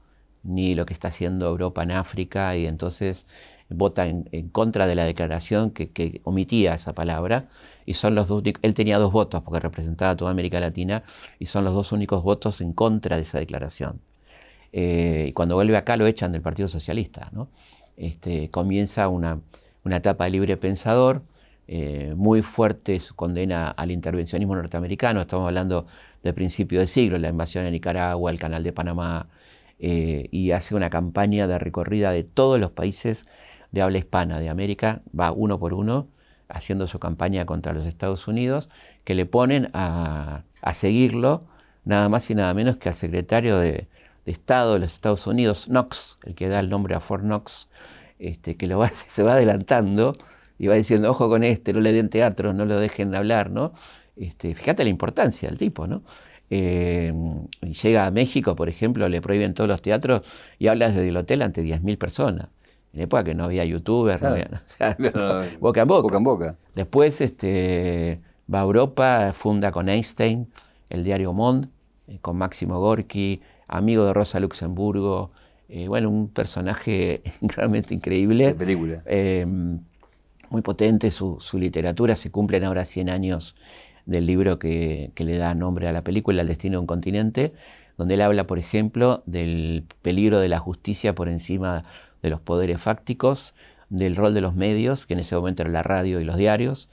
ni 0.46 0.74
lo 0.74 0.86
que 0.86 0.94
está 0.94 1.08
haciendo 1.08 1.46
Europa 1.48 1.82
en 1.82 1.92
África 1.92 2.56
y 2.56 2.66
entonces 2.66 3.26
vota 3.68 4.06
en, 4.06 4.24
contra 4.50 4.86
de 4.86 4.94
la 4.94 5.04
declaración 5.04 5.70
que, 5.70 6.20
omitía 6.24 6.74
esa 6.74 6.94
palabra 6.94 7.48
y 7.84 7.94
son 7.94 8.14
los 8.14 8.28
dos 8.28 8.42
él 8.62 8.74
tenía 8.74 8.98
dos 8.98 9.12
votos 9.12 9.42
porque 9.42 9.60
representaba 9.60 10.12
a 10.12 10.16
toda 10.16 10.30
América 10.30 10.60
Latina 10.60 11.02
y 11.38 11.46
son 11.46 11.64
los 11.64 11.74
dos 11.74 11.92
únicos 11.92 12.22
votos 12.22 12.60
en 12.60 12.72
contra 12.72 13.16
de 13.16 13.22
esa 13.22 13.38
declaración. 13.38 14.00
Eh, 14.72 15.26
y 15.28 15.32
cuando 15.32 15.54
vuelve 15.54 15.76
acá 15.76 15.96
lo 15.96 16.06
echan 16.06 16.32
del 16.32 16.42
Partido 16.42 16.68
Socialista. 16.68 17.30
¿no? 17.32 17.48
Este, 17.96 18.50
comienza 18.50 19.08
una, 19.08 19.40
una 19.84 19.96
etapa 19.96 20.24
de 20.24 20.30
libre 20.30 20.56
pensador, 20.56 21.22
eh, 21.68 22.14
muy 22.16 22.42
fuerte 22.42 23.00
su 23.00 23.14
condena 23.16 23.70
al 23.70 23.90
intervencionismo 23.90 24.54
norteamericano, 24.54 25.22
estamos 25.22 25.46
hablando 25.46 25.86
del 26.22 26.34
principio 26.34 26.78
del 26.80 26.88
siglo, 26.88 27.18
la 27.18 27.28
invasión 27.28 27.64
de 27.64 27.70
Nicaragua, 27.70 28.30
el 28.30 28.38
canal 28.38 28.62
de 28.62 28.72
Panamá, 28.72 29.28
eh, 29.78 30.28
y 30.30 30.52
hace 30.52 30.74
una 30.74 30.90
campaña 30.90 31.46
de 31.46 31.58
recorrida 31.58 32.10
de 32.10 32.24
todos 32.24 32.58
los 32.60 32.70
países 32.70 33.26
de 33.72 33.82
habla 33.82 33.98
hispana 33.98 34.40
de 34.40 34.48
América, 34.48 35.02
va 35.18 35.32
uno 35.32 35.58
por 35.58 35.74
uno 35.74 36.08
haciendo 36.48 36.86
su 36.86 36.98
campaña 36.98 37.44
contra 37.46 37.72
los 37.72 37.86
Estados 37.86 38.28
Unidos, 38.28 38.68
que 39.04 39.14
le 39.14 39.26
ponen 39.26 39.70
a, 39.74 40.42
seguirlo 40.74 41.44
nada 41.84 42.08
más 42.08 42.30
y 42.30 42.34
nada 42.34 42.54
menos 42.54 42.76
que 42.76 42.88
al 42.88 42.94
secretario 42.94 43.58
de, 43.58 43.88
Estado 44.26 44.74
de 44.74 44.80
los 44.80 44.92
Estados 44.92 45.24
Unidos, 45.28 45.66
Knox, 45.66 46.18
el 46.24 46.34
que 46.34 46.48
da 46.48 46.58
el 46.58 46.68
nombre 46.68 46.96
a 46.96 47.00
Fort 47.00 47.22
Knox, 47.22 47.68
este, 48.18 48.56
que 48.56 48.66
lo 48.66 48.78
va, 48.78 48.88
se 49.10 49.22
va 49.22 49.34
adelantando 49.34 50.16
y 50.58 50.66
va 50.66 50.74
diciendo, 50.74 51.10
ojo 51.10 51.28
con 51.28 51.44
este, 51.44 51.72
no 51.72 51.80
le 51.80 51.92
den 51.92 52.08
teatro, 52.08 52.52
no 52.52 52.64
lo 52.64 52.80
dejen 52.80 53.14
hablar, 53.14 53.50
¿no? 53.50 53.72
Este, 54.16 54.54
fíjate 54.56 54.82
la 54.82 54.90
importancia 54.90 55.48
del 55.48 55.58
tipo, 55.58 55.86
¿no? 55.86 56.02
Eh, 56.48 57.12
llega 57.82 58.06
a 58.06 58.10
México, 58.10 58.54
por 58.54 58.68
ejemplo, 58.68 59.08
le 59.08 59.20
prohíben 59.20 59.54
todos 59.54 59.68
los 59.68 59.82
teatros 59.82 60.22
y 60.58 60.68
habla 60.68 60.88
desde 60.88 61.08
el 61.08 61.16
hotel 61.16 61.42
ante 61.42 61.62
10.000 61.62 61.98
personas. 61.98 62.48
En 62.92 63.02
época 63.02 63.24
que 63.24 63.34
no 63.34 63.44
había 63.44 63.64
youtubers, 63.64 64.22
boca 65.60 65.82
en 65.82 65.88
boca. 65.88 66.02
boca, 66.02 66.16
en 66.16 66.24
boca. 66.24 66.56
Después 66.74 67.20
este, 67.20 68.20
va 68.52 68.60
a 68.60 68.62
Europa, 68.62 69.32
funda 69.34 69.72
con 69.72 69.88
Einstein 69.88 70.48
el 70.88 71.04
diario 71.04 71.32
Mond, 71.32 71.68
eh, 72.06 72.18
con 72.22 72.36
Máximo 72.36 72.78
Gorki, 72.80 73.42
amigo 73.66 74.04
de 74.04 74.12
Rosa 74.12 74.40
Luxemburgo. 74.40 75.32
Eh, 75.68 75.88
bueno, 75.88 76.08
un 76.08 76.28
personaje 76.28 77.22
realmente 77.42 77.92
increíble. 77.92 78.46
De 78.46 78.54
película. 78.54 79.02
muy 80.48 80.62
potente 80.62 81.10
su, 81.10 81.38
su, 81.40 81.58
literatura. 81.58 82.14
Se 82.14 82.30
cumplen 82.30 82.64
ahora 82.64 82.84
100 82.84 83.10
años 83.10 83.56
del 84.06 84.26
libro 84.26 84.58
que, 84.58 85.12
le 85.16 85.36
da 85.36 85.54
nombre 85.54 85.88
a 85.88 85.92
la 85.92 86.02
película, 86.02 86.42
El 86.42 86.48
destino 86.48 86.74
de 86.74 86.78
un 86.78 86.86
continente, 86.86 87.52
donde 87.98 88.14
él 88.14 88.22
habla, 88.22 88.46
por 88.46 88.58
ejemplo, 88.58 89.22
del 89.26 89.84
peligro 90.02 90.38
de 90.38 90.48
la 90.48 90.58
justicia 90.58 91.14
por 91.14 91.28
encima 91.28 91.84
de 92.22 92.30
los 92.30 92.40
poderes 92.40 92.80
fácticos, 92.80 93.54
del 93.88 94.16
rol 94.16 94.34
de 94.34 94.40
los 94.40 94.54
medios, 94.54 95.06
que 95.06 95.14
en 95.14 95.20
ese 95.20 95.36
momento 95.36 95.62
era 95.62 95.70
la 95.70 95.82
radio 95.82 96.20
y 96.20 96.24
los 96.24 96.36
diarios. 96.36 96.88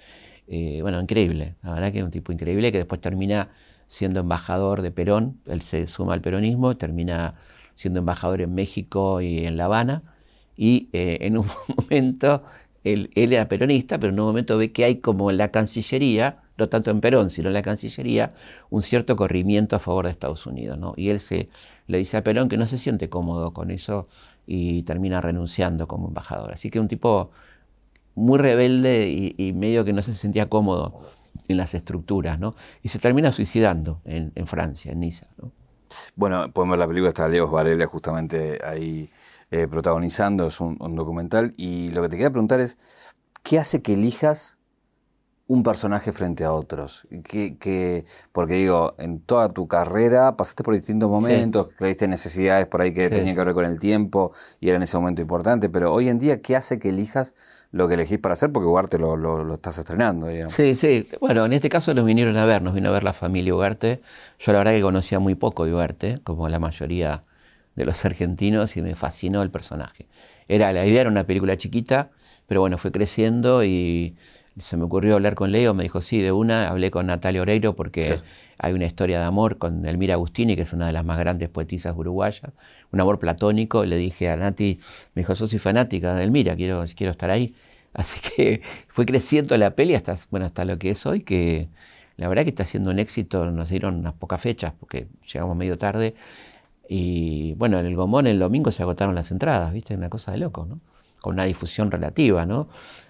Eh, 0.47 0.79
bueno, 0.81 0.99
increíble, 0.99 1.55
la 1.63 1.73
verdad 1.73 1.91
que 1.91 1.99
es 1.99 2.03
un 2.03 2.11
tipo 2.11 2.31
increíble 2.31 2.71
que 2.71 2.79
después 2.79 2.99
termina 2.99 3.49
siendo 3.87 4.19
embajador 4.19 4.81
de 4.81 4.91
Perón, 4.91 5.39
él 5.45 5.61
se 5.61 5.87
suma 5.87 6.13
al 6.13 6.21
peronismo, 6.21 6.77
termina 6.77 7.35
siendo 7.75 7.99
embajador 7.99 8.41
en 8.41 8.53
México 8.53 9.21
y 9.21 9.45
en 9.45 9.57
La 9.57 9.65
Habana, 9.65 10.03
y 10.57 10.89
eh, 10.93 11.19
en 11.21 11.37
un 11.37 11.47
momento 11.77 12.43
él, 12.83 13.11
él, 13.15 13.33
era 13.33 13.47
peronista, 13.47 13.99
pero 13.99 14.11
en 14.13 14.19
un 14.19 14.25
momento 14.25 14.57
ve 14.57 14.71
que 14.71 14.83
hay 14.85 14.97
como 14.97 15.31
la 15.31 15.51
Cancillería 15.51 16.42
tanto 16.69 16.91
en 16.91 17.01
Perón, 17.01 17.29
sino 17.29 17.49
en 17.49 17.53
la 17.53 17.61
Cancillería, 17.61 18.33
un 18.69 18.83
cierto 18.83 19.15
corrimiento 19.15 19.75
a 19.75 19.79
favor 19.79 20.05
de 20.05 20.11
Estados 20.11 20.45
Unidos. 20.45 20.77
¿no? 20.77 20.93
Y 20.97 21.09
él 21.09 21.19
se, 21.19 21.49
le 21.87 21.97
dice 21.97 22.17
a 22.17 22.23
Perón 22.23 22.49
que 22.49 22.57
no 22.57 22.67
se 22.67 22.77
siente 22.77 23.09
cómodo 23.09 23.53
con 23.53 23.71
eso 23.71 24.07
y 24.45 24.83
termina 24.83 25.21
renunciando 25.21 25.87
como 25.87 26.07
embajador. 26.07 26.53
Así 26.53 26.69
que 26.69 26.79
un 26.79 26.87
tipo 26.87 27.31
muy 28.15 28.37
rebelde 28.37 29.33
y, 29.37 29.53
medio 29.53 29.85
que 29.85 29.93
no 29.93 30.01
se 30.03 30.15
sentía 30.15 30.49
cómodo 30.49 31.01
en 31.47 31.57
las 31.57 31.73
estructuras, 31.73 32.39
¿no? 32.39 32.55
Y 32.83 32.89
se 32.89 32.99
termina 32.99 33.31
suicidando 33.31 34.01
en, 34.05 34.47
Francia, 34.47 34.91
en 34.91 34.99
Niza, 34.99 35.27
¿no? 35.37 35.51
Bueno, 36.15 36.51
podemos 36.51 36.73
ver 36.73 36.79
la 36.79 36.87
película, 36.87 37.09
está 37.09 37.27
Leo 37.27 37.47
Varela 37.49 37.85
justamente 37.85 38.59
ahí 38.65 39.09
eh, 39.51 39.67
protagonizando, 39.67 40.47
es 40.47 40.59
un, 40.59 40.77
un, 40.79 40.95
documental, 40.95 41.53
y 41.55 41.91
lo 41.91 42.01
que 42.01 42.09
te 42.09 42.15
quería 42.17 42.31
preguntar 42.31 42.59
es, 42.61 42.77
¿qué 43.43 43.59
hace 43.59 43.83
que 43.83 43.93
elijas 43.93 44.57
un 45.47 45.61
personaje 45.61 46.13
frente 46.13 46.45
a 46.45 46.53
otros. 46.53 47.07
Que, 47.23 48.05
porque 48.31 48.55
digo, 48.55 48.95
en 48.97 49.19
toda 49.19 49.49
tu 49.49 49.67
carrera 49.67 50.37
pasaste 50.37 50.63
por 50.63 50.73
distintos 50.73 51.09
momentos, 51.09 51.67
creíste 51.77 52.07
necesidades 52.07 52.65
por 52.67 52.81
ahí 52.81 52.93
que 52.93 53.09
tenían 53.09 53.35
que 53.35 53.43
ver 53.43 53.53
con 53.53 53.65
el 53.65 53.79
tiempo 53.79 54.31
y 54.59 54.69
era 54.69 54.77
en 54.77 54.83
ese 54.83 54.97
momento 54.97 55.21
importante, 55.21 55.69
pero 55.69 55.93
hoy 55.93 56.09
en 56.09 56.19
día, 56.19 56.41
¿qué 56.41 56.55
hace 56.55 56.79
que 56.79 56.89
elijas 56.89 57.33
lo 57.71 57.87
que 57.87 57.95
elegís 57.95 58.19
para 58.19 58.33
hacer? 58.33 58.51
Porque 58.51 58.67
Ugarte 58.67 58.97
lo, 58.97 59.17
lo, 59.17 59.53
estás 59.53 59.77
estrenando. 59.77 60.27
Digamos. 60.27 60.53
Sí, 60.53 60.75
sí. 60.75 61.07
Bueno, 61.19 61.45
en 61.45 61.53
este 61.53 61.69
caso 61.69 61.93
nos 61.93 62.05
vinieron 62.05 62.37
a 62.37 62.45
ver, 62.45 62.61
nos 62.61 62.73
vino 62.73 62.89
a 62.89 62.93
ver 62.93 63.03
la 63.03 63.13
familia 63.13 63.53
Ugarte. 63.53 64.01
Yo 64.39 64.53
la 64.53 64.59
verdad 64.59 64.71
que 64.71 64.81
conocía 64.81 65.19
muy 65.19 65.35
poco 65.35 65.65
de 65.65 65.73
Ugarte, 65.73 66.19
como 66.23 66.47
la 66.47 66.59
mayoría 66.59 67.23
de 67.75 67.85
los 67.85 68.05
argentinos, 68.05 68.77
y 68.77 68.81
me 68.81 68.95
fascinó 68.95 69.41
el 69.41 69.51
personaje. 69.51 70.07
Era, 70.47 70.71
la 70.71 70.85
idea 70.85 71.01
era 71.01 71.09
una 71.09 71.25
película 71.25 71.57
chiquita, 71.57 72.11
pero 72.47 72.61
bueno, 72.61 72.77
fue 72.77 72.91
creciendo 72.91 73.63
y 73.63 74.15
se 74.59 74.77
me 74.77 74.83
ocurrió 74.83 75.15
hablar 75.15 75.35
con 75.35 75.51
Leo, 75.51 75.73
me 75.73 75.83
dijo, 75.83 76.01
sí, 76.01 76.19
de 76.19 76.31
una, 76.31 76.69
hablé 76.69 76.91
con 76.91 77.07
Natalia 77.07 77.41
Oreiro 77.41 77.75
porque 77.75 78.19
hay 78.57 78.73
una 78.73 78.85
historia 78.85 79.19
de 79.19 79.25
amor 79.25 79.57
con 79.57 79.85
Elmira 79.85 80.13
Agustini, 80.13 80.55
que 80.55 80.61
es 80.61 80.73
una 80.73 80.87
de 80.87 80.93
las 80.93 81.03
más 81.03 81.17
grandes 81.19 81.49
poetisas 81.49 81.95
uruguayas, 81.95 82.51
un 82.91 83.01
amor 83.01 83.19
platónico, 83.19 83.85
le 83.85 83.97
dije 83.97 84.29
a 84.29 84.35
Nati, 84.35 84.79
me 85.15 85.21
dijo, 85.21 85.35
soy 85.35 85.59
fanática 85.59 86.13
de 86.15 86.23
Elmira, 86.23 86.55
quiero, 86.55 86.85
quiero 86.95 87.11
estar 87.11 87.29
ahí. 87.29 87.53
Así 87.93 88.19
que 88.21 88.61
fue 88.87 89.05
creciendo 89.05 89.57
la 89.57 89.75
peli 89.75 89.95
hasta, 89.95 90.15
bueno, 90.31 90.45
hasta 90.45 90.65
lo 90.65 90.79
que 90.79 90.91
es 90.91 91.05
hoy, 91.05 91.21
que 91.21 91.67
la 92.17 92.27
verdad 92.27 92.43
que 92.43 92.49
está 92.49 92.65
siendo 92.65 92.91
un 92.91 92.99
éxito, 92.99 93.45
nos 93.51 93.69
dieron 93.69 93.95
unas 93.95 94.13
pocas 94.13 94.41
fechas 94.41 94.73
porque 94.79 95.07
llegamos 95.31 95.55
medio 95.55 95.77
tarde. 95.77 96.15
Y 96.87 97.53
bueno, 97.55 97.79
en 97.79 97.85
el 97.85 97.95
Gomón 97.95 98.27
el 98.27 98.39
domingo 98.39 98.71
se 98.71 98.83
agotaron 98.83 99.15
las 99.15 99.31
entradas, 99.31 99.73
¿viste? 99.73 99.95
Una 99.95 100.09
cosa 100.09 100.31
de 100.31 100.37
loco, 100.37 100.65
¿no? 100.65 100.79
Con 101.21 101.35
una 101.35 101.45
difusión 101.45 101.89
relativa, 101.91 102.45
¿no? 102.45 102.67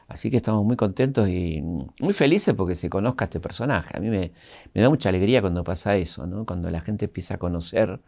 Así 0.08 0.30
que 0.30 0.38
estamos 0.38 0.66
muy 0.66 0.76
contentos 0.76 1.28
y 1.30 1.62
muy 1.62 2.14
felices 2.14 2.54
porque 2.56 2.76
se 2.76 2.90
conozca 2.90 3.26
este 3.26 3.40
personaje. 3.40 3.98
A 3.98 4.00
mí 4.00 4.10
me, 4.10 4.32
da 4.74 4.90
mucha 4.90 5.10
alegría 5.10 5.42
cuando 5.42 5.64
pasa 5.64 5.98
eso, 5.98 6.28
¿no? 6.28 6.46
Cuando 6.46 6.70
la 6.72 6.82
gente 6.82 7.06
empieza 7.06 7.36
a 7.36 7.38
conocer 7.38 8.00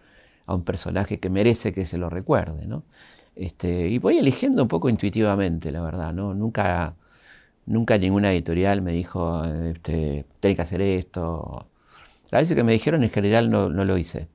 a 0.46 0.56
un 0.56 0.64
personaje 0.64 1.20
que 1.20 1.30
merece 1.30 1.74
que 1.74 1.86
se 1.86 1.98
lo 1.98 2.10
recuerde, 2.10 2.68
¿no? 2.68 2.84
Este, 3.36 3.90
y 3.90 3.98
voy 4.00 4.18
eligiendo 4.18 4.64
un 4.64 4.68
poco 4.70 4.90
intuitivamente, 4.90 5.72
la 5.72 5.82
verdad. 5.82 6.14
Nunca, 6.14 6.96
nunca 7.66 7.98
ninguna 7.98 8.32
editorial 8.34 8.82
me 8.82 8.92
dijo, 8.92 9.44
este, 9.46 10.26
tenés 10.40 10.58
que 10.58 10.62
hacer 10.64 10.82
esto. 10.82 11.68
A 12.32 12.38
veces 12.40 12.56
que 12.56 12.64
me 12.64 12.74
dijeron 12.74 13.04
en 13.04 13.12
general 13.12 13.50
no 13.52 13.70
lo 13.70 13.98
hice. 13.98 14.30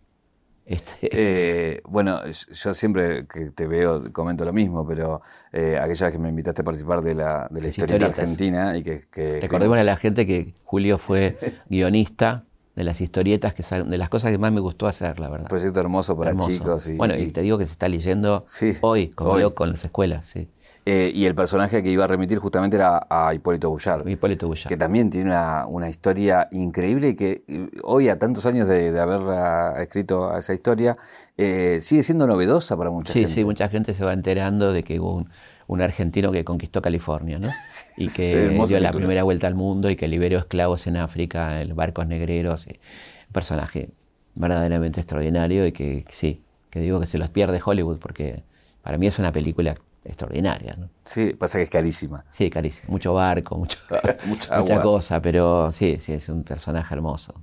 Este. 0.71 1.09
Eh, 1.11 1.83
bueno, 1.85 2.21
yo 2.27 2.75
siempre 2.75 3.27
que 3.27 3.51
te 3.51 3.67
veo 3.67 4.05
comento 4.13 4.45
lo 4.45 4.53
mismo, 4.53 4.87
pero 4.87 5.21
eh, 5.53 5.77
aquella 5.77 6.07
vez 6.07 6.13
que 6.13 6.19
me 6.19 6.29
invitaste 6.29 6.63
a 6.63 6.65
participar 6.65 7.03
de 7.03 7.17
la, 7.17 7.49
de 7.51 7.61
la 7.61 7.69
historieta 7.69 8.07
argentina 8.07 8.77
y 8.77 8.85
que, 8.85 9.09
que 9.11 9.41
Recordemos 9.41 9.77
a 9.77 9.83
la 9.83 9.97
gente 9.97 10.29
que 10.29 10.55
Julio 10.63 10.99
fue 10.99 11.37
guionista 11.69 12.45
de 12.77 12.85
las 12.85 13.01
historietas, 13.01 13.53
que 13.53 13.65
de 13.65 13.99
las 13.99 14.09
cosas 14.09 14.31
que 14.31 14.39
más 14.39 14.53
me 14.53 14.61
gustó 14.61 14.87
hacer, 14.87 15.19
la 15.19 15.29
verdad. 15.29 15.47
Un 15.47 15.49
proyecto 15.49 15.81
hermoso 15.81 16.17
para 16.17 16.37
chicos. 16.37 16.87
Y, 16.87 16.97
bueno, 16.97 17.17
y, 17.17 17.33
te 17.33 17.43
digo 17.43 17.59
que 17.59 17.67
se 17.67 17.73
está 17.73 17.89
leyendo 17.89 18.47
hoy, 18.81 19.09
como 19.09 19.33
hoy. 19.33 19.53
con 19.53 19.71
las 19.71 19.85
escuelas, 19.85 20.27
sí. 20.27 20.49
Eh, 20.87 21.13
y 21.15 21.27
el 21.27 21.35
personaje 21.35 21.83
que 21.83 21.91
iba 21.91 22.05
a 22.05 22.07
remitir 22.07 22.39
justamente 22.39 22.77
era 22.77 23.07
a 23.09 23.35
Hipólito 23.35 23.69
Bullard. 23.69 24.09
Hipólito 24.09 24.49
Bullard. 24.49 24.69
Que 24.69 24.79
también 24.79 25.11
tiene 25.11 25.31
una, 25.69 25.91
historia 25.91 26.49
increíble 26.53 27.11
y 27.11 27.17
que 27.17 27.45
eh, 27.47 27.69
hoy, 27.83 28.09
a 28.09 28.19
tantos 28.19 28.47
años 28.47 28.67
de, 28.67 28.99
haber 28.99 29.83
escrito 29.83 30.37
esa 30.37 30.55
historia, 30.55 30.97
eh, 31.37 31.79
sigue 31.81 32.03
siendo 32.03 32.27
novedosa 32.27 32.77
para 32.77 32.91
mucha 32.91 33.13
gente. 33.13 33.29
Sí, 33.29 33.35
sí, 33.35 33.45
mucha 33.45 33.69
gente 33.69 33.93
se 33.93 34.05
va 34.05 34.15
enterando 34.15 34.73
de 34.73 34.83
que 34.83 34.99
hubo 34.99 35.27
un, 35.67 35.83
argentino 35.83 36.33
que 36.33 36.45
conquistó 36.45 36.81
California, 36.81 37.39
¿no? 37.39 37.49
y 37.97 38.09
que 38.09 38.49
dio 38.49 38.81
la 38.81 38.93
primera 38.93 39.23
vuelta 39.23 39.47
al 39.47 39.55
mundo 39.55 39.91
y 39.91 39.97
que 39.97 40.09
liberó 40.09 40.39
esclavos 40.39 40.87
en 40.87 40.97
África, 40.97 41.61
en 41.61 41.77
barcos 41.77 42.07
negreros. 42.07 42.67
Un 42.67 43.33
personaje 43.33 43.91
verdaderamente 44.35 45.01
extraordinario 45.01 45.67
y 45.67 45.73
que 45.73 46.05
sí, 46.09 46.43
que 46.71 46.81
digo 46.81 47.01
que 47.01 47.07
se 47.07 47.19
los 47.19 47.29
pierde 47.29 47.61
Hollywood 47.63 47.99
porque 47.99 48.45
para 48.83 48.97
mí 48.97 49.07
es 49.07 49.19
una 49.19 49.31
película 49.31 49.77
extraordinaria. 50.05 50.75
¿no? 50.79 50.89
Sí, 51.05 51.35
pasa 51.35 51.59
que 51.59 51.65
es 51.65 51.71
carísima. 51.71 52.25
Sí, 52.31 52.49
carísima. 52.51 52.91
Mucho 52.91 53.15
barco, 53.15 53.57
mucho, 53.57 53.79
mucha, 54.25 54.61
mucha 54.61 54.81
cosa, 54.81 55.21
pero 55.21 55.71
sí, 55.73 55.99
sí, 56.01 56.13
es 56.13 56.29
un 56.29 56.43
personaje 56.43 56.95
hermoso. 56.95 57.35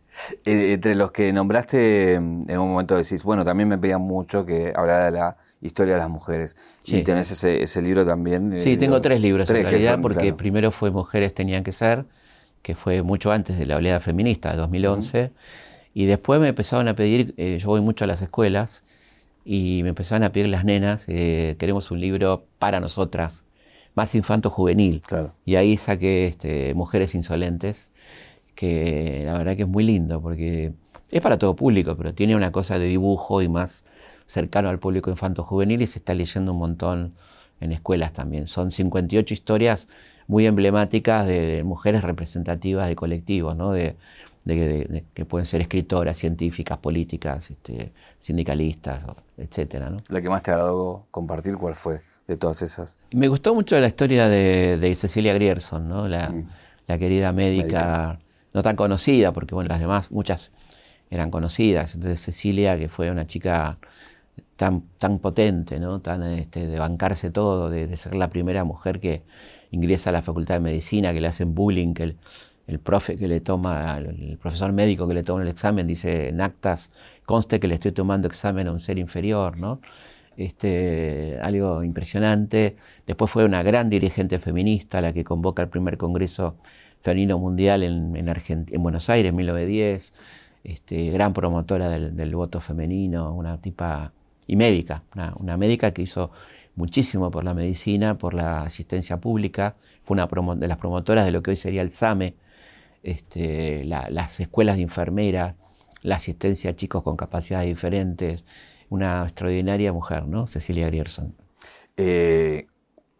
Eh, 0.45 0.73
entre 0.73 0.95
los 0.95 1.11
que 1.11 1.31
nombraste, 1.31 2.15
en 2.15 2.57
un 2.57 2.69
momento 2.71 2.95
decís, 2.95 3.23
bueno, 3.23 3.43
también 3.43 3.69
me 3.69 3.77
pedían 3.77 4.01
mucho 4.01 4.45
que 4.45 4.73
hablara 4.75 5.05
de 5.05 5.11
la 5.11 5.37
historia 5.61 5.95
de 5.95 5.99
las 5.99 6.09
mujeres. 6.09 6.55
Y 6.85 7.03
tenés 7.03 7.31
ese, 7.31 7.61
ese, 7.61 7.81
libro 7.81 8.05
también. 8.05 8.53
Eh, 8.53 8.61
sí, 8.61 8.77
tengo 8.77 9.01
tres 9.01 9.21
libros 9.21 9.49
en 9.49 9.63
realidad, 9.63 9.99
porque 10.01 10.33
primero 10.33 10.71
fue 10.71 10.91
Mujeres 10.91 11.33
tenían 11.33 11.63
que 11.63 11.71
ser, 11.71 12.05
que 12.61 12.75
fue 12.75 13.01
mucho 13.01 13.31
antes 13.31 13.57
de 13.57 13.65
la 13.65 13.77
oleada 13.77 13.99
feminista, 13.99 14.51
de 14.51 14.57
2011. 14.57 15.31
Y 15.93 16.05
después 16.05 16.39
me 16.39 16.49
empezaron 16.49 16.87
a 16.87 16.95
pedir, 16.95 17.33
eh, 17.37 17.57
yo 17.59 17.69
voy 17.69 17.81
mucho 17.81 18.03
a 18.03 18.07
las 18.07 18.21
escuelas, 18.21 18.83
y 19.47 19.81
me 19.83 19.89
empezaron 19.89 20.23
a 20.23 20.33
pedir 20.33 20.49
las 20.49 20.65
nenas, 20.65 21.03
eh, 21.07 21.55
queremos 21.57 21.89
un 21.89 22.01
libro 22.01 22.45
para 22.59 22.81
nosotras, 22.81 23.45
más 23.95 24.13
infanto 24.13 24.49
juvenil. 24.49 25.01
Y 25.45 25.55
ahí 25.55 25.77
saqué 25.77 26.27
este, 26.27 26.73
Mujeres 26.73 27.15
Insolentes, 27.15 27.89
que 28.55 29.23
la 29.25 29.37
verdad 29.37 29.55
que 29.55 29.61
es 29.61 29.67
muy 29.67 29.85
lindo, 29.85 30.21
porque 30.21 30.73
es 31.09 31.21
para 31.21 31.37
todo 31.37 31.55
público, 31.55 31.95
pero 31.95 32.13
tiene 32.13 32.35
una 32.35 32.51
cosa 32.51 32.77
de 32.77 32.87
dibujo 32.87 33.41
y 33.41 33.47
más 33.47 33.85
cercano 34.25 34.67
al 34.67 34.79
público 34.79 35.09
infanto 35.09 35.45
juvenil 35.45 35.81
y 35.81 35.87
se 35.87 35.99
está 35.99 36.13
leyendo 36.13 36.51
un 36.51 36.59
montón 36.59 37.13
en 37.61 37.71
escuelas 37.71 38.11
también. 38.11 38.47
Son 38.47 38.69
58 38.69 39.33
historias 39.33 39.87
muy 40.27 40.45
emblemáticas 40.45 41.25
de, 41.25 41.63
mujeres 41.63 42.03
representativas 42.03 42.89
de 42.89 42.97
colectivos, 42.97 43.55
¿no? 43.55 43.71
de, 43.71 43.95
de, 44.47 45.03
que 45.13 45.25
pueden 45.25 45.45
ser 45.45 45.61
escritoras, 45.61 46.17
científicas, 46.17 46.77
políticas, 46.77 47.51
este, 47.51 47.91
sindicalistas, 48.19 49.03
etcétera. 49.37 49.89
¿no? 49.89 49.97
¿La 50.09 50.21
que 50.21 50.29
más 50.29 50.41
te 50.41 50.51
agradó 50.51 51.05
compartir 51.11 51.55
cuál 51.57 51.75
fue 51.75 52.01
de 52.27 52.37
todas 52.37 52.61
esas? 52.61 52.97
Me 53.11 53.27
gustó 53.27 53.53
mucho 53.53 53.79
la 53.79 53.87
historia 53.87 54.27
de, 54.27 54.95
Cecilia 54.95 55.33
Grierson, 55.33 55.87
¿no? 55.87 56.07
la, 56.07 56.29
mm. 56.29 56.99
querida 56.99 57.31
médica, 57.31 58.17
no 58.53 58.63
tan 58.63 58.75
conocida, 58.75 59.33
porque 59.33 59.53
bueno, 59.53 59.69
las 59.69 59.79
demás, 59.79 60.09
muchas 60.11 60.51
eran 61.09 61.31
conocidas. 61.31 61.95
Entonces 61.95 62.21
Cecilia, 62.21 62.77
que 62.77 62.89
fue 62.89 63.11
una 63.11 63.27
chica 63.27 63.77
tan, 64.55 64.83
tan 64.97 65.19
potente, 65.19 65.79
¿no? 65.79 66.01
tan 66.01 66.23
este, 66.23 66.67
de 66.67 66.79
bancarse 66.79 67.31
todo, 67.31 67.69
de, 67.69 67.95
ser 67.97 68.15
la 68.15 68.29
primera 68.29 68.63
mujer 68.63 68.99
que 68.99 69.23
ingresa 69.71 70.09
a 70.09 70.13
la 70.13 70.21
Facultad 70.21 70.55
de 70.55 70.61
Medicina, 70.61 71.13
que 71.13 71.21
le 71.21 71.27
hacen 71.27 71.55
bullying, 71.55 71.93
que 71.93 72.15
el 72.67 72.79
profe 72.79 73.17
que 73.17 73.27
le 73.27 73.39
toma, 73.39 73.97
el 73.97 74.37
profesor 74.37 74.73
médico 74.73 75.07
que 75.07 75.13
le 75.13 75.23
toma 75.23 75.41
el 75.41 75.47
examen 75.47 75.87
dice 75.87 76.29
en 76.29 76.41
actas 76.41 76.91
conste 77.25 77.59
que 77.59 77.67
le 77.67 77.75
estoy 77.75 77.93
tomando 77.93 78.27
examen 78.27 78.67
a 78.67 78.71
un 78.71 78.79
ser 78.79 78.97
inferior, 78.97 79.57
¿no? 79.57 79.81
Este, 80.37 81.39
algo 81.41 81.83
impresionante. 81.83 82.77
Después 83.07 83.31
fue 83.31 83.43
una 83.45 83.63
gran 83.63 83.89
dirigente 83.89 84.39
feminista, 84.39 85.01
la 85.01 85.11
que 85.13 85.23
convoca 85.23 85.63
el 85.63 85.69
primer 85.69 85.97
Congreso 85.97 86.55
Femenino 87.01 87.39
Mundial 87.39 87.83
en, 87.83 88.15
en, 88.15 88.83
Buenos 88.83 89.09
Aires 89.09 89.29
en 89.29 89.35
1910, 89.35 90.13
este, 90.63 91.09
gran 91.11 91.33
promotora 91.33 91.89
del, 91.89 92.35
voto 92.35 92.59
femenino, 92.61 93.33
una 93.33 93.59
tipa 93.59 94.11
y 94.45 94.55
médica, 94.55 95.03
una, 95.15 95.33
una, 95.37 95.57
médica 95.57 95.91
que 95.91 96.03
hizo 96.03 96.31
muchísimo 96.75 97.31
por 97.31 97.43
la 97.43 97.53
medicina, 97.53 98.17
por 98.17 98.33
la 98.33 98.63
asistencia 98.63 99.17
pública, 99.17 99.75
fue 100.03 100.15
una 100.15 100.27
de 100.55 100.67
las 100.67 100.77
promotoras 100.77 101.25
de 101.25 101.31
lo 101.31 101.41
que 101.41 101.51
hoy 101.51 101.57
sería 101.57 101.81
el 101.81 101.91
SAME, 101.91 102.35
este, 103.07 103.85
las 103.85 104.39
escuelas 104.39 104.75
de 104.75 104.83
enfermeras, 104.83 105.55
la 106.03 106.15
asistencia 106.15 106.71
a 106.71 106.75
chicos 106.75 107.03
con 107.03 107.15
capacidades 107.15 107.67
diferentes, 107.67 108.43
una 108.89 109.23
extraordinaria 109.23 109.93
mujer, 109.93 110.27
¿no? 110.27 110.47
Cecilia 110.47 110.87
Grierson. 110.87 111.33
Eh, 111.95 112.67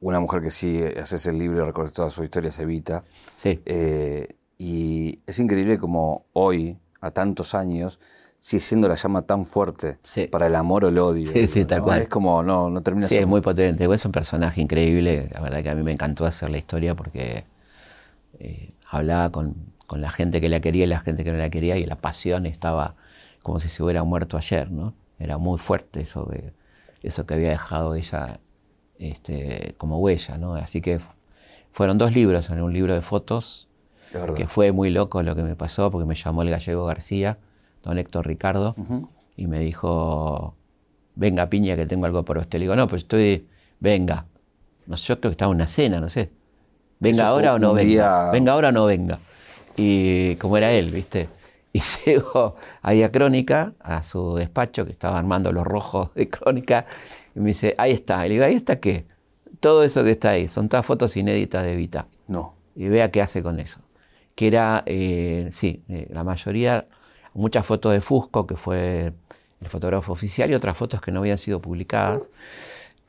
una 0.01 0.19
mujer 0.19 0.41
que 0.41 0.51
sí, 0.51 0.81
haces 0.83 1.25
el 1.27 1.37
libro 1.37 1.61
y 1.61 1.65
recorres 1.65 1.93
toda 1.93 2.09
su 2.09 2.23
historia, 2.23 2.51
se 2.51 2.63
evita. 2.63 3.03
Sí. 3.41 3.61
Eh, 3.65 4.35
y 4.57 5.19
es 5.25 5.39
increíble 5.39 5.77
como 5.77 6.25
hoy, 6.33 6.77
a 6.99 7.11
tantos 7.11 7.55
años, 7.55 7.99
sigue 8.39 8.59
siendo 8.59 8.89
la 8.89 8.95
llama 8.95 9.21
tan 9.21 9.45
fuerte 9.45 9.99
para 10.29 10.47
el 10.47 10.55
amor 10.55 10.83
o 10.83 10.89
el 10.89 10.99
odio. 10.99 11.31
Sí, 11.31 11.47
sí, 11.47 11.65
tal 11.65 11.81
cual. 11.81 12.01
Es 12.01 12.09
como, 12.09 12.43
no, 12.43 12.69
no 12.69 12.81
termina 12.81 13.07
Sí, 13.07 13.15
es 13.15 13.27
muy 13.27 13.39
potente. 13.39 13.85
Es 13.91 14.05
un 14.05 14.11
personaje 14.11 14.59
increíble. 14.61 15.29
La 15.31 15.39
verdad 15.39 15.63
que 15.63 15.69
a 15.69 15.75
mí 15.75 15.83
me 15.83 15.93
encantó 15.93 16.25
hacer 16.25 16.49
la 16.49 16.57
historia 16.57 16.93
porque 16.93 17.45
eh, 18.39 18.73
hablaba 18.89 19.31
con, 19.31 19.55
con 19.87 20.01
la 20.01 20.11
gente 20.11 20.39
que 20.41 20.49
la 20.49 20.59
quería 20.59 20.83
y 20.83 20.87
la 20.87 20.99
gente 20.99 21.23
que 21.23 21.31
no 21.31 21.37
la 21.37 21.49
quería, 21.49 21.77
y 21.77 21.85
la 21.85 21.95
pasión 21.95 22.45
estaba 22.45 22.95
como 23.41 23.59
si 23.61 23.69
se 23.69 23.81
hubiera 23.81 24.03
muerto 24.03 24.37
ayer, 24.37 24.69
¿no? 24.69 24.93
Era 25.17 25.37
muy 25.37 25.57
fuerte 25.57 26.01
eso, 26.01 26.25
de, 26.25 26.51
eso 27.01 27.25
que 27.25 27.33
había 27.33 27.49
dejado 27.49 27.95
ella 27.95 28.39
este, 28.99 29.73
como 29.77 29.99
huella, 29.99 30.37
¿no? 30.37 30.55
Así 30.55 30.81
que 30.81 30.99
fueron 31.71 31.97
dos 31.97 32.13
libros, 32.13 32.49
un 32.49 32.73
libro 32.73 32.93
de 32.93 33.01
fotos, 33.01 33.69
que 34.35 34.47
fue 34.47 34.71
muy 34.71 34.89
loco 34.89 35.23
lo 35.23 35.35
que 35.35 35.43
me 35.43 35.55
pasó, 35.55 35.89
porque 35.89 36.05
me 36.05 36.15
llamó 36.15 36.41
el 36.41 36.49
gallego 36.49 36.85
García, 36.85 37.37
don 37.83 37.97
Héctor 37.97 38.27
Ricardo, 38.27 38.75
y 39.35 39.47
me 39.47 39.59
dijo, 39.59 40.55
venga 41.15 41.49
Piña, 41.49 41.75
que 41.75 41.85
tengo 41.85 42.05
algo 42.05 42.23
por 42.23 42.37
usted. 42.37 42.59
Le 42.59 42.63
digo, 42.63 42.75
no, 42.75 42.87
pero 42.87 42.97
estoy, 42.97 43.47
venga. 43.79 44.25
No 44.85 44.97
sé, 44.97 45.07
yo 45.07 45.19
creo 45.19 45.31
que 45.31 45.33
estaba 45.33 45.51
en 45.51 45.57
una 45.57 45.67
cena, 45.67 45.99
no 45.99 46.09
sé. 46.09 46.31
Venga 46.99 47.27
ahora 47.27 47.53
o 47.53 47.59
no 47.59 47.73
venga. 47.73 48.31
Venga 48.31 48.53
ahora 48.53 48.69
o 48.69 48.71
no 48.71 48.85
venga 48.85 49.19
y 49.77 50.35
como 50.37 50.57
era 50.57 50.71
él, 50.73 50.91
¿viste? 50.91 51.29
Y 51.73 51.81
llego 52.05 52.55
ahí 52.81 53.03
a 53.03 53.11
Crónica, 53.11 53.73
a 53.79 54.01
su 54.01 54.35
despacho, 54.35 54.85
que 54.85 54.91
estaba 54.91 55.19
armando 55.19 55.51
los 55.51 55.65
rojos 55.65 56.11
de 56.15 56.27
Crónica, 56.27 56.87
y 57.35 57.39
me 57.39 57.49
dice, 57.49 57.75
ahí 57.77 57.91
está. 57.91 58.25
Y 58.25 58.29
le 58.29 58.35
digo, 58.35 58.45
¿ahí 58.45 58.55
está 58.55 58.79
qué? 58.79 59.05
Todo 59.59 59.83
eso 59.83 60.03
que 60.03 60.11
está 60.11 60.31
ahí, 60.31 60.47
son 60.47 60.69
todas 60.69 60.85
fotos 60.85 61.15
inéditas 61.17 61.63
de 61.63 61.75
Vita. 61.75 62.07
No. 62.27 62.55
Y 62.75 62.87
vea 62.87 63.11
qué 63.11 63.21
hace 63.21 63.43
con 63.43 63.59
eso. 63.59 63.79
Que 64.33 64.47
era, 64.47 64.83
eh, 64.87 65.49
sí, 65.51 65.83
eh, 65.89 66.07
la 66.11 66.23
mayoría, 66.23 66.87
muchas 67.33 67.65
fotos 67.65 67.93
de 67.93 68.01
Fusco, 68.01 68.47
que 68.47 68.55
fue 68.55 69.13
el 69.61 69.69
fotógrafo 69.69 70.13
oficial, 70.13 70.49
y 70.49 70.55
otras 70.55 70.75
fotos 70.75 70.99
que 71.01 71.11
no 71.11 71.19
habían 71.19 71.37
sido 71.37 71.61
publicadas. 71.61 72.27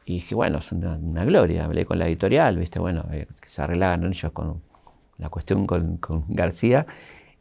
Y 0.05 0.15
dije, 0.15 0.35
bueno, 0.35 0.59
es 0.59 0.73
una, 0.73 1.25
gloria. 1.25 1.65
Hablé 1.65 1.87
con 1.87 1.99
la 1.99 2.07
editorial, 2.07 2.59
viste, 2.59 2.79
bueno, 2.81 3.07
eh, 3.13 3.27
que 3.41 3.49
se 3.49 3.63
arreglaban 3.63 4.05
ellos 4.05 4.33
con 4.33 4.68
la 5.19 5.29
cuestión 5.29 5.67
con, 5.67 5.99
García. 6.29 6.87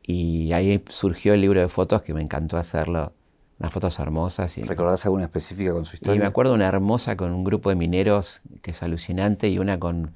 Y 0.03 0.51
ahí 0.53 0.83
surgió 0.89 1.33
el 1.33 1.41
libro 1.41 1.59
de 1.59 1.67
fotos 1.67 2.01
que 2.01 2.13
me 2.13 2.21
encantó 2.21 2.57
hacerlo. 2.57 3.13
Unas 3.59 3.71
fotos 3.71 3.97
hermosas. 3.99 4.57
Y, 4.57 4.63
¿Recordás 4.63 5.05
alguna 5.05 5.25
específica 5.25 5.71
con 5.71 5.85
su 5.85 5.95
historia? 5.95 6.17
Y 6.17 6.19
me 6.19 6.27
acuerdo 6.27 6.53
una 6.53 6.67
hermosa 6.67 7.17
con 7.17 7.33
un 7.33 7.43
grupo 7.43 7.69
de 7.69 7.75
mineros 7.75 8.41
que 8.61 8.71
es 8.71 8.83
alucinante 8.83 9.49
y 9.49 9.57
una 9.57 9.79
con, 9.79 10.13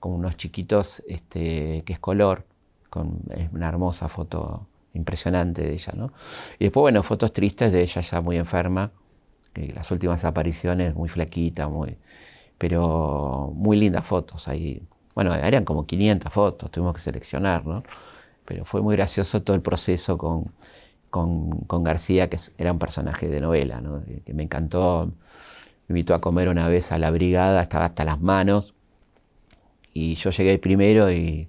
con 0.00 0.12
unos 0.12 0.36
chiquitos 0.36 1.02
este, 1.06 1.82
que 1.84 1.92
es 1.92 1.98
color. 1.98 2.44
Con, 2.90 3.20
es 3.30 3.52
una 3.52 3.68
hermosa 3.68 4.08
foto 4.08 4.66
impresionante 4.94 5.62
de 5.62 5.72
ella, 5.72 5.92
¿no? 5.96 6.12
Y 6.58 6.64
después, 6.64 6.82
bueno, 6.82 7.02
fotos 7.02 7.32
tristes 7.32 7.72
de 7.72 7.82
ella 7.82 8.00
ya 8.00 8.20
muy 8.20 8.36
enferma, 8.36 8.90
las 9.54 9.90
últimas 9.90 10.24
apariciones 10.24 10.94
muy 10.94 11.08
flaquita, 11.08 11.68
muy, 11.68 11.96
pero 12.58 13.52
muy 13.54 13.78
lindas 13.78 14.04
fotos 14.04 14.48
ahí. 14.48 14.82
Bueno, 15.14 15.34
eran 15.34 15.64
como 15.64 15.86
500 15.86 16.32
fotos, 16.32 16.70
tuvimos 16.70 16.94
que 16.94 17.00
seleccionar, 17.00 17.66
¿no? 17.66 17.82
Pero 18.44 18.64
fue 18.64 18.82
muy 18.82 18.96
gracioso 18.96 19.42
todo 19.42 19.56
el 19.56 19.62
proceso 19.62 20.18
con, 20.18 20.52
con, 21.10 21.84
García, 21.84 22.28
que 22.30 22.38
era 22.58 22.72
un 22.72 22.78
personaje 22.78 23.28
de 23.28 23.40
novela, 23.40 23.80
¿no? 23.80 24.02
que 24.24 24.34
me 24.34 24.44
encantó. 24.44 25.12
Me 25.88 25.94
invitó 25.94 26.14
a 26.14 26.20
comer 26.20 26.48
una 26.48 26.68
vez 26.68 26.92
a 26.92 26.98
la 26.98 27.10
brigada, 27.10 27.62
estaba 27.62 27.86
hasta 27.86 28.04
las 28.04 28.20
manos. 28.20 28.74
Y 29.92 30.14
yo 30.14 30.30
llegué 30.30 30.58
primero 30.58 31.10
y 31.10 31.48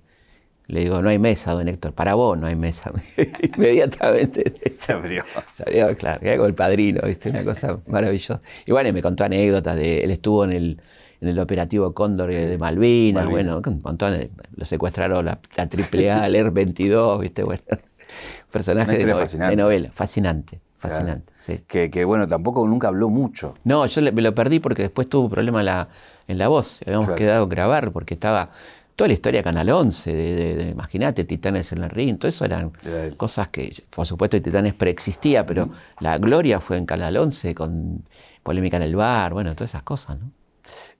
le 0.67 0.79
digo, 0.81 1.01
no 1.01 1.09
hay 1.09 1.19
mesa, 1.19 1.51
don 1.51 1.67
Héctor, 1.67 1.93
para 1.93 2.15
vos 2.15 2.37
no 2.37 2.47
hay 2.47 2.55
mesa. 2.55 2.91
Inmediatamente 3.41 4.53
se 4.77 4.93
abrió. 4.93 5.23
Se 5.53 5.63
abrió, 5.63 5.95
claro, 5.97 6.21
era 6.23 6.37
como 6.37 6.47
el 6.47 6.55
padrino, 6.55 7.01
¿viste? 7.05 7.29
una 7.29 7.43
cosa 7.43 7.81
maravillosa. 7.87 8.41
Y 8.65 8.71
bueno, 8.71 8.91
me 8.93 9.01
contó 9.01 9.23
anécdotas 9.23 9.75
de, 9.75 9.99
él 10.03 10.11
estuvo 10.11 10.45
en 10.45 10.53
el, 10.53 10.81
en 11.21 11.27
el 11.27 11.39
operativo 11.39 11.93
Cóndor 11.93 12.33
de 12.33 12.57
Malvinas, 12.57 13.29
bueno, 13.29 13.61
un 13.63 13.81
montón 13.83 14.13
de, 14.13 14.31
lo 14.55 14.65
secuestraron 14.65 15.23
la, 15.23 15.39
la 15.55 15.63
AAA, 15.63 16.25
el 16.25 16.35
ER-22, 16.35 17.19
¿viste? 17.19 17.43
Bueno, 17.43 17.61
personaje 18.51 18.97
de, 18.97 19.05
de, 19.05 19.55
novela, 19.55 19.91
fascinante. 19.93 20.59
Fascinante. 20.79 21.31
Sí. 21.45 21.63
Que, 21.67 22.05
bueno, 22.05 22.27
tampoco 22.27 22.67
nunca 22.67 22.87
habló 22.87 23.09
mucho. 23.09 23.53
No, 23.63 23.85
yo 23.85 24.01
me 24.11 24.21
lo 24.23 24.33
perdí 24.33 24.59
porque 24.59 24.81
después 24.81 25.07
tuvo 25.07 25.25
un 25.25 25.29
problema 25.29 25.59
en 25.59 25.67
la, 25.67 25.87
en 26.27 26.39
la 26.39 26.47
voz. 26.47 26.79
Habíamos 26.87 27.11
quedado 27.11 27.43
a 27.43 27.47
grabar 27.47 27.91
porque 27.91 28.15
estaba 28.15 28.49
toda 28.95 29.07
la 29.07 29.13
historia 29.13 29.41
de 29.41 29.43
Canal 29.43 29.69
11, 29.69 30.11
de, 30.11 30.69
imagínate, 30.71 31.23
Titanes 31.23 31.71
en 31.71 31.83
el 31.83 31.89
ring, 31.91 32.17
todo 32.17 32.29
eso 32.29 32.45
eran 32.45 32.71
cosas 33.15 33.49
que, 33.49 33.83
por 33.91 34.07
supuesto, 34.07 34.41
Titanes 34.41 34.73
preexistía, 34.73 35.45
pero 35.45 35.69
la 35.99 36.17
gloria 36.17 36.59
fue 36.59 36.77
en 36.77 36.87
Canal 36.87 37.15
11 37.15 37.53
con 37.53 38.03
polémica 38.41 38.77
en 38.77 38.83
el 38.83 38.95
bar, 38.95 39.33
bueno, 39.33 39.53
todas 39.53 39.71
esas 39.71 39.83
cosas, 39.83 40.19
¿no? 40.19 40.31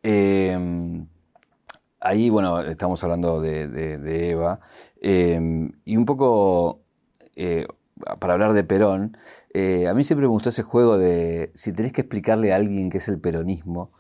Em, 0.04 1.08
ahí, 2.00 2.30
bueno, 2.30 2.62
estamos 2.62 3.04
hablando 3.04 3.42
de, 3.42 4.30
Eva, 4.32 4.60
em, 5.02 5.72
y 5.86 5.98
un 5.98 6.06
poco, 6.06 6.82
eh, 7.36 7.68
para 8.20 8.34
hablar 8.34 8.54
de 8.54 8.64
Perón, 8.64 9.18
eh, 9.54 9.88
a 9.88 9.94
mí 9.94 10.04
siempre 10.04 10.28
me 10.28 10.32
gustó 10.32 10.50
ese 10.50 10.64
juego 10.64 10.98
de 10.98 11.52
si 11.54 11.74
tenés 11.74 11.94
que 11.94 12.02
explicarle 12.02 12.54
a 12.54 12.56
alguien 12.56 12.90
qué 12.90 12.98
es 12.98 13.08
el 13.08 13.20
peronismo, 13.20 13.92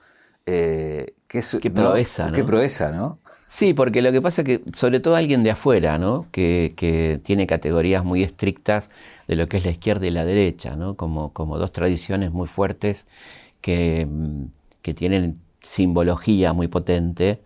eh, 0.46 1.14
qué, 1.28 1.42
proeza, 1.70 2.28
¿no? 2.28 2.34
Qué 2.34 2.44
proeza, 2.44 2.92
¿no? 2.92 3.20
Sí, 3.48 3.74
porque 3.74 4.02
lo 4.02 4.12
que 4.12 4.22
pasa 4.22 4.42
es 4.42 4.46
que, 4.46 4.62
sobre 4.74 5.00
todo 5.00 5.16
alguien 5.16 5.44
de 5.44 5.52
afuera, 5.52 5.98
¿no? 5.98 6.28
Que, 6.32 7.20
tiene 7.24 7.48
categorías 7.48 8.04
muy 8.04 8.24
estrictas 8.24 8.90
de 9.28 9.36
lo 9.36 9.48
que 9.48 9.58
es 9.58 9.66
la 9.66 9.72
izquierda 9.72 10.08
y 10.08 10.12
la 10.12 10.26
derecha, 10.26 10.76
¿no? 10.76 10.96
Como, 10.96 11.32
como 11.34 11.58
dos 11.58 11.72
tradiciones 11.72 12.32
muy 12.32 12.48
fuertes 12.48 13.06
que, 13.62 14.08
mm, 14.10 14.46
que 14.82 14.94
tienen 14.94 15.40
simbología 15.62 16.54
muy 16.54 16.68
potente 16.68 17.42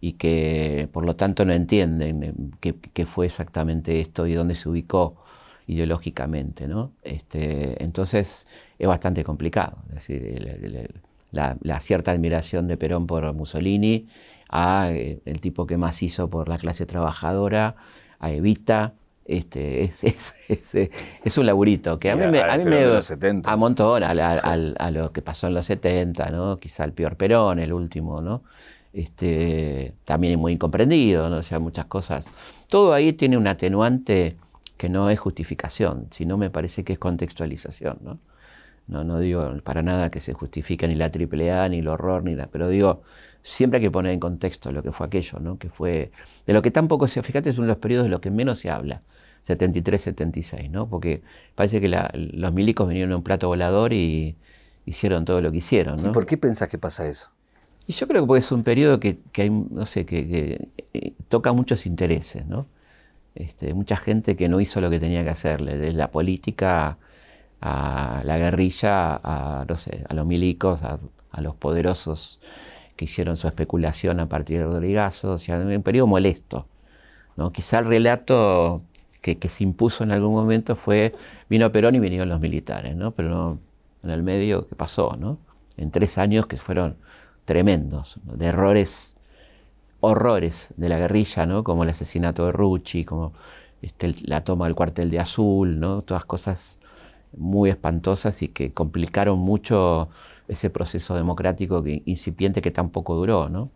y 0.00 0.12
que 0.14 0.88
por 0.92 1.04
lo 1.04 1.16
tanto 1.16 1.44
no 1.44 1.52
entienden 1.52 2.22
eh, 2.62 2.74
qué, 2.92 3.06
fue 3.06 3.26
exactamente 3.26 4.00
esto 4.00 4.26
y 4.26 4.34
dónde 4.34 4.56
se 4.56 4.68
ubicó 4.68 5.16
ideológicamente. 5.66 6.66
¿no? 6.66 6.92
Este, 7.02 7.82
entonces 7.82 8.46
es 8.78 8.88
bastante 8.88 9.24
complicado. 9.24 9.78
Es 9.90 9.94
decir, 10.06 11.02
la, 11.30 11.56
la, 11.60 11.80
cierta 11.80 12.10
admiración 12.10 12.66
de 12.66 12.76
Perón 12.76 13.06
por 13.06 13.32
Mussolini 13.34 14.08
a 14.48 14.90
eh, 14.90 15.20
el 15.24 15.40
tipo 15.40 15.66
que 15.66 15.76
más 15.76 16.02
hizo 16.02 16.28
por 16.28 16.48
la 16.48 16.58
clase 16.58 16.86
trabajadora, 16.86 17.76
a 18.18 18.30
Evita. 18.32 18.94
Este, 19.30 19.84
es, 20.02 20.02
es, 20.48 20.90
es, 21.24 21.38
un 21.38 21.46
laburito 21.46 22.00
que 22.00 22.10
a 22.10 22.16
mí 22.16 22.26
me, 22.26 22.40
a 22.40 22.58
mí 22.58 22.64
me 22.64 23.00
amontó 23.44 23.94
a, 23.94 24.08
a, 24.08 24.90
lo 24.90 25.12
que 25.12 25.22
pasó 25.22 25.46
en 25.46 25.54
los 25.54 25.66
70, 25.66 26.30
¿no? 26.30 26.58
quizá 26.58 26.82
el 26.82 26.92
peor 26.92 27.16
Perón, 27.16 27.60
el 27.60 27.72
último, 27.72 28.20
¿no? 28.20 28.42
Este, 28.92 29.94
también 30.04 30.32
es 30.32 30.38
muy 30.40 30.54
incomprendido, 30.54 31.30
¿no? 31.30 31.36
o 31.36 31.42
sea, 31.44 31.60
muchas 31.60 31.84
cosas. 31.84 32.26
Todo 32.68 32.92
ahí 32.92 33.12
tiene 33.12 33.36
un 33.36 33.46
atenuante 33.46 34.36
que 34.76 34.88
no 34.88 35.10
es 35.10 35.20
justificación, 35.20 36.08
sino 36.10 36.36
me 36.36 36.50
parece 36.50 36.82
que 36.82 36.94
es 36.94 36.98
contextualización. 36.98 37.98
¿no? 38.02 38.18
No, 38.88 39.04
no 39.04 39.20
digo 39.20 39.48
para 39.62 39.82
nada 39.82 40.10
que 40.10 40.20
se 40.20 40.32
justifique 40.32 40.88
ni 40.88 40.96
la 40.96 41.04
AAA, 41.04 41.68
ni 41.68 41.78
el 41.78 41.86
horror, 41.86 42.24
ni 42.24 42.34
la, 42.34 42.48
pero 42.48 42.68
digo, 42.68 43.02
siempre 43.42 43.78
hay 43.78 43.84
que 43.84 43.90
poner 43.90 44.12
en 44.12 44.20
contexto 44.20 44.72
lo 44.72 44.82
que 44.82 44.92
fue 44.92 45.06
aquello, 45.06 45.38
¿no? 45.40 45.58
Que 45.58 45.68
fue, 45.68 46.10
de 46.46 46.52
lo 46.52 46.62
que 46.62 46.70
tampoco 46.70 47.08
se, 47.08 47.22
fíjate, 47.22 47.50
es 47.50 47.58
uno 47.58 47.66
de 47.66 47.72
los 47.72 47.78
periodos 47.78 48.04
de 48.04 48.10
los 48.10 48.20
que 48.20 48.30
menos 48.30 48.58
se 48.58 48.70
habla, 48.70 49.02
73, 49.44 50.00
76, 50.00 50.70
¿no? 50.70 50.88
Porque 50.88 51.22
parece 51.54 51.80
que 51.80 51.88
los 51.88 52.52
milicos 52.52 52.88
vinieron 52.88 53.12
a 53.12 53.16
un 53.16 53.22
plato 53.22 53.48
volador 53.48 53.92
y 53.92 54.36
hicieron 54.86 55.24
todo 55.24 55.40
lo 55.40 55.50
que 55.50 55.58
hicieron, 55.58 56.02
¿no? 56.02 56.10
¿Y 56.10 56.12
por 56.12 56.26
qué 56.26 56.36
pensás 56.36 56.68
que 56.68 56.78
pasa 56.78 57.08
eso? 57.08 57.30
Y 57.86 57.92
yo 57.92 58.06
creo 58.06 58.26
que 58.26 58.38
es 58.38 58.52
un 58.52 58.62
periodo 58.62 59.00
que, 59.00 59.18
hay, 59.36 59.50
no 59.50 59.84
sé, 59.86 60.06
que, 60.06 60.68
eh, 60.92 61.12
toca 61.28 61.52
muchos 61.52 61.86
intereses, 61.86 62.46
¿no? 62.46 62.66
Este, 63.34 63.74
mucha 63.74 63.96
gente 63.96 64.36
que 64.36 64.48
no 64.48 64.60
hizo 64.60 64.80
lo 64.80 64.90
que 64.90 65.00
tenía 65.00 65.24
que 65.24 65.30
hacerle, 65.30 65.76
desde 65.76 65.94
la 65.94 66.10
política 66.10 66.98
a 67.60 68.22
la 68.24 68.38
guerrilla, 68.38 69.16
a, 69.16 69.64
no 69.68 69.76
sé, 69.76 70.04
a 70.08 70.14
los 70.14 70.26
milicos, 70.26 70.80
a, 70.82 70.98
los 71.40 71.54
poderosos 71.54 72.40
que 73.00 73.06
hicieron 73.06 73.38
su 73.38 73.46
especulación 73.46 74.20
a 74.20 74.28
partir 74.28 74.58
de 74.58 74.66
Rodrigazo, 74.66 75.32
o 75.32 75.38
sea, 75.38 75.58
un 75.58 75.82
periodo 75.82 76.06
molesto. 76.06 76.66
¿no? 77.34 77.50
Quizá 77.50 77.78
el 77.78 77.86
relato 77.86 78.82
que, 79.22 79.38
se 79.48 79.64
impuso 79.64 80.04
en 80.04 80.10
algún 80.10 80.34
momento 80.34 80.76
fue, 80.76 81.14
vino 81.48 81.72
Perón 81.72 81.94
y 81.94 81.98
vinieron 81.98 82.28
los 82.28 82.40
militares, 82.40 82.94
¿no? 82.94 83.12
pero 83.12 83.30
no, 83.30 83.58
en 84.02 84.10
el 84.10 84.22
medio, 84.22 84.68
¿qué 84.68 84.74
pasó? 84.74 85.16
¿no? 85.18 85.38
En 85.78 85.90
tres 85.90 86.18
años 86.18 86.46
que 86.46 86.58
fueron 86.58 86.96
tremendos, 87.46 88.18
de 88.22 88.44
errores, 88.44 89.16
horrores 90.00 90.68
de 90.76 90.90
la 90.90 90.98
guerrilla, 90.98 91.46
¿no? 91.46 91.64
como 91.64 91.84
el 91.84 91.88
asesinato 91.88 92.44
de 92.44 92.52
Rucci, 92.52 93.06
como 93.06 93.32
este, 93.80 94.14
la 94.24 94.44
toma 94.44 94.66
del 94.66 94.74
cuartel 94.74 95.10
de 95.10 95.20
Azul, 95.20 95.80
¿no? 95.80 96.02
todas 96.02 96.26
cosas 96.26 96.78
muy 97.34 97.70
espantosas 97.70 98.42
y 98.42 98.48
que 98.48 98.74
complicaron 98.74 99.38
mucho 99.38 100.10
ese 100.50 100.68
proceso 100.70 101.14
democrático 101.14 101.82
que, 101.82 102.02
incipiente 102.04 102.60
que 102.60 102.70
tampoco 102.70 103.14
duró, 103.14 103.48
¿no? 103.48 103.70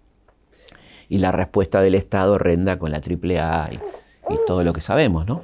Y 1.09 1.19
la 1.19 1.33
respuesta 1.33 1.81
del 1.81 1.95
Estado 1.95 2.39
renda 2.39 2.79
con 2.79 2.91
la 2.91 2.99
AAA 2.99 3.73
y, 3.73 3.77
y 4.35 4.39
todo 4.47 4.65
lo 4.65 4.73
que 4.73 4.81
sabemos, 4.81 5.27
¿no? 5.27 5.43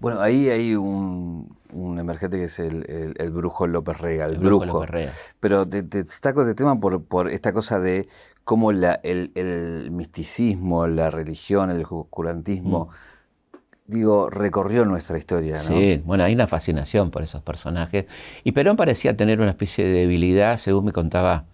Bueno, 0.00 0.20
ahí 0.20 0.48
hay 0.48 0.74
un, 0.74 1.56
emergente 1.98 2.38
que 2.38 2.44
es 2.44 2.58
el, 2.58 3.30
brujo 3.30 3.66
López 3.66 3.98
Rega, 3.98 4.26
el, 4.26 4.38
brujo. 4.38 4.66
López 4.66 4.90
Rega. 4.90 5.12
Pero 5.40 5.66
te, 5.66 5.82
destaco 5.82 6.42
este 6.42 6.54
tema 6.54 6.78
por, 6.80 7.04
por, 7.04 7.30
esta 7.30 7.52
cosa 7.52 7.78
de 7.78 8.08
cómo 8.44 8.72
la, 8.72 9.00
el, 9.02 9.90
misticismo, 9.90 10.86
la 10.86 11.10
religión, 11.10 11.70
el 11.70 11.82
oscurantismo 11.88 12.86
mm 12.86 13.15
digo, 13.86 14.30
recorrió 14.30 14.84
nuestra 14.84 15.18
historia. 15.18 15.54
¿no? 15.56 15.60
Sí, 15.60 16.02
bueno, 16.04 16.24
hay 16.24 16.34
una 16.34 16.46
fascinación 16.46 17.10
por 17.10 17.22
esos 17.22 17.42
personajes. 17.42 18.06
Y 18.44 18.52
Perón 18.52 18.76
parecía 18.76 19.16
tener 19.16 19.40
una 19.40 19.50
especie 19.50 19.84
de 19.84 19.92
debilidad, 19.92 20.58
según 20.58 20.86
me 20.86 20.92
contaba 20.92 21.44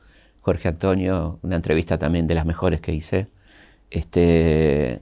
Jorge 0.41 0.69
Antonio, 0.69 1.39
una 1.43 1.57
entrevista 1.57 1.99
también 1.99 2.27
de 2.27 2.35
las 2.35 2.47
mejores 2.47 2.81
que 2.81 2.93
hice. 2.93 3.29
Este, 3.91 5.01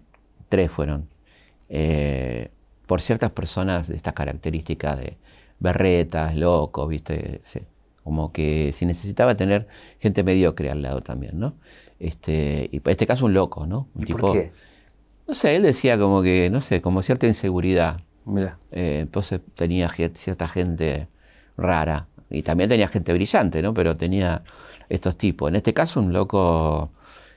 tres 0.49 0.71
fueron. 0.71 1.09
Eh, 1.69 2.51
por 2.87 3.01
ciertas 3.01 3.31
personas 3.31 3.89
de 3.89 3.97
estas 3.97 4.15
características 4.15 4.99
de 4.99 5.17
berretas, 5.61 6.35
locos, 6.35 6.89
¿viste? 6.89 7.41
como 8.03 8.33
que 8.33 8.73
si 8.75 8.87
necesitaba 8.87 9.37
tener 9.37 9.69
gente 10.01 10.25
mediocre 10.25 10.71
al 10.71 10.83
lado 10.83 11.03
también, 11.03 11.39
¿no? 11.39 11.55
Este, 12.01 12.69
y 12.73 12.79
en 12.79 12.83
este 12.87 13.07
caso 13.07 13.27
un 13.27 13.35
loco, 13.35 13.67
¿no? 13.67 13.89
Un 13.95 14.05
tipo, 14.05 14.19
¿Por 14.21 14.33
qué? 14.33 14.53
No 15.31 15.37
sé, 15.37 15.55
él 15.55 15.63
decía 15.63 15.97
como 15.97 16.23
que, 16.23 16.51
no 16.51 16.61
sé, 16.61 16.83
como 16.83 17.03
cierta 17.03 17.29
inseguridad. 17.29 18.01
Mira. 18.25 18.59
Eh, 18.73 18.99
entonces 19.03 19.41
tenía 19.55 19.89
cierta 20.15 20.49
gente 20.49 21.07
rara. 21.57 22.09
Y 22.31 22.43
también 22.43 22.69
tenía 22.69 22.89
gente 22.89 23.13
brillante, 23.13 23.63
¿no? 23.63 23.73
Pero 23.73 23.97
tenía 23.97 24.43
estos 24.89 25.17
tipos. 25.17 25.49
En 25.49 25.55
este 25.55 25.73
caso, 25.73 26.01
un 26.01 26.13
loco 26.13 26.91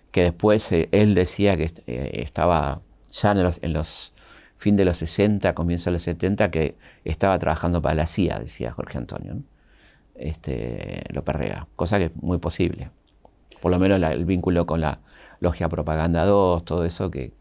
que 0.10 0.24
después 0.24 0.72
eh, 0.72 0.90
él 0.92 1.14
decía 1.14 1.56
que 1.56 1.72
eh, 1.86 2.24
estaba 2.26 2.82
ya 3.12 3.34
en 3.34 3.44
los, 3.44 3.60
en 3.62 3.74
los 3.74 4.14
fin 4.58 4.76
de 4.76 4.86
los 4.86 4.98
60, 4.98 5.54
comienzo 5.54 5.92
de 5.92 5.94
los 5.94 6.02
70, 6.02 6.50
que 6.50 6.76
estaba 7.06 7.38
trabajando 7.38 7.80
para 7.80 7.94
la 7.94 8.08
CIA, 8.08 8.40
decía 8.40 8.72
Jorge 8.72 8.98
Antonio. 8.98 9.36
¿no? 9.36 9.44
Este, 10.16 11.04
lo 11.10 11.24
perrea, 11.24 11.68
cosa 11.76 12.00
que 12.00 12.06
es 12.06 12.16
muy 12.16 12.40
posible. 12.40 12.90
por 13.62 13.72
lo 13.72 13.78
menos 13.78 14.02
el 14.02 14.26
vínculo 14.26 14.66
con 14.66 14.82
la 14.82 14.98
Logia 15.42 15.70
Propaganda 15.70 16.26
2, 16.26 16.66
todo 16.66 16.86
eso, 16.86 17.12
que, 17.12 17.34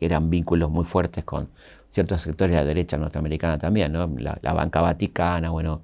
eran 0.00 0.30
vínculos 0.30 0.70
muy 0.70 0.84
fuertes 0.84 1.24
con 1.24 1.48
ciertos 1.90 2.22
sectores 2.22 2.54
de 2.54 2.60
la 2.60 2.64
derecha 2.64 2.96
norteamericana 2.96 3.58
también, 3.58 3.92
¿no? 3.92 4.10
la, 4.18 4.52
banca 4.52 4.80
vaticana, 4.80 5.50
bueno, 5.50 5.82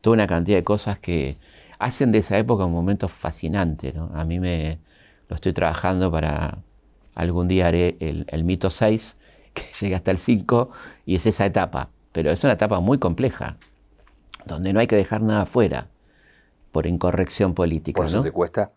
toda 0.00 0.14
una 0.14 0.26
cantidad 0.26 0.58
de 0.58 0.64
cosas 0.64 0.98
que 0.98 1.36
hacen 1.78 2.12
de 2.12 2.18
esa 2.18 2.38
época 2.38 2.64
un 2.64 2.72
momento 2.72 3.08
fascinante. 3.08 3.92
¿no? 3.92 4.10
A 4.14 4.24
mí 4.24 4.40
me 4.40 4.78
lo 5.28 5.36
estoy 5.36 5.52
trabajando 5.52 6.10
para, 6.10 6.58
algún 7.14 7.48
día 7.48 7.68
haré 7.68 7.96
el, 8.00 8.26
el 8.28 8.44
mito 8.44 8.70
6, 8.70 9.16
que 9.54 9.62
llega 9.80 9.96
hasta 9.96 10.10
el 10.10 10.18
5, 10.18 10.70
y 11.06 11.14
es 11.14 11.26
esa 11.26 11.46
etapa, 11.46 11.90
pero 12.12 12.30
es 12.30 12.42
una 12.44 12.54
etapa 12.54 12.80
muy 12.80 12.98
compleja, 12.98 13.56
donde 14.44 14.72
no 14.72 14.80
hay 14.80 14.86
que 14.86 14.96
dejar 14.96 15.22
nada 15.22 15.46
fuera 15.46 15.86
por 16.72 16.86
incorrección 16.86 17.54
política. 17.54 17.96
¿Por 17.96 18.06
eso 18.06 18.22
te 18.22 18.32
cuesta? 18.32 18.72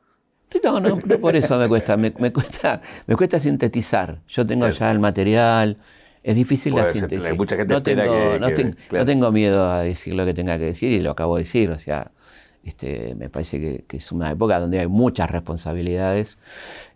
No, 0.63 0.79
no, 0.79 0.99
no 1.05 1.19
por 1.19 1.35
eso 1.35 1.57
me 1.57 1.67
cuesta. 1.67 1.97
Me, 1.97 2.11
cuesta, 2.11 2.81
me 3.05 3.15
cuesta 3.15 3.39
sintetizar. 3.39 4.19
Yo 4.27 4.45
tengo 4.45 4.69
ya 4.69 4.91
el 4.91 4.99
material. 4.99 5.77
Es 6.23 6.35
difícil 6.35 6.75
la 6.75 6.87
síntesis. 6.87 7.37
Mucha 7.37 7.55
gente 7.55 7.73
no, 7.73 7.83
tengo, 7.83 8.03
que, 8.03 8.73
no, 8.91 9.05
tengo 9.05 9.31
miedo 9.31 9.71
a 9.71 9.81
decir 9.81 10.13
lo 10.13 10.25
que 10.25 10.33
tenga 10.33 10.57
que 10.57 10.65
decir 10.65 10.91
y 10.91 10.99
lo 10.99 11.11
acabo 11.11 11.37
de 11.37 11.43
decir. 11.43 11.71
O 11.71 11.79
sea, 11.79 12.11
este, 12.63 13.15
me 13.15 13.29
parece 13.29 13.59
que, 13.59 13.85
que, 13.87 13.97
es 13.97 14.11
una 14.11 14.31
época 14.31 14.59
donde 14.59 14.79
hay 14.79 14.87
muchas 14.87 15.29
responsabilidades 15.31 16.39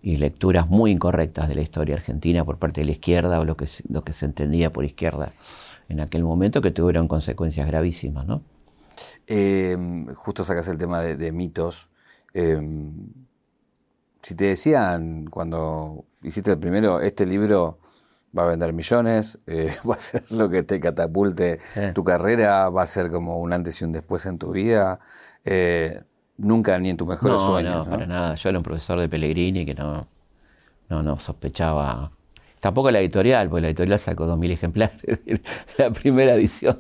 y 0.02 0.18
lecturas 0.18 0.68
muy 0.68 0.92
incorrectas 0.92 1.48
de 1.48 1.56
la 1.56 1.62
historia 1.62 1.96
argentina 1.96 2.44
por 2.44 2.58
parte 2.58 2.82
de 2.82 2.86
la 2.86 2.92
izquierda 2.92 3.40
o 3.40 3.46
lo 3.46 3.56
que, 3.56 3.68
lo 3.90 4.04
que 4.04 4.14
se 4.14 4.26
entendía 4.26 4.72
por 4.72 4.84
izquierda 4.84 5.32
en 5.92 6.00
aquel 6.00 6.24
momento 6.24 6.62
que 6.62 6.72
tuvieron 6.72 7.08
consecuencias 7.08 7.68
gravísimas, 7.68 8.26
¿no? 8.26 8.42
Em, 9.28 10.08
justo 10.14 10.44
sacas 10.44 10.68
el 10.68 10.78
tema 10.78 11.02
de, 11.02 11.32
mitos. 11.32 11.90
Em, 12.34 12.94
si 14.22 14.36
te 14.36 14.46
decían 14.46 15.26
cuando 15.26 16.06
hiciste 16.24 16.52
el 16.52 16.60
primero, 16.60 17.02
este 17.02 17.26
libro 17.26 17.80
va 18.38 18.44
a 18.44 18.48
vender 18.48 18.74
millones, 18.74 19.40
eh, 19.48 19.74
va 19.90 19.96
a 19.96 20.00
ser 20.00 20.24
lo 20.32 20.50
que 20.50 20.64
te 20.64 20.80
catapulte 20.80 21.60
tu 21.94 22.04
carrera, 22.04 22.70
va 22.70 22.84
a 22.84 22.88
ser 22.88 23.12
como 23.12 23.38
un 23.38 23.54
antes 23.54 23.82
y 23.82 23.86
un 23.86 23.92
después 23.92 24.26
en 24.26 24.38
tu 24.38 24.52
vida. 24.52 25.00
Eh, 25.44 26.02
nunca 26.38 26.78
ni 26.80 26.90
en 26.90 26.98
tu 26.98 27.06
mejor 27.06 27.40
sueño. 27.40 27.70
No, 27.70 27.86
no, 27.86 27.90
para 27.90 28.06
nada. 28.06 28.36
Yo 28.36 28.50
era 28.50 28.58
un 28.58 28.64
profesor 28.64 29.00
de 29.00 29.10
Pellegrini 29.10 29.66
que 29.66 29.74
no, 29.74 30.08
no, 30.90 31.04
no 31.04 31.20
sospechaba 31.20 32.12
Tampoco 32.62 32.92
la 32.92 33.00
editorial, 33.00 33.50
porque 33.50 33.62
la 33.64 33.68
editorial 33.70 34.00
sacó 34.00 34.28
2.000 34.28 34.52
ejemplares 34.52 35.02
de 35.02 35.42
la 35.80 35.90
primera 35.90 36.36
edición. 36.36 36.80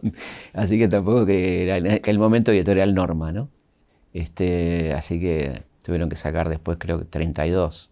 Así 0.54 0.78
que 0.78 0.88
tampoco 0.88 1.26
que 1.26 1.64
era 1.64 1.78
el 1.78 2.20
momento 2.20 2.52
editorial 2.52 2.94
norma, 2.94 3.32
¿no? 3.32 3.50
Este, 4.14 4.94
así 4.94 5.20
que 5.20 5.64
tuvieron 5.82 6.10
que 6.10 6.16
sacar 6.16 6.49
después, 6.49 6.78
creo 6.80 6.99
que 6.99 7.06
32 7.06 7.90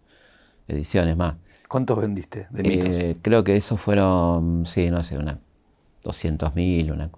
ediciones 0.68 1.16
más. 1.16 1.34
¿Cuántos 1.68 1.98
vendiste 1.98 2.48
de 2.50 2.62
mitos? 2.62 2.96
Eh, 2.96 3.16
creo 3.22 3.44
que 3.44 3.56
esos 3.56 3.80
fueron, 3.80 4.66
sí, 4.66 4.90
no 4.90 5.02
sé, 5.04 5.18
una 5.18 5.38
200.000, 6.04 6.92
una, 6.92 7.10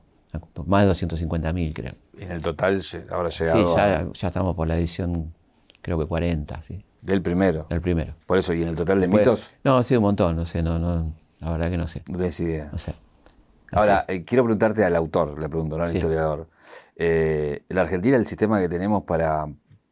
más 0.66 1.00
de 1.00 1.06
250.000, 1.08 1.72
creo. 1.72 1.94
¿Y 2.18 2.24
en 2.24 2.32
el 2.32 2.42
total 2.42 2.80
habrá 3.10 3.28
llegado? 3.28 3.68
Sí, 3.68 3.76
ya, 3.76 4.08
ya 4.12 4.28
estamos 4.28 4.54
por 4.54 4.68
la 4.68 4.76
edición, 4.76 5.32
creo 5.80 5.98
que 5.98 6.06
40, 6.06 6.62
sí. 6.62 6.84
Del 7.00 7.22
primero. 7.22 7.66
Del 7.68 7.80
primero. 7.80 8.14
Por 8.26 8.38
eso, 8.38 8.54
¿y 8.54 8.62
en 8.62 8.68
el 8.68 8.76
total 8.76 9.00
de 9.00 9.08
mitos? 9.08 9.54
No, 9.64 9.82
sí, 9.82 9.96
un 9.96 10.02
montón, 10.02 10.36
no 10.36 10.46
sé, 10.46 10.62
no, 10.62 10.78
no, 10.78 11.12
la 11.40 11.50
verdad 11.50 11.70
que 11.70 11.76
no 11.76 11.88
sé. 11.88 12.02
No 12.08 12.16
tienes 12.16 12.38
idea. 12.40 12.68
No 12.70 12.78
sé. 12.78 12.94
Ahora, 13.72 14.04
eh, 14.06 14.22
quiero 14.24 14.44
preguntarte 14.44 14.84
al 14.84 14.94
autor, 14.94 15.38
le 15.40 15.48
pregunto, 15.48 15.78
no 15.78 15.84
al 15.84 15.96
historiador. 15.96 16.46
Eh, 16.94 17.64
en 17.68 17.76
la 17.76 17.82
Argentina 17.82 18.16
el 18.16 18.26
sistema 18.26 18.60
que 18.60 18.68
tenemos 18.68 19.02
para, 19.04 19.46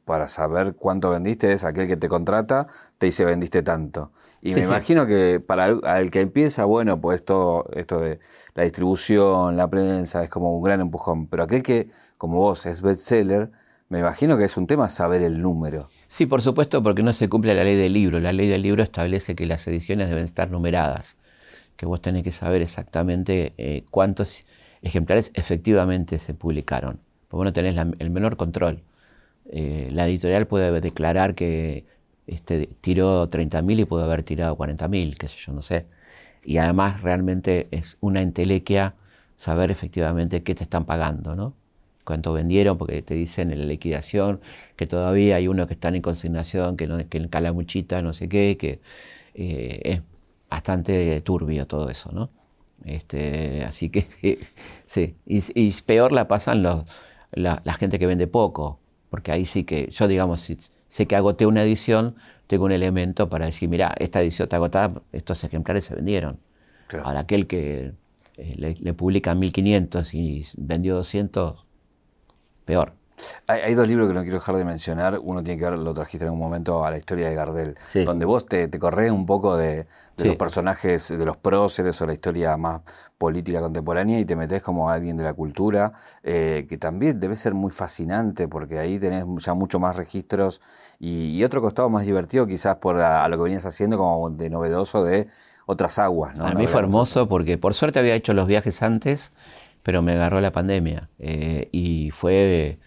para 0.05 0.29
saber 0.29 0.75
cuánto 0.75 1.11
vendiste 1.11 1.53
es 1.53 1.65
aquel 1.65 1.87
que 1.87 1.97
te 1.97 2.09
contrata, 2.09 2.67
te 2.99 3.07
dice 3.07 3.25
vendiste 3.25 3.63
tanto. 3.63 4.11
Y 4.43 4.55
me 4.55 4.63
imagino 4.63 5.07
que 5.07 5.41
para 5.41 5.67
el, 5.99 6.11
que 6.11 6.21
empieza, 6.21 6.65
bueno, 6.65 7.01
pues 7.01 7.25
todo 7.25 7.67
esto 7.75 8.01
de 8.01 8.21
la 8.55 8.63
distribución, 8.63 9.57
la 9.57 9.69
prensa, 9.69 10.23
es 10.25 10.31
como 10.31 10.57
un 10.57 10.63
gran 10.63 10.81
empujón. 10.81 11.27
Pero 11.27 11.43
aquel 11.43 11.63
que, 11.63 11.91
como 12.17 12.39
vos, 12.39 12.65
es 12.65 12.81
bestseller, 12.81 13.51
me 13.91 13.99
imagino 13.99 14.39
que 14.39 14.45
es 14.45 14.57
un 14.57 14.67
tema 14.67 14.89
saber 14.89 15.23
el 15.23 15.43
número. 15.43 15.91
Sí, 16.09 16.25
por 16.25 16.41
supuesto, 16.41 16.83
porque 16.83 17.03
no 17.03 17.13
se 17.13 17.29
cumple 17.29 17.55
la 17.55 17.65
ley 17.65 17.77
del 17.77 17.93
libro. 17.93 18.19
La 18.19 18.33
ley 18.33 18.49
del 18.49 18.63
libro 18.63 18.83
establece 18.83 19.35
que 19.35 19.47
las 19.47 19.67
ediciones 19.69 20.09
deben 20.09 20.25
estar 20.25 20.51
numeradas, 20.51 21.19
que 21.77 21.85
vos 21.85 22.01
tenés 22.01 22.25
que 22.25 22.33
saber 22.33 22.63
exactamente 22.63 23.53
eh, 23.59 23.85
cuántos 23.91 24.47
ejemplares 24.81 25.33
efectivamente 25.35 26.19
se 26.19 26.33
publicaron. 26.33 27.01
Porque 27.29 27.37
vos 27.37 27.45
no 27.45 27.53
tenés 27.53 27.77
el 27.99 28.11
menor 28.11 28.37
control. 28.39 28.83
Eh, 29.49 29.89
la 29.93 30.07
editorial 30.07 30.47
puede 30.47 30.81
declarar 30.81 31.35
que 31.35 31.85
este, 32.27 32.69
tiró 32.81 33.29
30.000 33.29 33.81
y 33.81 33.85
puede 33.85 34.05
haber 34.05 34.23
tirado 34.23 34.57
40.000, 34.57 35.17
qué 35.17 35.29
sé 35.29 35.37
yo, 35.45 35.53
no 35.53 35.63
sé. 35.63 35.87
Y 36.45 36.59
además 36.59 37.03
realmente 37.03 37.69
es 37.71 37.97
una 38.01 38.23
entelequia 38.23 38.95
saber 39.37 39.71
efectivamente 39.71 40.43
qué 40.43 40.55
te 40.55 40.65
están 40.65 40.85
pagando, 40.85 41.35
¿no? 41.35 41.55
cuánto 42.11 42.33
vendieron, 42.33 42.77
porque 42.77 43.03
te 43.03 43.15
dicen 43.15 43.53
en 43.53 43.61
la 43.61 43.65
liquidación 43.67 44.41
que 44.77 44.87
todavía 44.89 45.37
hay 45.37 45.47
uno 45.47 45.69
que 45.69 45.75
están 45.75 45.95
en 45.95 46.03
consignación, 46.03 46.77
que, 46.77 46.89
no, 46.89 47.09
que 47.09 47.19
en 47.19 47.29
Calamuchita, 47.29 48.03
no 48.03 48.13
sé 48.13 48.29
qué, 48.29 48.57
que 48.59 48.81
eh, 49.35 49.81
es 49.85 50.03
bastante 50.51 51.21
turbio 51.21 51.67
todo 51.67 51.89
eso, 51.89 52.11
¿no? 52.13 52.31
Este, 52.85 53.65
así 53.65 53.91
que 53.91 54.07
sí, 54.87 55.15
y, 55.27 55.73
peor 55.83 56.11
la 56.13 56.27
pasan 56.27 56.65
los, 56.65 56.85
la, 57.33 57.61
gente 57.79 57.99
que 58.01 58.07
vende 58.07 58.27
poco, 58.27 58.81
porque 59.11 59.33
ahí 59.33 59.47
sí 59.47 59.65
que 59.65 59.91
yo, 59.91 60.09
digamos, 60.09 60.41
si 60.41 60.59
sé 60.89 61.07
que 61.07 61.17
agoté 61.17 61.47
una 61.47 61.63
edición, 61.63 62.17
tengo 62.47 62.65
un 62.65 62.73
elemento 62.73 63.29
para 63.29 63.47
decir, 63.47 63.69
mira, 63.69 63.95
esta 63.99 64.21
edición 64.23 64.47
está 64.47 64.57
agotada, 64.57 65.03
estos 65.13 65.45
ejemplares 65.45 65.85
se 65.85 65.95
vendieron. 65.95 66.39
Ahora, 67.03 67.21
aquel 67.21 67.47
que 67.47 67.93
eh, 68.37 68.55
le, 68.57 68.75
le 68.75 68.95
publica 68.95 69.35
1500 69.35 70.15
y 70.15 70.45
vendió 70.57 70.97
200, 70.97 71.65
peor. 72.65 72.95
Hay, 73.47 73.75
dos 73.75 73.89
libros 73.89 74.09
que 74.09 74.15
no 74.15 74.23
quiero 74.23 74.39
dejar 74.39 74.57
de 74.57 74.65
mencionar. 74.65 75.19
Uno 75.23 75.43
tiene 75.43 75.59
que 75.59 75.69
ver, 75.69 75.79
lo 75.79 75.93
trajiste 75.95 76.27
en 76.27 76.33
un 76.33 76.39
momento, 76.39 76.85
a 76.85 76.91
la 76.91 76.99
historia 76.99 77.29
de 77.29 77.35
Gardel, 77.35 77.77
donde 78.05 78.25
vos 78.25 78.47
te, 78.47 78.69
te 78.69 78.79
corres 78.79 79.11
un 79.11 79.27
poco 79.27 79.57
de, 79.57 79.87
los 80.17 80.37
personajes, 80.37 81.09
de 81.09 81.25
los 81.25 81.37
próceres 81.37 82.01
o 82.03 82.07
la 82.07 82.13
historia 82.13 82.57
más 82.57 82.83
política 83.19 83.61
contemporánea 83.61 84.19
y 84.19 84.25
te 84.25 84.37
metes 84.37 84.63
como 84.63 84.91
alguien 84.91 85.17
de 85.17 85.25
la 85.25 85.35
cultura, 85.35 85.93
eh, 86.23 86.67
que 86.69 86.79
también 86.79 87.21
debe 87.21 87.37
ser 87.37 87.55
muy 87.55 87.71
fascinante 87.71 88.49
porque 88.49 88.79
ahí 88.79 88.99
tenés 88.99 89.25
ya 89.39 89.55
mucho 89.55 89.79
más 89.79 89.97
registros 89.97 90.61
y, 90.99 91.43
otro 91.45 91.61
costado 91.61 91.89
más 91.89 92.05
divertido 92.05 92.47
quizás 92.47 92.77
por 92.77 92.99
a, 93.01 93.27
lo 93.29 93.37
que 93.37 93.43
venías 93.45 93.67
haciendo 93.67 93.97
como 93.97 94.31
de 94.31 94.51
novedoso 94.51 95.05
de 95.05 95.29
otras 95.67 95.99
aguas. 95.99 96.37
¿no? 96.37 96.47
A 96.47 96.53
mí 96.53 96.67
fue 96.67 96.81
hermoso 96.81 97.29
porque 97.29 97.59
por 97.59 97.75
suerte 97.75 97.99
había 97.99 98.15
hecho 98.15 98.33
los 98.35 98.47
viajes 98.47 98.83
antes 98.83 99.33
pero 99.83 100.03
me 100.03 100.13
agarró 100.13 100.41
la 100.41 100.53
pandemia 100.53 101.09
eh, 101.19 101.69
y 101.73 102.11
fue 102.11 102.79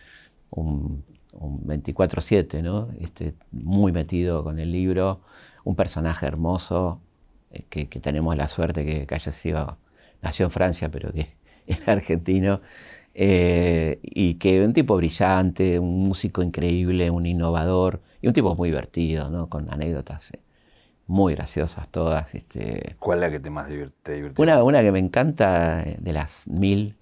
un, 0.55 1.03
24/7, 1.33 2.61
¿no? 2.61 2.89
Este, 2.99 3.33
muy 3.51 3.91
metido 3.91 4.43
con 4.43 4.59
el 4.59 4.71
libro, 4.71 5.21
un 5.63 5.75
personaje 5.75 6.25
hermoso, 6.25 7.01
eh, 7.51 7.63
que, 7.69 7.87
tenemos 7.99 8.35
la 8.37 8.47
suerte 8.47 8.85
que, 8.85 9.07
que, 9.07 9.15
haya 9.15 9.31
sido, 9.31 9.77
nació 10.21 10.45
en 10.45 10.51
Francia, 10.51 10.89
pero 10.89 11.11
que 11.11 11.35
es 11.67 11.87
argentino, 11.87 12.61
eh, 13.15 13.99
y 14.03 14.35
que 14.35 14.63
un 14.65 14.73
tipo 14.73 14.95
brillante, 14.95 15.79
un 15.79 16.07
músico 16.07 16.43
increíble, 16.43 17.09
un 17.09 17.25
innovador, 17.25 18.01
y 18.21 18.27
un 18.27 18.33
tipo 18.33 18.55
muy 18.55 18.69
divertido, 18.69 19.29
¿no? 19.29 19.49
Con 19.49 19.71
anécdotas 19.71 20.31
muy 21.07 21.35
graciosas 21.35 21.87
todas. 21.89 22.33
Este, 22.33 22.95
¿Cuál 22.99 23.19
es 23.19 23.21
la 23.21 23.31
que 23.31 23.39
te 23.39 23.49
más 23.49 23.67
divierte? 23.67 24.31
Una, 24.37 24.63
una 24.63 24.81
que 24.81 24.91
me 24.91 24.99
encanta 24.99 25.83
de 25.83 26.13
las 26.13 26.47
mil 26.47 26.95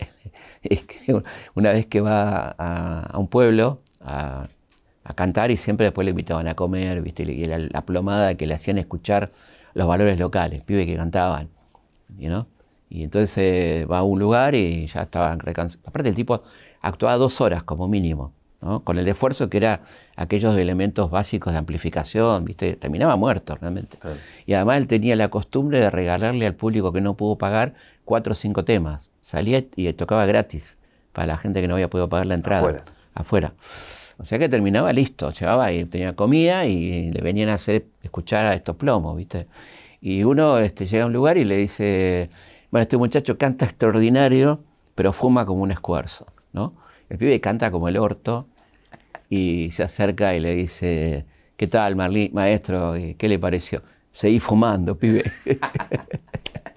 una 1.56 1.72
vez 1.72 1.86
que 1.88 2.02
va 2.02 2.56
a, 2.58 3.18
un 3.18 3.28
pueblo 3.28 3.82
a, 4.00 4.48
cantar 5.16 5.52
y 5.52 5.58
siempre 5.58 5.86
después 5.86 6.06
le 6.06 6.12
invitaban 6.12 6.48
a 6.48 6.56
comer, 6.56 7.02
¿viste? 7.02 7.24
y 7.24 7.46
la, 7.46 7.60
la, 7.60 7.82
plomada 7.86 8.36
que 8.36 8.48
le 8.48 8.54
hacían 8.54 8.78
escuchar 8.78 9.32
los 9.74 9.88
valores 9.88 10.18
locales, 10.18 10.62
pibes 10.64 10.86
que 10.86 10.96
cantaban. 10.96 11.50
Y 12.90 13.04
entonces 13.04 13.38
eh, 13.38 13.86
va 13.86 14.00
a 14.00 14.04
un 14.04 14.20
lugar 14.20 14.56
y 14.56 14.88
ya 14.88 15.02
estaban 15.04 15.40
recansados. 15.40 15.86
Aparte 15.88 16.10
el 16.10 16.16
tipo 16.16 16.44
actuaba 16.82 17.18
dos 17.18 17.42
horas 17.42 17.64
como 17.64 17.88
mínimo 17.88 18.34
con 18.84 19.00
el 19.00 19.08
esfuerzo 19.08 19.50
que 19.50 19.58
era 19.58 19.82
aquellos 20.16 20.56
elementos 20.58 21.10
básicos 21.10 21.52
de 21.52 21.60
amplificación, 21.60 22.46
¿viste? 22.46 22.76
terminaba 22.76 23.16
muerto 23.16 23.56
realmente. 23.56 23.98
Y 24.46 24.54
además 24.54 24.78
él 24.78 24.88
tenía 24.88 25.16
la 25.16 25.30
costumbre 25.30 25.80
de 25.80 25.90
regalarle 25.90 26.46
al 26.46 26.54
público 26.54 26.94
que 26.94 27.02
no 27.02 27.16
pudo 27.16 27.38
pagar 27.38 27.74
cuatro 28.12 28.34
o 28.34 28.36
cinco 28.36 28.66
temas. 28.66 29.10
Salía 29.22 29.64
y 29.78 29.94
tocaba 29.94 30.26
gratis 30.26 30.78
para 31.14 31.28
la 31.28 31.38
gente 31.38 31.62
que 31.62 31.70
no 31.70 31.76
había 31.76 31.90
podido 31.90 32.10
pagar 32.10 32.26
la 32.26 32.34
entrada. 32.34 32.60
Afuera. 32.60 32.84
Afuera. 33.14 33.54
O 34.18 34.26
sea 34.26 34.38
que 34.38 34.50
terminaba 34.50 34.92
listo, 34.92 35.32
llevaba 35.32 35.72
y 35.72 35.86
tenía 35.86 36.14
comida 36.14 36.66
y 36.66 37.10
le 37.10 37.22
venían 37.22 37.48
a 37.48 37.54
hacer 37.54 37.86
escuchar 38.04 38.48
a 38.48 38.54
estos 38.54 38.76
plomos, 38.76 39.16
¿viste? 39.16 39.48
Y 40.02 40.26
uno 40.26 40.58
este, 40.58 40.88
llega 40.88 41.06
a 41.06 41.08
un 41.08 41.14
lugar 41.14 41.38
y 41.38 41.46
le 41.46 41.56
dice, 41.56 42.30
bueno, 42.70 42.82
este 42.82 42.98
muchacho 42.98 43.38
canta 43.38 43.64
extraordinario, 43.64 44.60
pero 44.94 45.14
fuma 45.14 45.46
como 45.46 45.64
un 45.64 45.72
esfuerzo, 45.72 46.28
¿no? 46.52 46.74
El 47.08 47.18
pibe 47.18 47.40
canta 47.40 47.72
como 47.72 47.88
el 47.88 47.96
orto 47.96 48.46
y 49.30 49.72
se 49.72 49.84
acerca 49.84 50.36
y 50.36 50.42
le 50.42 50.54
dice, 50.54 51.24
¿qué 51.56 51.68
tal, 51.68 51.96
Marlí, 51.96 52.30
maestro? 52.34 52.94
¿Qué 53.18 53.30
le 53.30 53.40
pareció? 53.40 53.82
Seguí 54.12 54.42
fumando, 54.42 54.98
pibe. 54.98 55.24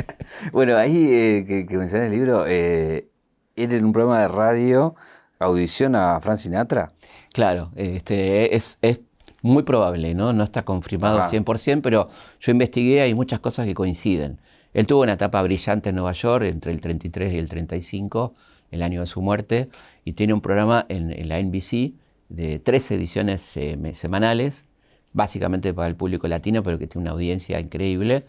bueno, 0.52 0.76
ahí 0.76 1.08
eh, 1.10 1.44
que, 1.46 1.66
que 1.66 1.76
mencioné 1.76 2.06
el 2.06 2.12
libro, 2.12 2.44
eh, 2.46 3.08
en 3.56 3.84
un 3.84 3.92
programa 3.92 4.20
de 4.20 4.28
radio, 4.28 4.94
audición 5.38 5.94
a 5.94 6.20
Frank 6.20 6.38
Sinatra. 6.38 6.92
Claro, 7.32 7.70
este, 7.76 8.54
es, 8.54 8.78
es 8.82 9.00
muy 9.42 9.62
probable, 9.62 10.14
¿no? 10.14 10.32
No 10.32 10.44
está 10.44 10.62
confirmado 10.62 11.22
al 11.22 11.30
100%, 11.30 11.80
pero 11.82 12.08
yo 12.40 12.52
investigué, 12.52 13.02
hay 13.02 13.12
muchas 13.14 13.40
cosas 13.40 13.66
que 13.66 13.74
coinciden. 13.74 14.38
Él 14.72 14.86
tuvo 14.86 15.02
una 15.02 15.12
etapa 15.12 15.42
brillante 15.42 15.90
en 15.90 15.96
Nueva 15.96 16.12
York 16.12 16.44
entre 16.46 16.72
el 16.72 16.80
33 16.80 17.32
y 17.32 17.38
el 17.38 17.48
35, 17.48 18.34
el 18.70 18.82
año 18.82 19.00
de 19.00 19.06
su 19.06 19.20
muerte, 19.20 19.68
y 20.04 20.14
tiene 20.14 20.32
un 20.32 20.40
programa 20.40 20.86
en, 20.88 21.28
la 21.28 21.40
NBC 21.40 21.92
de 22.28 22.58
tres 22.58 22.90
ediciones 22.90 23.56
eh, 23.56 23.78
semanales, 23.94 24.64
básicamente 25.12 25.72
para 25.74 25.88
el 25.88 25.94
público 25.94 26.26
latino, 26.26 26.62
pero 26.62 26.78
que 26.78 26.86
tiene 26.86 27.02
una 27.02 27.12
audiencia 27.12 27.60
increíble. 27.60 28.24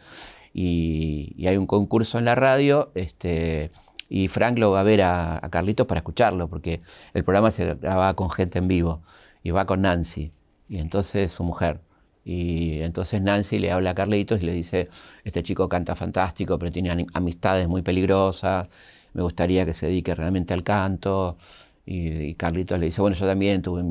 Y, 0.57 1.45
hay 1.47 1.57
un 1.57 1.67
concurso 1.67 2.17
en 2.17 2.25
la 2.25 2.35
radio, 2.35 2.91
este, 2.95 3.71
y 4.09 4.29
Frank 4.29 4.57
lo 4.57 4.71
va 4.71 4.79
a 4.79 4.83
ver 4.83 5.01
a, 5.01 5.41
Carlitos 5.51 5.85
para 5.85 5.99
escucharlo, 5.99 6.47
porque 6.47 6.81
el 7.13 7.25
programa 7.25 7.51
se 7.51 7.75
graba 7.75 8.13
con 8.15 8.29
gente 8.31 8.59
en 8.59 8.69
vivo, 8.69 9.01
y 9.43 9.51
va 9.51 9.65
con 9.65 9.81
Nancy, 9.81 10.31
y 10.69 10.77
entonces 10.77 11.33
su 11.33 11.43
mujer. 11.43 11.81
Y 12.23 12.81
entonces 12.81 13.21
Nancy 13.21 13.59
le 13.59 13.71
habla 13.71 13.91
a 13.91 13.95
Carlitos 13.95 14.41
y 14.41 14.45
le 14.45 14.53
dice, 14.53 14.89
este 15.25 15.43
chico 15.43 15.67
canta 15.69 15.95
fantástico, 15.95 16.57
pero 16.57 16.71
tiene 16.71 17.05
amistades 17.13 17.67
muy 17.67 17.81
peligrosas, 17.81 18.69
me 19.13 19.23
gustaría 19.23 19.65
que 19.65 19.73
se 19.73 19.87
dedique 19.87 20.15
realmente 20.15 20.53
al 20.53 20.63
canto. 20.63 21.37
Y, 21.85 22.35
Carlitos 22.35 22.79
le 22.79 22.87
dice, 22.87 23.01
bueno, 23.01 23.15
yo 23.17 23.27
también 23.27 23.61
tuve 23.61 23.83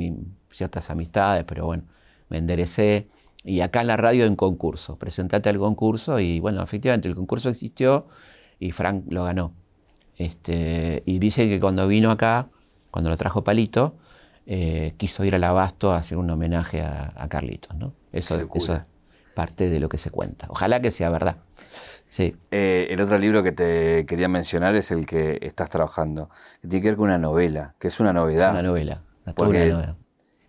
ciertas 0.51 0.91
amistades, 0.91 1.45
pero 1.45 1.67
bueno, 1.67 1.85
me 2.31 2.39
enderecé. 2.39 3.09
Y 3.45 3.61
acá 3.61 3.83
en 3.83 3.89
la 3.89 3.97
radio 3.97 4.25
en 4.25 4.37
concurso, 4.37 4.97
presentate 4.97 5.51
al 5.51 5.59
concurso 5.59 6.19
y 6.19 6.41
bueno, 6.41 6.63
efectivamente 6.63 7.09
el 7.09 7.15
concurso 7.15 7.51
existió 7.51 8.07
y 8.59 8.73
Frank 8.73 9.05
lo 9.11 9.25
ganó. 9.25 9.53
Este, 10.17 11.03
y 11.05 11.19
dice 11.19 11.49
que 11.49 11.61
cuando 11.61 11.87
vino 11.87 12.11
acá, 12.11 12.49
cuando 12.91 13.11
lo 13.11 13.17
trajo 13.17 13.45
Palito, 13.45 13.97
eh, 14.47 14.95
quiso 14.97 15.25
ir 15.25 15.35
al 15.35 15.45
abasto 15.45 15.93
a 15.93 15.99
hacer 15.99 16.17
un 16.17 16.31
homenaje 16.31 16.81
a, 16.81 17.27
Carlitos. 17.29 17.77
¿no? 17.77 17.93
Eso, 18.13 18.49
eso, 18.55 18.75
es 18.75 18.83
parte 19.35 19.69
de 19.69 19.79
lo 19.79 19.89
que 19.89 19.99
se 19.99 20.11
cuenta. 20.11 20.47
Ojalá 20.49 20.81
que 20.81 20.91
sea 20.91 21.11
verdad. 21.11 21.37
Sí. 22.09 22.37
Eh, 22.51 22.87
el 22.91 23.01
otro 23.01 23.19
libro 23.19 23.43
que 23.43 23.53
te 23.53 24.07
quería 24.07 24.29
mencionar 24.29 24.77
es 24.77 24.91
el 24.91 25.05
que 25.05 25.39
estás 25.43 25.69
trabajando, 25.69 26.31
que 26.63 26.69
tiene 26.69 26.83
que 26.83 26.89
ver 26.91 26.97
con 26.97 27.07
una 27.07 27.19
novela, 27.19 27.75
que 27.79 27.89
es 27.89 27.99
una 27.99 28.13
novedad. 28.13 28.49
Es 28.49 28.53
una 28.53 28.63
novela, 28.63 29.03
una 29.27 29.35
novela. 29.37 29.97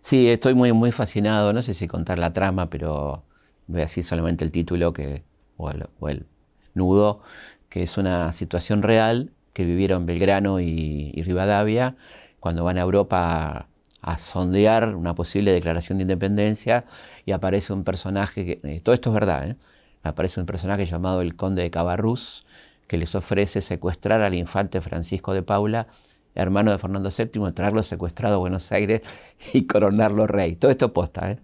Sí, 0.06 0.28
estoy 0.28 0.54
muy, 0.54 0.72
muy 0.72 0.92
fascinado, 0.92 1.52
no 1.52 1.62
sé 1.62 1.74
si 1.74 1.88
contar 1.88 2.20
la 2.20 2.32
trama, 2.32 2.70
pero 2.70 3.24
voy 3.66 3.80
a 3.80 3.84
decir 3.86 4.04
solamente 4.04 4.44
el 4.44 4.52
título 4.52 4.92
que, 4.92 5.24
o, 5.56 5.68
el, 6.08 6.26
nudo, 6.74 7.22
que 7.68 7.82
es 7.82 7.98
una 7.98 8.30
situación 8.32 8.82
real 8.82 9.32
que 9.52 9.64
vivieron 9.64 10.06
Belgrano 10.06 10.60
y, 10.60 11.10
Rivadavia 11.24 11.96
cuando 12.38 12.62
van 12.62 12.78
a 12.78 12.82
Europa 12.82 13.66
a, 14.00 14.18
sondear 14.18 14.94
una 14.94 15.16
posible 15.16 15.50
declaración 15.50 15.98
de 15.98 16.02
independencia 16.02 16.84
y 17.24 17.32
aparece 17.32 17.72
un 17.72 17.82
personaje, 17.82 18.44
que, 18.46 18.60
eh, 18.62 18.80
todo 18.80 18.94
esto 18.94 19.10
es 19.10 19.14
verdad, 19.14 19.48
¿eh? 19.48 19.56
aparece 20.04 20.38
un 20.38 20.46
personaje 20.46 20.86
llamado 20.86 21.20
el 21.20 21.34
conde 21.34 21.62
de 21.62 21.72
Cabarrús 21.72 22.46
que 22.86 22.96
les 22.96 23.16
ofrece 23.16 23.60
secuestrar 23.60 24.22
al 24.22 24.34
infante 24.34 24.80
Francisco 24.80 25.34
de 25.34 25.42
Paula 25.42 25.88
hermano 26.36 26.70
de 26.70 26.78
Fernando 26.78 27.10
VII, 27.10 27.52
traerlo 27.52 27.82
secuestrado 27.82 28.36
a 28.36 28.38
Buenos 28.38 28.70
Aires 28.72 29.02
y 29.52 29.66
coronarlo 29.66 30.26
rey. 30.26 30.56
Todo 30.56 30.70
esto 30.70 30.92
posta, 30.92 31.32
¿eh? 31.32 31.38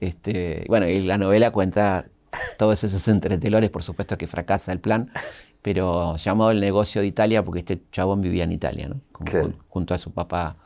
Este, 0.00 0.64
bueno, 0.68 0.88
y 0.88 1.02
la 1.02 1.18
novela 1.18 1.50
cuenta 1.50 2.06
todos 2.58 2.82
esos 2.84 3.06
entretelores, 3.08 3.70
por 3.70 3.82
supuesto 3.82 4.16
que 4.16 4.26
fracasa 4.26 4.72
el 4.72 4.80
plan, 4.80 5.10
pero 5.62 6.16
llamado 6.16 6.50
El 6.52 6.60
negocio 6.60 7.02
de 7.02 7.06
Italia 7.06 7.44
porque 7.44 7.60
este 7.60 7.82
chabón 7.92 8.22
vivía 8.22 8.44
en 8.44 8.52
Italia, 8.52 8.88
¿no? 8.88 9.00
junto 9.68 9.94
a 9.94 9.98
su 9.98 10.12
papá 10.12 10.56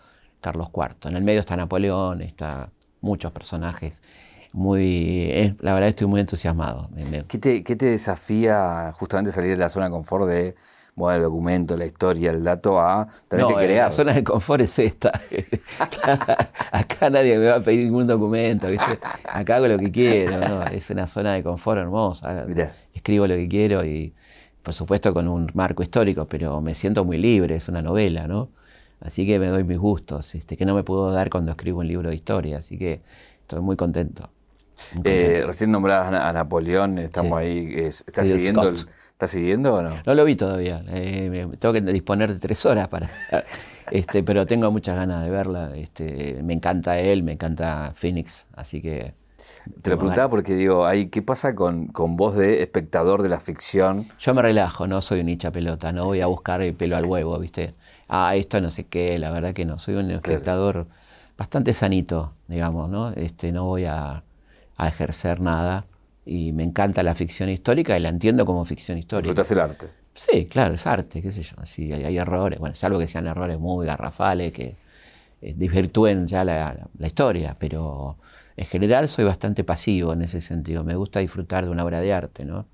Carlos 0.41 0.69
IV. 0.73 1.09
En 1.09 1.17
el 1.17 1.25
medio 1.25 1.41
está 1.41 1.57
Napoleón, 1.57 2.23
está 2.23 2.71
muchos 3.01 3.33
personajes. 3.33 4.01
Muy, 4.53 5.57
la 5.61 5.75
verdad 5.75 5.89
estoy 5.89 6.07
muy 6.07 6.21
entusiasmado. 6.21 6.89
¿Qué 7.27 7.39
te, 7.39 7.65
¿Qué 7.65 7.75
te 7.75 7.87
desafía 7.87 8.93
justamente 8.95 9.33
salir 9.33 9.51
de 9.51 9.57
la 9.57 9.69
zona 9.69 9.87
de 9.87 9.91
confort 9.91 10.29
de 10.29 10.55
bueno, 10.97 11.17
el 11.17 11.23
documento, 11.25 11.77
la 11.77 11.87
historia, 11.87 12.31
el 12.31 12.45
dato 12.45 12.81
a 12.81 13.09
tener 13.27 13.47
que 13.47 13.55
crear. 13.55 13.91
La 13.91 13.93
zona 13.93 14.13
de 14.13 14.23
confort 14.23 14.63
es 14.63 14.79
esta. 14.79 15.13
Acá 16.73 17.11
nadie 17.11 17.37
me 17.37 17.47
va 17.47 17.57
a 17.57 17.61
pedir 17.61 17.87
ningún 17.87 18.07
documento, 18.07 18.69
Acá 19.25 19.57
hago 19.57 19.67
lo 19.67 19.79
que 19.79 19.91
quiero, 19.91 20.63
Es 20.67 20.91
una 20.91 21.09
zona 21.09 21.35
de 21.35 21.43
confort 21.43 21.81
hermosa. 21.81 22.47
Escribo 22.93 23.27
lo 23.27 23.35
que 23.35 23.49
quiero 23.49 23.85
y, 23.85 24.15
por 24.63 24.73
supuesto, 24.73 25.13
con 25.13 25.27
un 25.27 25.51
marco 25.55 25.83
histórico, 25.83 26.27
pero 26.27 26.61
me 26.61 26.75
siento 26.75 27.05
muy 27.05 27.19
libre, 27.19 27.57
es 27.57 27.69
una 27.69 27.83
novela, 27.83 28.29
¿no? 28.29 28.51
Así 29.01 29.27
que 29.27 29.39
me 29.39 29.49
doy 29.49 29.65
mis 29.65 29.79
gustos, 29.79 30.35
este, 30.35 30.57
que 30.57 30.65
no 30.65 30.75
me 30.75 30.85
puedo 30.85 31.11
dar 31.11 31.29
cuando 31.29 31.51
escribo 31.51 31.81
un 31.81 31.89
libro 31.89 32.09
de 32.09 32.15
historia, 32.15 32.59
así 32.59 32.79
que 32.79 33.03
estoy 33.41 33.61
muy 33.61 33.77
contento. 33.77 34.31
Eh, 35.05 35.43
recién 35.45 35.71
nombradas 35.71 36.13
a, 36.13 36.33
Napoleón, 36.33 36.99
estamos 36.99 37.39
ahí, 37.39 37.75
¿estás 37.77 38.29
siguiendo 38.29 38.69
el 38.69 38.77
¿Estás 39.15 39.31
siguiendo 39.31 39.75
o 39.75 39.81
no? 39.81 40.03
No 40.05 40.15
lo 40.15 40.25
vi 40.25 40.35
todavía. 40.35 40.83
Eh, 40.89 41.47
tengo 41.61 41.73
que 41.73 41.81
disponer 41.83 42.33
de 42.33 42.41
tres 42.41 42.67
horas 42.67 42.89
para. 42.89 43.09
este, 43.93 44.25
pero 44.25 44.45
tengo 44.45 44.73
muchas 44.73 44.97
ganas 44.97 45.23
de 45.23 45.31
verla. 45.31 45.77
Este, 45.77 46.43
me 46.43 46.53
encanta 46.53 46.99
él, 46.99 47.23
me 47.23 47.33
encanta 47.33 47.93
Phoenix, 47.95 48.47
así 48.57 48.83
que. 48.83 49.15
Te 49.83 49.91
lo 49.91 49.99
preguntaba 49.99 50.29
porque 50.29 50.55
digo, 50.55 50.85
¿qué 51.13 51.23
pasa 51.23 51.55
con, 51.55 51.87
con 51.87 52.17
vos 52.17 52.35
de 52.35 52.61
espectador 52.63 53.23
de 53.23 53.29
la 53.29 53.39
ficción? 53.39 54.09
Yo 54.19 54.35
me 54.35 54.43
relajo, 54.43 54.89
no 54.89 55.01
soy 55.01 55.21
un 55.21 55.29
hincha 55.29 55.53
pelota, 55.53 55.93
no 55.93 56.07
voy 56.07 56.21
a 56.21 56.27
buscar 56.27 56.61
el 56.63 56.75
pelo 56.75 56.97
al 56.97 57.07
huevo, 57.07 57.39
¿viste? 57.39 57.75
Ah, 58.09 58.35
esto 58.35 58.61
no 58.61 58.73
sé 58.73 58.85
qué, 58.85 59.17
la 59.19 59.31
verdad 59.31 59.53
que 59.53 59.65
no, 59.65 59.79
soy 59.79 59.95
un 59.95 60.11
espectador 60.11 60.87
bastante 61.37 61.73
sanito, 61.73 62.33
digamos, 62.49 62.91
¿no? 62.91 63.11
Este, 63.11 63.53
no 63.53 63.65
voy 63.67 63.85
a, 63.85 64.25
a 64.77 64.89
ejercer 64.89 65.41
nada 65.41 65.85
y 66.27 66.53
me 66.53 66.63
encanta 66.63 67.03
la 67.03 67.15
ficción 67.15 67.49
histórica 67.49 67.97
y 67.97 68.01
la 68.01 68.09
entiendo 68.09 68.47
como 68.47 68.65
ficción 68.65 68.99
histórica. 68.99 69.29
¿Disfrutas 69.29 69.51
el 69.51 69.61
arte? 69.61 69.89
Sí, 70.15 70.47
claro, 70.47 70.75
es 70.75 70.87
arte, 70.87 71.21
qué 71.21 71.33
sé 71.33 71.43
yo. 71.43 71.57
Sí, 71.65 71.93
hay, 71.93 72.17
errores, 72.17 72.59
bueno, 72.59 72.75
salvo 72.75 72.99
que 72.99 73.09
sean 73.09 73.27
errores 73.27 73.59
muy 73.59 73.87
garrafales, 73.87 74.53
que 74.53 74.77
eh, 75.43 75.55
desvirtúen 75.57 76.29
ya 76.29 76.45
la, 76.45 76.89
historia, 77.01 77.57
pero 77.59 78.17
en 78.57 78.67
general 78.67 79.09
soy 79.09 79.25
bastante 79.25 79.65
pasivo 79.65 80.13
en 80.13 80.23
ese 80.23 80.41
sentido. 80.41 80.85
Me 80.85 80.95
gusta 80.95 81.21
disfrutar 81.21 81.65
de 81.65 81.71
una 81.71 81.85
obra 81.85 82.01
de 82.01 82.13
arte, 82.13 82.45
¿no? 82.45 82.67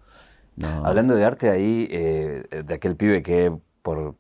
Hablando 0.84 1.14
de 1.14 1.24
arte 1.24 1.48
ahí, 1.48 1.88
eh, 1.90 2.44
de 2.64 2.74
aquel 2.74 2.94
pibe 2.94 3.22
que 3.22 3.50
por 3.80 4.16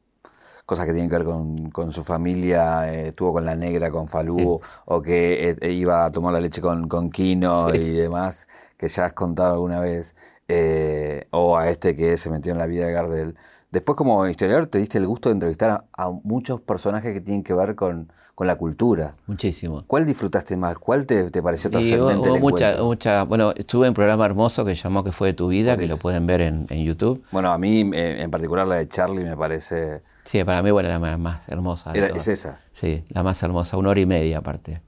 cosas 0.64 0.86
que 0.86 0.92
tienen 0.92 1.10
que 1.10 1.18
ver 1.18 1.26
con, 1.26 1.92
su 1.92 2.02
familia, 2.02 2.90
eh, 2.90 3.08
estuvo 3.08 3.34
con 3.34 3.44
la 3.44 3.54
negra, 3.56 3.90
con 3.90 4.08
Falú, 4.08 4.60
o 4.86 5.02
que 5.02 5.58
iba 5.62 6.06
a 6.06 6.10
tomar 6.10 6.32
la 6.32 6.40
leche 6.40 6.62
con, 6.62 6.88
con 6.88 7.10
Kino 7.10 7.74
y 7.74 7.90
demás 7.90 8.46
que 8.80 8.88
ya 8.88 9.04
has 9.04 9.12
contado 9.12 9.52
alguna 9.52 9.78
vez, 9.78 10.16
eh, 10.48 11.26
o 11.32 11.58
a 11.58 11.68
este 11.68 11.94
que 11.94 12.16
se 12.16 12.30
metió 12.30 12.50
en 12.52 12.56
la 12.58 12.66
vida 12.66 12.86
de 12.86 12.92
Gardel. 12.94 13.36
Después, 13.70 13.94
como 13.94 14.26
historiador, 14.26 14.68
te 14.68 14.78
diste 14.78 14.96
el 14.96 15.06
gusto 15.06 15.28
de 15.28 15.34
entrevistar 15.34 15.84
a, 15.92 16.10
muchos 16.24 16.62
personajes 16.62 17.12
que 17.12 17.20
tienen 17.20 17.44
que 17.44 17.52
ver 17.52 17.74
con, 17.74 18.10
la 18.38 18.56
cultura. 18.56 19.16
Muchísimo. 19.26 19.84
¿Cuál 19.86 20.06
disfrutaste 20.06 20.56
más? 20.56 20.78
¿Cuál 20.78 21.04
te, 21.04 21.30
pareció 21.42 21.70
trascendente? 21.70 22.40
mucha, 22.40 22.82
mucha, 22.82 23.24
bueno, 23.24 23.52
estuve 23.54 23.84
en 23.84 23.90
un 23.90 23.94
programa 23.94 24.24
hermoso 24.24 24.64
que 24.64 24.74
llamó 24.74 25.04
Que 25.04 25.12
fue 25.12 25.28
de 25.28 25.34
tu 25.34 25.48
vida, 25.48 25.76
que 25.76 25.86
lo 25.86 25.98
pueden 25.98 26.26
ver 26.26 26.40
en, 26.40 26.66
YouTube. 26.66 27.22
Bueno, 27.32 27.52
a 27.52 27.58
mí 27.58 27.82
eh, 27.92 28.22
en 28.22 28.30
particular 28.30 28.66
la 28.66 28.76
de 28.76 28.88
Charlie 28.88 29.24
me 29.24 29.36
parece... 29.36 30.00
Sí, 30.24 30.42
para 30.42 30.62
mí, 30.62 30.70
bueno, 30.70 30.88
la 30.88 31.18
más, 31.18 31.46
hermosa. 31.48 31.92
es 31.92 32.28
esa. 32.28 32.60
Sí, 32.72 33.04
la 33.10 33.22
más 33.22 33.42
hermosa, 33.42 33.76
una 33.76 33.90
hora 33.90 34.00
y 34.00 34.06
media 34.06 34.38
aparte 34.38 34.80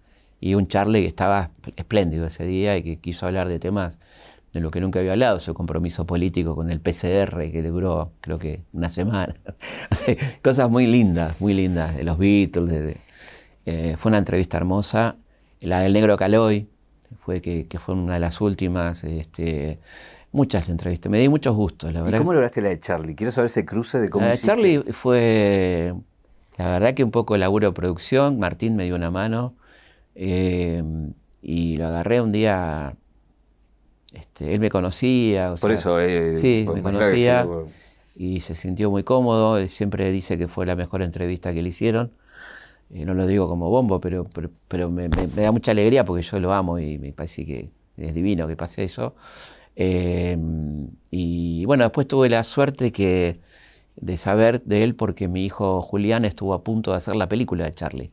y 0.43 0.57
un 0.57 0.67
Charlie 0.67 1.03
que 1.03 1.09
estaba 1.09 1.51
espléndido 1.77 2.27
ese 2.27 2.45
día 2.45 2.77
y 2.77 2.83
que 2.83 2.97
quiso 2.99 3.27
hablar 3.27 3.47
de 3.47 3.61
temas 3.61 4.01
de 4.53 4.61
lo 4.61 4.73
que 4.73 4.81
nunca 4.81 4.99
había 4.99 5.13
hablado, 5.13 5.39
su 5.39 5.55
compromiso 5.55 6.05
político 6.05 6.57
con 6.57 6.69
el 6.69 6.81
PCR 6.81 7.51
que 7.53 7.63
duró 7.63 8.11
creo 8.21 8.41
que 8.41 8.63
una 8.73 8.91
semana. 8.91 9.37
Cosas 10.43 10.69
muy 10.69 10.89
lindas, 10.89 11.41
muy 11.41 11.55
lindas, 11.55 11.97
de 11.97 12.03
los 12.03 12.19
Beatles. 12.19 12.97
Eh, 13.65 13.95
fue 13.97 14.11
una 14.11 14.19
entrevista 14.19 14.57
hermosa. 14.57 15.15
La 15.61 15.81
del 15.81 15.93
negro 15.93 16.17
Caloy, 16.17 16.67
fue 17.25 17.41
que, 17.41 17.67
fue 17.79 17.95
una 17.95 18.15
de 18.15 18.21
las 18.21 18.41
últimas. 18.41 19.05
Este, 19.05 19.79
muchas 20.33 20.69
entrevistas, 20.69 21.09
me 21.09 21.21
di 21.21 21.29
muchos 21.29 21.55
gustos, 21.55 21.93
la 21.93 22.03
verdad. 22.03 22.19
¿Y 22.19 22.21
cómo 22.21 22.33
lograste 22.33 22.61
la 22.61 22.71
de 22.71 22.81
Charlie? 22.81 23.15
Quiero 23.15 23.31
saber 23.31 23.47
ese 23.47 23.65
cruce 23.65 24.01
de 24.01 24.09
cómo 24.11 24.27
La 24.27 24.33
de 24.33 24.39
Charlie 24.39 24.83
fue, 24.91 25.95
la 26.59 26.67
verdad 26.67 26.95
que 26.95 27.05
un 27.05 27.13
poco 27.13 27.37
laburo 27.37 27.69
de 27.69 27.73
producción, 27.73 28.41
Martín 28.41 28.75
me 28.75 28.85
dio 28.85 28.97
una 28.97 29.13
mano, 29.13 29.55
eh, 30.15 30.83
y 31.43 31.77
lo 31.77 31.87
agarré 31.87 32.21
un 32.21 32.33
día, 32.33 32.95
este, 34.13 34.55
él 34.55 34.61
me 34.61 34.71
conocía. 34.71 35.55
Por 35.61 35.73
eso, 35.73 36.01
eh, 36.01 36.39
sí, 36.41 36.67
me 36.73 36.83
conocía 36.83 37.47
y 38.15 38.41
se 38.41 38.55
sintió 38.55 38.91
muy 38.91 39.05
cómodo. 39.05 39.67
siempre 39.69 40.11
dice 40.13 40.39
que 40.39 40.49
fue 40.49 40.67
la 40.67 40.77
mejor 40.77 41.03
entrevista 41.03 41.53
que 41.53 41.63
le 41.63 41.71
hicieron. 41.71 42.13
eh, 42.91 43.05
no 43.05 43.15
lo 43.15 43.27
digo 43.27 43.49
como 43.49 43.71
bombo, 43.71 44.01
pero, 44.01 44.27
pero, 44.69 44.91
me, 44.91 45.09
da 45.09 45.53
mucha 45.53 45.71
alegría 45.71 46.05
porque 46.05 46.23
yo 46.23 46.39
lo 46.41 46.53
amo 46.53 46.79
y 46.79 46.99
me 46.99 47.13
parece 47.13 47.45
que 47.45 47.73
es 47.97 48.15
divino 48.15 48.47
que 48.47 48.57
pase 48.57 48.85
eso. 48.85 49.15
Eh, 49.77 50.37
y 51.11 51.65
bueno, 51.65 51.85
después 51.85 52.07
tuve 52.07 52.29
la 52.29 52.45
suerte 52.45 52.93
que, 52.93 53.41
de 53.97 54.19
saber 54.19 54.63
de 54.65 54.85
él 54.85 54.95
porque 54.95 55.29
mi 55.29 55.45
hijo 55.45 55.81
Julián 55.83 56.25
estuvo 56.25 56.55
a 56.55 56.63
punto 56.63 56.93
de 56.93 56.99
hacer 56.99 57.17
la 57.17 57.29
película 57.29 57.65
de 57.65 57.73
Charlie, 57.73 58.11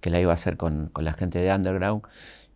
que 0.00 0.10
la 0.10 0.20
iba 0.20 0.32
a 0.32 0.34
hacer 0.34 0.56
con, 0.56 0.88
con 0.92 1.04
la 1.04 1.12
gente 1.12 1.38
de 1.38 1.54
Underground, 1.54 2.02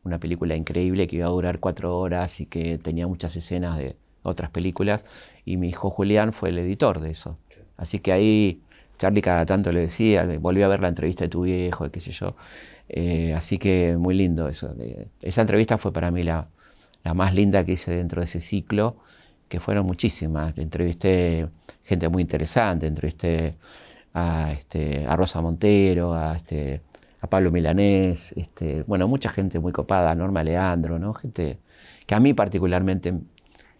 una 0.05 0.19
película 0.19 0.56
increíble 0.56 1.06
que 1.06 1.16
iba 1.16 1.27
a 1.27 1.31
durar 1.31 1.60
cuatro 1.60 1.98
horas 1.98 2.40
y 2.40 2.47
que 2.47 2.78
tenía 2.78 3.06
muchas 3.06 3.36
escenas 3.36 3.78
de 3.78 3.97
otras 4.23 4.51
películas, 4.51 5.05
y 5.44 5.56
mi 5.56 5.69
hijo 5.69 5.90
Julián 5.90 6.32
fue 6.32 6.51
el 6.51 6.59
editor 6.59 7.01
de 7.01 7.10
eso. 7.10 7.39
Así 7.77 7.98
que 7.98 8.12
ahí 8.12 8.62
Charlie 8.98 9.23
cada 9.23 9.44
tanto 9.47 9.73
le 9.73 9.81
decía, 9.81 10.24
volví 10.39 10.62
a 10.62 10.69
ver 10.69 10.81
la 10.81 10.89
entrevista 10.89 11.24
de 11.24 11.28
tu 11.28 11.43
viejo, 11.43 11.90
qué 11.90 12.01
sé 12.01 12.12
yo. 12.12 12.36
Eh, 12.89 13.35
así 13.35 13.59
que 13.59 13.97
muy 13.98 14.14
lindo 14.14 14.48
eso. 14.48 14.74
Esa 15.20 15.40
entrevista 15.40 15.78
fue 15.78 15.93
para 15.93 16.10
mí 16.10 16.23
la, 16.23 16.48
más 17.14 17.35
linda 17.35 17.64
que 17.64 17.73
hice 17.73 17.93
dentro 17.97 18.20
de 18.20 18.27
ese 18.27 18.40
ciclo, 18.40 18.97
que 19.48 19.59
fueron 19.60 19.86
muchísimas. 19.86 20.56
Entrevisté 20.59 21.48
gente 21.85 22.09
muy 22.09 22.23
interesante, 22.23 22.86
entrevisté 22.86 23.56
a, 24.14 24.52
este, 24.52 25.05
a 25.06 25.16
Rosa 25.16 25.40
Montero, 25.40 26.14
a, 26.14 26.36
este, 26.36 26.82
a 27.22 27.28
Pablo 27.28 27.50
Milanés, 27.50 28.32
este, 28.36 28.82
bueno, 28.82 29.08
mucha 29.08 29.30
gente 29.30 29.58
muy 29.60 29.72
copada, 29.72 30.14
Norma 30.14 30.42
Leandro, 30.44 30.98
¿no? 30.98 31.14
Gente 31.14 31.58
que 32.06 32.14
a 32.14 32.20
mí 32.20 32.34
particularmente 32.34 33.14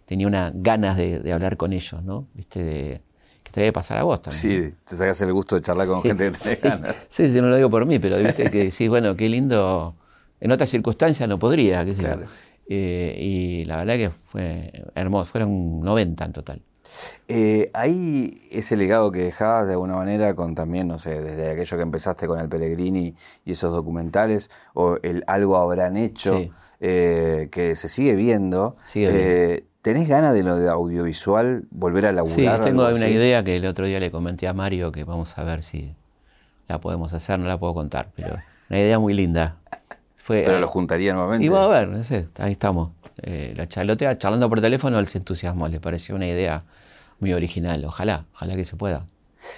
tenía 0.05 0.25
unas 0.27 0.53
ganas 0.55 0.97
de, 0.97 1.19
de 1.19 1.33
hablar 1.33 1.57
con 1.57 1.73
ellos, 1.73 2.01
¿no? 2.03 2.27
¿Viste? 2.33 2.63
De, 2.63 3.01
te 3.51 3.59
debe 3.61 3.71
pasar 3.73 3.99
a 3.99 4.03
vos 4.03 4.19
también. 4.21 4.71
Sí, 4.73 4.77
te 4.83 4.95
sacas 4.95 5.21
el 5.21 5.31
gusto 5.31 5.55
de 5.55 5.61
charlar 5.61 5.87
con 5.87 6.01
gente 6.01 6.31
que 6.31 6.37
te 6.39 6.55
ganas. 6.55 6.95
Sí, 7.09 7.31
sí, 7.31 7.39
no 7.39 7.49
lo 7.49 7.55
digo 7.55 7.69
por 7.69 7.85
mí, 7.85 7.99
pero 7.99 8.17
viste 8.17 8.49
que 8.49 8.71
sí, 8.71 8.87
bueno, 8.87 9.15
qué 9.15 9.29
lindo. 9.29 9.93
En 10.39 10.51
otras 10.51 10.71
circunstancias 10.71 11.29
no 11.29 11.37
podría, 11.37 11.85
qué 11.85 11.93
sé 11.93 12.01
claro. 12.01 12.23
eh, 12.67 13.15
y 13.19 13.65
la 13.65 13.77
verdad 13.77 13.95
que 13.95 14.09
fue 14.09 14.71
hermoso, 14.95 15.29
fueron 15.31 15.81
90 15.81 16.25
en 16.25 16.33
total. 16.33 16.61
Eh, 17.27 17.71
ahí 17.73 18.47
ese 18.51 18.75
legado 18.75 19.11
que 19.11 19.23
dejabas 19.23 19.67
de 19.67 19.73
alguna 19.73 19.95
manera 19.95 20.35
con 20.35 20.55
también, 20.55 20.87
no 20.87 20.97
sé, 20.97 21.21
desde 21.21 21.51
aquello 21.51 21.77
que 21.77 21.83
empezaste 21.83 22.27
con 22.27 22.39
el 22.39 22.49
Pellegrini 22.49 23.15
y 23.45 23.51
esos 23.51 23.73
documentales, 23.73 24.49
o 24.73 24.97
el 25.03 25.23
algo 25.27 25.57
habrán 25.57 25.97
hecho, 25.97 26.41
eh, 26.79 27.49
que 27.51 27.75
se 27.75 27.87
sigue 27.87 28.15
viendo. 28.15 28.77
Sigue 28.87 29.09
eh, 29.11 29.65
¿Tenés 29.83 30.07
ganas 30.07 30.33
de 30.33 30.43
lo 30.43 30.55
de 30.55 30.69
audiovisual, 30.69 31.65
volver 31.69 32.05
a 32.05 32.13
laburar? 32.13 32.59
Sí, 32.59 32.63
tengo 32.63 32.87
una 32.87 33.09
idea 33.09 33.43
que 33.43 33.57
el 33.57 33.65
otro 33.65 33.85
día 33.85 33.99
le 33.99 34.11
comenté 34.11 34.47
a 34.47 34.53
Mario 34.53 34.93
que 34.93 35.03
vamos 35.03 35.37
a 35.37 35.43
ver 35.43 35.61
si 35.61 35.93
la 36.69 36.79
podemos 36.79 37.11
hacer, 37.11 37.37
no 37.37 37.49
la 37.49 37.59
puedo 37.59 37.73
contar, 37.73 38.07
pero 38.15 38.37
una 38.69 38.79
idea 38.79 38.97
muy 38.97 39.13
linda. 39.13 39.57
pero 40.25 40.57
lo 40.57 40.67
juntaría 40.69 41.13
nuevamente. 41.13 41.45
Y 41.45 41.49
va 41.49 41.65
a 41.65 41.67
ver, 41.67 41.89
no 41.89 42.01
sé, 42.05 42.29
ahí 42.37 42.53
estamos. 42.53 42.91
Eh, 43.21 43.53
la 43.57 43.67
charlotea, 43.67 44.17
charlando 44.17 44.47
por 44.47 44.61
teléfono, 44.61 44.99
él 44.99 45.07
se 45.07 45.17
entusiasmó, 45.17 45.67
le 45.67 45.81
pareció 45.81 46.15
una 46.15 46.27
idea 46.27 46.63
muy 47.19 47.33
original. 47.33 47.83
Ojalá, 47.85 48.25
ojalá 48.33 48.55
que 48.55 48.65
se 48.65 48.75
pueda. 48.75 49.07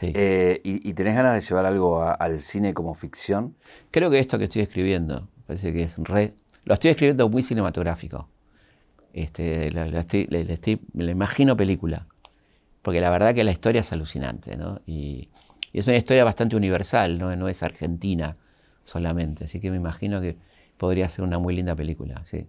Eh, 0.01 0.61
¿y, 0.63 0.93
tenés 0.93 1.15
ganas 1.15 1.35
de 1.35 1.41
llevar 1.41 1.65
algo 1.65 2.01
al 2.01 2.39
cine 2.39 2.73
como 2.73 2.93
ficción? 2.93 3.55
Creo 3.91 4.09
que 4.09 4.19
esto 4.19 4.37
que 4.37 4.45
estoy 4.45 4.63
escribiendo, 4.63 5.27
parece 5.45 5.71
que 5.73 5.83
es 5.83 5.95
re. 5.97 6.33
Lo 6.63 6.73
estoy 6.73 6.91
escribiendo 6.91 7.29
muy 7.29 7.43
cinematográfico. 7.43 8.27
Este, 9.13 9.71
le, 9.71 11.11
imagino 11.11 11.55
película, 11.55 12.07
porque 12.81 12.99
la 12.99 13.09
verdad 13.09 13.33
que 13.33 13.43
la 13.43 13.51
historia 13.51 13.81
es 13.81 13.93
alucinante, 13.93 14.57
¿no? 14.57 14.81
Y, 14.85 15.29
es 15.71 15.87
una 15.87 15.97
historia 15.97 16.23
bastante 16.23 16.55
universal, 16.55 17.19
¿no? 17.19 17.35
no 17.35 17.49
es 17.49 17.61
argentina 17.61 18.37
solamente, 18.85 19.43
así 19.43 19.59
que 19.59 19.69
me 19.71 19.75
imagino 19.75 20.21
que 20.21 20.37
podría 20.77 21.09
ser 21.09 21.25
una 21.25 21.37
muy 21.37 21.53
linda 21.53 21.75
película, 21.75 22.23
sí. 22.25 22.47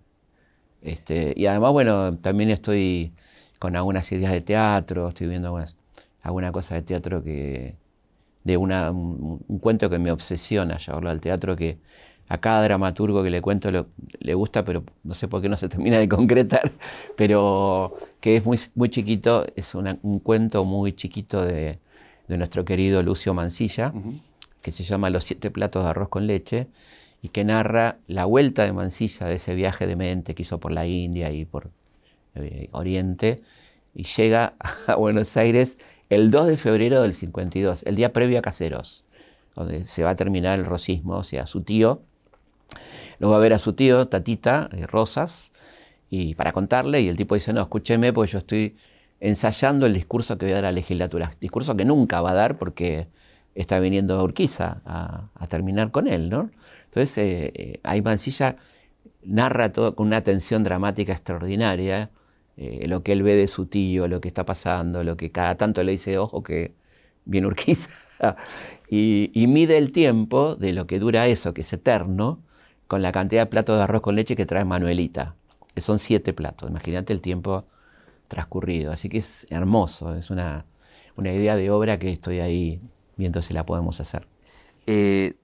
Este, 0.81 1.35
y 1.37 1.47
además, 1.47 1.73
bueno, 1.73 2.19
también 2.19 2.51
estoy 2.51 3.12
con 3.59 3.77
algunas 3.77 4.11
ideas 4.12 4.33
de 4.33 4.41
teatro, 4.41 5.09
estoy 5.09 5.28
viendo 5.28 5.49
algunas, 5.49 5.77
alguna 6.23 6.53
cosa 6.53 6.74
de 6.74 6.83
teatro 6.83 7.23
que, 7.23 7.77
de 8.45 8.57
una, 8.57 8.91
un, 8.91 9.45
un, 9.47 9.59
cuento 9.59 9.91
que 9.91 9.99
me 9.99 10.11
obsesiona 10.12 10.78
llevarlo 10.78 11.11
al 11.11 11.20
teatro 11.20 11.57
que 11.57 11.78
a 12.28 12.39
cada 12.39 12.62
dramaturgo 12.62 13.23
que 13.23 13.31
le 13.31 13.41
cuento 13.41 13.70
le 13.70 14.35
gusta, 14.35 14.65
pero 14.65 14.85
no 15.05 15.15
sé 15.15 15.28
por 15.28 15.43
qué 15.43 15.49
no 15.49 15.57
se 15.57 15.69
termina 15.70 15.99
de 15.99 16.09
concretar, 16.09 16.73
pero 17.16 17.97
que 18.20 18.37
es 18.37 18.45
muy, 18.45 18.59
muy 18.74 18.89
chiquito, 18.91 19.47
es 19.55 19.74
un 19.74 20.20
cuento 20.20 20.65
muy 20.65 20.93
chiquito 20.93 21.45
de, 21.45 21.78
nuestro 22.28 22.65
querido 22.65 23.03
Lucio 23.05 23.35
Mancilla, 23.35 23.93
que 24.61 24.73
se 24.73 24.83
llama 24.83 25.11
Los 25.11 25.24
siete 25.24 25.51
platos 25.53 25.85
de 25.85 25.91
arroz 25.91 26.09
con 26.09 26.27
leche, 26.27 26.66
y 27.23 27.28
que 27.28 27.45
narra 27.45 27.99
la 28.09 28.24
vuelta 28.24 28.65
de 28.65 28.73
Mancilla 28.73 29.27
de 29.27 29.37
ese 29.37 29.55
viaje 29.55 29.87
de 29.87 29.95
mente 29.95 30.35
que 30.35 30.43
hizo 30.43 30.59
por 30.59 30.73
la 30.73 30.87
India 30.87 31.31
y 31.31 31.45
por 31.45 31.70
eh, 32.36 32.68
Oriente, 32.72 33.42
y 33.94 34.04
llega 34.04 34.54
a 34.86 34.94
Buenos 34.96 35.36
Aires 35.36 35.78
el 36.08 36.30
2 36.30 36.46
de 36.48 36.56
febrero 36.56 37.02
del 37.02 37.14
52, 37.14 37.82
el 37.84 37.96
día 37.96 38.12
previo 38.12 38.38
a 38.38 38.42
Caseros, 38.42 39.04
donde 39.54 39.86
se 39.86 40.04
va 40.04 40.10
a 40.10 40.16
terminar 40.16 40.58
el 40.58 40.64
rosismo, 40.64 41.16
o 41.16 41.24
sea, 41.24 41.46
su 41.46 41.62
tío 41.62 42.02
lo 43.18 43.30
va 43.30 43.36
a 43.36 43.40
ver 43.40 43.52
a 43.52 43.58
su 43.58 43.72
tío, 43.72 44.08
Tatita, 44.08 44.68
eh, 44.72 44.86
Rosas, 44.86 45.52
y 46.10 46.34
para 46.34 46.52
contarle, 46.52 47.00
y 47.00 47.08
el 47.08 47.16
tipo 47.16 47.34
dice, 47.34 47.52
no, 47.52 47.62
escúcheme, 47.62 48.12
porque 48.12 48.32
yo 48.32 48.38
estoy 48.38 48.76
ensayando 49.20 49.86
el 49.86 49.94
discurso 49.94 50.38
que 50.38 50.46
voy 50.46 50.52
a 50.52 50.56
dar 50.56 50.66
a 50.66 50.68
la 50.68 50.72
legislatura. 50.72 51.32
Discurso 51.40 51.76
que 51.76 51.84
nunca 51.84 52.20
va 52.20 52.32
a 52.32 52.34
dar 52.34 52.58
porque 52.58 53.08
está 53.54 53.80
viniendo 53.80 54.22
Urquiza 54.22 54.82
a, 54.84 55.46
terminar 55.48 55.90
con 55.90 56.06
él, 56.06 56.28
¿no? 56.28 56.50
Entonces, 56.84 57.18
eh, 57.18 57.52
eh, 57.54 57.80
ahí 57.82 58.02
Mancilla 58.02 58.56
narra 59.22 59.72
todo 59.72 59.96
con 59.96 60.06
una 60.06 60.22
tensión 60.22 60.62
dramática 60.62 61.12
extraordinaria, 61.12 62.10
lo 62.57 63.03
que 63.03 63.12
él 63.12 63.23
ve 63.23 63.37
de 63.37 63.49
su 63.49 63.66
tío, 63.66 64.09
lo 64.09 64.20
que 64.20 64.28
está 64.28 64.45
pasando, 64.45 65.05
lo 65.05 65.16
que 65.16 65.31
cada 65.31 65.57
tanto 65.57 65.83
le 65.85 65.93
dice, 65.93 66.19
ojo 66.19 66.43
que 66.43 66.74
viene 67.24 67.47
Urquiza, 67.47 67.91
y, 68.91 69.45
mide 69.49 69.78
el 69.78 69.93
tiempo 69.93 70.57
de 70.57 70.73
lo 70.73 70.87
que 70.87 70.99
dura 70.99 71.27
eso, 71.27 71.55
que 71.55 71.62
es 71.62 71.73
eterno, 71.73 72.41
con 72.87 73.03
la 73.03 73.12
cantidad 73.12 73.43
de 73.43 73.47
platos 73.47 73.77
de 73.77 73.83
arroz 73.83 74.01
con 74.01 74.16
leche 74.16 74.37
que 74.37 74.47
trae 74.47 74.65
Manuelita, 74.65 75.35
que 75.74 75.81
son 75.81 75.99
siete 75.99 76.33
platos. 76.33 76.70
Imagínate 76.70 77.12
el 77.12 77.20
tiempo 77.20 77.65
transcurrido. 78.28 78.93
Así 78.93 79.09
que 79.09 79.19
es 79.19 79.47
hermoso, 79.51 80.15
es 80.15 80.31
una, 80.31 80.65
idea 81.19 81.57
de 81.57 81.70
obra 81.70 81.99
que 81.99 82.12
estoy 82.12 82.41
ahí 82.41 82.81
viendo 83.16 83.43
si 83.43 83.55
la 83.55 83.66
podemos 83.66 84.01
hacer. 84.01 84.27
Eh, 84.87 85.35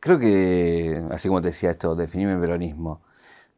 creo 0.00 0.18
que, 0.18 1.04
así 1.10 1.28
como 1.28 1.40
te 1.40 1.48
decía 1.48 1.70
esto, 1.70 1.94
definirme 1.94 2.34
el 2.34 2.40
peronismo. 2.40 3.02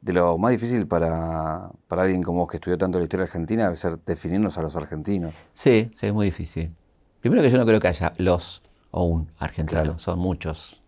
De 0.04 0.12
lo 0.12 0.36
más 0.36 0.52
difícil 0.52 0.86
para, 0.86 1.70
alguien 1.88 2.22
como 2.22 2.40
vos 2.40 2.50
que 2.50 2.58
estudió 2.58 2.76
tanto 2.76 2.98
la 2.98 3.04
historia 3.04 3.24
argentina 3.24 3.64
debe 3.64 3.76
ser 3.76 3.98
definirnos 4.04 4.58
a 4.58 4.62
los 4.62 4.76
argentinos. 4.76 5.32
Sí, 5.54 5.90
sí, 5.94 6.06
es 6.06 6.12
muy 6.12 6.26
difícil. 6.26 6.72
Primero 7.20 7.42
que 7.42 7.50
yo 7.50 7.56
no 7.56 7.64
creo 7.64 7.80
que 7.80 7.88
haya 7.88 8.12
los 8.18 8.62
o 8.90 9.04
un 9.04 9.30
argentino, 9.38 9.98
son 9.98 10.18
muchos 10.18 10.84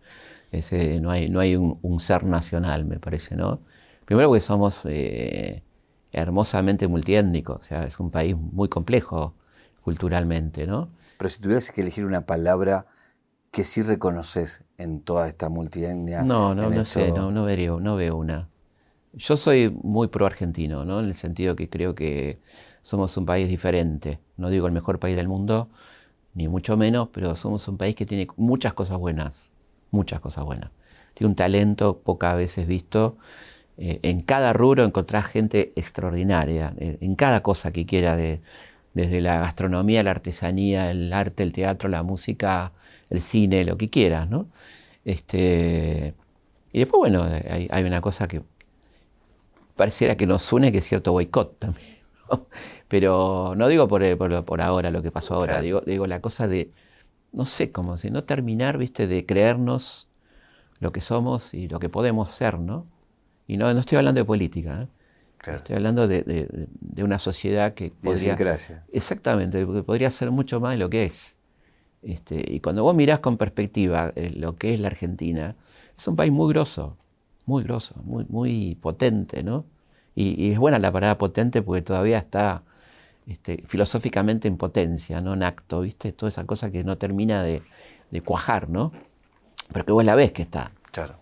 no 1.01 1.11
hay, 1.11 1.29
no 1.29 1.39
hay 1.39 1.55
un, 1.55 1.99
ser 1.99 2.23
nacional, 2.23 2.85
me 2.85 2.99
parece, 2.99 3.35
¿no? 3.35 3.59
Primero 4.05 4.29
porque 4.29 4.41
somos 4.41 4.81
eh, 4.85 5.63
hermosamente 6.11 6.87
multiétnicos, 6.87 7.57
o 7.59 7.63
sea, 7.63 7.83
es 7.83 7.99
un 7.99 8.11
país 8.11 8.35
muy 8.35 8.69
complejo 8.69 9.33
culturalmente, 9.81 10.65
¿no? 10.65 10.89
Pero 11.17 11.29
si 11.29 11.41
tuvieras 11.41 11.71
que 11.71 11.81
elegir 11.81 12.05
una 12.05 12.21
palabra 12.21 12.85
que 13.51 13.63
sí 13.63 13.81
reconoces 13.81 14.63
en 14.77 15.01
toda 15.01 15.27
esta 15.27 15.49
multietnia. 15.49 16.21
No, 16.21 16.53
no, 16.53 16.69
no 16.69 16.85
sé, 16.85 17.11
no, 17.11 17.31
no, 17.31 17.45
veo, 17.45 17.79
no 17.79 17.95
veo 17.95 18.15
una. 18.15 18.47
Yo 19.17 19.37
soy 19.37 19.69
muy 19.83 20.07
pro-argentino, 20.07 20.85
¿no? 20.85 20.99
En 20.99 21.07
el 21.07 21.15
sentido 21.15 21.55
que 21.55 21.69
creo 21.69 21.95
que 21.95 22.39
somos 22.81 23.17
un 23.17 23.25
país 23.25 23.49
diferente. 23.49 24.19
No 24.37 24.49
digo 24.49 24.67
el 24.67 24.73
mejor 24.73 24.99
país 24.99 25.15
del 25.15 25.27
mundo, 25.27 25.69
ni 26.35 26.47
mucho 26.47 26.77
menos, 26.77 27.09
pero 27.09 27.35
somos 27.35 27.67
un 27.67 27.77
país 27.77 27.95
que 27.95 28.05
tiene 28.05 28.27
muchas 28.37 28.73
cosas 28.73 28.97
buenas 28.97 29.51
muchas 29.91 30.19
cosas 30.19 30.45
buenas. 30.45 30.71
Tiene 31.13 31.29
un 31.29 31.35
talento 31.35 31.99
pocas 31.99 32.35
veces 32.35 32.67
visto. 32.67 33.17
Eh, 33.77 33.99
en 34.03 34.21
cada 34.21 34.53
rubro 34.53 34.83
encontrás 34.83 35.25
gente 35.27 35.73
extraordinaria, 35.75 36.73
eh, 36.77 36.97
en 37.01 37.15
cada 37.15 37.43
cosa 37.43 37.71
que 37.71 37.85
quiera, 37.85 38.15
de, 38.15 38.41
desde 38.93 39.21
la 39.21 39.39
gastronomía, 39.39 40.03
la 40.03 40.11
artesanía, 40.11 40.91
el 40.91 41.13
arte, 41.13 41.43
el 41.43 41.53
teatro, 41.53 41.89
la 41.89 42.03
música, 42.03 42.73
el 43.09 43.21
cine, 43.21 43.65
lo 43.65 43.77
que 43.77 43.89
quieras, 43.89 44.29
¿no? 44.29 44.47
Este, 45.05 46.15
y 46.73 46.79
después, 46.79 46.99
bueno, 46.99 47.23
hay, 47.49 47.83
una 47.83 48.01
cosa 48.01 48.27
que 48.27 48.41
pareciera 49.77 50.17
que 50.17 50.27
nos 50.27 50.51
une, 50.51 50.71
que 50.73 50.79
es 50.79 50.85
cierto 50.85 51.13
boicot 51.13 51.57
también. 51.59 51.87
Pero 52.89 53.53
no 53.55 53.69
digo 53.69 53.87
por, 53.87 54.03
por, 54.43 54.61
ahora, 54.61 54.91
lo 54.91 55.01
que 55.01 55.11
pasó 55.11 55.35
ahora, 55.35 55.61
digo, 55.61 55.81
digo 55.81 56.07
la 56.07 56.19
cosa 56.19 56.47
de 56.47 56.73
no 57.31 57.45
sé 57.45 57.71
cómo 57.71 57.93
decir, 57.93 58.11
no 58.11 58.23
terminar, 58.23 58.77
viste, 58.77 59.07
de 59.07 59.25
creernos 59.25 60.07
lo 60.79 60.91
que 60.91 61.01
somos 61.01 61.53
y 61.53 61.67
lo 61.67 61.79
que 61.79 61.89
podemos 61.89 62.29
ser, 62.29 62.59
¿no? 62.59 62.87
Y 63.47 63.57
no, 63.57 63.73
no 63.73 63.79
estoy 63.79 63.97
hablando 63.97 64.19
de 64.19 64.25
política, 64.25 64.83
¿eh? 64.83 64.87
estoy 65.55 65.75
hablando 65.75 66.07
de, 66.07 66.67
una 67.01 67.19
sociedad 67.19 67.73
que 67.73 67.91
podría... 67.91 68.35
Exactamente, 68.91 69.59
que 69.59 69.83
podría 69.83 70.11
ser 70.11 70.31
mucho 70.31 70.59
más 70.59 70.73
de 70.73 70.77
lo 70.77 70.89
que 70.89 71.05
es. 71.05 71.35
Este, 72.01 72.43
y 72.45 72.59
cuando 72.59 72.83
vos 72.83 72.95
mirás 72.95 73.19
con 73.19 73.37
perspectiva 73.37 74.11
eh, 74.15 74.31
lo 74.35 74.55
que 74.57 74.73
es 74.73 74.79
la 74.79 74.87
Argentina, 74.87 75.55
es 75.97 76.07
un 76.07 76.15
país 76.15 76.31
muy 76.31 76.53
grosso, 76.53 76.97
muy 77.47 77.63
grosso, 77.63 77.95
muy, 78.03 78.25
muy 78.29 78.75
potente, 78.75 79.41
¿no? 79.41 79.65
Y, 80.13 80.51
es 80.51 80.59
buena 80.59 80.77
la 80.79 80.91
palabra 80.91 81.17
potente 81.17 81.61
porque 81.61 81.81
todavía 81.81 82.19
está 82.19 82.63
este, 83.25 83.63
filosóficamente 83.67 84.47
en 84.47 84.57
potencia, 84.57 85.21
no 85.21 85.33
en 85.33 85.43
acto, 85.43 85.81
¿viste? 85.81 86.11
Toda 86.11 86.29
esa 86.29 86.45
cosa 86.45 86.71
que 86.71 86.83
no 86.83 86.97
termina 86.97 87.41
de, 87.43 87.61
cuajar, 88.25 88.69
¿no? 88.69 88.91
Pero 89.71 89.85
que 89.85 89.91
vos 89.91 90.03
la 90.03 90.15
ves 90.15 90.31
que 90.31 90.43
está. 90.43 90.71
Claro. 90.91 91.15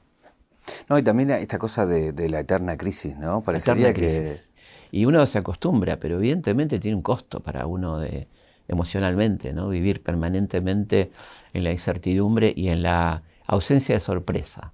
No, 0.89 0.97
y 0.97 1.03
también 1.03 1.30
esta 1.31 1.60
cosa 1.60 1.85
de, 1.85 2.30
la 2.30 2.39
eterna 2.39 2.77
crisis, 2.77 3.18
¿no? 3.18 3.41
Parecería 3.41 3.89
eterna 3.89 4.14
crisis. 4.14 4.52
Y 4.91 5.06
uno 5.06 5.26
se 5.27 5.38
acostumbra, 5.38 5.99
pero 5.99 6.18
evidentemente 6.18 6.80
tiene 6.80 6.95
un 6.95 7.03
costo 7.03 7.41
para 7.41 7.68
uno 7.68 7.99
de, 7.99 8.27
emocionalmente, 8.68 9.53
¿no? 9.53 9.69
Vivir 9.69 10.02
permanentemente 10.02 11.11
en 11.53 11.64
la 11.64 11.72
incertidumbre 11.72 12.53
y 12.56 12.69
en 12.69 12.81
la 12.81 13.23
ausencia 13.45 13.95
de 13.95 14.02
sorpresa, 14.02 14.73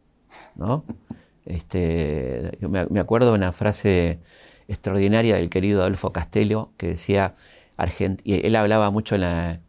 ¿no? 0.55 0.85
Este, 1.45 2.57
yo 2.59 2.69
me, 2.69 2.99
acuerdo 2.99 3.29
de 3.29 3.35
una 3.35 3.51
frase 3.51 4.19
extraordinaria 4.67 5.35
del 5.35 5.49
querido 5.49 5.81
Adolfo 5.81 6.13
Castello 6.13 6.71
que 6.77 6.87
decía, 6.87 7.35
y 8.23 8.45
él 8.45 8.55
hablaba 8.55 8.91
mucho 8.91 9.15
en 9.15 9.21
la... 9.21 9.59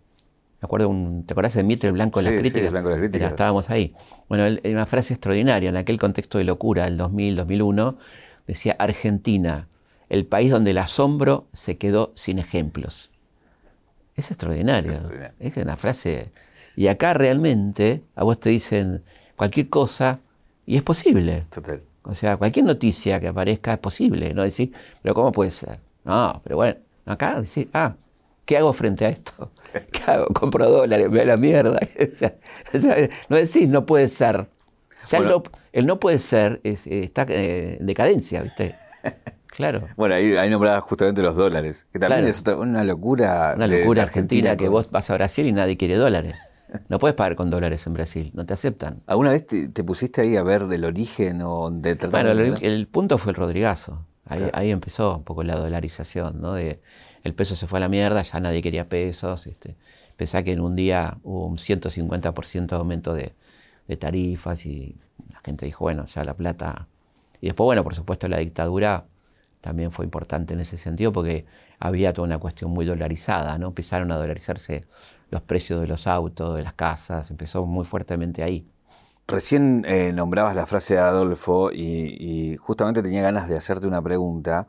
Me 0.60 0.66
acuerdo, 0.66 0.88
un, 0.88 1.24
¿te 1.26 1.34
acordás 1.34 1.54
de 1.54 1.64
Mitre 1.64 1.88
el 1.88 1.94
Blanco 1.94 2.20
de 2.20 2.30
las 2.30 2.40
Críticas? 2.40 2.62
Sí, 2.62 2.68
Blanco 2.68 2.88
de 2.90 2.94
las 2.94 3.00
Críticas. 3.00 3.30
estábamos 3.32 3.70
ahí. 3.70 3.94
Bueno, 4.28 4.44
él, 4.44 4.60
una 4.64 4.86
frase 4.86 5.14
extraordinaria, 5.14 5.70
en 5.70 5.76
aquel 5.76 5.98
contexto 5.98 6.38
de 6.38 6.44
locura, 6.44 6.84
del 6.84 6.98
2000, 6.98 7.36
2001, 7.36 7.98
decía, 8.46 8.76
Argentina, 8.78 9.66
el 10.08 10.24
país 10.26 10.52
donde 10.52 10.70
el 10.70 10.78
asombro 10.78 11.48
se 11.52 11.78
quedó 11.78 12.12
sin 12.14 12.38
ejemplos. 12.38 13.10
Es 14.14 14.30
extraordinario. 14.30 14.92
Es, 15.40 15.56
una 15.56 15.76
frase... 15.76 16.32
Y 16.74 16.86
acá 16.86 17.12
realmente 17.12 18.02
a 18.14 18.24
vos 18.24 18.40
te 18.40 18.48
dicen 18.48 19.02
cualquier 19.36 19.68
cosa 19.68 20.20
y 20.66 20.76
es 20.76 20.82
posible. 20.82 21.44
Total. 21.50 21.82
O 22.04 22.14
sea, 22.14 22.36
cualquier 22.36 22.64
noticia 22.66 23.20
que 23.20 23.28
aparezca 23.28 23.74
es 23.74 23.78
posible, 23.78 24.34
¿no? 24.34 24.42
Decir, 24.42 24.72
pero 25.02 25.14
¿cómo 25.14 25.32
puede 25.32 25.50
ser? 25.50 25.78
No, 26.04 26.40
pero 26.42 26.56
bueno, 26.56 26.76
acá 27.06 27.40
decir, 27.40 27.68
ah, 27.72 27.94
¿qué 28.44 28.58
hago 28.58 28.72
frente 28.72 29.06
a 29.06 29.10
esto? 29.10 29.52
¿Qué 29.92 30.10
hago? 30.10 30.26
Compro 30.26 30.68
dólares, 30.68 31.10
me 31.10 31.18
da 31.18 31.24
la 31.24 31.36
mierda. 31.36 31.78
no 33.28 33.36
decir, 33.36 33.68
no 33.68 33.86
puede 33.86 34.08
ser. 34.08 34.46
el, 35.72 35.86
no, 35.86 36.00
puede 36.00 36.18
ser 36.18 36.60
está 36.64 37.22
eh, 37.28 37.76
en 37.80 37.86
decadencia, 37.86 38.42
¿viste? 38.42 38.74
Claro. 39.52 39.86
Bueno, 39.96 40.14
ahí, 40.14 40.34
ahí 40.34 40.48
nombrabas 40.48 40.82
justamente 40.82 41.20
los 41.20 41.36
dólares, 41.36 41.86
que 41.92 41.98
también 41.98 42.26
es 42.26 42.42
una 42.56 42.84
locura. 42.84 43.52
Una 43.54 43.66
locura 43.66 44.04
argentina, 44.04 44.56
que 44.56 44.66
vos 44.66 44.90
vas 44.90 45.10
a 45.10 45.14
Brasil 45.14 45.46
y 45.46 45.52
nadie 45.52 45.76
quiere 45.76 45.96
dólares. 45.96 46.36
No 46.88 46.98
puedes 46.98 47.14
pagar 47.14 47.36
con 47.36 47.50
dólares 47.50 47.86
en 47.86 47.94
Brasil, 47.94 48.30
no 48.34 48.46
te 48.46 48.54
aceptan. 48.54 49.02
¿Alguna 49.06 49.30
vez 49.30 49.46
te, 49.46 49.84
pusiste 49.84 50.20
ahí 50.22 50.36
a 50.36 50.42
ver 50.42 50.66
del 50.66 50.84
origen 50.84 51.42
o 51.42 51.70
de 51.70 51.96
tratar 51.96 52.34
Bueno, 52.34 52.56
el, 52.60 52.86
punto 52.86 53.18
fue 53.18 53.32
el 53.32 53.36
Rodrigazo. 53.36 54.06
Ahí, 54.26 54.70
empezó 54.70 55.16
un 55.16 55.24
poco 55.24 55.42
la 55.42 55.56
dolarización, 55.56 56.40
¿no? 56.40 56.54
De, 56.54 56.80
el 57.24 57.34
peso 57.34 57.56
se 57.56 57.66
fue 57.66 57.78
a 57.78 57.80
la 57.80 57.88
mierda, 57.88 58.22
ya 58.22 58.40
nadie 58.40 58.62
quería 58.62 58.88
pesos. 58.88 59.46
Este, 59.46 59.76
pensá 60.16 60.42
que 60.42 60.52
en 60.52 60.60
un 60.60 60.76
día 60.76 61.18
hubo 61.22 61.46
un 61.46 61.58
150% 61.58 62.66
de 62.66 62.76
aumento 62.76 63.14
de, 63.14 63.34
de 63.88 63.96
tarifas 63.96 64.64
y 64.64 64.96
la 65.30 65.40
gente 65.44 65.66
dijo, 65.66 65.84
bueno, 65.84 66.06
ya 66.06 66.24
la 66.24 66.34
plata. 66.34 66.88
Y 67.40 67.46
después, 67.46 67.66
bueno, 67.66 67.84
por 67.84 67.94
supuesto, 67.94 68.28
la 68.28 68.38
dictadura 68.38 69.06
también 69.60 69.90
fue 69.90 70.04
importante 70.04 70.54
en 70.54 70.60
ese 70.60 70.76
sentido 70.76 71.12
porque 71.12 71.46
había 71.78 72.12
toda 72.12 72.26
una 72.26 72.38
cuestión 72.38 72.70
muy 72.70 72.84
dolarizada, 72.84 73.58
¿no? 73.58 73.68
Empezaron 73.68 74.10
a 74.12 74.16
dolarizarse 74.16 74.84
los 75.32 75.40
precios 75.42 75.80
de 75.80 75.88
los 75.88 76.06
autos, 76.06 76.54
de 76.54 76.62
las 76.62 76.74
casas, 76.74 77.30
empezó 77.30 77.64
muy 77.64 77.84
fuertemente 77.84 78.42
ahí. 78.42 78.68
Recién 79.26 79.84
eh, 79.88 80.12
nombrabas 80.12 80.54
la 80.54 80.66
frase 80.66 80.94
de 80.94 81.00
Adolfo 81.00 81.72
y, 81.72 82.56
justamente 82.58 83.02
tenía 83.02 83.22
ganas 83.22 83.48
de 83.48 83.56
hacerte 83.56 83.86
una 83.86 84.02
pregunta 84.02 84.68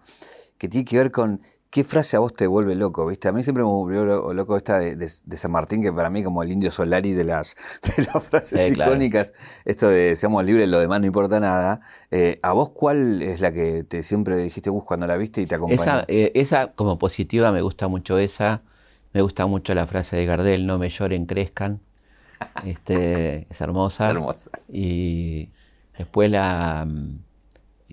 que 0.57 0.69
tiene 0.69 0.85
que 0.85 0.97
ver 0.97 1.11
con 1.11 1.41
qué 1.69 1.83
frase 1.83 2.15
a 2.15 2.19
vos 2.19 2.31
te 2.31 2.47
vuelve 2.47 2.75
loco, 2.75 3.05
¿viste? 3.05 3.27
A 3.27 3.33
mí 3.33 3.43
siempre 3.43 3.63
me 3.63 3.69
volvió 3.69 4.31
loco 4.33 4.55
esta 4.55 4.79
de, 4.79 5.09
San 5.09 5.51
Martín, 5.51 5.81
que 5.81 5.91
para 5.91 6.09
mí 6.09 6.23
como 6.23 6.43
el 6.43 6.51
indio 6.51 6.71
Solari 6.71 7.11
de 7.13 7.25
las, 7.25 7.55
frases 8.29 8.69
icónicas, 8.69 9.33
esto 9.65 9.89
de 9.89 10.15
seamos 10.15 10.45
libres, 10.45 10.69
lo 10.69 10.79
demás 10.79 11.01
no 11.01 11.07
importa 11.07 11.41
nada. 11.41 11.81
Eh, 12.09 12.39
¿A 12.41 12.53
vos 12.53 12.69
cuál 12.69 13.21
es 13.21 13.41
la 13.41 13.51
que 13.51 13.83
te 13.83 14.01
siempre 14.01 14.37
dijiste 14.37 14.69
vos 14.69 14.85
cuando 14.85 15.07
la 15.07 15.17
viste 15.17 15.41
y 15.41 15.45
te 15.45 15.55
acompañó? 15.55 15.81
Esa, 15.81 16.05
eh, 16.07 16.31
esa 16.35 16.71
como 16.71 16.97
positiva 16.97 17.51
me 17.51 17.61
gusta 17.61 17.89
mucho 17.89 18.17
esa. 18.17 18.61
Me 19.13 19.21
gusta 19.21 19.45
mucho 19.45 19.75
la 19.75 19.85
frase 19.85 20.17
de 20.17 20.25
Gardel, 20.25 20.65
no 20.65 20.79
me 20.79 20.89
lloren, 20.89 21.25
crezcan. 21.25 21.79
Este, 22.65 23.47
es 23.49 23.61
hermosa. 23.61 24.09
hermosa. 24.09 24.49
Y 24.67 25.49
después 25.97 26.31
la 26.31 26.85
mm, 26.89 27.19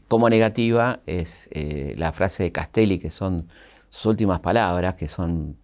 como 0.09 0.29
negativa 0.29 1.01
es 1.07 1.49
eh, 1.53 1.95
la 1.97 2.13
frase 2.13 2.43
de 2.43 2.53
Castelli, 2.53 2.99
que 2.99 3.11
son 3.11 3.49
sus 3.91 4.07
últimas 4.07 4.41
palabras, 4.41 4.95
que 4.95 5.09
son 5.09 5.57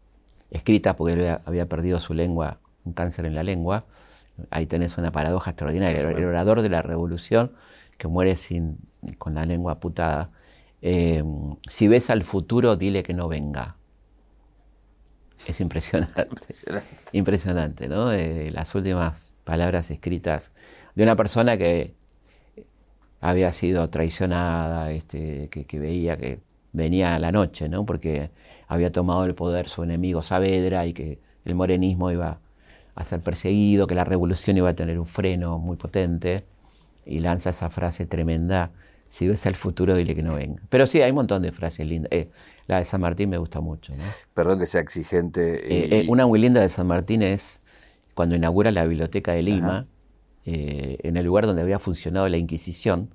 escritas 0.51 0.95
porque 0.95 1.15
él 1.15 1.39
había 1.45 1.67
perdido 1.67 1.99
su 2.01 2.15
lengua, 2.15 2.61
un 2.85 2.93
cáncer 2.93 3.25
en 3.25 3.35
la 3.35 3.43
lengua. 3.43 3.87
Ahí 4.51 4.67
tenés 4.67 4.99
una 4.99 5.11
paradoja 5.11 5.51
extraordinaria. 5.51 6.01
El, 6.01 6.25
orador 6.25 6.61
de 6.63 6.69
la 6.69 6.83
revolución 6.83 7.53
que 7.97 8.09
muere 8.09 8.37
sin, 8.37 8.79
con 9.17 9.35
la 9.35 9.47
lengua 9.47 9.81
putada. 9.81 10.31
Eh, 10.83 11.25
si 11.67 11.89
ves 11.89 12.11
al 12.11 12.23
futuro, 12.23 12.77
dile 12.77 13.03
que 13.03 13.15
no 13.15 13.29
venga. 13.29 13.77
Es 15.47 15.61
impresionante. 15.61 16.29
Impresionante, 17.13 17.89
¿no? 17.89 18.13
las 18.13 18.75
últimas 18.75 19.35
palabras 19.45 19.91
escritas 19.91 20.53
de 20.95 21.03
una 21.03 21.17
persona 21.17 21.57
que 21.57 21.95
había 23.21 23.53
sido 23.53 23.89
traicionada, 23.89 24.91
este, 24.93 25.49
que, 25.49 25.79
veía 25.79 26.17
que 26.17 26.41
venía 26.73 27.15
a 27.15 27.19
la 27.19 27.33
noche, 27.33 27.69
¿no? 27.69 27.85
Porque 27.85 28.31
había 28.69 28.93
tomado 28.93 29.25
el 29.25 29.35
poder 29.35 29.69
su 29.69 29.83
enemigo 29.83 30.23
Saavedra 30.23 30.87
y 30.87 30.93
que 30.93 31.19
el 31.45 31.55
morenismo 31.55 32.11
iba 32.11 32.41
a 32.95 33.05
ser 33.05 33.21
perseguido, 33.21 33.87
que 33.87 33.95
la 33.95 34.05
revolución 34.05 34.57
iba 34.57 34.71
a 34.71 34.75
tener 34.75 34.99
un 34.99 35.07
freno 35.07 35.59
muy 35.59 35.77
potente, 35.77 36.45
y 37.07 37.21
lanza 37.21 37.51
esa 37.51 37.71
frase 37.71 38.05
tremenda, 38.05 38.73
si 39.09 39.29
ves 39.29 39.47
el 39.47 39.55
futuro, 39.55 39.95
dile 39.95 40.15
que 40.15 40.23
no 40.23 40.35
venga. 40.35 40.61
Pero 40.69 40.87
sí, 40.87 41.01
hay 41.01 41.11
un 41.11 41.17
montón 41.17 41.43
de 41.43 41.53
frases 41.53 41.87
lindas. 41.87 42.11
Eh, 42.11 42.29
la 42.67 42.79
de 42.79 42.85
San 42.85 43.01
Martín 43.01 43.31
me 43.31 43.39
gusta 43.39 43.61
mucho. 43.61 43.93
Perdón 44.35 44.59
que 44.59 44.67
sea 44.67 44.81
exigente. 44.81 45.55
Eh, 45.57 46.01
eh, 46.01 46.07
una 46.09 46.27
muy 46.27 46.39
linda 46.39 46.61
de 46.61 46.69
San 46.69 46.87
Martín 46.87 47.23
es 47.23 47.61
cuando 48.15 48.35
inaugura 48.35 48.71
la 48.71 48.85
biblioteca 48.85 49.33
de 49.33 49.43
Lima, 49.43 49.87
eh, 50.47 50.99
en 51.03 51.17
el 51.17 51.27
lugar 51.27 51.47
donde 51.47 51.63
había 51.63 51.79
funcionado 51.79 52.29
la 52.29 52.39
Inquisición, 52.39 53.11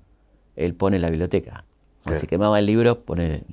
él 0.56 0.76
pone 0.76 1.00
la 1.00 1.10
biblioteca. 1.10 1.66
Así 2.06 2.28
quemaba 2.28 2.60
el 2.60 2.66
libro, 2.66 3.04
pone 3.04 3.44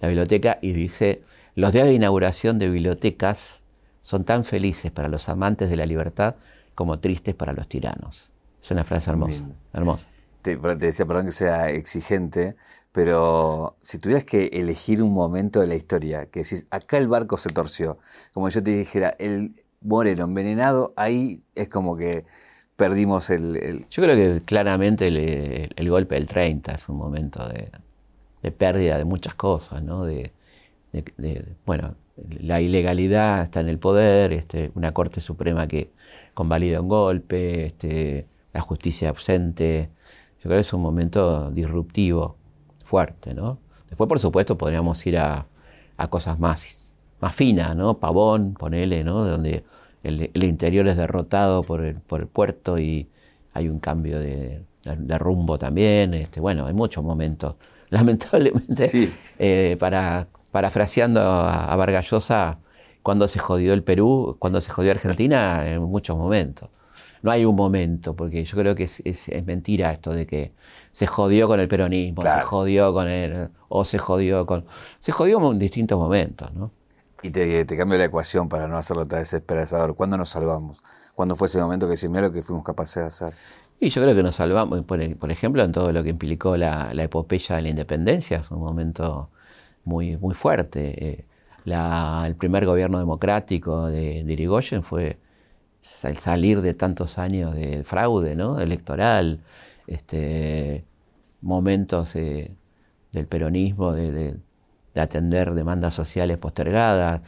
la, 0.00 0.08
biblioteca 0.08 0.58
y 0.60 0.72
dice, 0.72 1.22
los 1.54 1.72
días 1.72 1.86
de 1.86 1.94
inauguración 1.94 2.58
de 2.58 2.68
bibliotecas 2.68 3.62
son 4.02 4.24
tan 4.24 4.44
felices 4.44 4.90
para 4.90 5.08
los 5.08 5.28
amantes 5.28 5.70
de 5.70 5.76
la 5.76 5.86
libertad 5.86 6.36
como 6.74 6.98
tristes 7.00 7.34
para 7.34 7.52
los 7.52 7.68
tiranos. 7.68 8.30
Es 8.62 8.70
una 8.70 8.84
frase 8.84 9.10
hermosa. 9.10 9.44
hermosa. 9.72 10.08
Te, 10.42 10.56
te, 10.56 10.74
decía, 10.74 11.06
perdón 11.06 11.26
que 11.26 11.32
sea 11.32 11.70
exigente, 11.70 12.56
pero 12.92 13.76
si 13.82 13.98
tuvieras 13.98 14.24
que 14.24 14.46
elegir 14.52 15.02
un 15.02 15.12
momento 15.14 15.60
de 15.60 15.66
la 15.66 15.74
historia, 15.74 16.26
que 16.26 16.40
decís, 16.40 16.66
acá 16.70 16.98
el 16.98 17.08
barco 17.08 17.38
se 17.38 17.50
torció, 17.50 17.98
como 18.34 18.50
yo 18.50 18.62
te 18.62 18.70
dijera, 18.70 19.16
el 19.18 19.54
moreno 19.80 20.24
envenenado, 20.24 20.92
ahí 20.96 21.42
es 21.54 21.68
como 21.68 21.96
que 21.96 22.26
perdimos 22.76 23.30
el... 23.30 23.86
Yo 23.90 24.02
creo 24.02 24.14
que 24.16 24.44
claramente 24.44 25.08
el, 25.08 25.90
golpe 25.90 26.16
del 26.16 26.28
30 26.28 26.72
es 26.72 26.88
un 26.88 26.96
momento 26.96 27.48
de, 27.48 27.70
pérdida 28.52 28.98
de 28.98 29.04
muchas 29.04 29.34
cosas, 29.34 29.82
¿no? 29.82 30.04
De, 30.04 30.32
bueno, 31.64 31.94
la 32.40 32.60
ilegalidad 32.60 33.42
está 33.42 33.60
en 33.60 33.68
el 33.68 33.78
poder, 33.78 34.34
este, 34.34 34.70
una 34.74 34.92
Corte 34.92 35.22
Suprema 35.22 35.66
que 35.66 35.90
convalida 36.34 36.82
un 36.82 36.88
golpe, 36.88 37.66
este, 37.66 38.26
la 38.52 38.60
justicia 38.60 39.08
ausente. 39.08 39.88
Yo 40.38 40.42
creo 40.42 40.56
que 40.56 40.60
es 40.60 40.72
un 40.74 40.82
momento 40.82 41.50
disruptivo 41.50 42.36
fuerte, 42.92 43.32
¿no? 43.32 43.58
Después, 43.88 44.06
por 44.06 44.18
supuesto, 44.18 44.58
podríamos 44.58 45.06
ir 45.06 45.16
a, 45.16 45.46
cosas 46.10 46.38
más, 46.38 46.92
más 47.22 47.34
finas, 47.34 47.74
¿no? 47.74 47.96
Pavón, 47.98 48.52
ponele, 48.52 49.02
¿no? 49.02 49.24
Donde 49.24 49.64
el, 50.02 50.44
interior 50.44 50.86
es 50.88 50.98
derrotado 50.98 51.62
por 51.62 51.82
el, 51.82 51.94
por 51.94 52.20
el 52.20 52.26
puerto 52.26 52.78
y 52.78 53.08
hay 53.54 53.70
un 53.70 53.78
cambio 53.78 54.18
de, 54.20 54.62
rumbo 55.18 55.58
también. 55.58 56.12
Este, 56.12 56.38
bueno, 56.38 56.66
hay 56.66 56.74
muchos 56.74 57.02
momentos. 57.02 57.54
Lamentablemente, 57.88 59.10
eh, 59.38 59.78
para, 59.80 60.28
parafraseando 60.50 61.22
a, 61.22 61.72
a 61.72 61.76
Vargallosa, 61.76 62.58
cuando 63.02 63.26
se 63.26 63.38
jodió 63.38 63.72
el 63.72 63.82
Perú, 63.84 64.36
cuando 64.38 64.60
se 64.60 64.70
jodió 64.70 64.90
Argentina, 64.90 65.66
en 65.66 65.82
muchos 65.84 66.18
momentos. 66.18 66.68
No 67.22 67.30
hay 67.30 67.44
un 67.44 67.54
momento, 67.54 68.14
porque 68.14 68.44
yo 68.44 68.56
creo 68.58 68.74
que 68.74 68.84
es, 68.84 69.00
es 69.04 69.46
mentira 69.46 69.92
esto 69.92 70.12
de 70.12 70.26
que 70.26 70.52
se 70.92 71.06
jodió 71.06 71.48
con 71.48 71.58
el 71.58 71.68
peronismo, 71.68 72.22
se 72.22 72.40
jodió 72.42 72.92
con 72.92 73.08
el. 73.08 73.48
o 73.68 73.84
se 73.84 73.98
jodió 73.98 74.44
con. 74.44 74.66
Se 75.00 75.12
jodió 75.12 75.50
en 75.50 75.58
distintos 75.58 75.98
momentos, 75.98 76.52
¿no? 76.52 76.70
Y 77.22 77.30
te, 77.30 77.64
te 77.64 77.76
cambio 77.76 77.98
la 77.98 78.04
ecuación 78.04 78.48
para 78.48 78.68
no 78.68 78.76
hacerlo 78.76 79.06
tan 79.06 79.20
desesperador. 79.20 79.94
¿Cuándo 79.94 80.16
nos 80.16 80.30
salvamos? 80.30 80.82
¿Cuándo 81.14 81.36
fue 81.36 81.46
ese 81.46 81.60
momento 81.60 81.86
que 81.86 81.92
decimos 81.92 82.20
lo 82.20 82.32
que 82.32 82.42
fuimos 82.42 82.64
capaces 82.64 83.02
de 83.02 83.06
hacer? 83.06 83.34
Y 83.78 83.90
yo 83.90 84.02
creo 84.02 84.14
que 84.14 84.22
nos 84.22 84.36
salvamos, 84.36 84.82
por, 84.82 85.00
ejemplo, 85.30 85.62
en 85.62 85.72
todo 85.72 85.92
lo 85.92 86.02
que 86.02 86.10
implicó 86.10 86.56
la, 86.56 86.92
epopeya 86.92 87.56
de 87.56 87.62
la 87.62 87.68
independencia, 87.68 88.38
es 88.38 88.50
un 88.50 88.60
momento 88.60 89.30
muy, 89.84 90.16
muy 90.16 90.34
fuerte. 90.34 91.10
Eh, 91.10 91.24
el 91.64 92.36
primer 92.36 92.66
gobierno 92.66 92.98
democrático 92.98 93.86
de, 93.86 94.24
de 94.24 94.32
Irigoyen 94.32 94.82
fue 94.82 95.18
salir 95.82 96.62
de 96.62 96.74
tantos 96.74 97.18
años 97.18 97.54
de 97.54 97.84
fraude 97.84 98.36
¿no? 98.36 98.60
electoral, 98.60 99.40
este, 99.86 100.84
momentos 101.40 102.14
del 102.14 103.26
peronismo 103.28 103.92
de, 103.92 104.38
atender 104.94 105.54
demandas 105.54 105.94
sociales 105.94 106.38
postergadas, 106.38 107.22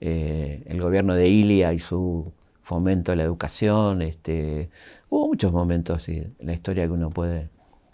eh, 0.00 0.62
el 0.66 0.80
gobierno 0.80 1.14
de 1.14 1.28
Ilia 1.28 1.72
y 1.72 1.78
su 1.78 2.32
fomento 2.62 3.12
de 3.12 3.16
la 3.16 3.24
educación, 3.24 4.02
este, 4.02 4.70
hubo 5.08 5.28
muchos 5.28 5.52
momentos 5.52 6.08
en 6.08 6.34
la 6.40 6.52
historia 6.52 6.86
que 6.86 6.92
uno 6.92 7.10
puede 7.10 7.50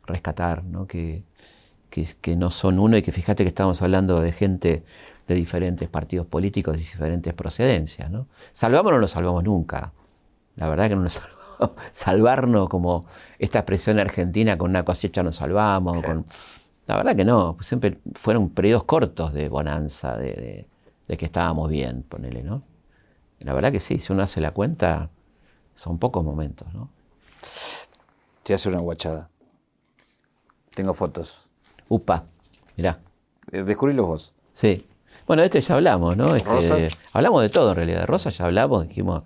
rescatar, 0.07 0.65
¿no? 0.65 0.87
Que, 0.87 1.25
que, 1.91 2.37
no 2.37 2.51
son 2.51 2.79
uno 2.79 2.97
y 2.97 3.03
que 3.03 3.13
fíjate 3.13 3.43
que 3.45 3.49
estamos 3.49 3.81
hablando 3.83 4.21
de 4.21 4.33
gente 4.33 4.85
de 5.27 5.35
diferentes 5.35 5.89
partidos 5.89 6.27
políticos 6.27 6.77
y 6.77 6.81
diferentes 6.81 7.33
procedencias. 7.35 8.11
¿no? 8.11 8.29
¿Salvamos 8.53 8.93
o 8.93 8.95
no 8.97 9.01
nos 9.01 9.13
salvamos 9.13 9.43
nunca? 9.45 9.93
La 10.57 10.69
verdad 10.69 10.89
que 10.89 10.97
no 10.97 11.03
nos 11.03 11.15
salvamos. 11.15 11.37
Salvarnos 11.93 12.69
como 12.69 13.07
esta 13.39 13.61
expresión 13.61 13.99
argentina 13.99 14.59
con 14.59 14.71
una 14.71 14.85
cosecha 14.85 15.23
nos 15.23 15.37
salvamos. 15.37 16.03
Con, 16.03 16.27
la 16.87 16.97
verdad 16.97 17.17
que 17.17 17.25
no, 17.25 17.57
siempre 17.61 17.99
fueron 18.15 18.51
periodos 18.51 18.85
cortos 18.85 19.33
de 19.33 19.49
bonanza, 19.49 20.17
de, 20.17 20.67
de 21.09 21.17
que 21.17 21.25
estábamos 21.25 21.71
bien, 21.71 22.03
ponele, 22.03 22.43
¿no? 22.43 22.63
La 23.41 23.55
verdad 23.55 23.73
que 23.73 23.81
sí, 23.81 23.99
si 23.99 24.13
uno 24.13 24.23
hace 24.23 24.41
la 24.41 24.53
cuenta, 24.53 25.11
son 25.75 25.99
pocos 25.99 26.25
momentos, 26.25 26.73
¿no? 26.73 26.91
Te 28.43 28.55
hace 28.55 28.69
una 28.69 28.81
guachada. 28.81 29.29
Tengo 30.75 30.95
fotos. 30.95 31.49
Upa, 31.89 32.25
mirá. 32.77 33.01
Eh, 33.53 33.63
descubrílos 33.63 34.07
vos. 34.07 34.33
Sí. 34.55 34.87
Bueno, 35.27 35.43
de 35.43 35.47
este 35.47 35.61
ya 35.61 35.77
hablamos, 35.77 36.17
¿no? 36.17 36.35
Este, 36.37 36.91
hablamos 37.13 37.43
de 37.43 37.49
todo 37.49 37.71
en 37.71 37.77
realidad. 37.77 38.01
De 38.01 38.07
Rosa 38.07 38.31
ya 38.31 38.47
hablamos, 38.47 38.89
dijimos 38.89 39.23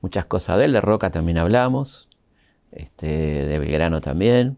muchas 0.00 0.24
cosas 0.24 0.58
de 0.58 0.66
él. 0.66 0.72
De 0.72 0.80
Roca 0.80 1.10
también 1.10 1.38
hablamos. 1.38 2.08
Este, 2.72 3.06
de 3.06 3.58
Belgrano 3.58 4.00
también. 4.00 4.56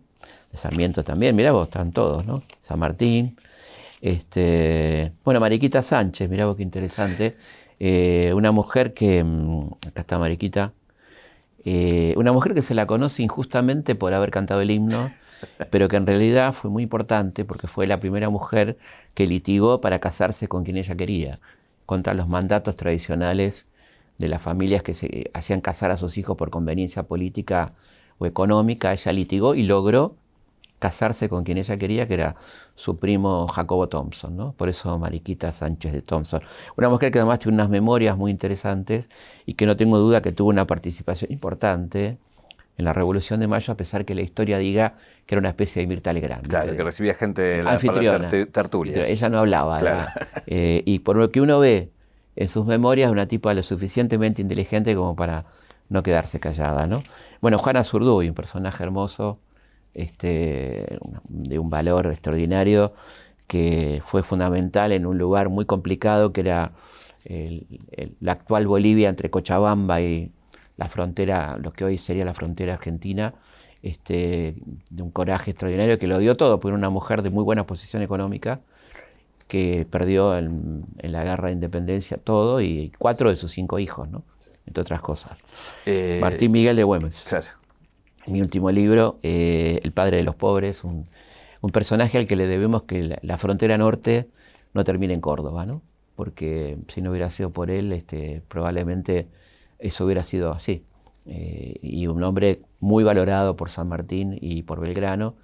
De 0.50 0.58
Sarmiento 0.58 1.04
también. 1.04 1.36
Mirá 1.36 1.52
vos, 1.52 1.68
están 1.68 1.92
todos, 1.92 2.26
¿no? 2.26 2.42
San 2.60 2.78
Martín. 2.78 3.36
Este, 4.02 5.12
bueno, 5.24 5.38
Mariquita 5.38 5.82
Sánchez, 5.82 6.28
mirá 6.28 6.46
vos 6.46 6.56
qué 6.56 6.64
interesante. 6.64 7.36
Eh, 7.78 8.32
una 8.34 8.50
mujer 8.52 8.94
que, 8.94 9.22
mm, 9.22 9.70
acá 9.88 10.00
está 10.00 10.18
Mariquita, 10.18 10.72
eh, 11.64 12.14
una 12.16 12.32
mujer 12.32 12.54
que 12.54 12.62
se 12.62 12.74
la 12.74 12.86
conoce 12.86 13.22
injustamente 13.22 13.94
por 13.94 14.12
haber 14.12 14.30
cantado 14.30 14.60
el 14.60 14.70
himno, 14.72 15.10
pero 15.70 15.88
que 15.88 15.96
en 15.96 16.06
realidad 16.06 16.52
fue 16.52 16.70
muy 16.70 16.82
importante 16.82 17.44
porque 17.44 17.68
fue 17.68 17.86
la 17.86 18.00
primera 18.00 18.28
mujer 18.28 18.76
que 19.14 19.26
litigó 19.26 19.80
para 19.80 20.00
casarse 20.00 20.48
con 20.48 20.64
quien 20.64 20.76
ella 20.76 20.96
quería, 20.96 21.40
contra 21.86 22.14
los 22.14 22.28
mandatos 22.28 22.76
tradicionales 22.76 23.68
de 24.22 24.28
las 24.28 24.40
familias 24.40 24.82
que 24.82 24.94
se 24.94 25.30
hacían 25.34 25.60
casar 25.60 25.90
a 25.90 25.98
sus 25.98 26.16
hijos 26.16 26.36
por 26.36 26.50
conveniencia 26.50 27.02
política 27.02 27.72
o 28.18 28.26
económica. 28.26 28.92
Ella 28.92 29.12
litigó 29.12 29.54
y 29.54 29.64
logró 29.64 30.14
casarse 30.78 31.28
con 31.28 31.44
quien 31.44 31.58
ella 31.58 31.76
quería, 31.76 32.08
que 32.08 32.14
era 32.14 32.36
su 32.74 32.98
primo 32.98 33.46
Jacobo 33.48 33.88
Thompson, 33.88 34.36
¿no? 34.36 34.52
Por 34.52 34.68
eso 34.68 34.98
Mariquita 34.98 35.52
Sánchez 35.52 35.92
de 35.92 36.02
Thompson. 36.02 36.42
Una 36.76 36.88
mujer 36.88 37.10
que 37.10 37.18
además 37.18 37.40
tiene 37.40 37.56
unas 37.56 37.68
memorias 37.68 38.16
muy 38.16 38.30
interesantes 38.30 39.08
y 39.44 39.54
que 39.54 39.66
no 39.66 39.76
tengo 39.76 39.98
duda 39.98 40.22
que 40.22 40.32
tuvo 40.32 40.50
una 40.50 40.66
participación 40.66 41.32
importante 41.32 42.18
en 42.78 42.84
la 42.84 42.92
Revolución 42.92 43.40
de 43.40 43.48
Mayo, 43.48 43.72
a 43.72 43.76
pesar 43.76 44.04
que 44.04 44.14
la 44.14 44.22
historia 44.22 44.58
diga 44.58 44.94
que 45.26 45.34
era 45.34 45.40
una 45.40 45.50
especie 45.50 45.82
de 45.82 45.88
Mirta 45.88 46.12
Legrand. 46.12 46.46
Claro, 46.46 46.74
que 46.74 46.82
recibía 46.82 47.14
gente 47.14 47.42
de 47.42 47.62
la 47.62 47.72
anfitriona. 47.72 48.28
tertulias. 48.28 49.08
Ella 49.08 49.28
no 49.28 49.38
hablaba. 49.38 50.08
Eh, 50.46 50.82
y 50.84 51.00
por 51.00 51.16
lo 51.16 51.30
que 51.30 51.40
uno 51.40 51.60
ve 51.60 51.90
en 52.36 52.48
sus 52.48 52.66
memorias, 52.66 53.10
una 53.10 53.26
tipa 53.26 53.54
lo 53.54 53.62
suficientemente 53.62 54.42
inteligente 54.42 54.94
como 54.94 55.16
para 55.16 55.44
no 55.88 56.02
quedarse 56.02 56.40
callada, 56.40 56.86
¿no? 56.86 57.02
Bueno, 57.40 57.58
Juana 57.58 57.84
Zurduy, 57.84 58.28
un 58.28 58.34
personaje 58.34 58.82
hermoso, 58.82 59.38
este, 59.94 60.98
de 61.28 61.58
un 61.58 61.68
valor 61.70 62.06
extraordinario 62.06 62.94
que 63.46 64.00
fue 64.04 64.22
fundamental 64.22 64.92
en 64.92 65.04
un 65.06 65.18
lugar 65.18 65.50
muy 65.50 65.66
complicado 65.66 66.32
que 66.32 66.40
era 66.40 66.72
la 68.20 68.32
actual 68.32 68.66
Bolivia 68.66 69.08
entre 69.08 69.30
Cochabamba 69.30 70.00
y 70.00 70.32
la 70.76 70.88
frontera, 70.88 71.58
lo 71.58 71.72
que 71.72 71.84
hoy 71.84 71.98
sería 71.98 72.24
la 72.24 72.34
frontera 72.34 72.74
argentina, 72.74 73.34
este, 73.82 74.56
de 74.90 75.02
un 75.02 75.10
coraje 75.10 75.50
extraordinario 75.52 75.98
que 75.98 76.06
lo 76.06 76.18
dio 76.18 76.36
todo, 76.36 76.60
por 76.60 76.72
una 76.72 76.90
mujer 76.90 77.22
de 77.22 77.30
muy 77.30 77.44
buena 77.44 77.66
posición 77.66 78.02
económica 78.02 78.60
que 79.52 79.86
perdió 79.90 80.34
en, 80.38 80.86
la 81.02 81.24
guerra 81.24 81.48
de 81.48 81.52
independencia 81.52 82.16
todo 82.16 82.62
y 82.62 82.90
cuatro 82.98 83.28
de 83.28 83.36
sus 83.36 83.52
cinco 83.52 83.78
hijos, 83.78 84.08
¿no? 84.08 84.24
entre 84.66 84.80
otras 84.80 85.02
cosas. 85.02 85.36
Eh, 85.84 86.16
Martín 86.22 86.52
Miguel 86.52 86.74
de 86.74 86.84
Güemes 86.84 87.34
mi 88.26 88.40
último 88.40 88.70
libro, 88.70 89.18
eh, 89.22 89.78
El 89.82 89.92
padre 89.92 90.16
de 90.16 90.22
los 90.22 90.36
pobres, 90.36 90.84
un, 90.84 91.06
personaje 91.70 92.16
al 92.16 92.26
que 92.26 92.34
le 92.34 92.46
debemos 92.46 92.84
que 92.84 93.18
la, 93.20 93.36
frontera 93.36 93.76
norte 93.76 94.30
no 94.72 94.84
termine 94.84 95.12
en 95.12 95.20
Córdoba, 95.20 95.66
¿no? 95.66 95.82
Porque 96.16 96.78
si 96.88 97.02
no 97.02 97.10
hubiera 97.10 97.28
sido 97.28 97.50
por 97.50 97.70
él, 97.70 97.92
este, 97.92 98.42
probablemente 98.48 99.28
eso 99.78 100.06
hubiera 100.06 100.24
sido 100.24 100.52
así. 100.52 100.86
Eh, 101.26 101.78
y 101.82 102.06
un 102.06 102.22
hombre 102.22 102.62
muy 102.80 103.04
valorado 103.04 103.54
por 103.54 103.68
San 103.68 103.88
Martín 103.88 104.38
y 104.40 104.62
por 104.62 104.80
Belgrano. 104.80 105.36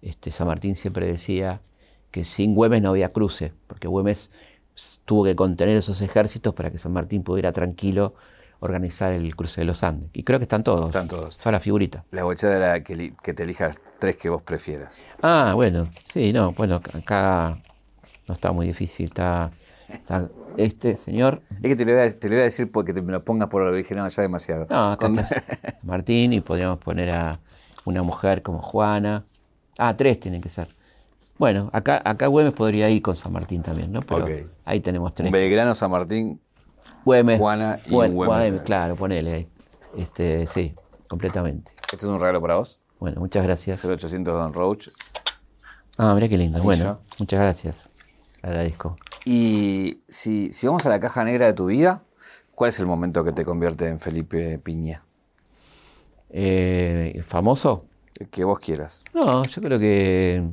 Este, 0.00 0.30
San 0.30 0.46
Martín 0.46 0.76
siempre 0.76 1.06
decía 1.06 1.60
que 2.10 2.24
sin 2.24 2.54
Güemes 2.54 2.82
no 2.82 2.90
había 2.90 3.12
cruce, 3.12 3.52
porque 3.66 3.88
Güemes 3.88 4.30
tuvo 5.04 5.24
que 5.24 5.36
contener 5.36 5.76
esos 5.76 6.00
ejércitos 6.00 6.54
para 6.54 6.70
que 6.70 6.78
San 6.78 6.92
Martín 6.92 7.22
pudiera 7.22 7.52
tranquilo 7.52 8.14
organizar 8.60 9.12
el 9.12 9.34
cruce 9.34 9.62
de 9.62 9.64
los 9.66 9.82
Andes. 9.82 10.10
Y 10.12 10.22
creo 10.22 10.38
que 10.38 10.44
están 10.44 10.62
todos. 10.62 10.86
Están 10.86 11.08
todos. 11.08 11.38
Fue 11.38 11.50
la 11.50 11.60
figurita. 11.60 12.04
La 12.10 12.24
bochada 12.24 12.56
era 12.56 12.84
que, 12.84 13.14
que, 13.22 13.34
te 13.34 13.42
elijas 13.42 13.76
tres 13.98 14.16
que 14.16 14.28
vos 14.28 14.42
prefieras. 14.42 15.02
Ah, 15.22 15.52
bueno, 15.54 15.88
sí, 16.04 16.32
no, 16.32 16.52
bueno, 16.52 16.76
acá 16.76 17.58
no 18.28 18.34
está 18.34 18.52
muy 18.52 18.66
difícil, 18.66 19.06
está, 19.06 19.50
este 20.56 20.96
señor. 20.96 21.42
Es 21.62 21.68
que 21.68 21.76
te 21.76 21.84
lo, 21.84 21.92
voy 21.92 22.02
a, 22.02 22.10
te 22.10 22.28
lo 22.28 22.34
voy 22.34 22.42
a 22.42 22.44
decir 22.44 22.70
porque 22.70 22.92
te 22.92 23.02
me 23.02 23.12
lo 23.12 23.24
pongas 23.24 23.48
por 23.48 23.64
lo 23.64 23.74
dije, 23.74 23.94
no, 23.94 24.06
ya 24.06 24.22
demasiado. 24.22 24.66
No, 24.68 24.92
acá 24.92 25.10
Martín 25.82 26.32
y 26.32 26.40
podríamos 26.40 26.78
poner 26.78 27.10
a 27.10 27.40
una 27.84 28.02
mujer 28.02 28.42
como 28.42 28.60
Juana. 28.60 29.24
Ah, 29.78 29.96
tres 29.96 30.20
tienen 30.20 30.42
que 30.42 30.50
ser. 30.50 30.68
Bueno, 31.40 31.70
acá, 31.72 32.02
acá 32.04 32.26
Güemes 32.26 32.52
podría 32.52 32.90
ir 32.90 33.00
con 33.00 33.16
San 33.16 33.32
Martín 33.32 33.62
también, 33.62 33.90
¿no? 33.90 34.02
Pero 34.02 34.26
ahí 34.66 34.80
tenemos 34.80 35.14
tres. 35.14 35.32
Belgrano, 35.32 35.74
San 35.74 35.90
Martín, 35.90 36.38
Güemes. 37.02 37.38
Juana 37.38 37.80
y 37.86 37.92
Güemes. 37.92 38.60
Claro, 38.60 38.94
ponele 38.94 39.32
ahí. 39.32 39.48
Este, 39.96 40.46
sí, 40.46 40.74
completamente. 41.08 41.72
¿Este 41.90 41.96
es 41.96 42.04
un 42.04 42.20
regalo 42.20 42.42
para 42.42 42.56
vos? 42.56 42.78
Bueno, 42.98 43.22
muchas 43.22 43.42
gracias. 43.42 43.82
0800 43.82 44.34
Don 44.34 44.52
Roach. 44.52 44.88
Ah, 45.96 46.12
mira 46.14 46.28
qué 46.28 46.36
lindo. 46.36 46.62
Bueno, 46.62 47.00
muchas 47.18 47.40
gracias. 47.40 47.88
Agradezco. 48.42 48.96
Y 49.24 50.02
si, 50.08 50.52
si 50.52 50.66
vamos 50.66 50.84
a 50.84 50.90
la 50.90 51.00
caja 51.00 51.24
negra 51.24 51.46
de 51.46 51.54
tu 51.54 51.64
vida, 51.64 52.02
¿cuál 52.54 52.68
es 52.68 52.78
el 52.80 52.86
momento 52.86 53.24
que 53.24 53.32
te 53.32 53.46
convierte 53.46 53.88
en 53.88 53.98
Felipe 53.98 54.58
Piña? 54.58 55.04
Eh, 56.28 57.22
¿Famoso? 57.26 57.86
El 58.18 58.28
que 58.28 58.44
vos 58.44 58.58
quieras. 58.58 59.04
No, 59.14 59.42
yo 59.44 59.62
creo 59.62 59.78
que, 59.78 60.46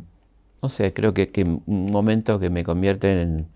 no 0.62 0.70
sé, 0.70 0.94
creo 0.94 1.14
que, 1.14 1.30
que 1.30 1.44
un 1.44 1.92
momento 1.92 2.40
que 2.40 2.50
me 2.50 2.64
convierte 2.64 3.22
en, 3.22 3.48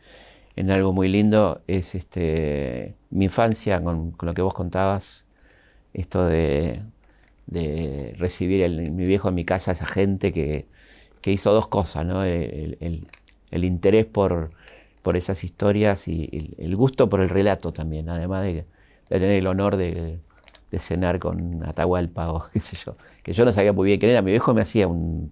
en 0.56 0.72
algo 0.72 0.94
muy 0.94 1.08
lindo 1.08 1.62
es 1.68 1.96
este, 1.96 2.96
mi 3.10 3.26
infancia 3.26 3.82
con, 3.84 4.16
lo 4.22 4.34
que 4.34 4.42
vos 4.42 4.54
contabas, 4.54 5.26
esto 5.94 6.26
de, 6.26 6.84
recibir 8.18 8.62
el, 8.62 8.92
mi 8.92 9.06
viejo 9.06 9.30
en 9.30 9.36
mi 9.36 9.46
casa, 9.46 9.72
esa 9.72 9.86
gente 9.86 10.32
que, 10.32 10.68
hizo 11.26 11.54
dos 11.54 11.68
cosas, 11.68 12.06
¿no? 12.06 12.24
el, 12.24 13.08
interés 13.52 14.06
por, 14.06 14.52
por, 15.02 15.18
esas 15.18 15.44
historias 15.44 16.08
y 16.08 16.56
el, 16.58 16.76
gusto 16.76 17.10
por 17.10 17.22
el 17.22 17.30
relato 17.30 17.74
también, 17.74 18.10
además 18.10 18.44
de, 18.44 18.66
tener 19.10 19.32
el 19.32 19.48
honor 19.48 19.78
de, 19.78 20.20
cenar 20.80 21.20
con 21.20 21.64
Atahualpa 21.66 22.32
o 22.32 22.46
qué 22.54 22.60
sé 22.60 22.78
yo, 22.78 22.96
que 23.24 23.34
yo 23.34 23.46
no 23.46 23.52
sabía 23.52 23.74
muy 23.74 23.88
bien 23.88 24.00
quién 24.00 24.12
era, 24.12 24.22
mi 24.22 24.32
viejo 24.32 24.54
me 24.54 24.62
hacía 24.62 24.88
un, 24.88 25.32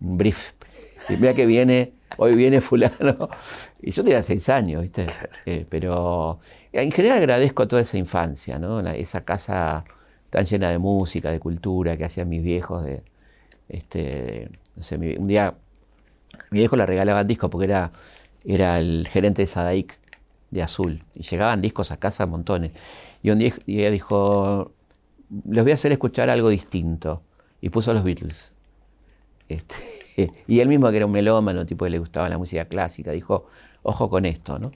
brief, 0.00 0.52
mira 1.18 1.34
que 1.34 1.46
viene 1.46 1.94
hoy 2.16 2.34
viene 2.34 2.60
fulano. 2.60 3.28
Y 3.80 3.92
yo 3.92 4.02
tenía 4.02 4.22
seis 4.22 4.48
años, 4.48 4.82
¿viste? 4.82 5.06
Eh, 5.46 5.66
pero 5.68 6.38
en 6.72 6.92
general 6.92 7.18
agradezco 7.18 7.62
a 7.62 7.68
toda 7.68 7.82
esa 7.82 7.96
infancia, 7.98 8.58
¿no? 8.58 8.80
esa 8.90 9.24
casa 9.24 9.84
tan 10.28 10.44
llena 10.44 10.70
de 10.70 10.78
música, 10.78 11.30
de 11.30 11.40
cultura 11.40 11.96
que 11.96 12.04
hacían 12.04 12.28
mis 12.28 12.42
viejos. 12.42 12.84
De, 12.84 13.02
este, 13.68 14.50
no 14.76 14.82
sé, 14.82 14.96
un 14.96 15.26
día 15.26 15.54
mi 16.50 16.60
viejo 16.60 16.76
le 16.76 16.86
regalaba 16.86 17.24
discos 17.24 17.50
porque 17.50 17.66
era, 17.66 17.92
era 18.44 18.78
el 18.78 19.06
gerente 19.08 19.42
de 19.42 19.46
Sadaic 19.46 19.98
de 20.50 20.62
azul. 20.62 21.04
Y 21.14 21.22
llegaban 21.22 21.62
discos 21.62 21.90
a 21.90 21.98
casa 21.98 22.26
montones. 22.26 22.72
Y 23.22 23.30
un 23.30 23.38
día 23.38 23.52
y 23.66 23.80
ella 23.80 23.90
dijo, 23.90 24.72
les 25.48 25.64
voy 25.64 25.72
a 25.72 25.74
hacer 25.74 25.92
escuchar 25.92 26.30
algo 26.30 26.48
distinto. 26.48 27.22
Y 27.60 27.70
puso 27.70 27.92
los 27.92 28.04
Beatles. 28.04 28.52
Este, 29.50 30.32
y 30.46 30.60
él 30.60 30.68
mismo, 30.68 30.90
que 30.90 30.96
era 30.96 31.06
un 31.06 31.12
melómano, 31.12 31.66
tipo 31.66 31.84
que 31.84 31.90
le 31.90 31.98
gustaba 31.98 32.28
la 32.28 32.38
música 32.38 32.64
clásica, 32.66 33.10
dijo, 33.10 33.46
ojo 33.82 34.08
con 34.08 34.24
esto, 34.24 34.58
¿no? 34.58 34.70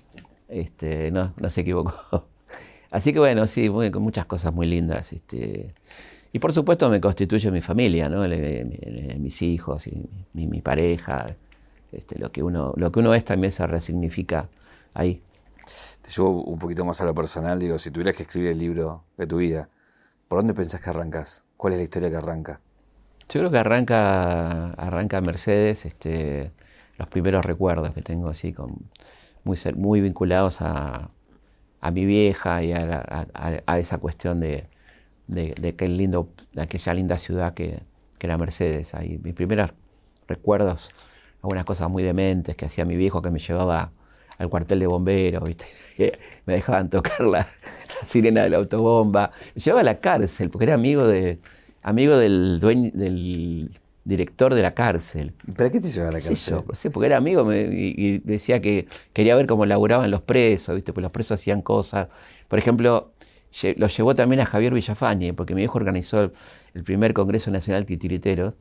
Este, 0.49 1.11
no, 1.11 1.33
se 1.49 1.63
equivocó. 1.63 2.27
Así 2.91 3.13
que 3.13 3.19
bueno, 3.19 3.47
sí, 3.47 3.69
con 3.69 4.03
muchas 4.03 4.27
cosas 4.27 4.53
muy 4.53 4.67
lindas. 4.67 5.13
Este, 5.13 5.75
y 6.33 6.39
por 6.39 6.53
supuesto 6.53 6.91
me 6.91 7.01
constituye 7.01 7.51
mi 7.51 7.61
familia, 7.61 8.09
¿no? 8.09 8.23
mis 9.19 9.43
hijos 9.43 9.87
y 9.87 10.09
mi, 10.33 10.61
pareja. 10.61 11.37
Este, 11.93 12.19
lo, 12.19 12.31
que 12.31 12.43
uno, 12.43 12.75
lo 12.77 12.91
que 12.91 12.99
uno 12.99 13.15
es 13.15 13.25
también 13.25 13.53
se 13.53 13.67
resignifica 13.67 14.49
ahí. 14.93 15.23
Te 16.03 16.11
llevo 16.11 16.43
un 16.43 16.59
poquito 16.59 16.85
más 16.85 17.01
a 17.01 17.05
lo 17.05 17.15
personal, 17.15 17.59
digo, 17.59 17.79
si 17.79 17.91
tuvieras 17.91 18.17
que 18.17 18.25
escribir 18.25 18.51
el 18.51 18.59
libro 18.59 19.05
de 19.17 19.27
tu 19.27 19.39
vida, 19.39 19.69
¿por 20.29 20.41
dónde 20.41 20.53
pensás 20.55 20.81
que 20.81 20.91
arrancas? 20.91 21.45
¿Cuál 21.57 21.75
es 21.75 21.79
la 21.79 21.85
historia 21.85 22.11
que 22.11 22.17
arranca? 22.17 22.61
Yo 23.29 23.41
creo 23.41 23.51
que 23.51 23.59
arranca, 23.59 24.73
arranca 24.75 25.21
Mercedes, 25.21 25.87
este, 25.87 26.53
los 26.99 27.09
primeros 27.09 27.45
recuerdos 27.45 27.95
que 27.95 28.03
tengo 28.03 28.29
así, 28.29 28.53
con, 28.53 28.77
muy, 29.45 29.59
muy 29.77 30.01
vinculados 30.01 30.59
a, 30.61 31.11
mi 31.93 32.07
vieja 32.07 32.63
y 32.63 32.73
a, 32.73 33.79
esa 33.79 33.99
cuestión 33.99 34.41
de, 34.41 34.69
de, 35.27 35.75
qué 35.77 35.87
lindo, 35.89 36.31
de 36.53 36.63
aquella 36.63 36.95
linda 36.95 37.19
ciudad 37.19 37.55
que, 37.55 37.83
era 38.21 38.39
Mercedes. 38.39 38.95
Ahí, 38.95 39.21
mis 39.23 39.35
primeros 39.35 39.73
recuerdos, 40.27 40.89
algunas 41.43 41.67
cosas 41.67 41.91
muy 41.91 42.03
dementes 42.03 42.57
que 42.57 42.65
hacía 42.65 42.87
mi 42.87 42.97
viejo 42.97 43.21
que 43.21 43.31
me 43.31 43.39
llevaba 43.39 43.93
al 44.39 44.49
cuartel 44.49 44.81
de 44.81 44.87
bomberos, 44.87 45.43
me 46.47 46.55
dejaban 46.55 46.89
tocar 46.89 47.21
la, 47.21 47.47
sirena 48.07 48.45
de 48.45 48.49
la 48.49 48.57
autobomba, 48.57 49.31
me 49.55 49.61
llevaba 49.61 49.83
a 49.83 49.85
la 49.85 50.01
cárcel 50.01 50.49
porque 50.49 50.65
era 50.65 50.75
amigo 50.75 51.07
de 51.07 51.39
amigo 51.85 52.17
del 52.17 52.59
dueño 52.59 52.91
del 52.93 53.71
director 54.05 54.55
de 54.55 54.63
la 54.63 54.75
cárcel. 54.75 55.33
¿Para 55.57 55.71
qué 55.71 55.81
te 55.81 55.89
llevaba 55.89 56.11
a 56.11 56.13
la 56.15 56.21
cárcel? 56.21 56.63
Sí, 56.73 56.89
porque 56.91 57.07
era 57.07 57.17
amigo 57.17 57.51
y, 57.53 58.19
decía 58.25 58.61
que 58.61 58.89
quería 59.13 59.37
ver 59.37 59.47
cómo 59.47 59.65
laburaban 59.65 60.11
los 60.11 60.23
presos, 60.23 60.75
¿viste? 60.75 60.93
Pues 60.93 61.03
los 61.03 61.13
presos 61.13 61.41
hacían 61.41 61.63
cosas. 61.63 62.09
Por 62.49 62.59
ejemplo, 62.59 63.13
lo 63.77 63.87
llevó 63.87 64.15
también 64.15 64.41
a 64.41 64.47
Javier 64.47 64.75
Villafañe, 64.75 65.33
porque 65.33 65.55
mi 65.55 65.63
hijo 65.63 65.79
organizó 65.79 66.33
el, 66.75 66.85
primer 66.85 67.15
Congreso 67.15 67.51
Nacional 67.51 67.87
Titiritero, 67.87 68.55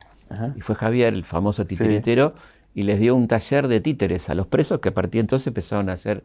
y 0.56 0.60
fue 0.60 0.74
Javier, 0.74 1.12
el 1.14 1.24
famoso 1.24 1.66
titiritero, 1.66 2.34
y 2.74 2.84
les 2.84 2.98
dio 2.98 3.14
un 3.14 3.28
taller 3.28 3.68
de 3.68 3.80
títeres 3.80 4.30
a 4.30 4.34
los 4.34 4.46
presos 4.46 4.80
que 4.80 4.88
a 4.90 4.94
partir 4.94 5.14
de 5.14 5.20
entonces 5.20 5.46
empezaron 5.48 5.88
a 5.88 5.92
hacer 5.92 6.24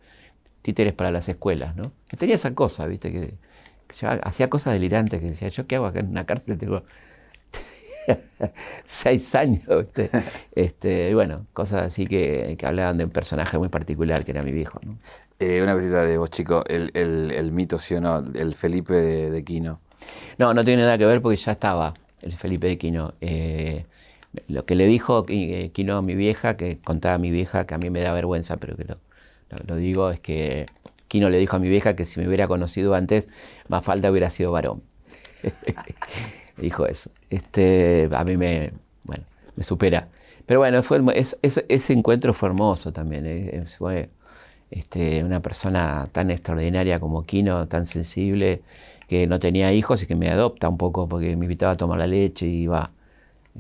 títeres 0.62 0.94
para 0.94 1.12
las 1.12 1.28
escuelas, 1.30 1.76
¿no? 1.76 1.92
Que 2.08 2.18
tenía 2.18 2.36
esa 2.36 2.54
cosa, 2.56 2.86
¿viste? 2.88 3.12
Que, 3.12 3.34
hacía 4.24 4.50
cosas 4.50 4.74
delirantes, 4.74 5.20
que 5.20 5.28
decía, 5.28 5.50
¿yo 5.50 5.68
qué 5.68 5.76
hago 5.76 5.86
acá 5.86 6.00
en 6.00 6.10
una 6.10 6.26
cárcel? 6.26 6.58
Tengo 6.58 6.84
seis 8.86 9.34
años, 9.36 9.64
¿viste? 9.68 10.10
Este, 10.56 11.14
bueno, 11.14 11.46
cosas 11.54 11.84
así 11.84 12.08
que, 12.08 12.58
hablaban 12.64 12.98
de 12.98 13.06
un 13.06 13.12
personaje 13.12 13.58
muy 13.58 13.70
particular 13.70 14.26
que 14.26 14.32
era 14.32 14.44
mi 14.44 14.52
viejo, 14.52 14.80
¿no? 14.84 14.98
Eh, 15.40 15.62
una 15.64 15.74
visita 15.74 16.04
de 16.04 16.18
vos, 16.18 16.30
chico, 16.30 16.64
el, 16.68 17.52
mito, 17.52 17.78
¿sí 17.78 17.96
o 17.96 18.02
no? 18.02 18.24
El 18.34 18.54
Felipe 18.56 18.94
de, 18.94 19.44
Quino. 19.44 19.80
No, 20.38 20.54
no 20.54 20.64
tiene 20.64 20.82
nada 20.84 20.98
que 20.98 21.06
ver 21.06 21.22
porque 21.22 21.38
ya 21.38 21.54
estaba 21.54 21.94
el 22.22 22.34
Felipe 22.34 22.68
de 22.68 22.78
Quino. 22.78 23.14
Eh, 23.22 23.86
lo 24.48 24.66
que 24.66 24.76
le 24.76 24.86
dijo 24.86 25.26
eh, 25.30 25.72
Quino 25.74 25.98
a 25.98 26.02
mi 26.02 26.16
vieja, 26.16 26.58
que 26.58 26.80
contaba 26.80 27.16
a 27.16 27.18
mi 27.20 27.32
vieja, 27.32 27.66
que 27.66 27.74
a 27.74 27.78
mí 27.78 27.90
me 27.90 28.02
da 28.02 28.14
vergüenza, 28.14 28.58
pero 28.58 28.76
que 28.76 28.86
lo, 29.66 29.76
digo, 29.76 30.12
es 30.12 30.20
que 30.20 30.68
Quino 31.10 31.30
le 31.30 31.38
dijo 31.38 31.58
a 31.58 31.60
mi 31.60 31.68
vieja 31.68 31.98
que 31.98 32.06
si 32.06 32.22
me 32.22 32.28
hubiera 32.28 32.48
conocido 32.48 32.96
antes, 32.96 33.28
más 33.68 33.84
falta 33.84 34.10
hubiera 34.10 34.30
sido 34.30 34.54
varón. 34.54 34.82
dijo 36.58 36.86
eso. 36.86 37.12
Este, 37.30 38.08
a 38.14 38.24
mí 38.24 38.38
me, 38.38 38.72
bueno, 39.04 39.26
me 39.58 39.64
supera. 39.66 40.08
Pero 40.46 40.62
bueno, 40.62 40.82
fue, 40.84 41.02
ese 41.42 41.94
encuentro 41.94 42.34
fue 42.34 42.50
hermoso 42.50 42.94
también. 42.94 43.66
fue 43.78 44.10
este, 44.72 45.24
una 45.24 45.42
persona 45.42 46.10
tan 46.12 46.32
extraordinaria 46.32 47.00
como 47.00 47.24
Kino, 47.24 47.68
tan 47.68 47.86
sensible, 47.86 48.62
que 49.08 49.28
no 49.28 49.40
tenía 49.40 49.74
hijos 49.74 50.04
y 50.04 50.08
que 50.08 50.16
me 50.16 50.30
adopta 50.30 50.70
un 50.70 50.78
poco 50.78 51.08
porque 51.10 51.36
me 51.36 51.46
invitaba 51.46 51.74
a 51.74 51.78
tomar 51.78 51.98
la 51.98 52.08
leche 52.08 52.46
y 52.48 52.64
iba 52.64 52.92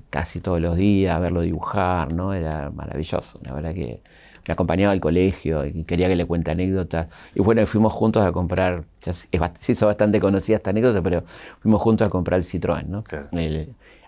casi 0.09 0.41
todos 0.41 0.61
los 0.61 0.77
días 0.77 1.15
a 1.15 1.19
verlo 1.19 1.41
dibujar, 1.41 2.13
¿no? 2.13 2.33
Era 2.33 2.69
maravilloso, 2.71 3.39
la 3.43 3.53
verdad 3.53 3.73
que 3.73 4.01
me 4.47 4.53
acompañaba 4.53 4.91
al 4.91 4.99
colegio 4.99 5.65
y 5.65 5.83
quería 5.83 6.07
que 6.07 6.15
le 6.15 6.25
cuente 6.25 6.51
anécdotas. 6.51 7.07
Y 7.35 7.41
bueno, 7.41 7.65
fuimos 7.65 7.93
juntos 7.93 8.25
a 8.25 8.31
comprar, 8.31 8.83
ya 9.03 9.13
se 9.13 9.71
hizo 9.71 9.85
bastante 9.85 10.19
conocida 10.19 10.57
esta 10.57 10.69
anécdota, 10.71 11.01
pero 11.01 11.23
fuimos 11.59 11.81
juntos 11.81 12.07
a 12.07 12.09
comprar 12.09 12.39
el 12.39 12.45
Citroën, 12.45 12.85
¿no? 12.85 13.03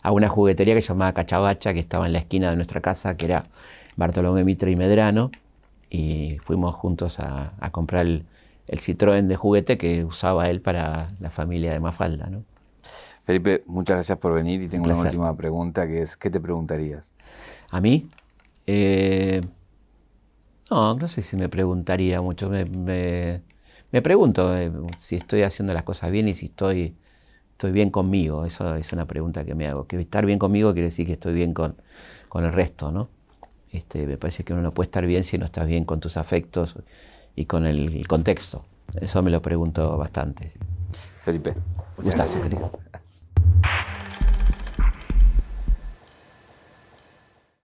a 0.03 0.11
una 0.11 0.27
juguetería 0.27 0.73
que 0.73 0.81
se 0.81 0.89
llamaba 0.89 1.13
Cachabacha, 1.13 1.73
que 1.73 1.79
estaba 1.79 2.07
en 2.07 2.13
la 2.13 2.19
esquina 2.19 2.49
de 2.49 2.55
nuestra 2.55 2.81
casa, 2.81 3.15
que 3.17 3.25
era 3.27 3.45
Bartolomé 3.95 4.43
Mitre 4.43 4.71
y 4.71 4.75
Medrano 4.75 5.29
y 5.91 6.37
fuimos 6.43 6.73
juntos 6.73 7.19
a, 7.19 7.53
comprar 7.71 8.05
el, 8.05 8.25
Citroën 8.67 9.27
de 9.27 9.35
juguete 9.35 9.77
que 9.77 10.05
usaba 10.05 10.49
él 10.49 10.61
para 10.61 11.11
la 11.19 11.29
familia 11.29 11.73
de 11.73 11.81
Mafalda. 11.81 12.29
¿no? 12.29 12.43
Felipe, 13.25 13.63
muchas 13.67 13.97
gracias 13.97 14.17
por 14.17 14.33
venir 14.33 14.61
y 14.61 14.69
tengo 14.69 14.85
una 14.85 14.95
última 14.95 15.35
pregunta 15.35 15.85
que 15.85 16.01
es, 16.01 16.15
¿qué 16.15 16.29
te 16.29 16.39
preguntarías? 16.39 17.13
¿A 17.69 17.81
mí? 17.81 18.09
Eh, 18.65 19.41
no, 20.71 20.95
no 20.95 21.07
sé 21.07 21.21
si 21.21 21.35
me 21.35 21.49
preguntaría 21.49 22.21
mucho. 22.21 22.49
Me, 22.49 23.41
pregunto 24.01 24.57
eh, 24.57 24.71
si 24.97 25.17
estoy 25.17 25.43
haciendo 25.43 25.73
las 25.73 25.83
cosas 25.83 26.11
bien 26.11 26.29
y 26.29 26.33
si 26.33 26.45
estoy, 26.47 26.95
estoy 27.51 27.71
bien 27.71 27.89
conmigo. 27.89 28.45
Eso 28.45 28.75
es 28.75 28.91
una 28.93 29.05
pregunta 29.05 29.43
que 29.43 29.53
me 29.53 29.67
hago. 29.67 29.85
Que 29.85 29.99
estar 29.99 30.25
bien 30.25 30.39
conmigo 30.39 30.71
quiere 30.73 30.87
decir 30.87 31.05
que 31.05 31.13
estoy 31.13 31.33
bien 31.33 31.53
con, 31.53 31.75
con 32.29 32.45
el 32.45 32.53
resto, 32.53 32.91
¿no? 32.91 33.09
Este, 33.71 34.07
me 34.07 34.17
parece 34.17 34.43
que 34.43 34.53
uno 34.53 34.61
no 34.61 34.73
puede 34.73 34.87
estar 34.87 35.05
bien 35.05 35.25
si 35.25 35.37
no 35.37 35.45
estás 35.45 35.67
bien 35.67 35.83
con 35.83 35.99
tus 35.99 36.15
afectos 36.15 36.75
y 37.35 37.45
con 37.45 37.65
el, 37.65 38.07
contexto. 38.07 38.65
Eso 38.99 39.21
me 39.21 39.29
lo 39.31 39.41
pregunto 39.41 39.97
bastante. 39.97 40.53
Felipe, 41.21 41.53
muchas 41.97 42.15
gracias. 42.15 42.49